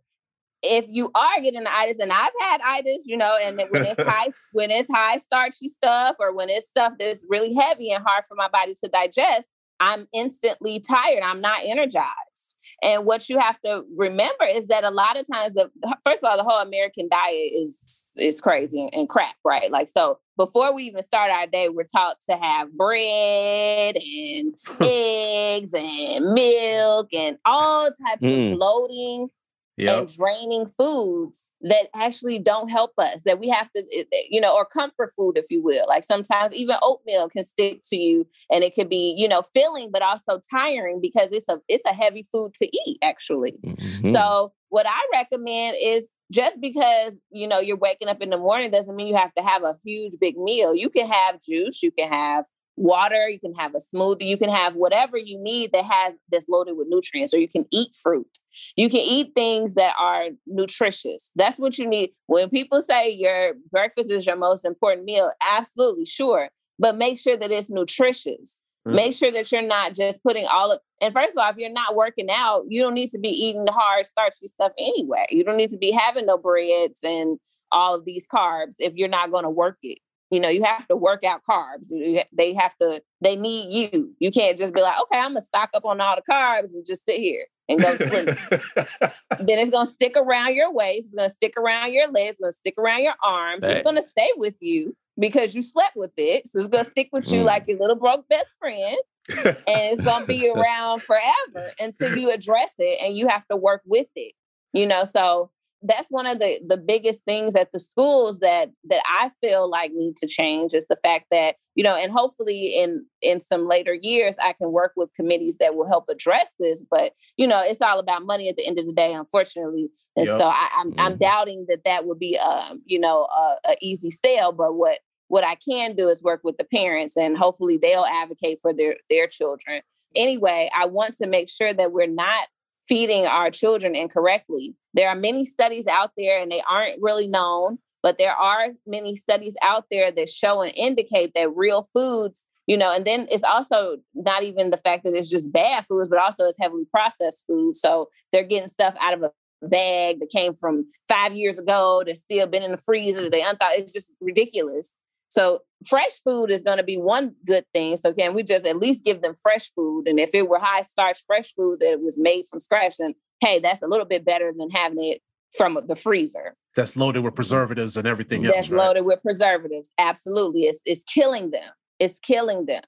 if 0.63 0.85
you 0.87 1.11
are 1.15 1.41
getting 1.41 1.63
the 1.63 1.75
itis, 1.75 1.99
and 1.99 2.11
I've 2.11 2.31
had 2.39 2.61
itis, 2.63 3.05
you 3.05 3.17
know, 3.17 3.37
and 3.41 3.61
when 3.69 3.85
it's 3.85 4.01
high, 4.07 4.29
when 4.51 4.71
it's 4.71 4.89
high 4.93 5.17
starchy 5.17 5.67
stuff, 5.67 6.15
or 6.19 6.33
when 6.33 6.49
it's 6.49 6.67
stuff 6.67 6.93
that's 6.99 7.25
really 7.27 7.53
heavy 7.53 7.91
and 7.91 8.03
hard 8.05 8.25
for 8.25 8.35
my 8.35 8.47
body 8.47 8.75
to 8.83 8.89
digest, 8.89 9.49
I'm 9.79 10.07
instantly 10.13 10.79
tired. 10.79 11.23
I'm 11.23 11.41
not 11.41 11.61
energized. 11.65 12.55
And 12.83 13.05
what 13.05 13.29
you 13.29 13.39
have 13.39 13.59
to 13.61 13.83
remember 13.95 14.45
is 14.49 14.67
that 14.67 14.83
a 14.83 14.91
lot 14.91 15.19
of 15.19 15.27
times, 15.27 15.53
the 15.53 15.69
first 16.05 16.23
of 16.23 16.29
all, 16.29 16.37
the 16.37 16.43
whole 16.43 16.61
American 16.61 17.09
diet 17.09 17.51
is 17.53 17.97
is 18.15 18.41
crazy 18.41 18.89
and 18.91 19.07
crap, 19.07 19.35
right? 19.45 19.71
Like 19.71 19.89
so, 19.89 20.19
before 20.37 20.73
we 20.73 20.83
even 20.83 21.01
start 21.01 21.31
our 21.31 21.47
day, 21.47 21.69
we're 21.69 21.83
taught 21.83 22.17
to 22.29 22.37
have 22.37 22.71
bread 22.73 23.95
and 23.95 24.55
eggs 24.81 25.71
and 25.73 26.33
milk 26.33 27.07
and 27.13 27.37
all 27.45 27.89
types 27.89 28.21
mm. 28.21 28.51
of 28.51 28.57
bloating 28.57 29.29
yep. 29.77 29.99
and 29.99 30.13
draining 30.15 30.65
foods 30.65 31.51
that 31.61 31.87
actually 31.95 32.39
don't 32.39 32.69
help 32.69 32.91
us 32.97 33.23
that 33.23 33.39
we 33.39 33.49
have 33.49 33.71
to 33.71 33.83
eh, 33.93 34.03
eh, 34.11 34.21
you 34.29 34.39
know 34.41 34.55
or 34.55 34.65
comfort 34.65 35.11
food 35.15 35.37
if 35.37 35.45
you 35.49 35.61
will 35.61 35.85
like 35.87 36.03
sometimes 36.03 36.53
even 36.53 36.75
oatmeal 36.81 37.29
can 37.29 37.43
stick 37.43 37.81
to 37.83 37.95
you 37.95 38.27
and 38.51 38.63
it 38.63 38.73
can 38.75 38.87
be 38.87 39.13
you 39.17 39.27
know 39.27 39.41
filling 39.41 39.89
but 39.91 40.01
also 40.01 40.39
tiring 40.49 40.99
because 41.01 41.29
it's 41.31 41.47
a 41.49 41.59
it's 41.67 41.85
a 41.85 41.93
heavy 41.93 42.23
food 42.31 42.53
to 42.53 42.65
eat 42.85 42.97
actually 43.01 43.57
mm-hmm. 43.65 44.13
so 44.13 44.51
what 44.69 44.85
i 44.87 44.99
recommend 45.13 45.75
is 45.81 46.09
just 46.31 46.59
because 46.61 47.17
you 47.31 47.47
know 47.47 47.59
you're 47.59 47.77
waking 47.77 48.07
up 48.07 48.21
in 48.21 48.29
the 48.29 48.37
morning 48.37 48.71
doesn't 48.71 48.95
mean 48.95 49.07
you 49.07 49.15
have 49.15 49.33
to 49.33 49.43
have 49.43 49.63
a 49.63 49.77
huge 49.85 50.13
big 50.19 50.37
meal 50.37 50.73
you 50.75 50.89
can 50.89 51.07
have 51.07 51.41
juice 51.41 51.81
you 51.83 51.91
can 51.91 52.09
have 52.09 52.45
water, 52.77 53.29
you 53.29 53.39
can 53.39 53.53
have 53.55 53.73
a 53.75 53.79
smoothie, 53.79 54.23
you 54.23 54.37
can 54.37 54.49
have 54.49 54.75
whatever 54.75 55.17
you 55.17 55.37
need 55.39 55.71
that 55.71 55.85
has 55.85 56.15
that's 56.31 56.47
loaded 56.49 56.77
with 56.77 56.87
nutrients, 56.89 57.33
or 57.33 57.37
you 57.37 57.47
can 57.47 57.65
eat 57.71 57.95
fruit. 57.95 58.27
You 58.75 58.89
can 58.89 58.99
eat 58.99 59.31
things 59.35 59.75
that 59.75 59.93
are 59.99 60.29
nutritious. 60.47 61.31
That's 61.35 61.57
what 61.57 61.77
you 61.77 61.87
need. 61.87 62.11
When 62.27 62.49
people 62.49 62.81
say 62.81 63.09
your 63.09 63.53
breakfast 63.71 64.11
is 64.11 64.25
your 64.25 64.35
most 64.35 64.65
important 64.65 65.05
meal, 65.05 65.31
absolutely 65.41 66.05
sure. 66.05 66.49
But 66.79 66.97
make 66.97 67.19
sure 67.19 67.37
that 67.37 67.51
it's 67.51 67.69
nutritious. 67.69 68.65
Mm. 68.87 68.95
Make 68.95 69.13
sure 69.13 69.31
that 69.31 69.51
you're 69.51 69.61
not 69.61 69.93
just 69.93 70.23
putting 70.23 70.47
all 70.47 70.71
of 70.71 70.79
and 71.01 71.13
first 71.13 71.35
of 71.35 71.43
all, 71.43 71.49
if 71.49 71.57
you're 71.57 71.71
not 71.71 71.95
working 71.95 72.29
out, 72.29 72.63
you 72.67 72.81
don't 72.81 72.93
need 72.93 73.09
to 73.09 73.19
be 73.19 73.29
eating 73.29 73.65
the 73.65 73.71
hard, 73.71 74.05
starchy 74.05 74.47
stuff 74.47 74.71
anyway. 74.77 75.25
You 75.29 75.43
don't 75.43 75.57
need 75.57 75.71
to 75.71 75.77
be 75.77 75.91
having 75.91 76.25
no 76.25 76.37
breads 76.37 76.99
and 77.03 77.39
all 77.71 77.95
of 77.95 78.05
these 78.05 78.27
carbs 78.27 78.75
if 78.79 78.93
you're 78.95 79.07
not 79.07 79.31
going 79.31 79.43
to 79.43 79.49
work 79.49 79.77
it 79.81 79.99
you 80.31 80.39
know 80.39 80.49
you 80.49 80.63
have 80.63 80.87
to 80.87 80.95
work 80.95 81.23
out 81.23 81.41
carbs 81.47 81.91
they 82.31 82.53
have 82.53 82.75
to 82.77 83.01
they 83.19 83.35
need 83.35 83.71
you 83.71 84.11
you 84.19 84.31
can't 84.31 84.57
just 84.57 84.73
be 84.73 84.81
like 84.81 84.99
okay 85.01 85.19
i'm 85.19 85.31
gonna 85.31 85.41
stock 85.41 85.69
up 85.75 85.85
on 85.85 86.01
all 86.01 86.15
the 86.15 86.31
carbs 86.31 86.73
and 86.73 86.85
just 86.85 87.05
sit 87.05 87.19
here 87.19 87.45
and 87.69 87.79
go 87.79 87.95
sleep 87.95 88.09
then 89.39 89.59
it's 89.59 89.69
gonna 89.69 89.85
stick 89.85 90.13
around 90.15 90.55
your 90.55 90.73
waist 90.73 91.07
it's 91.07 91.15
gonna 91.15 91.29
stick 91.29 91.53
around 91.57 91.93
your 91.93 92.07
legs 92.07 92.31
it's 92.31 92.39
gonna 92.39 92.51
stick 92.51 92.75
around 92.77 93.03
your 93.03 93.13
arms 93.23 93.61
Dang. 93.61 93.71
it's 93.71 93.83
gonna 93.83 94.01
stay 94.01 94.29
with 94.37 94.55
you 94.59 94.95
because 95.19 95.53
you 95.53 95.61
slept 95.61 95.95
with 95.95 96.13
it 96.17 96.47
so 96.47 96.57
it's 96.57 96.67
gonna 96.67 96.83
stick 96.83 97.09
with 97.11 97.27
you 97.27 97.41
mm. 97.41 97.45
like 97.45 97.65
your 97.67 97.77
little 97.77 97.95
broke 97.95 98.27
best 98.29 98.55
friend 98.57 98.97
and 99.45 99.65
it's 99.67 100.03
gonna 100.03 100.25
be 100.25 100.49
around 100.55 101.01
forever 101.01 101.71
until 101.79 102.17
you 102.17 102.31
address 102.31 102.73
it 102.79 102.99
and 103.03 103.15
you 103.15 103.27
have 103.27 103.45
to 103.47 103.55
work 103.55 103.81
with 103.85 104.07
it 104.15 104.33
you 104.73 104.87
know 104.87 105.03
so 105.03 105.51
that's 105.83 106.09
one 106.09 106.27
of 106.27 106.39
the 106.39 106.59
the 106.65 106.77
biggest 106.77 107.25
things 107.25 107.55
at 107.55 107.71
the 107.71 107.79
schools 107.79 108.39
that 108.39 108.69
that 108.89 109.01
I 109.05 109.31
feel 109.41 109.69
like 109.69 109.91
need 109.93 110.15
to 110.17 110.27
change 110.27 110.73
is 110.73 110.87
the 110.87 110.95
fact 110.97 111.25
that 111.31 111.55
you 111.75 111.83
know 111.83 111.95
and 111.95 112.11
hopefully 112.11 112.79
in 112.79 113.05
in 113.21 113.41
some 113.41 113.67
later 113.67 113.93
years 113.93 114.35
I 114.41 114.53
can 114.53 114.71
work 114.71 114.93
with 114.95 115.13
committees 115.13 115.57
that 115.57 115.75
will 115.75 115.87
help 115.87 116.05
address 116.09 116.53
this 116.59 116.83
but 116.89 117.13
you 117.37 117.47
know 117.47 117.61
it's 117.63 117.81
all 117.81 117.99
about 117.99 118.25
money 118.25 118.47
at 118.49 118.57
the 118.57 118.65
end 118.65 118.79
of 118.79 118.85
the 118.85 118.93
day 118.93 119.13
unfortunately 119.13 119.89
and 120.15 120.27
yep. 120.27 120.37
so 120.37 120.45
I, 120.45 120.51
am 120.51 120.69
I'm, 120.79 120.91
mm-hmm. 120.91 120.99
I'm 120.99 121.17
doubting 121.17 121.65
that 121.69 121.83
that 121.85 122.05
would 122.05 122.19
be 122.19 122.37
um 122.37 122.81
you 122.85 122.99
know 122.99 123.25
a, 123.25 123.71
a 123.71 123.75
easy 123.81 124.11
sale 124.11 124.51
but 124.51 124.73
what 124.73 124.99
what 125.29 125.45
I 125.45 125.55
can 125.55 125.95
do 125.95 126.09
is 126.09 126.21
work 126.21 126.41
with 126.43 126.57
the 126.57 126.65
parents 126.65 127.15
and 127.15 127.37
hopefully 127.37 127.77
they'll 127.77 128.05
advocate 128.05 128.59
for 128.61 128.73
their 128.73 128.97
their 129.09 129.27
children 129.27 129.81
anyway 130.15 130.69
I 130.77 130.85
want 130.85 131.15
to 131.17 131.27
make 131.27 131.49
sure 131.49 131.73
that 131.73 131.91
we're 131.91 132.07
not 132.07 132.47
feeding 132.87 133.25
our 133.25 133.49
children 133.51 133.95
incorrectly. 133.95 134.75
There 134.93 135.09
are 135.09 135.15
many 135.15 135.45
studies 135.45 135.87
out 135.87 136.11
there 136.17 136.41
and 136.41 136.51
they 136.51 136.61
aren't 136.69 137.01
really 137.01 137.27
known, 137.27 137.77
but 138.03 138.17
there 138.17 138.33
are 138.33 138.69
many 138.85 139.15
studies 139.15 139.55
out 139.61 139.85
there 139.91 140.11
that 140.11 140.29
show 140.29 140.61
and 140.61 140.73
indicate 140.75 141.33
that 141.35 141.55
real 141.55 141.87
foods, 141.93 142.45
you 142.67 142.77
know, 142.77 142.91
and 142.91 143.05
then 143.05 143.27
it's 143.31 143.43
also 143.43 143.97
not 144.13 144.43
even 144.43 144.69
the 144.69 144.77
fact 144.77 145.03
that 145.03 145.13
it's 145.13 145.29
just 145.29 145.51
bad 145.51 145.85
foods, 145.85 146.09
but 146.09 146.19
also 146.19 146.45
it's 146.45 146.57
heavily 146.59 146.85
processed 146.91 147.45
food. 147.47 147.75
So 147.75 148.09
they're 148.31 148.43
getting 148.43 148.67
stuff 148.67 148.95
out 148.99 149.13
of 149.13 149.23
a 149.23 149.31
bag 149.67 150.19
that 150.19 150.29
came 150.31 150.55
from 150.55 150.85
five 151.07 151.33
years 151.33 151.59
ago 151.59 152.03
that's 152.05 152.21
still 152.21 152.47
been 152.47 152.63
in 152.63 152.71
the 152.71 152.77
freezer. 152.77 153.29
They 153.29 153.43
unthought 153.43 153.73
it's 153.73 153.93
just 153.93 154.11
ridiculous. 154.19 154.97
So 155.31 155.59
fresh 155.87 156.21
food 156.23 156.51
is 156.51 156.59
going 156.59 156.77
to 156.77 156.83
be 156.83 156.97
one 156.97 157.33
good 157.45 157.65
thing. 157.73 157.95
So 157.95 158.13
can 158.13 158.33
we 158.33 158.43
just 158.43 158.65
at 158.65 158.77
least 158.77 159.05
give 159.05 159.21
them 159.21 159.33
fresh 159.41 159.71
food? 159.73 160.03
And 160.07 160.19
if 160.19 160.35
it 160.35 160.49
were 160.49 160.59
high 160.59 160.81
starch 160.81 161.23
fresh 161.25 161.53
food 161.53 161.79
that 161.79 162.01
was 162.01 162.17
made 162.17 162.45
from 162.49 162.59
scratch, 162.59 162.97
then 162.99 163.15
hey, 163.39 163.59
that's 163.59 163.81
a 163.81 163.87
little 163.87 164.05
bit 164.05 164.25
better 164.25 164.51
than 164.55 164.69
having 164.69 165.01
it 165.01 165.21
from 165.57 165.79
the 165.87 165.95
freezer. 165.95 166.55
That's 166.75 166.97
loaded 166.97 167.21
with 167.21 167.33
preservatives 167.33 167.95
and 167.95 168.05
everything 168.05 168.43
that's 168.43 168.55
else. 168.55 168.67
That's 168.67 168.77
loaded 168.77 169.05
with 169.05 169.21
preservatives. 169.23 169.89
Absolutely. 169.97 170.63
It's 170.63 170.81
it's 170.85 171.03
killing 171.05 171.51
them. 171.51 171.71
It's 171.97 172.19
killing 172.19 172.65
them 172.65 172.83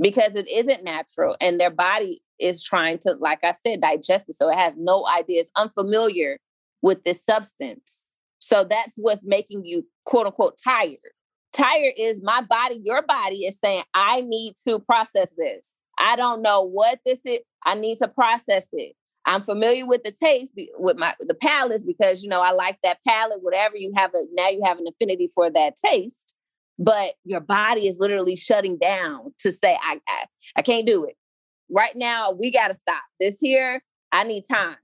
because 0.00 0.34
it 0.34 0.48
isn't 0.48 0.82
natural 0.82 1.36
and 1.42 1.60
their 1.60 1.70
body 1.70 2.22
is 2.38 2.62
trying 2.62 2.98
to, 3.00 3.12
like 3.20 3.44
I 3.44 3.52
said, 3.52 3.82
digest 3.82 4.30
it. 4.30 4.34
So 4.34 4.48
it 4.48 4.56
has 4.56 4.74
no 4.78 5.06
idea. 5.06 5.40
It's 5.40 5.50
unfamiliar 5.56 6.38
with 6.80 7.04
this 7.04 7.22
substance. 7.22 8.08
So 8.38 8.64
that's 8.64 8.94
what's 8.96 9.22
making 9.22 9.66
you 9.66 9.86
quote 10.06 10.26
unquote 10.26 10.58
tired 10.62 10.96
Tired 11.52 11.94
is 11.98 12.20
my 12.22 12.40
body, 12.40 12.80
your 12.82 13.02
body 13.02 13.44
is 13.44 13.58
saying, 13.58 13.82
I 13.94 14.22
need 14.22 14.54
to 14.66 14.78
process 14.78 15.32
this. 15.36 15.76
I 15.98 16.16
don't 16.16 16.42
know 16.42 16.62
what 16.62 17.00
this 17.04 17.20
is. 17.24 17.40
I 17.64 17.74
need 17.74 17.98
to 17.98 18.08
process 18.08 18.68
it. 18.72 18.94
I'm 19.24 19.42
familiar 19.42 19.86
with 19.86 20.02
the 20.02 20.10
taste 20.10 20.52
with 20.78 20.96
my 20.96 21.14
the 21.20 21.34
palate 21.34 21.82
because 21.86 22.22
you 22.22 22.28
know 22.28 22.40
I 22.40 22.50
like 22.52 22.78
that 22.82 22.98
palate. 23.06 23.42
Whatever 23.42 23.76
you 23.76 23.92
have, 23.96 24.10
a 24.14 24.24
now 24.32 24.48
you 24.48 24.62
have 24.64 24.78
an 24.78 24.86
affinity 24.88 25.28
for 25.32 25.48
that 25.50 25.76
taste, 25.76 26.34
but 26.78 27.14
your 27.24 27.40
body 27.40 27.86
is 27.86 27.98
literally 28.00 28.34
shutting 28.34 28.78
down 28.78 29.32
to 29.40 29.52
say 29.52 29.78
I 29.80 30.00
I, 30.08 30.24
I 30.56 30.62
can't 30.62 30.86
do 30.86 31.04
it 31.04 31.14
right 31.70 31.94
now. 31.94 32.32
We 32.32 32.50
got 32.50 32.68
to 32.68 32.74
stop 32.74 33.02
this 33.20 33.38
here. 33.40 33.82
I 34.10 34.24
need 34.24 34.42
time, 34.50 34.76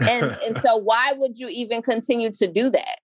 and 0.00 0.36
and 0.46 0.60
so 0.64 0.76
why 0.76 1.14
would 1.16 1.38
you 1.38 1.48
even 1.48 1.80
continue 1.80 2.30
to 2.32 2.46
do 2.52 2.68
that? 2.70 2.98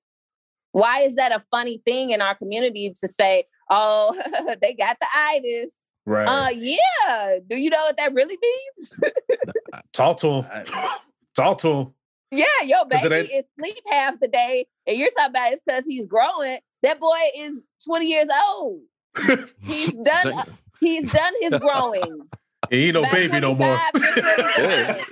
Why 0.77 1.01
is 1.01 1.15
that 1.15 1.33
a 1.33 1.43
funny 1.51 1.81
thing 1.87 2.11
in 2.11 2.21
our 2.21 2.35
community 2.35 2.93
to 3.01 3.09
say, 3.09 3.45
oh, 3.71 4.13
they 4.61 4.75
got 4.75 4.99
the 5.01 5.07
itis? 5.17 5.73
Right. 6.05 6.27
Uh, 6.27 6.51
yeah. 6.51 7.39
Do 7.49 7.57
you 7.57 7.71
know 7.71 7.83
what 7.85 7.97
that 7.97 8.13
really 8.13 8.37
means? 8.43 8.95
Talk 9.95 10.19
to 10.19 10.43
him. 10.43 10.65
Talk 11.35 11.59
to 11.61 11.69
him. 11.73 11.95
Yeah, 12.31 12.45
your 12.67 12.85
'Cause 12.91 13.05
it 13.05 13.09
baby 13.09 13.33
ain't- 13.33 13.47
is 13.47 13.51
sleep 13.59 13.79
half 13.91 14.21
the 14.21 14.29
day, 14.29 14.67
and 14.87 14.99
you're 14.99 15.09
talking 15.17 15.31
about 15.31 15.53
it's 15.53 15.63
because 15.67 15.85
he's 15.87 16.05
growing. 16.05 16.59
That 16.83 17.01
boy 17.01 17.17
is 17.39 17.59
20 17.87 18.05
years 18.07 18.29
old. 18.47 18.81
He's 19.63 19.93
done. 19.95 20.05
Damn. 20.25 20.45
He's 20.79 21.11
done 21.11 21.33
his 21.41 21.55
growing. 21.59 22.21
He 22.69 22.87
ain't 22.89 22.95
no 22.95 23.03
By 23.03 23.13
baby 23.13 23.41
no 23.41 23.55
more. 23.55 23.81
Yeah. 23.95 25.03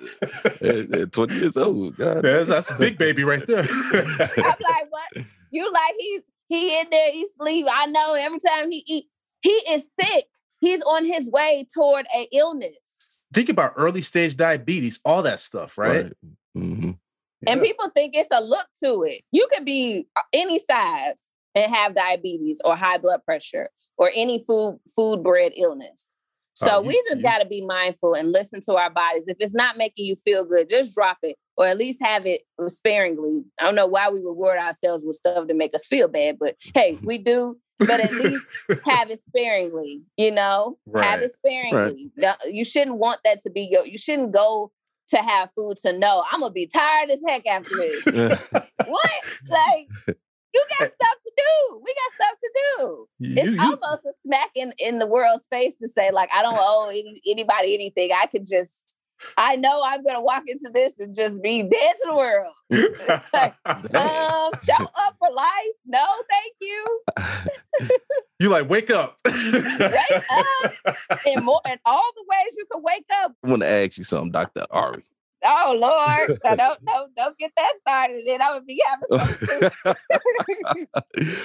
Yeah, 0.61 0.73
yeah, 0.93 1.05
20 1.07 1.35
years 1.37 1.57
old. 1.57 1.97
God. 1.97 2.23
that's, 2.23 2.49
that's 2.51 2.71
a 2.71 2.75
big 2.75 2.99
baby 2.99 3.25
right 3.25 3.47
there. 3.47 3.61
I'm 3.62 4.19
like, 4.29 4.87
what? 4.91 5.25
You 5.55 5.73
like 5.73 5.95
he's 5.99 6.23
he 6.49 6.81
in 6.81 6.87
there, 6.91 7.11
he 7.13 7.27
sleep. 7.39 7.67
I 7.71 7.87
know 7.87 8.15
every 8.15 8.39
time 8.41 8.71
he 8.71 8.83
eat, 8.87 9.05
he 9.41 9.51
is 9.51 9.89
sick. 9.99 10.25
He's 10.61 10.83
on 10.83 11.05
his 11.07 11.29
way 11.29 11.67
toward 11.73 12.07
a 12.15 12.29
illness. 12.33 13.17
Think 13.33 13.49
about 13.49 13.73
early 13.77 14.01
stage 14.01 14.37
diabetes, 14.37 15.01
all 15.05 15.23
that 15.23 15.41
stuff, 15.41 15.79
right? 15.79 16.13
Mhm. 16.57 16.99
And 17.47 17.61
people 17.63 17.89
think 17.91 18.15
it's 18.17 18.29
a 18.33 18.43
look 18.43 18.67
to 18.83 19.03
it. 19.05 19.23
You 19.31 19.47
could 19.53 19.65
be 19.65 20.07
uh, 20.17 20.23
any 20.33 20.59
size 20.59 21.15
and 21.55 21.73
have 21.73 21.95
diabetes 21.95 22.61
or 22.65 22.75
high 22.75 22.99
blood 22.99 23.23
pressure 23.25 23.69
or 23.97 24.11
any 24.15 24.43
food 24.45 24.79
food 24.95 25.23
bred 25.23 25.53
illness. 25.57 26.11
So 26.55 26.77
Oh, 26.77 26.81
you- 26.81 26.89
we 26.89 27.03
just 27.09 27.23
got 27.23 27.39
to 27.39 27.45
be 27.47 27.65
mindful 27.65 28.15
and 28.15 28.33
listen 28.33 28.61
to 28.63 28.75
our 28.75 28.91
bodies. 28.91 29.25
If 29.29 29.37
it's 29.41 29.55
not 29.55 29.77
making 29.77 30.07
you 30.07 30.17
feel 30.17 30.45
good, 30.45 30.69
just 30.69 30.95
drop 30.95 31.19
it 31.23 31.37
or 31.57 31.67
at 31.67 31.79
least 31.79 32.03
have 32.03 32.27
it 32.27 32.43
sparingly. 32.69 33.45
I 33.61 33.65
don't 33.65 33.75
know 33.75 33.87
why 33.87 34.11
we 34.11 34.21
reward 34.21 34.59
ourselves 34.59 35.05
with 35.05 35.17
stuff 35.17 35.47
to 35.49 35.55
make 35.55 35.75
us 35.75 35.87
feel 35.87 36.09
bad, 36.09 36.39
but 36.39 36.57
hey, 36.75 36.95
mm-hmm. 36.95 37.07
we 37.07 37.19
do. 37.19 37.57
But 37.81 38.01
at 38.01 38.13
least 38.13 38.45
have 38.87 39.11
it 39.11 39.21
sparingly, 39.29 40.03
you 40.17 40.31
know, 40.31 40.79
have 40.95 41.21
it 41.23 41.33
sparingly. 41.33 42.13
Now, 42.17 42.35
You 42.49 42.65
shouldn't 42.65 42.99
want 42.99 43.19
that 43.25 43.43
to 43.43 43.51
be 43.51 43.69
your, 43.71 43.85
you 43.85 43.99
shouldn't 43.99 44.33
go 44.33 44.71
to 45.09 45.17
have 45.19 45.51
food 45.57 45.77
to 45.79 45.93
know 45.93 46.23
I'm 46.31 46.41
gonna 46.41 46.53
be 46.53 46.67
tired 46.67 47.11
as 47.11 47.21
heck 47.27 47.47
after 47.47 47.75
this. 47.77 48.05
what? 48.87 49.11
Like, 49.49 49.89
you 50.55 50.65
got 50.79 50.89
stuff 50.89 51.17
to 51.27 51.33
do. 51.37 51.83
We 51.85 51.95
got 51.95 52.27
stuff 52.27 52.39
to 52.41 52.51
do. 52.55 53.09
You- 53.19 53.35
It's 53.37 53.51
you- 53.51 53.61
almost 53.61 54.05
a 54.07 54.13
smack 54.25 54.51
in, 54.55 54.73
in 54.79 54.99
the 55.01 55.07
world's 55.07 55.47
face 55.49 55.75
to 55.83 55.89
say, 55.89 56.11
like, 56.13 56.31
I 56.35 56.43
don't 56.43 56.57
owe 56.57 56.89
any, 56.91 57.21
anybody 57.29 57.75
anything. 57.75 58.11
I 58.13 58.27
could 58.27 58.47
just, 58.47 58.95
I 59.37 59.57
know 59.57 59.83
I'm 59.85 60.03
gonna 60.03 60.21
walk 60.21 60.45
into 60.47 60.71
this 60.73 60.93
and 60.99 61.15
just 61.15 61.43
be 61.43 61.62
dead 61.62 61.71
to 61.71 62.05
the 62.07 62.17
world. 62.17 62.55
Um, 63.95 64.51
show 64.62 64.85
up 64.85 65.17
for 65.19 65.31
life. 65.33 65.75
No, 65.87 66.05
thank 66.31 66.55
you. 66.61 67.01
you 68.41 68.49
like 68.49 68.69
wake 68.69 68.91
up. 68.91 69.19
Wake 69.25 70.25
up. 70.31 70.97
In 71.27 71.45
more 71.45 71.61
in 71.67 71.79
all 71.85 72.11
the 72.15 72.25
ways 72.29 72.55
you 72.57 72.65
can 72.71 72.83
wake 72.83 73.07
up. 73.23 73.33
I 73.45 73.51
want 73.51 73.62
to 73.62 73.69
ask 73.69 73.97
you 73.99 74.05
something, 74.05 74.33
Dr. 74.33 74.65
Ari. 74.71 75.05
Oh 75.45 75.79
Lord. 75.79 76.39
No, 76.45 76.57
don't 76.57 76.85
don't 76.85 77.15
don't 77.15 77.39
get 77.39 77.53
that 77.57 77.73
started. 77.81 78.23
Then 78.27 78.43
I 78.43 78.55
would 78.55 78.67
be 78.67 78.83
having 78.87 79.27
something. 79.27 79.71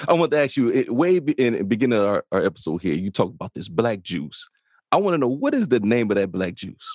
I 0.08 0.12
want 0.12 0.30
to 0.32 0.38
ask 0.38 0.56
you, 0.56 0.70
it, 0.70 0.90
way 0.92 1.18
be- 1.18 1.32
in 1.32 1.54
the 1.54 1.64
beginning 1.64 1.98
of 1.98 2.04
our, 2.04 2.24
our 2.32 2.44
episode 2.44 2.78
here, 2.82 2.94
you 2.94 3.10
talk 3.10 3.28
about 3.28 3.54
this 3.54 3.68
black 3.68 4.02
juice. 4.02 4.48
I 4.92 4.96
want 4.96 5.14
to 5.14 5.18
know 5.18 5.28
what 5.28 5.54
is 5.54 5.68
the 5.68 5.80
name 5.80 6.10
of 6.10 6.16
that 6.16 6.32
black 6.32 6.54
juice? 6.54 6.94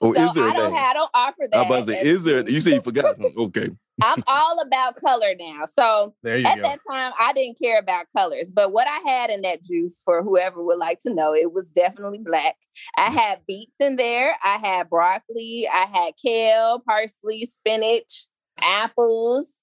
Or 0.00 0.14
so 0.14 0.22
is 0.22 0.32
there 0.34 0.48
I 0.48 0.52
don't 0.52 0.74
have, 0.74 0.90
I 0.90 0.92
don't 0.94 1.10
offer 1.14 1.48
that. 1.50 1.66
About 1.66 1.76
to 1.78 1.84
say, 1.84 2.02
is 2.02 2.24
there? 2.24 2.48
You 2.48 2.60
say 2.60 2.74
you 2.74 2.82
forgot. 2.82 3.16
Okay. 3.20 3.70
I'm 4.02 4.22
all 4.26 4.60
about 4.60 4.96
color 4.96 5.34
now. 5.38 5.64
So 5.64 6.14
at 6.24 6.56
go. 6.56 6.62
that 6.62 6.78
time, 6.90 7.12
I 7.20 7.32
didn't 7.34 7.58
care 7.58 7.78
about 7.78 8.06
colors, 8.16 8.50
but 8.50 8.72
what 8.72 8.86
I 8.88 9.10
had 9.10 9.30
in 9.30 9.42
that 9.42 9.62
juice, 9.62 10.00
for 10.04 10.22
whoever 10.22 10.62
would 10.62 10.78
like 10.78 10.98
to 11.00 11.14
know, 11.14 11.34
it 11.34 11.52
was 11.52 11.68
definitely 11.68 12.18
black. 12.18 12.56
I 12.96 13.10
mm. 13.10 13.14
had 13.14 13.40
beets 13.46 13.74
in 13.80 13.96
there. 13.96 14.36
I 14.44 14.56
had 14.56 14.88
broccoli. 14.88 15.68
I 15.72 15.86
had 15.92 16.14
kale, 16.22 16.82
parsley, 16.86 17.44
spinach, 17.44 18.26
apples, 18.60 19.58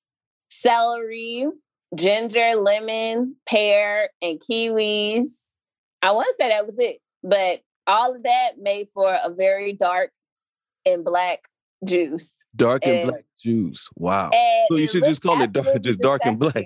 celery, 0.50 1.48
ginger, 1.96 2.56
lemon, 2.56 3.36
pear, 3.48 4.10
and 4.22 4.40
kiwis. 4.40 5.50
I 6.02 6.12
want 6.12 6.28
to 6.30 6.36
say 6.38 6.50
that 6.50 6.66
was 6.66 6.76
it, 6.78 7.00
but 7.24 7.62
all 7.90 8.16
of 8.16 8.24
that 8.24 8.52
made 8.60 8.88
for 8.94 9.14
a 9.24 9.30
very 9.34 9.74
dark 9.74 10.12
and 10.86 11.04
black 11.04 11.40
juice. 11.86 12.36
Dark 12.56 12.86
and 12.86 12.96
And- 13.00 13.10
black 13.10 13.24
juice. 13.44 13.88
Wow. 13.96 14.30
So 14.70 14.78
you 14.78 14.88
should 14.88 15.04
just 15.06 15.22
call 15.22 15.42
it 15.42 15.52
dark- 15.52 15.82
just 15.82 16.00
dark 16.00 16.22
and 16.26 16.38
black. 16.40 16.66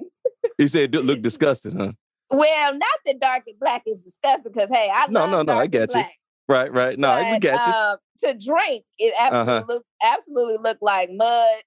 He 0.58 0.68
said 0.68 0.94
it 0.94 1.06
looked 1.06 1.22
disgusting, 1.30 1.78
huh? 1.78 1.92
Well, 2.30 2.74
not 2.74 3.00
that 3.06 3.20
dark 3.20 3.44
and 3.48 3.60
black 3.60 3.84
is 3.86 4.00
disgusting 4.02 4.52
because 4.52 4.70
hey, 4.70 4.90
I 4.94 5.08
No, 5.10 5.30
no, 5.30 5.42
no, 5.44 5.58
I 5.58 5.68
get 5.68 5.90
you. 5.90 5.94
black. 5.94 6.12
Right, 6.48 6.72
right. 6.74 6.98
No, 7.00 7.16
we 7.32 7.40
got 7.40 7.66
you. 7.68 7.74
um, 7.74 7.98
to 8.20 8.34
drink, 8.46 8.84
it 8.98 9.14
absolutely 9.20 9.54
Uh-huh. 9.54 9.66
looked 9.68 9.88
absolutely 10.04 10.58
looked 10.62 10.82
like 10.82 11.10
mud, 11.12 11.62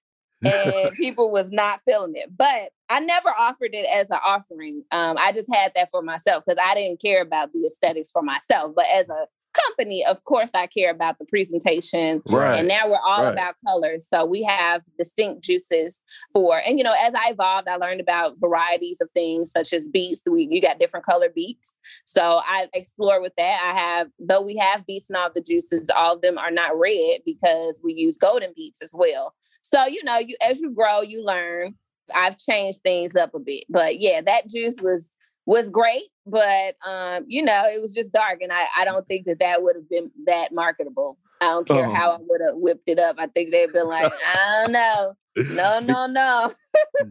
and 0.45 0.91
people 0.97 1.31
was 1.31 1.49
not 1.51 1.79
feeling 1.85 2.13
it. 2.15 2.29
But 2.35 2.71
I 2.89 2.99
never 2.99 3.29
offered 3.29 3.71
it 3.73 3.87
as 3.91 4.07
an 4.11 4.19
offering. 4.23 4.83
Um, 4.91 5.17
I 5.17 5.31
just 5.31 5.47
had 5.51 5.71
that 5.75 5.89
for 5.89 6.01
myself 6.01 6.43
because 6.45 6.61
I 6.63 6.75
didn't 6.75 7.01
care 7.01 7.21
about 7.21 7.53
the 7.53 7.65
aesthetics 7.65 8.11
for 8.11 8.21
myself. 8.21 8.73
But 8.75 8.85
as 8.93 9.07
a 9.09 9.25
company, 9.65 10.05
of 10.05 10.23
course, 10.23 10.51
I 10.53 10.67
care 10.67 10.91
about 10.91 11.19
the 11.19 11.25
presentation. 11.25 12.21
right. 12.29 12.59
And 12.59 12.67
now 12.67 12.87
we're 12.87 12.99
all 12.99 13.23
right. 13.23 13.33
about 13.33 13.55
colors. 13.65 14.07
So 14.07 14.25
we 14.25 14.43
have 14.43 14.81
distinct 14.97 15.43
juices 15.43 15.99
for, 16.31 16.59
and 16.59 16.77
you 16.77 16.83
know, 16.83 16.95
as 16.99 17.13
I 17.13 17.31
evolved, 17.31 17.67
I 17.67 17.75
learned 17.75 18.01
about 18.01 18.33
varieties 18.39 19.01
of 19.01 19.09
things 19.11 19.51
such 19.51 19.73
as 19.73 19.87
beets. 19.87 20.23
We, 20.29 20.47
you 20.49 20.61
got 20.61 20.79
different 20.79 21.05
color 21.05 21.29
beets. 21.33 21.75
So 22.05 22.41
I 22.45 22.67
explore 22.73 23.21
with 23.21 23.33
that. 23.37 23.59
I 23.63 23.77
have, 23.77 24.07
though 24.19 24.41
we 24.41 24.57
have 24.57 24.85
beets 24.85 25.09
in 25.09 25.15
all 25.15 25.29
the 25.33 25.41
juices, 25.41 25.89
all 25.95 26.15
of 26.15 26.21
them 26.21 26.37
are 26.37 26.51
not 26.51 26.77
red 26.77 27.21
because 27.25 27.79
we 27.83 27.93
use 27.93 28.17
golden 28.17 28.53
beets 28.55 28.81
as 28.81 28.91
well. 28.93 29.33
So, 29.61 29.85
you 29.85 30.03
know, 30.03 30.17
you 30.17 30.35
as 30.41 30.61
you 30.61 30.71
grow, 30.71 31.01
you 31.01 31.23
learn. 31.23 31.75
I've 32.15 32.37
changed 32.37 32.83
things 32.83 33.17
up 33.17 33.33
a 33.35 33.39
bit. 33.39 33.65
But 33.69 33.99
yeah, 33.99 34.21
that 34.21 34.47
juice 34.47 34.77
was 34.81 35.09
was 35.47 35.69
great, 35.71 36.03
but 36.27 36.75
um, 36.85 37.25
you 37.27 37.41
know, 37.41 37.63
it 37.65 37.81
was 37.81 37.93
just 37.95 38.11
dark, 38.13 38.39
and 38.43 38.51
I, 38.53 38.65
I 38.77 38.85
don't 38.85 39.07
think 39.07 39.25
that 39.25 39.39
that 39.39 39.63
would 39.63 39.75
have 39.75 39.89
been 39.89 40.11
that 40.27 40.53
marketable. 40.53 41.17
I 41.41 41.45
don't 41.45 41.67
care 41.67 41.85
Oh. 41.87 41.93
how 41.93 42.11
I 42.11 42.17
would 42.19 42.41
have 42.45 42.55
whipped 42.57 42.87
it 42.89 42.99
up. 42.99 43.15
I 43.19 43.27
think 43.27 43.51
they'd 43.51 43.71
been 43.71 43.87
like, 43.87 44.11
I 44.11 44.63
don't 44.65 44.71
know, 44.73 45.13
no, 45.55 45.79
no, 45.79 46.05
no, 46.07 46.51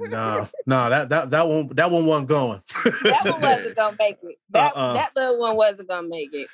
no, 0.00 0.48
no, 0.66 0.90
that 0.90 1.08
that 1.08 1.30
that 1.30 1.48
one 1.48 1.70
that 1.74 1.90
one 1.90 2.06
wasn't 2.06 2.28
going. 2.28 2.62
that 3.04 3.24
one 3.24 3.40
wasn't 3.40 3.76
gonna 3.76 3.96
make 4.00 4.16
it. 4.22 4.26
Uh, 4.26 4.32
that 4.50 4.76
Uh-uh. 4.76 4.94
that 4.94 5.10
little 5.16 5.40
one 5.40 5.56
wasn't 5.56 5.88
gonna 5.88 6.08
make 6.08 6.30
it. 6.34 6.48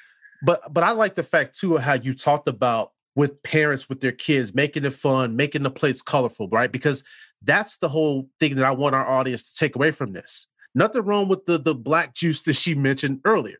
but 0.45 0.61
but 0.73 0.85
I 0.85 0.91
like 0.93 1.15
the 1.15 1.23
fact 1.23 1.59
too 1.59 1.77
of 1.77 1.83
how 1.83 1.95
you 1.95 2.15
talked 2.15 2.49
about 2.49 2.93
with 3.15 3.43
parents 3.43 3.89
with 3.89 4.01
their 4.01 4.13
kids 4.13 4.55
making 4.55 4.85
it 4.85 4.95
fun, 4.95 5.37
making 5.37 5.63
the 5.63 5.71
plates 5.71 6.01
colorful, 6.03 6.49
right? 6.49 6.71
Because 6.73 7.05
that's 7.43 7.77
the 7.79 7.89
whole 7.89 8.29
thing 8.41 8.57
that 8.57 8.65
I 8.65 8.71
want 8.71 8.95
our 8.95 9.07
audience 9.07 9.53
to 9.53 9.59
take 9.59 9.77
away 9.77 9.91
from 9.91 10.13
this. 10.13 10.47
Nothing 10.75 11.03
wrong 11.03 11.29
with 11.29 11.47
the 11.47 11.59
the 11.59 11.75
black 11.75 12.15
juice 12.15 12.43
that 12.43 12.55
she 12.55 12.75
mentioned 12.75 13.21
earlier, 13.25 13.59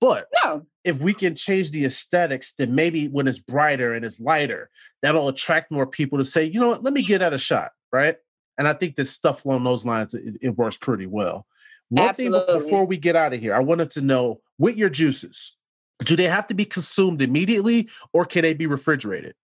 but 0.00 0.26
No, 0.44 0.66
if 0.84 0.98
we 1.00 1.14
can 1.14 1.34
change 1.34 1.70
the 1.70 1.84
aesthetics, 1.84 2.54
then 2.54 2.74
maybe 2.74 3.08
when 3.08 3.28
it's 3.28 3.38
brighter 3.38 3.94
and 3.94 4.04
it's 4.04 4.18
lighter, 4.18 4.70
that'll 5.02 5.28
attract 5.28 5.70
more 5.70 5.86
people 5.86 6.18
to 6.18 6.24
say, 6.24 6.44
you 6.44 6.60
know 6.60 6.68
what, 6.68 6.82
let 6.82 6.92
me 6.92 7.02
get 7.02 7.22
at 7.22 7.32
a 7.32 7.38
shot, 7.38 7.72
right? 7.92 8.16
And 8.56 8.66
I 8.66 8.72
think 8.72 8.96
that 8.96 9.06
stuff 9.06 9.44
along 9.44 9.64
those 9.64 9.84
lines 9.84 10.14
it, 10.14 10.36
it 10.40 10.56
works 10.56 10.76
pretty 10.76 11.06
well. 11.06 11.46
One 11.90 12.14
thing 12.14 12.32
before 12.32 12.84
we 12.84 12.98
get 12.98 13.16
out 13.16 13.32
of 13.32 13.40
here, 13.40 13.54
I 13.54 13.60
wanted 13.60 13.90
to 13.92 14.02
know 14.02 14.40
with 14.58 14.76
your 14.76 14.90
juices, 14.90 15.56
do 16.04 16.16
they 16.16 16.28
have 16.28 16.46
to 16.48 16.54
be 16.54 16.64
consumed 16.64 17.22
immediately 17.22 17.88
or 18.12 18.24
can 18.24 18.42
they 18.42 18.54
be 18.54 18.66
refrigerated? 18.66 19.34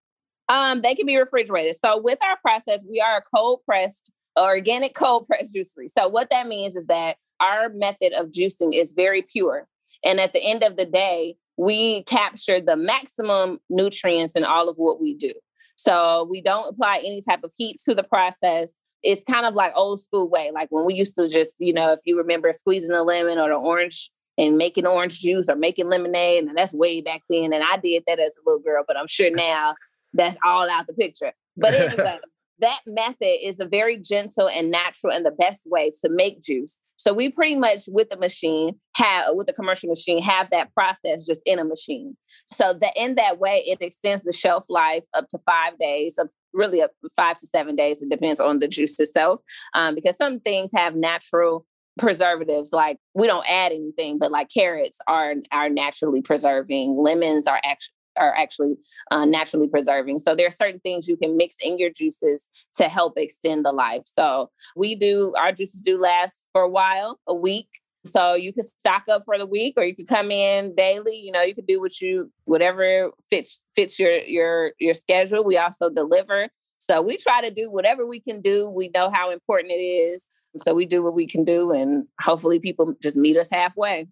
Um, 0.48 0.82
they 0.82 0.94
can 0.94 1.06
be 1.06 1.16
refrigerated. 1.16 1.76
So 1.76 2.00
with 2.00 2.18
our 2.22 2.36
process, 2.42 2.84
we 2.88 3.00
are 3.00 3.18
a 3.18 3.22
cold 3.34 3.60
pressed, 3.64 4.10
organic 4.38 4.94
cold 4.94 5.26
pressed 5.28 5.54
juicery. 5.54 5.88
So 5.88 6.08
what 6.08 6.30
that 6.30 6.46
means 6.46 6.76
is 6.76 6.86
that 6.86 7.16
our 7.40 7.68
method 7.70 8.12
of 8.12 8.30
juicing 8.30 8.74
is 8.74 8.92
very 8.92 9.22
pure. 9.22 9.66
And 10.04 10.20
at 10.20 10.32
the 10.32 10.42
end 10.42 10.62
of 10.62 10.76
the 10.76 10.86
day, 10.86 11.36
we 11.56 12.02
capture 12.04 12.60
the 12.60 12.76
maximum 12.76 13.58
nutrients 13.70 14.36
in 14.36 14.44
all 14.44 14.68
of 14.68 14.76
what 14.76 15.00
we 15.00 15.14
do. 15.14 15.32
So 15.76 16.26
we 16.30 16.40
don't 16.40 16.68
apply 16.68 16.98
any 16.98 17.20
type 17.20 17.42
of 17.42 17.52
heat 17.56 17.80
to 17.84 17.94
the 17.94 18.02
process. 18.02 18.72
It's 19.02 19.24
kind 19.24 19.46
of 19.46 19.54
like 19.54 19.72
old 19.74 20.00
school 20.00 20.28
way, 20.28 20.50
like 20.52 20.68
when 20.70 20.86
we 20.86 20.94
used 20.94 21.14
to 21.16 21.28
just, 21.28 21.56
you 21.58 21.72
know, 21.72 21.92
if 21.92 22.00
you 22.04 22.16
remember 22.16 22.52
squeezing 22.52 22.90
the 22.90 23.02
lemon 23.02 23.38
or 23.38 23.48
the 23.48 23.54
orange 23.54 24.10
and 24.38 24.56
making 24.56 24.86
orange 24.86 25.20
juice 25.20 25.48
or 25.48 25.56
making 25.56 25.88
lemonade, 25.88 26.44
and 26.44 26.56
that's 26.56 26.72
way 26.72 27.00
back 27.00 27.22
then. 27.28 27.52
And 27.52 27.62
I 27.62 27.76
did 27.76 28.04
that 28.06 28.18
as 28.18 28.34
a 28.36 28.40
little 28.46 28.62
girl, 28.62 28.84
but 28.86 28.96
I'm 28.96 29.06
sure 29.06 29.30
now 29.34 29.74
that's 30.12 30.36
all 30.44 30.70
out 30.70 30.86
the 30.86 30.94
picture. 30.94 31.32
But 31.56 31.74
anyway, 31.74 32.18
that 32.60 32.80
method 32.86 33.38
is 33.42 33.58
a 33.58 33.66
very 33.66 33.98
gentle 33.98 34.48
and 34.48 34.70
natural 34.70 35.12
and 35.12 35.26
the 35.26 35.32
best 35.32 35.62
way 35.66 35.90
to 36.02 36.08
make 36.08 36.42
juice. 36.42 36.80
So 36.96 37.12
we 37.12 37.30
pretty 37.30 37.56
much 37.56 37.82
with 37.88 38.08
the 38.08 38.16
machine 38.16 38.78
have 38.94 39.26
with 39.30 39.46
the 39.46 39.52
commercial 39.52 39.88
machine 39.88 40.22
have 40.22 40.48
that 40.50 40.72
process 40.74 41.24
just 41.24 41.42
in 41.44 41.58
a 41.58 41.64
machine. 41.64 42.16
So 42.52 42.72
that 42.80 42.92
in 42.96 43.16
that 43.16 43.38
way 43.38 43.62
it 43.66 43.78
extends 43.80 44.22
the 44.22 44.32
shelf 44.32 44.66
life 44.68 45.02
up 45.12 45.28
to 45.30 45.38
five 45.44 45.76
days, 45.78 46.16
up 46.18 46.28
really 46.52 46.80
up 46.80 46.92
five 47.16 47.36
to 47.38 47.46
seven 47.46 47.74
days. 47.74 48.00
It 48.00 48.10
depends 48.10 48.38
on 48.38 48.60
the 48.60 48.68
juice 48.68 48.98
itself, 49.00 49.40
um, 49.74 49.96
because 49.96 50.16
some 50.16 50.38
things 50.38 50.70
have 50.74 50.94
natural 50.94 51.66
preservatives 51.98 52.72
like 52.72 52.98
we 53.14 53.26
don't 53.26 53.48
add 53.48 53.70
anything 53.70 54.18
but 54.18 54.32
like 54.32 54.48
carrots 54.52 54.98
are 55.06 55.34
are 55.52 55.68
naturally 55.68 56.20
preserving 56.20 56.96
lemons 56.98 57.46
are 57.46 57.60
actually 57.64 57.94
are 58.16 58.34
actually 58.36 58.76
uh, 59.10 59.24
naturally 59.24 59.68
preserving. 59.68 60.18
So 60.18 60.34
there 60.34 60.46
are 60.46 60.50
certain 60.50 60.80
things 60.80 61.08
you 61.08 61.16
can 61.16 61.36
mix 61.36 61.56
in 61.60 61.78
your 61.78 61.90
juices 61.90 62.48
to 62.74 62.88
help 62.88 63.14
extend 63.16 63.64
the 63.64 63.72
life. 63.72 64.02
So 64.04 64.50
we 64.76 64.94
do 64.94 65.34
our 65.40 65.52
juices 65.52 65.82
do 65.82 65.98
last 65.98 66.46
for 66.52 66.62
a 66.62 66.68
while, 66.68 67.18
a 67.26 67.34
week. 67.34 67.68
So 68.06 68.34
you 68.34 68.52
can 68.52 68.62
stock 68.62 69.04
up 69.10 69.22
for 69.24 69.38
the 69.38 69.46
week 69.46 69.74
or 69.76 69.84
you 69.84 69.96
could 69.96 70.08
come 70.08 70.30
in 70.30 70.74
daily. 70.74 71.16
You 71.16 71.32
know, 71.32 71.42
you 71.42 71.54
could 71.54 71.66
do 71.66 71.80
what 71.80 72.00
you 72.00 72.30
whatever 72.44 73.10
fits 73.30 73.64
fits 73.74 73.98
your 73.98 74.18
your 74.18 74.72
your 74.78 74.94
schedule. 74.94 75.44
We 75.44 75.56
also 75.56 75.88
deliver. 75.88 76.48
So 76.78 77.00
we 77.00 77.16
try 77.16 77.40
to 77.40 77.50
do 77.50 77.70
whatever 77.70 78.06
we 78.06 78.20
can 78.20 78.42
do. 78.42 78.68
We 78.68 78.90
know 78.94 79.10
how 79.10 79.30
important 79.30 79.72
it 79.72 79.76
is. 79.76 80.28
So 80.58 80.74
we 80.74 80.84
do 80.84 81.02
what 81.02 81.14
we 81.14 81.26
can 81.26 81.44
do 81.44 81.72
and 81.72 82.06
hopefully 82.20 82.60
people 82.60 82.94
just 83.02 83.16
meet 83.16 83.36
us 83.36 83.48
halfway 83.50 84.06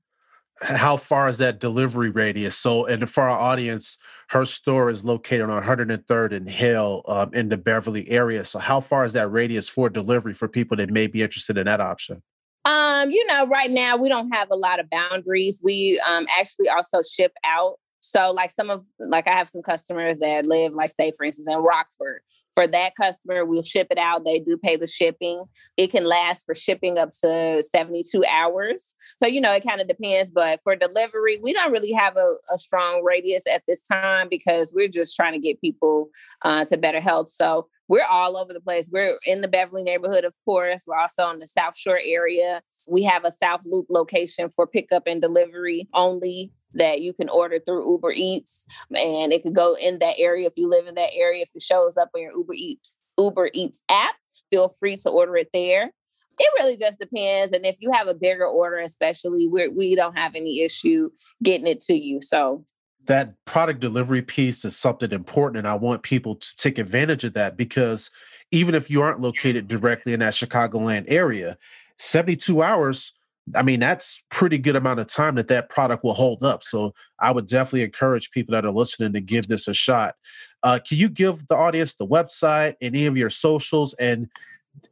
how 0.61 0.97
far 0.97 1.29
is 1.29 1.39
that 1.39 1.61
delivery 1.61 2.11
radius? 2.11 2.57
So, 2.57 2.87
and 2.87 3.09
for 3.11 3.25
our 3.25 3.39
audience, 3.39 3.99
her 4.31 4.45
store 4.45 4.91
is 4.91 5.05
located 5.05 5.43
on 5.43 5.63
103rd 5.63 6.33
and 6.35 6.49
Hill 6.49 7.03
um, 7.07 7.35
in 7.35 7.49
the 7.49 7.57
Beverly 7.57 8.09
area. 8.11 8.45
So, 8.45 8.59
how 8.59 8.81
far 8.81 9.05
is 9.05 9.13
that 9.15 9.29
radius 9.29 9.69
for 9.69 9.91
delivery 9.91 10.35
for 10.35 10.49
people 10.49 10.77
that 10.77 10.91
may 10.91 11.07
be 11.07 11.23
interested 11.23 11.59
in 11.59 11.67
that 11.67 11.81
option? 11.81 12.23
Um, 12.65 13.11
you 13.11 13.27
know, 13.27 13.47
right 13.47 13.71
now 13.71 13.97
we 13.97 14.09
don't 14.09 14.31
have 14.31 14.49
a 14.51 14.57
lot 14.57 14.79
of 14.79 14.89
boundaries. 14.89 15.61
We 15.63 16.01
um, 16.07 16.27
actually 16.39 16.69
also 16.69 17.03
ship 17.03 17.33
out 17.45 17.79
so 18.03 18.33
like 18.33 18.51
some 18.51 18.69
of 18.69 18.85
like 18.99 19.29
I 19.29 19.33
have 19.33 19.49
some 19.49 19.63
customers 19.63 20.19
that 20.19 20.45
live 20.45 20.73
like 20.73 20.91
say 20.91 21.13
for 21.17 21.25
instance 21.25 21.49
in 21.49 21.59
Rockford. 21.59 22.21
For 22.53 22.67
that 22.67 22.97
customer, 22.97 23.47
we'll 23.47 23.63
ship 23.63 23.87
it 23.91 23.97
out. 23.97 24.25
They 24.25 24.39
do 24.39 24.59
pay 24.59 24.77
the 24.77 24.87
shipping. 24.87 25.45
It 25.79 25.91
can 25.91 26.05
last 26.05 26.45
for 26.45 26.55
shipping 26.55 26.99
up 26.99 27.11
to 27.23 27.63
72 27.63 28.25
hours. 28.27 28.95
So 29.17 29.27
you 29.27 29.41
know, 29.41 29.53
it 29.53 29.65
kind 29.65 29.81
of 29.81 29.89
depends. 29.89 30.31
But 30.31 30.61
for 30.65 30.75
delivery, 30.75 31.39
we 31.43 31.53
don't 31.53 31.73
really 31.73 31.93
have 31.93 32.17
a, 32.17 32.35
a, 32.53 32.59
strong 32.59 33.03
radius 33.03 33.45
at 33.51 33.63
this 33.67 33.81
time 33.81 34.27
because 34.29 34.73
we're 34.75 34.89
just 34.89 35.17
trying 35.17 35.33
to 35.33 35.39
get 35.39 35.61
people 35.61 36.11
uh, 36.45 36.65
to 36.67 36.77
better 36.77 37.01
health. 37.01 37.31
So 37.31 37.69
we're 37.89 38.07
all 38.11 38.37
over 38.37 38.53
the 38.53 38.61
place. 38.61 38.91
We're 38.93 39.19
in 39.27 39.43
the 39.43 39.49
Beverly 39.49 39.85
neighborhood, 39.85 40.25
of 40.25 40.35
course. 40.45 40.85
We're 40.87 40.99
also 40.99 41.31
in 41.31 41.39
the 41.39 41.47
South 41.47 41.77
Shore 41.77 42.01
area. 42.05 42.63
We 42.91 43.03
have 43.05 43.25
a 43.25 43.31
South 43.31 43.63
Loop 43.65 43.87
location 43.91 44.51
for 44.55 44.67
pickup 44.67 45.05
and 45.07 45.21
delivery 45.21 45.89
only 45.95 46.53
that 46.75 47.01
you 47.01 47.13
can 47.13 47.29
order 47.29 47.59
through 47.59 47.91
Uber 47.91 48.13
Eats 48.13 48.67
and 48.91 49.33
it 49.33 49.43
could 49.43 49.55
go 49.55 49.75
in 49.75 49.99
that 49.99 50.17
area 50.19 50.47
if 50.47 50.55
you 50.57 50.69
live 50.69 50.87
in 50.87 50.95
that 50.95 51.11
area. 51.15 51.43
If 51.43 51.51
it 51.55 51.63
shows 51.63 51.97
up 51.97 52.11
on 52.15 52.23
your 52.23 52.33
Uber 52.33 52.55
Eats 52.55 52.99
Uber 53.19 53.51
Eats 53.53 53.83
app, 53.89 54.15
feel 54.51 54.69
free 54.69 54.97
to 54.97 55.11
order 55.11 55.37
it 55.37 55.51
there. 55.53 55.91
It 56.39 56.53
really 56.59 56.77
just 56.77 56.99
depends. 56.99 57.53
And 57.53 57.67
if 57.67 57.77
you 57.81 57.93
have 57.93 58.09
a 58.09 58.15
bigger 58.15 58.47
order, 58.47 58.79
especially, 58.79 59.49
we 59.49 59.69
we 59.69 59.95
don't 59.95 60.17
have 60.17 60.35
any 60.35 60.61
issue 60.61 61.11
getting 61.43 61.67
it 61.67 61.81
to 61.83 61.95
you. 61.95 62.21
So 62.23 62.65
that 63.07 63.35
product 63.45 63.81
delivery 63.81 64.23
piece 64.23 64.65
is 64.65 64.77
something 64.77 65.11
important 65.11 65.59
and 65.59 65.67
i 65.67 65.75
want 65.75 66.03
people 66.03 66.37
to 66.37 66.57
take 66.57 66.79
advantage 66.79 67.25
of 67.25 67.35
that 67.35 67.57
because 67.57 68.11
even 68.51 68.75
if 68.75 68.91
you 68.91 69.03
aren't 69.03 69.21
located 69.21 69.67
directly 69.69 70.13
in 70.13 70.21
that 70.21 70.35
chicagoland 70.35 71.05
area 71.09 71.59
72 71.99 72.63
hours 72.63 73.13
I 73.57 73.63
mean, 73.63 73.81
that's 73.81 74.23
pretty 74.31 74.59
good 74.59 74.77
amount 74.77 75.01
of 75.01 75.09
time 75.09 75.35
that 75.35 75.49
that 75.49 75.69
product 75.69 76.05
will 76.05 76.15
hold 76.15 76.45
up. 76.45 76.63
So 76.63 76.95
I 77.21 77.33
would 77.33 77.49
definitely 77.49 77.83
encourage 77.83 78.31
people 78.31 78.53
that 78.53 78.65
are 78.65 78.71
listening 78.71 79.13
to 79.15 79.21
give 79.21 79.49
this 79.49 79.67
a 79.67 79.75
shot. 79.75 80.15
Uh, 80.63 80.79
can 80.87 80.99
you 80.99 81.09
give 81.09 81.49
the 81.49 81.57
audience 81.57 81.95
the 81.95 82.07
website, 82.07 82.77
any 82.81 83.07
of 83.07 83.17
your 83.17 83.31
socials, 83.31 83.95
and 83.95 84.29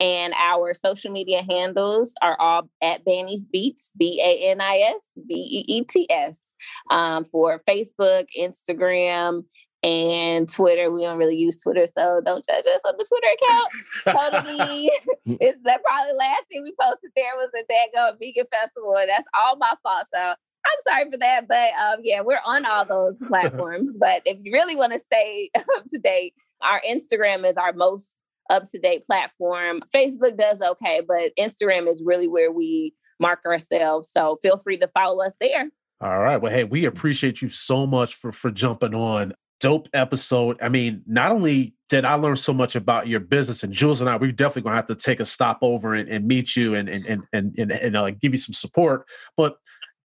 and 0.00 0.34
our 0.34 0.74
social 0.74 1.10
media 1.10 1.42
handles 1.48 2.14
are 2.20 2.38
all 2.38 2.68
at 2.82 3.04
Banis 3.04 3.40
Beets, 3.50 3.92
b-a-n-i-s 3.96 5.10
b-e-e-t-s 5.26 6.54
um, 6.90 7.24
for 7.24 7.62
facebook 7.66 8.26
instagram 8.38 9.44
and 9.82 10.48
twitter 10.48 10.90
we 10.90 11.02
don't 11.02 11.18
really 11.18 11.36
use 11.36 11.60
twitter 11.62 11.86
so 11.86 12.20
don't 12.24 12.44
judge 12.46 12.64
us 12.74 12.80
on 12.86 12.94
the 12.98 13.06
twitter 13.08 13.34
account 13.34 14.44
totally 14.44 14.90
it's 15.40 15.58
that 15.64 15.82
probably 15.82 16.14
last 16.18 16.44
thing 16.50 16.62
we 16.62 16.74
posted 16.80 17.10
there 17.16 17.32
was 17.36 17.50
a 17.54 17.72
dago 17.72 18.12
vegan 18.20 18.44
festival 18.50 18.94
and 18.96 19.08
that's 19.08 19.26
all 19.34 19.56
my 19.56 19.72
fault 19.82 20.06
so 20.14 20.34
I'm 20.66 20.80
sorry 20.80 21.10
for 21.10 21.18
that, 21.18 21.46
but 21.46 21.70
um, 21.78 22.00
yeah, 22.02 22.22
we're 22.22 22.40
on 22.42 22.64
all 22.64 22.86
those 22.86 23.16
platforms. 23.28 23.90
but 23.98 24.22
if 24.24 24.38
you 24.42 24.52
really 24.52 24.76
want 24.76 24.94
to 24.94 24.98
stay 24.98 25.50
up 25.54 25.84
to 25.90 25.98
date, 25.98 26.32
our 26.62 26.80
Instagram 26.88 27.44
is 27.44 27.58
our 27.58 27.74
most 27.74 28.16
up 28.50 28.64
to 28.70 28.78
date 28.78 29.06
platform. 29.06 29.80
Facebook 29.94 30.36
does 30.36 30.60
okay, 30.60 31.02
but 31.06 31.32
Instagram 31.38 31.88
is 31.88 32.02
really 32.04 32.28
where 32.28 32.52
we 32.52 32.94
mark 33.20 33.40
ourselves. 33.46 34.10
So 34.10 34.36
feel 34.42 34.58
free 34.58 34.78
to 34.78 34.88
follow 34.88 35.24
us 35.24 35.36
there. 35.40 35.70
All 36.00 36.18
right. 36.18 36.36
Well, 36.36 36.52
hey, 36.52 36.64
we 36.64 36.84
appreciate 36.84 37.40
you 37.40 37.48
so 37.48 37.86
much 37.86 38.14
for 38.14 38.32
for 38.32 38.50
jumping 38.50 38.94
on. 38.94 39.34
Dope 39.60 39.88
episode. 39.94 40.58
I 40.60 40.68
mean, 40.68 41.02
not 41.06 41.32
only 41.32 41.74
did 41.88 42.04
I 42.04 42.14
learn 42.14 42.36
so 42.36 42.52
much 42.52 42.76
about 42.76 43.08
your 43.08 43.20
business, 43.20 43.62
and 43.62 43.72
Jules 43.72 44.00
and 44.00 44.10
I, 44.10 44.16
we're 44.16 44.32
definitely 44.32 44.62
gonna 44.62 44.76
have 44.76 44.88
to 44.88 44.94
take 44.94 45.20
a 45.20 45.24
stop 45.24 45.58
over 45.62 45.94
and, 45.94 46.08
and 46.08 46.26
meet 46.26 46.56
you 46.56 46.74
and 46.74 46.88
and 46.88 47.06
and 47.06 47.22
and, 47.32 47.58
and, 47.58 47.72
and 47.72 47.96
uh, 47.96 48.10
give 48.10 48.32
you 48.32 48.38
some 48.38 48.52
support. 48.52 49.06
But 49.36 49.56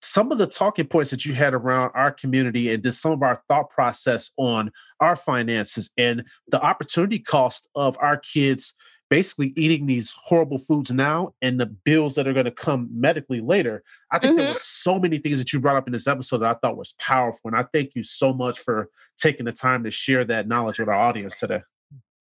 some 0.02 0.30
of 0.30 0.38
the 0.38 0.46
talking 0.46 0.86
points 0.86 1.10
that 1.10 1.24
you 1.24 1.34
had 1.34 1.54
around 1.54 1.90
our 1.94 2.12
community 2.12 2.72
and 2.72 2.82
just 2.82 3.00
some 3.00 3.12
of 3.12 3.22
our 3.22 3.42
thought 3.48 3.70
process 3.70 4.30
on 4.36 4.70
our 5.00 5.16
finances 5.16 5.90
and 5.96 6.24
the 6.48 6.62
opportunity 6.62 7.18
cost 7.18 7.68
of 7.74 7.96
our 8.00 8.16
kids 8.16 8.74
basically 9.08 9.52
eating 9.56 9.86
these 9.86 10.14
horrible 10.24 10.58
foods 10.58 10.92
now 10.92 11.32
and 11.40 11.60
the 11.60 11.66
bills 11.66 12.14
that 12.16 12.26
are 12.26 12.32
going 12.32 12.44
to 12.44 12.50
come 12.50 12.88
medically 12.92 13.40
later. 13.40 13.82
I 14.10 14.18
think 14.18 14.32
mm-hmm. 14.32 14.38
there 14.38 14.48
were 14.48 14.58
so 14.60 14.98
many 14.98 15.18
things 15.18 15.38
that 15.38 15.52
you 15.52 15.60
brought 15.60 15.76
up 15.76 15.86
in 15.86 15.92
this 15.92 16.08
episode 16.08 16.38
that 16.38 16.50
I 16.50 16.54
thought 16.54 16.76
was 16.76 16.94
powerful. 16.98 17.42
And 17.50 17.56
I 17.56 17.64
thank 17.72 17.94
you 17.94 18.02
so 18.02 18.32
much 18.32 18.58
for 18.58 18.88
taking 19.18 19.46
the 19.46 19.52
time 19.52 19.84
to 19.84 19.90
share 19.90 20.24
that 20.24 20.48
knowledge 20.48 20.78
with 20.78 20.88
our 20.88 20.94
audience 20.94 21.38
today. 21.38 21.62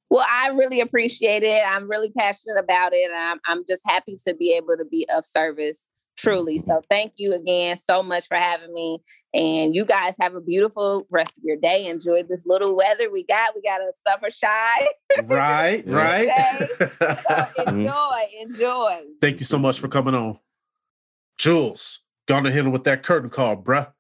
Well, 0.10 0.26
I 0.30 0.50
really 0.50 0.80
appreciate 0.80 1.44
it. 1.44 1.64
I'm 1.68 1.90
really 1.90 2.12
passionate 2.12 2.60
about 2.60 2.94
it. 2.94 3.10
And 3.10 3.18
I'm, 3.18 3.40
I'm 3.48 3.64
just 3.68 3.82
happy 3.86 4.18
to 4.28 4.36
be 4.36 4.54
able 4.54 4.78
to 4.78 4.86
be 4.86 5.08
of 5.16 5.26
service 5.26 5.90
truly. 6.18 6.58
So 6.60 6.82
thank 6.90 7.14
you 7.18 7.34
again 7.34 7.76
so 7.76 8.02
much 8.02 8.28
for 8.28 8.38
having 8.38 8.74
me. 8.74 9.00
And 9.34 9.76
you 9.76 9.86
guys 9.86 10.16
have 10.20 10.36
a 10.36 10.42
beautiful 10.42 11.06
rest 11.10 11.38
of 11.38 11.44
your 11.44 11.58
day. 11.58 11.86
Enjoy 11.88 12.24
this 12.24 12.44
little 12.46 12.76
weather 12.76 13.12
we 13.12 13.24
got. 13.24 13.54
We 13.56 13.62
got 13.62 13.82
a 13.82 13.92
summer 14.08 14.30
shy. 14.30 14.88
Right, 15.24 15.84
right. 15.88 16.30
so 16.78 16.86
mm-hmm. 16.88 17.82
enjoy, 17.82 18.22
enjoy. 18.42 19.02
Thank 19.22 19.40
you 19.40 19.46
so 19.46 19.60
much 19.60 19.80
for 19.80 19.88
coming 19.88 20.16
on. 20.16 20.40
Jules, 21.38 22.00
gonna 22.28 22.52
hit 22.52 22.66
him 22.66 22.72
with 22.72 22.86
that 22.86 23.04
curtain 23.04 23.30
call, 23.30 23.58
bruh. 23.58 23.92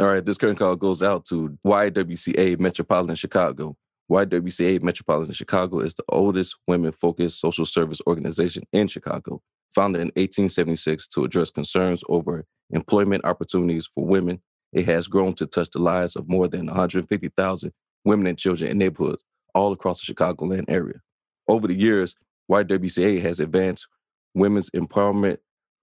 All 0.00 0.08
right, 0.08 0.24
this 0.24 0.36
curtain 0.36 0.56
call 0.56 0.76
goes 0.76 1.02
out 1.02 1.24
to 1.26 1.56
YWCA 1.64 2.58
Metropolitan 2.58 3.16
Chicago. 3.16 3.76
YWCA 4.10 4.82
Metropolitan 4.82 5.32
Chicago 5.32 5.80
is 5.80 5.94
the 5.94 6.04
oldest 6.10 6.56
women 6.66 6.92
focused 6.92 7.40
social 7.40 7.64
service 7.64 8.02
organization 8.06 8.64
in 8.72 8.86
Chicago 8.86 9.40
founded 9.74 10.00
in 10.00 10.08
1876 10.08 11.08
to 11.08 11.24
address 11.24 11.50
concerns 11.50 12.02
over 12.08 12.44
employment 12.70 13.24
opportunities 13.24 13.88
for 13.94 14.04
women, 14.06 14.40
it 14.72 14.86
has 14.86 15.06
grown 15.06 15.34
to 15.34 15.46
touch 15.46 15.70
the 15.70 15.78
lives 15.78 16.16
of 16.16 16.28
more 16.28 16.48
than 16.48 16.66
150,000 16.66 17.72
women 18.04 18.26
and 18.26 18.38
children 18.38 18.70
in 18.70 18.78
neighborhoods 18.78 19.22
all 19.54 19.72
across 19.72 20.04
the 20.04 20.12
Chicagoland 20.12 20.64
area. 20.68 21.00
Over 21.48 21.68
the 21.68 21.74
years, 21.74 22.16
YWCA 22.50 23.22
has 23.22 23.40
advanced 23.40 23.86
women's 24.34 24.70
empowerment 24.70 25.38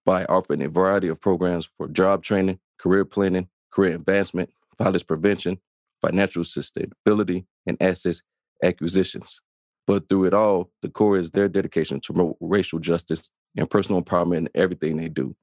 by 0.05 0.25
offering 0.25 0.61
a 0.61 0.69
variety 0.69 1.07
of 1.07 1.21
programs 1.21 1.69
for 1.77 1.87
job 1.87 2.23
training, 2.23 2.59
career 2.77 3.05
planning, 3.05 3.47
career 3.71 3.95
advancement, 3.95 4.49
violence 4.77 5.03
prevention, 5.03 5.59
financial 6.01 6.43
sustainability, 6.43 7.45
and 7.65 7.77
assets 7.79 8.21
acquisitions. 8.63 9.41
But 9.87 10.09
through 10.09 10.25
it 10.25 10.33
all, 10.33 10.71
the 10.81 10.89
core 10.89 11.17
is 11.17 11.31
their 11.31 11.49
dedication 11.49 11.99
to 12.01 12.35
racial 12.39 12.79
justice 12.79 13.29
and 13.57 13.69
personal 13.69 14.01
empowerment 14.01 14.37
in 14.37 14.49
everything 14.55 14.97
they 14.97 15.09
do. 15.09 15.35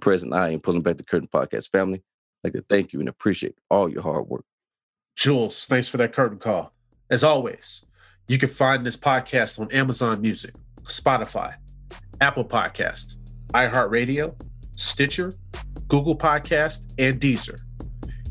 President 0.00 0.34
I 0.34 0.50
am 0.50 0.60
Pulling 0.60 0.82
Back 0.82 0.96
the 0.96 1.04
Curtain 1.04 1.28
podcast 1.32 1.70
family. 1.70 2.02
I'd 2.44 2.48
like 2.48 2.52
to 2.54 2.64
thank 2.68 2.92
you 2.92 3.00
and 3.00 3.08
appreciate 3.08 3.56
all 3.70 3.88
your 3.88 4.02
hard 4.02 4.26
work. 4.28 4.44
Jules, 5.16 5.66
thanks 5.66 5.86
for 5.88 5.96
that 5.98 6.12
curtain 6.12 6.38
call. 6.38 6.72
As 7.10 7.22
always, 7.22 7.84
You 8.28 8.38
can 8.38 8.48
find 8.48 8.86
this 8.86 8.96
podcast 8.96 9.60
on 9.60 9.70
Amazon 9.72 10.20
Music, 10.20 10.54
Spotify, 10.84 11.54
Apple 12.20 12.44
Podcast, 12.44 13.16
iHeartRadio, 13.52 14.34
Stitcher, 14.76 15.34
Google 15.88 16.16
Podcast, 16.16 16.94
and 16.98 17.20
Deezer. 17.20 17.60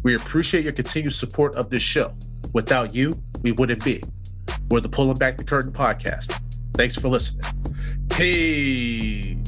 We 0.04 0.16
appreciate 0.16 0.64
your 0.64 0.74
continued 0.74 1.14
support 1.14 1.56
of 1.56 1.70
this 1.70 1.84
show. 1.84 2.16
Without 2.54 2.96
you, 2.96 3.14
we 3.44 3.52
wouldn't 3.52 3.84
be. 3.84 4.02
We're 4.70 4.80
the 4.80 4.90
Pulling 4.90 5.18
Back 5.18 5.38
the 5.38 5.44
Curtain 5.44 5.72
podcast. 5.72 6.38
Thanks 6.74 6.96
for 6.96 7.10
listening. 7.10 7.61
Peace. 8.22 9.41